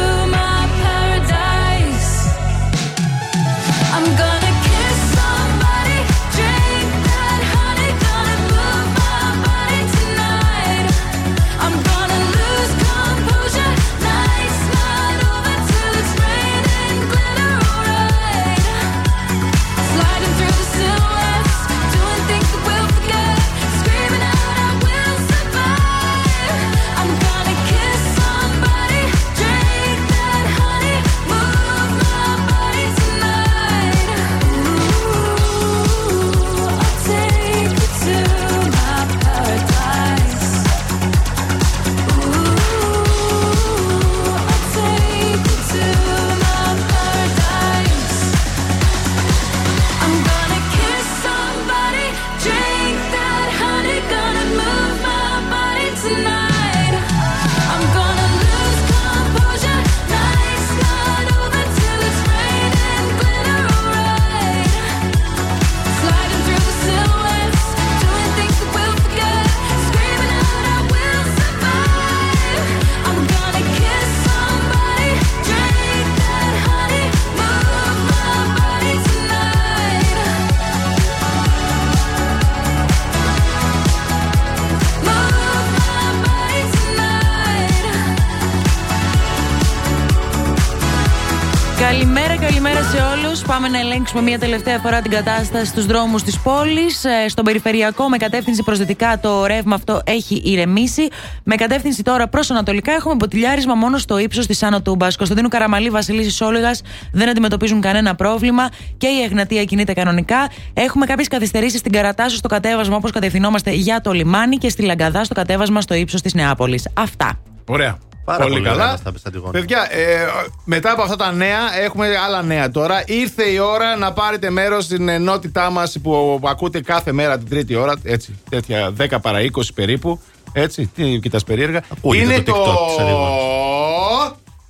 Πάμε 93.51 93.67
να 93.67 93.79
ελέγξουμε 93.79 94.21
μία 94.21 94.39
τελευταία 94.39 94.79
φορά 94.79 95.01
την 95.01 95.11
κατάσταση 95.11 95.65
στους 95.65 95.85
δρόμους 95.85 96.23
της 96.23 96.39
πόλης. 96.39 97.05
Στον 97.27 97.45
περιφερειακό, 97.45 98.09
με 98.09 98.17
κατεύθυνση 98.17 98.63
προ 98.63 98.75
δυτικά, 98.75 99.19
το 99.19 99.45
ρεύμα 99.45 99.75
αυτό 99.75 100.01
έχει 100.05 100.41
ηρεμήσει. 100.45 101.07
Με 101.43 101.55
κατεύθυνση 101.55 102.03
τώρα 102.03 102.27
προς 102.27 102.51
ανατολικά, 102.51 102.91
έχουμε 102.91 103.15
ποτηλιάρισμα 103.17 103.73
μόνο 103.73 103.97
στο 103.97 104.17
ύψος 104.17 104.47
της 104.47 104.63
Άνω 104.63 104.81
Τούμπας. 104.81 105.17
Κωνσταντίνου 105.17 105.47
Καραμαλή, 105.47 105.89
Βασιλίσης 105.89 106.41
Όλεγα 106.41 106.71
δεν 107.11 107.29
αντιμετωπίζουν 107.29 107.81
κανένα 107.81 108.15
πρόβλημα 108.15 108.69
και 108.97 109.07
η 109.07 109.21
Εγνατία 109.23 109.63
κινείται 109.63 109.93
κανονικά. 109.93 110.49
Έχουμε 110.73 111.05
κάποιες 111.05 111.27
καθυστερήσεις 111.27 111.79
στην 111.79 111.91
Καρατάσο 111.91 112.35
στο 112.35 112.47
κατέβασμα 112.47 112.95
όπως 112.95 113.11
κατευθυνόμαστε 113.11 113.71
για 113.71 114.01
το 114.01 114.11
λιμάνι 114.11 114.57
και 114.57 114.69
στη 114.69 114.81
Λαγκαδά 114.81 115.23
στο 115.23 115.33
κατέβασμα 115.33 115.81
στο 115.81 115.93
ύψος 115.93 116.21
της 116.21 116.33
Νεάπολης. 116.33 116.87
Αυτά. 116.93 117.39
Ωραία. 117.67 117.97
Πάρα 118.25 118.43
πολύ, 118.43 118.51
πολύ 118.51 118.65
καλά. 118.65 118.75
ωραία 118.83 118.93
αυτά, 118.93 119.11
Πεσταντιγόνη. 119.11 119.51
Παιδιά, 119.51 119.87
ε, 119.91 120.27
μετά 120.63 120.91
από 120.91 121.01
αυτά 121.01 121.15
τα 121.15 121.31
νέα, 121.31 121.79
έχουμε 121.81 122.07
άλλα 122.25 122.41
νέα 122.41 122.71
τώρα. 122.71 123.03
Ήρθε 123.05 123.43
η 123.43 123.57
ώρα 123.57 123.95
να 123.95 124.13
πάρετε 124.13 124.49
μέρος 124.49 124.83
στην 124.85 125.09
ενότητά 125.09 125.69
μας 125.69 125.97
που 126.03 126.39
ακούτε 126.45 126.81
κάθε 126.81 127.11
μέρα 127.11 127.37
την 127.37 127.49
τρίτη 127.49 127.75
ώρα. 127.75 127.93
Έτσι, 128.03 128.39
τέτοια 128.49 128.93
10 128.97 129.19
παρα 129.21 129.39
20 129.41 129.47
περίπου. 129.75 130.19
Έτσι, 130.53 130.87
τι 130.95 131.19
κοιτάς 131.19 131.43
περίεργα. 131.43 131.81
Ακούγεται 131.91 132.23
Είναι 132.33 132.41
το 132.41 132.51
το. 132.51 132.63
TikTok 132.63 132.87
της 132.87 132.97
Αντιγόνης. 133.03 133.43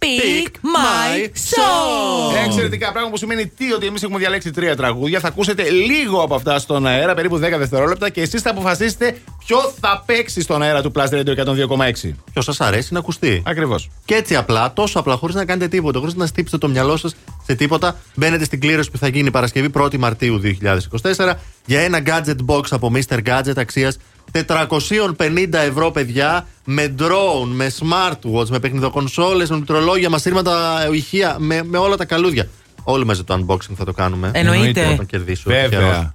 Pick 0.06 0.48
my 0.48 1.18
soul. 1.24 2.46
Εξαιρετικά 2.46 2.92
πράγμα 2.92 3.10
που 3.10 3.18
σημαίνει 3.18 3.48
τι, 3.48 3.72
ότι 3.72 3.86
εμείς 3.86 4.04
έχουμε 4.04 4.20
διαλέξει 4.20 4.52
τρία 4.52 4.76
τραγούδια. 4.76 5.20
Θα 5.20 5.28
ακούσετε 5.28 5.70
λίγο 5.70 6.22
από 6.22 6.36
αυτά 6.36 6.60
στον 6.60 6.88
αέρα, 6.88 7.14
περίπου 7.14 7.36
10 7.36 7.40
δευτερόλεπτα, 7.40 8.10
και 8.10 8.22
εσείς 8.22 8.42
θα 8.42 8.50
αποφασίσετε 8.50 9.18
ποιο 9.46 9.74
θα 9.80 10.04
παίξει 10.06 10.42
στον 10.42 10.62
αέρα 10.62 10.82
του 10.82 10.92
Plus 10.96 11.10
Radio 11.10 11.46
102,6. 11.46 12.12
Ποιος 12.34 12.46
σας 12.46 12.62
αρέσει 12.62 12.94
να 12.94 13.00
ακουστεί. 13.00 13.42
Ακριβώς. 13.46 13.90
Και 14.06 14.16
έτσι 14.16 14.36
απλά, 14.36 14.74
τόσο 14.74 15.00
απλά, 15.00 15.16
χωρίς 15.16 15.36
να 15.36 15.46
κάνετε 15.46 15.68
τίποτα, 15.68 16.00
χωρίς 16.00 16.16
να 16.16 16.26
στύψετε 16.26 16.58
το 16.58 16.68
μυαλό 16.68 16.98
σας 16.98 17.16
σε 17.46 17.56
τίποτα, 17.56 17.96
μπαίνετε 18.16 18.44
στην 18.44 18.60
κλήρωση 18.60 18.92
που 18.92 18.98
θα 18.98 19.08
γίνει 19.08 19.32
Παρασκευή 19.32 19.70
1η 19.74 19.98
Μαρτίου 19.98 20.42
2024 20.44 21.34
για 21.66 21.80
ένα 21.80 22.04
gadget 22.06 22.46
box 22.46 22.62
από 22.70 22.92
Mr. 22.96 23.20
Gadget 23.28 23.58
αξίας 23.58 23.98
450 24.32 25.54
ευρώ, 25.54 25.92
παιδιά, 25.92 26.48
με 26.64 26.96
drone, 27.00 27.48
με 27.48 27.72
smartwatch, 27.80 28.48
με 28.48 28.60
παιχνιδοκονσόλε, 28.60 29.46
με 29.50 29.56
πληκτρολόγια, 29.56 30.10
μασίρματα, 30.10 30.88
ηχεία, 30.92 31.36
με, 31.40 31.64
με 31.64 31.78
όλα 31.78 31.98
τα 31.98 32.06
καλούδια. 32.06 32.48
Όλοι 32.84 33.06
μαζί 33.06 33.24
το 33.24 33.34
unboxing 33.34 33.76
θα 33.78 33.86
το 33.86 33.92
κάνουμε. 33.92 34.32
Εννοείται. 34.34 34.86
Όταν 34.94 35.06
κερδίσω. 35.06 35.44
Βέβαια. 35.46 35.70
τυχερός. 35.70 36.12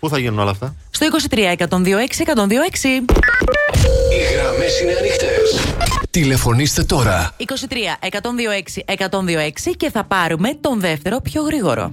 Πού 0.00 0.08
θα 0.08 0.18
γίνουν 0.18 0.38
όλα 0.38 0.50
αυτά; 0.50 0.74
Στο 0.90 1.06
23 1.30 1.36
126 1.36 1.64
126. 1.64 1.66
Οι 4.10 4.34
γραμμές 4.34 4.80
είναι 4.80 4.92
ανοιχτές. 4.98 5.74
Τηλεφωνήστε 6.10 6.82
τώρα. 6.82 7.36
23 7.38 7.42
126 8.00 8.94
126 8.96 9.74
και 9.76 9.90
θα 9.90 10.04
πάρουμε 10.04 10.54
τον 10.60 10.80
δεύτερο 10.80 11.20
πιο 11.22 11.42
γρήγορο. 11.42 11.92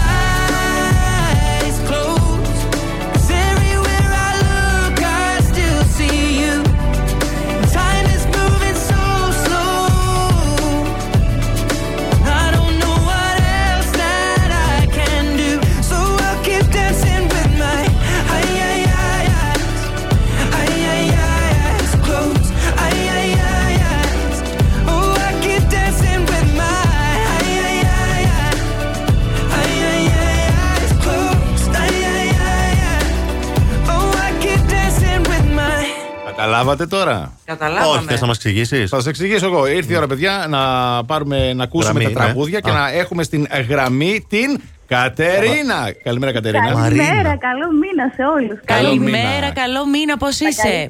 Καταλάβατε 36.61 36.85
τώρα; 36.95 37.31
Καταλάβαμε. 37.45 37.97
Όχι, 37.97 38.05
θες 38.05 38.21
να 38.21 38.27
μας 38.27 38.35
εξηγήσεις; 38.35 38.89
Θα 38.89 39.01
σα 39.01 39.09
εξηγήσω 39.09 39.45
εγώ. 39.45 39.67
Ήρθε 39.67 39.93
η 39.93 39.97
ώρα, 39.97 40.07
παιδιά, 40.07 40.45
να, 40.49 40.59
πάρουμε, 41.05 41.53
να 41.53 41.63
ακούσουμε 41.63 41.99
Γραμμή, 41.99 42.13
τα 42.15 42.19
ναι. 42.19 42.25
τραγούδια 42.25 42.59
και 42.59 42.69
Α. 42.69 42.73
να 42.73 42.91
έχουμε 42.91 43.23
στην 43.23 43.47
γραμμή 43.69 44.25
την 44.29 44.61
Κατερίνα. 44.87 45.91
Καλημέρα, 46.03 46.31
Κατερίνα. 46.31 46.73
Καλημέρα, 46.73 47.35
καλό 47.37 47.67
μήνα 47.81 48.11
σε 48.15 48.23
όλους. 48.35 48.59
Καλημέρα, 48.65 49.51
καλό 49.53 49.85
μήνα, 49.85 50.17
πώς 50.17 50.39
είσαι; 50.39 50.87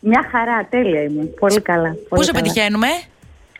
Μια 0.00 0.28
χαρά, 0.30 0.66
τέλεια 0.70 1.02
είμαι. 1.02 1.22
Πολύ 1.24 1.60
καλά. 1.60 1.88
Πού 1.90 2.06
πολύ 2.08 2.24
σε 2.24 2.30
καλά. 2.32 2.42
πετυχαίνουμε, 2.42 2.86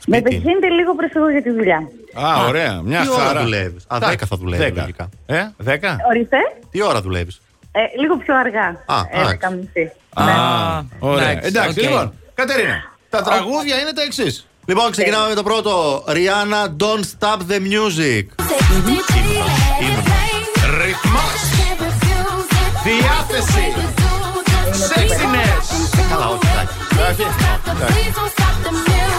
Με 0.07 0.21
πετυχαίνετε 0.21 0.69
λίγο 0.69 0.95
προς 0.95 1.11
εγώ 1.15 1.31
για 1.31 1.43
τη 1.43 1.51
δουλειά. 1.51 1.89
Α, 2.15 2.47
ωραία. 2.49 2.81
Μια 2.85 3.01
Τι 3.01 3.09
ώρα 3.11 3.23
χαρά. 3.25 3.43
δουλεύεις; 3.43 3.85
Α, 3.89 3.97
Εντάξει, 3.97 4.17
10 4.21 4.27
θα 4.29 4.37
δουλεύει. 4.37 4.63
δέκα. 4.63 4.81
λογικά. 4.81 5.09
Ε, 5.27 5.49
δέκα. 5.57 5.97
Ορίστε. 6.09 6.37
Τι 6.71 6.83
ώρα 6.83 7.01
δουλεύεις; 7.01 7.41
Ε, 7.73 7.81
λίγο 8.01 8.17
πιο 8.17 8.37
αργά. 8.37 8.67
Α, 8.87 8.99
ε, 9.11 9.21
εντάξει. 9.21 9.39
10.30. 9.75 10.00
Α, 10.15 10.25
ωραία. 10.99 11.29
εντάξει, 11.31 11.47
Εντάξει, 11.49 11.79
οκ. 11.81 11.85
λοιπόν. 11.87 12.13
Κατερίνα, 12.35 12.83
τα 13.11 13.23
τραγούδια 13.23 13.81
είναι 13.81 13.93
τα 13.93 14.03
εξής. 14.03 14.47
Λοιπόν, 14.67 14.91
ξεκινάμε 14.91 15.29
με 15.29 15.35
το 15.35 15.43
πρώτο. 15.43 16.05
Rihanna, 16.09 16.69
Don't 16.83 17.05
Stop 17.19 17.37
the 17.51 17.59
Music. 17.61 18.25
Ρυθμός, 20.85 21.41
διάθεση, 22.85 23.73
sexiness. 24.89 25.65
Καλά, 26.11 26.29
όχι, 26.29 26.47
εντάξει. 26.93 27.23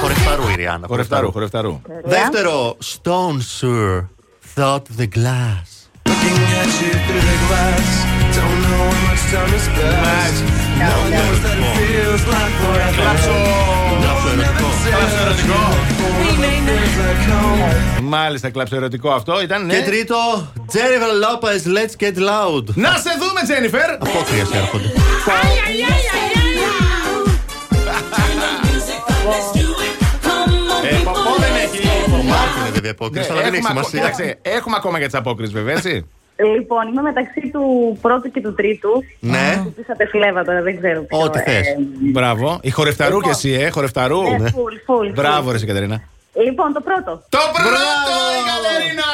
Χορευταρού 0.02 0.42
η 0.50 0.56
Rihanna. 0.58 0.84
Χορευταρού, 0.88 1.32
χορευταρού. 1.32 1.82
Δεύτερο, 2.06 2.78
Stone 2.94 3.40
Sour, 3.62 4.08
Thought 4.56 4.82
the 5.00 5.08
Glass. 5.18 5.70
Looking 6.10 6.38
at 6.62 6.72
you 6.82 6.92
through 7.06 7.26
the 7.32 7.38
glass. 7.48 8.11
Don't 8.38 8.60
know 8.66 8.84
how 8.94 9.08
much 9.08 9.24
time 9.34 9.52
has 9.58 9.68
passed. 9.78 10.42
No 10.82 10.90
one 11.04 11.12
knows 11.18 11.40
that 11.46 11.58
it 11.64 11.70
feels 11.80 12.24
like 12.34 12.54
forever. 12.62 12.96
Κλάψω. 12.98 13.36
No 14.06 14.14
one 14.30 14.40
ever 14.50 14.70
said 14.82 14.94
Κλάψω 14.96 15.20
ερωτικό. 15.26 15.60
feels 16.20 16.96
like 17.04 17.24
home. 17.32 18.02
Μάλιστα, 18.04 18.50
κλάψε 18.50 18.76
ερωτικό 18.76 19.10
αυτό 19.12 19.42
ήταν. 19.42 19.66
ναι. 19.66 19.74
Και 19.74 19.82
τρίτο, 19.86 20.16
Jennifer 20.74 21.14
Lopez, 21.24 21.62
Let's 21.78 22.04
Get 22.04 22.18
Loud. 22.30 22.64
Να 22.76 22.90
σε 22.90 23.12
δούμε, 23.20 23.42
Τζένιφερ. 23.44 23.90
Απόκριες 23.92 24.50
έρχονται. 24.54 24.90
Ε, 30.90 30.96
ποπό 31.04 31.36
δεν 31.40 31.56
έχει. 31.64 31.88
Μάρκο 32.28 32.60
είναι 32.60 32.70
βέβαια 32.74 32.92
απόκριση, 32.92 33.28
Ναι, 33.28 33.34
αλλά 33.34 33.44
δεν 33.44 33.54
έχει 33.54 33.64
έχουμε 33.66 33.80
ακο- 33.80 33.90
σημασία. 33.90 34.10
κοίταξε, 34.26 34.40
Έχουμε 34.58 34.76
ακόμα 34.76 34.98
για 34.98 35.08
τις 35.08 35.16
απόκρισεις, 35.16 35.54
βέβαια, 35.54 35.76
έτσι. 35.76 36.06
Λοιπόν, 36.56 36.88
είμαι 36.88 37.02
μεταξύ 37.02 37.50
του 37.54 37.98
πρώτου 38.02 38.32
και 38.32 38.42
του 38.42 38.54
τρίτου. 38.54 39.04
Ναι. 39.20 39.62
Ζητήσατε 39.64 40.06
φλέβα 40.08 40.44
τώρα, 40.44 40.62
δεν 40.62 40.78
ξέρω 40.80 41.02
ποιο. 41.02 41.18
Ό,τι 41.20 41.40
ε, 41.40 41.42
θες. 41.44 41.66
Μπράβο. 42.12 42.60
Η 42.62 42.70
χορευταρού 42.70 43.20
κι 43.22 43.30
εσύ, 43.30 43.52
ε, 43.52 43.70
χορευταρού. 43.70 44.22
Ναι, 44.22 44.36
full, 44.38 44.42
full, 44.42 45.10
full. 45.10 45.14
Μπράβο, 45.14 45.50
ρε, 45.50 45.56
εσύ, 45.56 45.66
Κατερίνα. 45.66 46.02
Λοιπόν, 46.46 46.74
το 46.74 46.82
πρώτο. 46.82 47.24
Το 47.30 47.38
πρώτο, 47.54 48.14
η 48.40 48.42
Κατερίνα! 48.52 49.10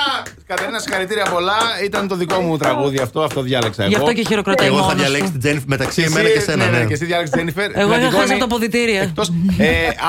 Κατερίνα, 0.48 0.80
συγχαρητήρια 0.80 1.26
πολλά. 1.34 1.58
Ήταν 1.84 2.08
το 2.08 2.16
δικό 2.16 2.40
μου 2.42 2.58
τραγούδι 2.58 2.98
αυτό, 2.98 3.22
αυτό 3.22 3.42
διάλεξα 3.42 3.82
εγώ. 3.84 3.90
Γι' 3.92 3.98
αυτό 3.98 4.14
και 4.14 4.24
χειροκροτάει 4.28 4.68
Εγώ 4.68 4.76
είχα 4.78 4.86
μόνος 4.86 5.00
διαλέξει 5.02 5.26
του. 5.26 5.32
την 5.32 5.40
Τζένιφ 5.40 5.64
μεταξύ 5.66 6.02
Εσύ, 6.02 6.12
εμένα 6.12 6.30
και 6.30 6.40
σένα. 6.40 6.66
ναι, 6.66 6.72
ναι, 6.72 6.78
ναι. 6.78 6.86
και 6.86 6.94
εσύ 6.94 7.06
διάλεξες 7.06 7.34
Τζένιφερ. 7.36 7.64
Εγώ 7.76 7.88
Με 7.90 7.96
είχα 7.96 8.06
Αντιγόνη, 8.06 8.16
χάσει 8.20 8.32
από 8.32 8.42
το 8.42 8.48
ποδητήριο. 8.48 9.02
εκτός, 9.02 9.30
ε, 9.58 9.68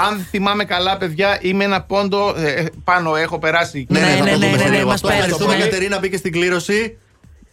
αν 0.08 0.26
θυμάμαι 0.30 0.64
καλά, 0.64 0.97
παιδιά, 0.97 1.38
είμαι 1.40 1.64
ένα 1.64 1.82
πόντο 1.82 2.34
ε, 2.38 2.64
πάνω. 2.84 3.16
Έχω 3.16 3.38
περάσει. 3.38 3.86
Ναι, 3.88 4.00
ναι, 4.00 4.06
Ναι, 4.06 4.12
θα 4.16 4.24
ναι, 4.24 4.30
το 4.30 4.38
ναι, 4.38 4.44
δούμε 4.44 4.56
ναι, 4.56 4.62
σε 4.62 4.68
ναι, 4.68 4.76
λίγο. 4.76 4.86
μας 4.86 4.94
Αυτό, 4.94 5.08
Ευχαριστούμε, 5.08 5.52
πέρασε. 5.52 5.68
Κατερίνα, 5.68 5.98
μπήκε 5.98 6.16
στην 6.16 6.32
κλήρωση. 6.32 6.98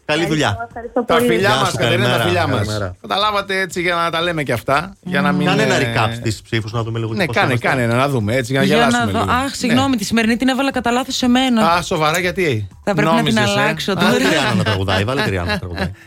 Καλή 0.06 0.26
δουλειά. 0.26 0.58
Ευχαριστώ 0.68 1.04
Τα 1.04 1.16
πολύ. 1.16 1.28
φιλιά 1.28 1.50
Γεια 1.50 1.60
μας, 1.60 1.70
σου, 1.70 1.78
Κατερίνα, 1.78 2.04
τα 2.04 2.10
καλημέρα, 2.10 2.24
φιλιά 2.24 2.48
μας. 2.48 2.68
καλημέρα. 2.68 2.96
Καταλάβατε 3.02 3.60
έτσι 3.60 3.82
για 3.82 3.96
να 3.96 4.10
τα 4.10 4.22
λέμε 4.22 4.44
και 4.44 4.54
αυτά. 4.54 4.94
Για 5.02 5.22
να 5.22 5.32
μην. 5.32 5.46
Κάνε 5.48 5.62
ένα 5.64 5.76
ε, 5.76 5.94
recap 5.96 6.10
στις 6.16 6.42
ψήφους 6.42 6.72
να 6.72 6.84
δούμε 6.84 7.00
λίγο 7.00 7.14
Ναι, 7.14 7.26
πώς 7.26 7.36
κάνε, 7.36 7.48
είμαστε. 7.48 7.68
κάνε 7.68 7.82
ένα, 7.82 7.96
να 7.96 8.08
δούμε 8.10 8.36
έτσι 8.36 8.52
για 8.52 8.60
να 8.62 8.66
Για 8.66 8.76
να 8.78 8.82
γελάσουμε 8.86 9.12
δω. 9.12 9.20
λίγο. 9.20 9.32
Αχ, 9.32 9.56
συγγνώμη, 9.56 9.96
τη 9.96 10.04
σημερινή 10.06 10.38
την 10.38 10.48
έβαλα 10.48 10.72
κατά 10.72 10.92
λάθος 10.92 11.16
σε 11.16 11.28
μένα. 11.28 11.62
Ναι. 11.62 11.68
Α, 11.70 11.82
σοβαρά, 11.82 12.20
γιατί; 12.20 12.68
Θα 12.84 12.94
πρέπει 12.94 13.02
να 13.02 13.16
την 13.24 13.34
Νόμιζες, 13.34 13.56
ε; 13.56 13.60
αλλάξω 13.62 13.92
Α, 13.92 13.96
τώρα. 13.96 14.08
Βάλε 14.08 14.24
τη 14.24 14.30
Ριάννα 14.30 14.54
να 14.54 14.64
τραγουδάει. 14.64 15.04
Βάλε 15.04 15.22
τη 15.22 15.30
Ριάννα 15.30 15.52
να 15.52 15.60
τραγουδάει. 15.60 15.92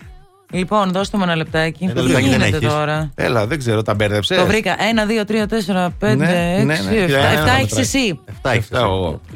Λοιπόν, 0.51 0.91
δώστε 0.93 1.17
μου 1.17 1.23
ένα 1.23 1.37
λεπτάκι. 1.37 1.85
Ένα 1.85 1.93
Τι 1.93 2.01
λεπτάκι 2.01 2.29
δεν 2.29 2.33
γίνεται 2.41 2.57
έχεις. 2.57 2.69
τώρα; 2.69 3.11
Έλα, 3.15 3.47
δεν 3.47 3.59
ξέρω, 3.59 3.83
τα 3.83 3.95
μπέρδεψες; 3.95 4.39
Το 4.39 4.47
βρήκα. 4.47 4.77
1, 4.77 5.07
2, 5.07 5.25
3, 5.25 5.47
4, 5.47 5.93
5, 6.01 6.13
6, 6.13 6.17
Ναι, 6.17 6.27
ναι, 6.27 6.65
ναι. 6.65 7.05
7. 7.05 7.07
Για 7.07 7.19
ένα 7.19 7.43
7 7.43 7.45
να 7.47 7.53
έχει 7.53 7.61
μετράει. 7.63 7.81
εσύ. 7.81 8.21
7 8.43 8.51
έχεις. 8.53 8.69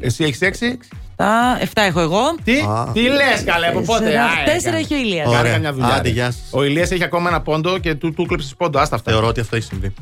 Εσύ 0.00 0.24
έχεις 0.24 0.38
6. 0.40 0.78
7 1.16 1.66
έχω 1.74 2.00
εγώ. 2.00 2.20
Τι, 2.44 2.52
τι 2.92 3.00
λες, 3.00 3.44
καλέ, 3.44 3.66
από 3.66 3.80
πότε; 3.80 4.04
Τέσσερα- 4.04 4.24
Α, 4.24 4.28
Τέσσερα 4.44 4.58
έκανε. 4.58 4.78
έχει 4.78 4.94
ο 4.94 4.96
Ηλίας. 4.96 5.24
Κάνε 5.26 5.38
Ωραία. 5.38 5.52
καμιά 5.52 5.72
δουλειά. 5.72 5.88
Άντε, 5.88 6.02
ρε. 6.02 6.08
γεια 6.08 6.24
σας. 6.30 6.42
Ο 6.50 6.62
Ηλίας 6.64 6.90
έχει 6.90 7.04
ακόμα 7.04 7.28
ένα 7.28 7.40
πόντο 7.40 7.78
και 7.78 7.94
του, 7.94 8.12
του 8.14 8.26
κλέψεις 8.26 8.54
πόντο. 8.56 8.78
Άστα 8.78 8.96
αυτά. 8.96 9.10
Θεωρώ 9.10 9.26
ότι 9.26 9.40
αυτό 9.40 9.56
έχει 9.56 9.64
συμβεί. 9.64 9.92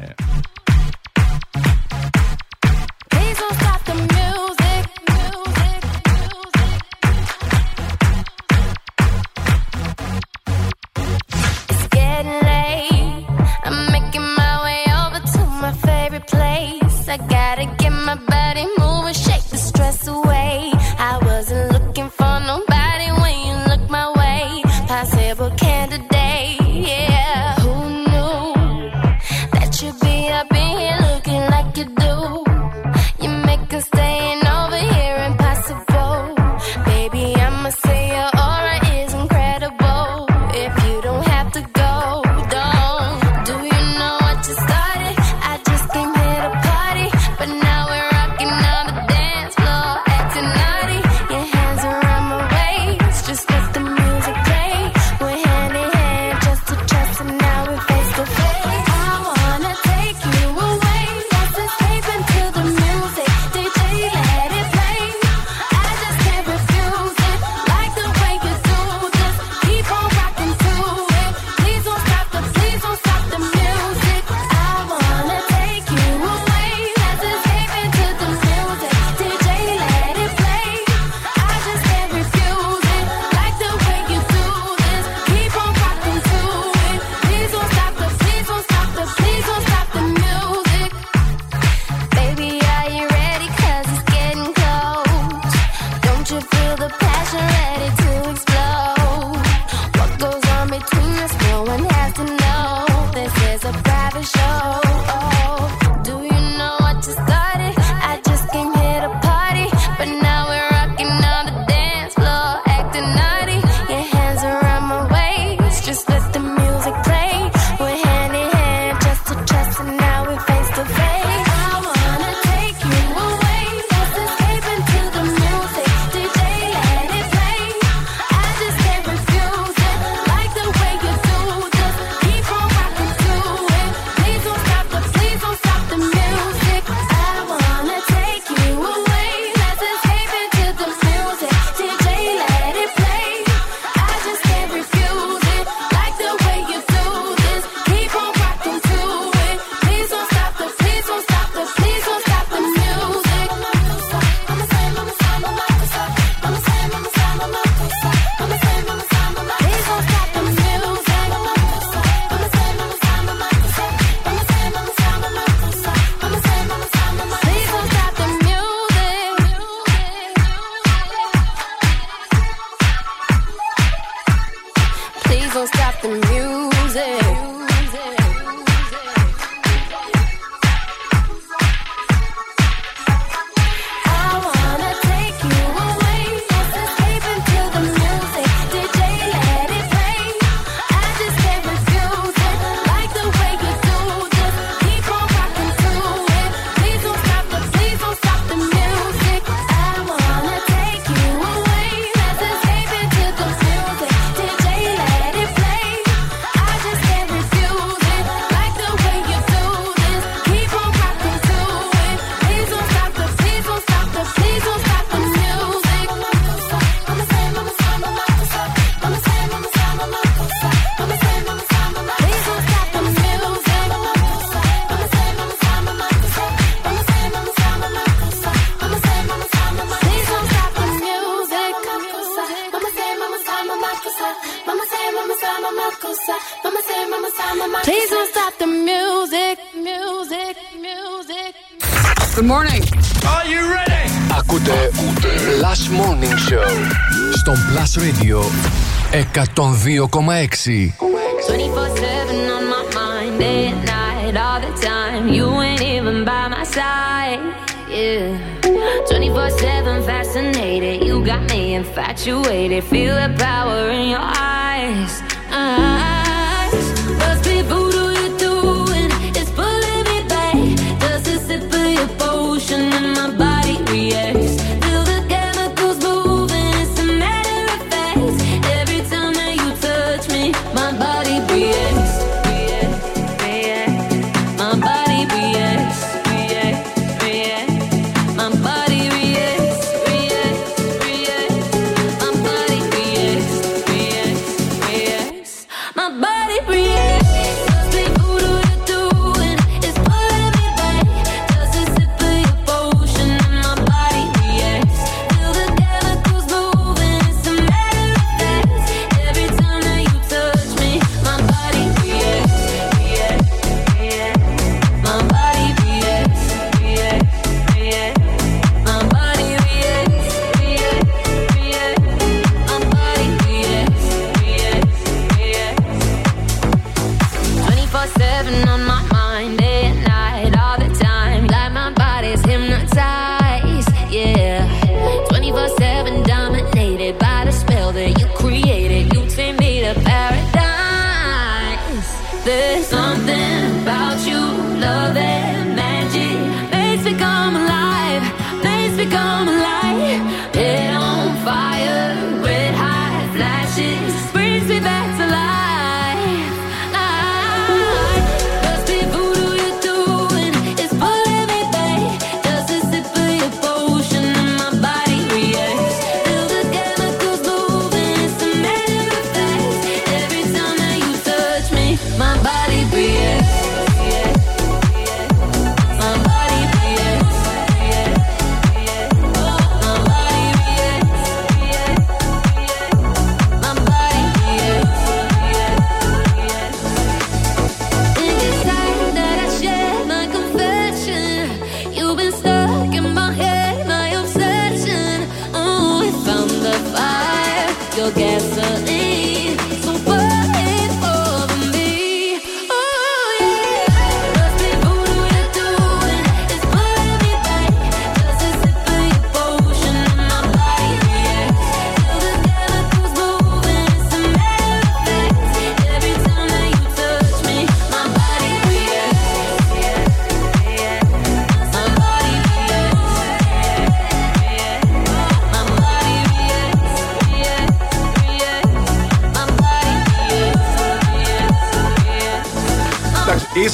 24-7 259.08 260.04
fascinated, 260.06 261.04
you 261.04 261.24
got 261.24 261.48
me 261.50 261.74
infatuated. 261.74 262.84
Feel 262.84 263.14
the 263.16 263.34
power 263.36 263.90
in 263.90 264.10
your 264.10 264.20
eyes. 264.20 265.29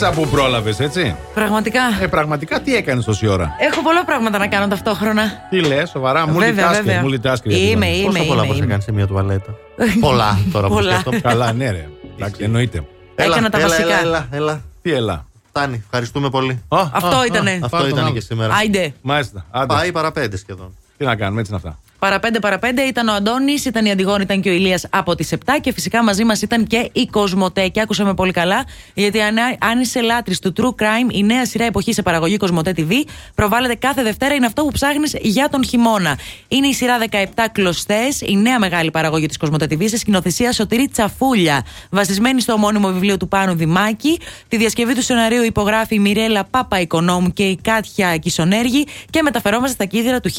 Εντάξει, 0.06 0.20
ίσα 0.20 0.30
που 0.30 0.36
πρόλαβες, 0.36 0.80
έτσι; 0.80 1.16
Πραγματικά. 1.34 1.80
Ε, 2.00 2.06
πραγματικά 2.06 2.60
τι 2.60 2.76
έκανες 2.76 3.04
τόση 3.04 3.26
ώρα; 3.26 3.56
Έχω 3.58 3.82
πολλά 3.82 4.04
πράγματα 4.04 4.38
να 4.38 4.46
κάνω 4.46 4.68
ταυτόχρονα. 4.68 5.46
Τι 5.50 5.60
λες, 5.60 5.88
σοβαρά, 5.90 6.26
μου 6.26 6.38
Βέβαια, 6.38 6.70
βέβαια. 6.70 7.02
Είμαι, 7.44 7.86
είμαι, 7.86 8.06
Πόσα 8.06 8.22
πολλά 8.24 8.34
είμαι, 8.34 8.34
μπορείς 8.34 8.48
να 8.48 8.56
είμαι. 8.56 8.66
κάνεις 8.66 8.84
σε 8.84 8.92
μια 8.92 9.06
τουαλέτα; 9.06 9.54
πολλά 10.00 10.38
τώρα 10.52 10.68
που 10.68 10.74
Πολλά. 10.74 10.90
σκέφτομαι. 10.90 11.20
Καλά, 11.20 11.52
ναι, 11.52 11.70
ρε. 11.70 11.88
Εντάξει, 12.16 12.42
εννοείται. 12.42 12.84
Έκανα 13.14 13.50
τα 13.50 13.58
έλα, 13.58 13.68
βασικά. 13.68 14.00
Έλα, 14.00 14.00
έλα, 14.00 14.26
έλα. 14.30 14.62
Τι 14.82 14.92
έλα. 14.92 15.26
Φτάνει. 15.48 15.82
Ευχαριστούμε 15.84 16.30
πολύ. 16.30 16.62
Αυτό 16.68 17.24
ήτανε. 17.26 17.58
Αυτό 17.62 17.88
ήταν 17.88 18.12
και 18.12 18.20
σήμερα. 18.20 18.54
Άιντε. 18.54 18.92
Μάλιστα. 19.02 19.44
Άντε. 19.50 19.74
Πάει 19.74 19.92
παραπέντε 19.92 20.36
σχεδόν. 20.36 20.74
Τι 20.96 21.04
να 21.04 21.16
κάνουμε, 21.16 21.40
έτσι 21.40 21.52
είναι 21.52 21.60
αυτά. 21.64 21.78
Παραπέντε 22.06 22.38
παραπέντε 22.38 22.82
ήταν 22.82 23.08
ο 23.08 23.12
Αντώνης, 23.12 23.64
ήταν 23.64 23.84
η 23.84 23.90
Αντιγόνη, 23.90 24.22
ήταν 24.22 24.40
και 24.40 24.48
ο 24.48 24.52
Ηλίας 24.52 24.86
από 24.90 25.14
τις 25.14 25.32
7 25.32 25.36
και 25.60 25.72
φυσικά 25.72 26.02
μαζί 26.02 26.24
μας 26.24 26.42
ήταν 26.42 26.66
και 26.66 26.90
η 26.92 27.06
Κοσμοτέ. 27.06 27.68
Και 27.68 27.80
άκουσα 27.80 28.04
με 28.04 28.14
πολύ 28.14 28.32
καλά, 28.32 28.64
γιατί 28.94 29.20
αν, 29.20 29.36
αν 29.58 29.80
είσαι 29.80 30.00
λάτρης 30.00 30.38
του 30.38 30.52
True 30.56 30.82
Crime, 30.82 31.12
η 31.12 31.22
νέα 31.22 31.46
σειρά 31.46 31.64
εποχή 31.64 31.92
σε 31.92 32.02
παραγωγή 32.02 32.36
Κοσμοτέ 32.36 32.74
TV 32.76 32.92
προβάλλεται 33.34 33.74
κάθε 33.74 34.02
Δευτέρα. 34.02 34.34
Είναι 34.34 34.46
αυτό 34.46 34.62
που 34.62 34.70
ψάχνεις 34.70 35.16
για 35.20 35.48
τον 35.48 35.64
χειμώνα. 35.64 36.18
Είναι 36.48 36.66
η 36.66 36.72
σειρά 36.72 36.98
17 37.10 37.24
κλωστές, 37.52 38.20
η 38.20 38.36
νέα 38.36 38.58
μεγάλη 38.58 38.90
παραγωγή 38.90 39.26
της 39.26 39.36
Κοσμοτέ 39.36 39.66
TV 39.70 39.88
σε 39.88 39.98
σκηνοθεσία 39.98 40.52
Σωτηρή 40.52 40.88
Τσαφούλια. 40.88 41.64
Βασισμένη 41.90 42.40
στο 42.40 42.52
ομώνυμο 42.52 42.88
βιβλίο 42.88 43.16
του 43.16 43.28
Πάνου 43.28 43.54
Δημάκη. 43.54 44.18
Τη 44.48 44.56
διασκευή 44.56 44.94
του 44.94 45.02
σεναρίου 45.02 45.42
υπογράφει 45.42 45.94
η 45.94 45.98
Μιρέλα 45.98 46.44
Πάπα 46.44 46.80
Οικονόμου 46.80 47.32
και 47.32 47.42
η 47.42 47.58
Κάτια 47.62 48.16
Κισονέργη 48.16 48.86
και 49.10 49.22
μεταφερόμαστε 49.22 49.74
στα 49.74 49.84
κίδρα 49.84 50.20
του 50.20 50.30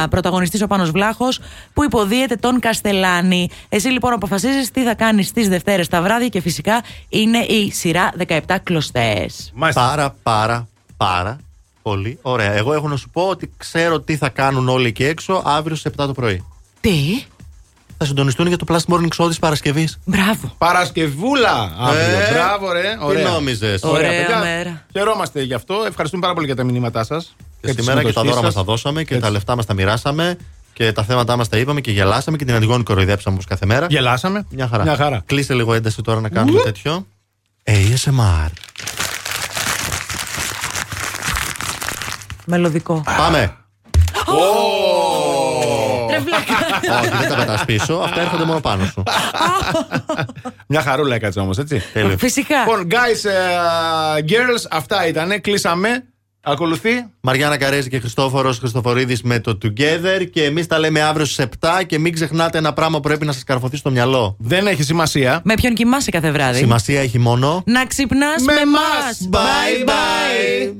1909. 0.00 0.06
Πρωταγωνιστής 0.26 0.62
ο 0.62 0.66
Πάνος 0.66 0.90
Βλάχος 0.90 1.40
που 1.72 1.84
υποδίεται 1.84 2.36
τον 2.36 2.60
Καστελάνη. 2.60 3.48
Εσύ 3.68 3.88
λοιπόν 3.88 4.12
αποφασίζεις 4.12 4.70
τι 4.70 4.82
θα 4.82 4.94
κάνεις 4.94 5.32
τις 5.32 5.48
Δευτέρες 5.48 5.88
τα 5.88 6.02
βράδια 6.02 6.28
και 6.28 6.40
φυσικά 6.40 6.82
είναι 7.08 7.38
η 7.38 7.70
σειρά 7.70 8.12
17 8.26 8.40
κλωστές. 8.62 9.52
Πάρα, 9.74 10.16
πάρα, 10.22 10.68
πάρα 10.96 11.38
πολύ 11.82 12.18
ωραία. 12.22 12.52
Εγώ 12.52 12.72
έχω 12.72 12.88
να 12.88 12.96
σου 12.96 13.10
πω 13.10 13.22
ότι 13.22 13.50
ξέρω 13.56 14.00
τι 14.00 14.16
θα 14.16 14.28
κάνουν 14.28 14.68
όλοι 14.68 14.86
εκεί 14.86 15.04
έξω 15.04 15.42
αύριο 15.44 15.76
στις 15.76 15.92
7 15.92 16.06
το 16.06 16.12
πρωί. 16.12 16.44
Τι; 16.80 17.24
Θα 17.98 18.04
συντονιστούν 18.04 18.46
για 18.46 18.56
το 18.56 18.64
Plus 18.68 18.94
Morning 18.94 19.08
Show 19.24 19.28
της 19.28 19.38
Παρασκευής. 19.38 19.98
Μπράβο. 20.04 20.54
Παρασκευούλα 20.58 21.72
αύριο. 21.80 22.18
Ε, 22.18 22.32
Μπράβο, 22.32 22.72
ρε. 22.72 22.80
τι 22.98 23.04
Ωραία. 23.04 23.28
νόμιζες; 23.28 23.82
Ωραία, 23.82 24.08
Ωραία 24.08 24.20
παιδιά. 24.26 24.38
μέρα. 24.40 24.84
Χαιρόμαστε 24.92 25.42
γι' 25.42 25.54
αυτό. 25.54 25.84
Ευχαριστούμε 25.86 26.22
πάρα 26.22 26.34
πολύ 26.34 26.46
για 26.46 26.56
τα 26.56 26.64
μηνύματά 26.64 27.04
σας. 27.04 27.36
Και 27.60 27.72
σήμερα 27.82 28.02
και 28.02 28.12
τα 28.12 28.22
δώρα 28.22 28.42
μας 28.42 28.54
τα 28.54 28.62
δώσαμε 28.64 29.02
και 29.04 29.18
τα 29.18 29.30
λεφτά 29.30 29.56
μας 29.56 29.66
τα 29.66 29.74
μοιράσαμε 29.74 30.36
και 30.72 30.92
τα 30.92 31.02
θέματα 31.02 31.36
μας 31.36 31.48
τα 31.48 31.56
είπαμε 31.56 31.80
και 31.80 31.90
γελάσαμε 31.90 32.36
και 32.36 32.44
την 32.44 32.54
Αντιγόνη 32.54 32.82
κοροϊδέψαμε 32.82 33.34
όπως 33.34 33.46
κάθε 33.48 33.66
μέρα. 33.66 33.86
Γελάσαμε. 33.90 34.46
Μια 34.50 34.68
χαρά. 34.68 34.82
Μια 34.82 34.96
χαρά. 34.96 35.22
Κλείστε 35.26 35.54
λίγο 35.54 35.74
ένταση 35.74 36.02
τώρα 36.02 36.20
να 36.20 36.28
κάνουμε 36.28 36.60
τέτοιο. 36.60 37.06
ASMR. 37.64 38.50
Μελωδικό. 42.44 43.02
Πάμε. 43.16 43.56
Ρε 46.16 46.22
βλάκα. 46.24 46.98
Όχι, 47.00 47.16
δεν 47.20 47.28
τα 47.28 47.34
πετάς 47.36 47.64
πίσω. 47.64 47.94
Αυτά 47.94 48.20
έρχονται 48.20 48.44
μόνο 48.44 48.60
πάνω 48.60 48.84
σου. 48.84 49.02
Μια 50.68 50.82
χαρούλα 50.82 51.14
έκατσε 51.14 51.40
όμως, 51.40 51.58
έτσι. 51.58 51.82
Φυσικά. 52.18 52.58
Λοιπόν, 52.58 52.86
guys, 52.90 53.28
ε, 53.30 54.24
girls, 54.28 54.66
αυτά 54.70 55.06
ήταν. 55.06 55.40
Κλείσαμε. 55.40 56.04
Ακολουθεί. 56.48 56.90
Μαριάννα 57.20 57.56
Καρέζη 57.56 57.88
και 57.88 57.98
Χριστόφορος 57.98 58.58
Χριστοφορίδης 58.58 59.22
με 59.22 59.40
το 59.40 59.58
Together. 59.64 60.26
Και 60.32 60.44
εμείς 60.44 60.66
τα 60.66 60.78
λέμε 60.78 61.00
αύριο 61.00 61.24
στις 61.24 61.38
7. 61.60 61.82
Και 61.86 61.98
μην 61.98 62.12
ξεχνάτε 62.12 62.58
ένα 62.58 62.72
πράγμα 62.72 62.96
που 62.96 63.08
πρέπει 63.08 63.26
να 63.26 63.32
σας 63.32 63.44
καρφωθεί 63.44 63.76
στο 63.76 63.90
μυαλό. 63.90 64.36
Δεν 64.38 64.66
έχει 64.66 64.82
σημασία. 64.82 65.40
Με 65.44 65.54
ποιον 65.54 65.74
κοιμάσαι 65.74 66.10
κάθε 66.10 66.30
βράδυ; 66.30 66.58
Σημασία 66.58 67.00
έχει 67.00 67.18
μόνο. 67.18 67.62
Να 67.66 67.86
ξυπνάς 67.86 68.42
με, 68.42 68.52
Με 68.52 68.60
μας. 68.64 68.80
μας. 69.30 69.42
Bye 69.42 69.88
bye. 69.88 70.76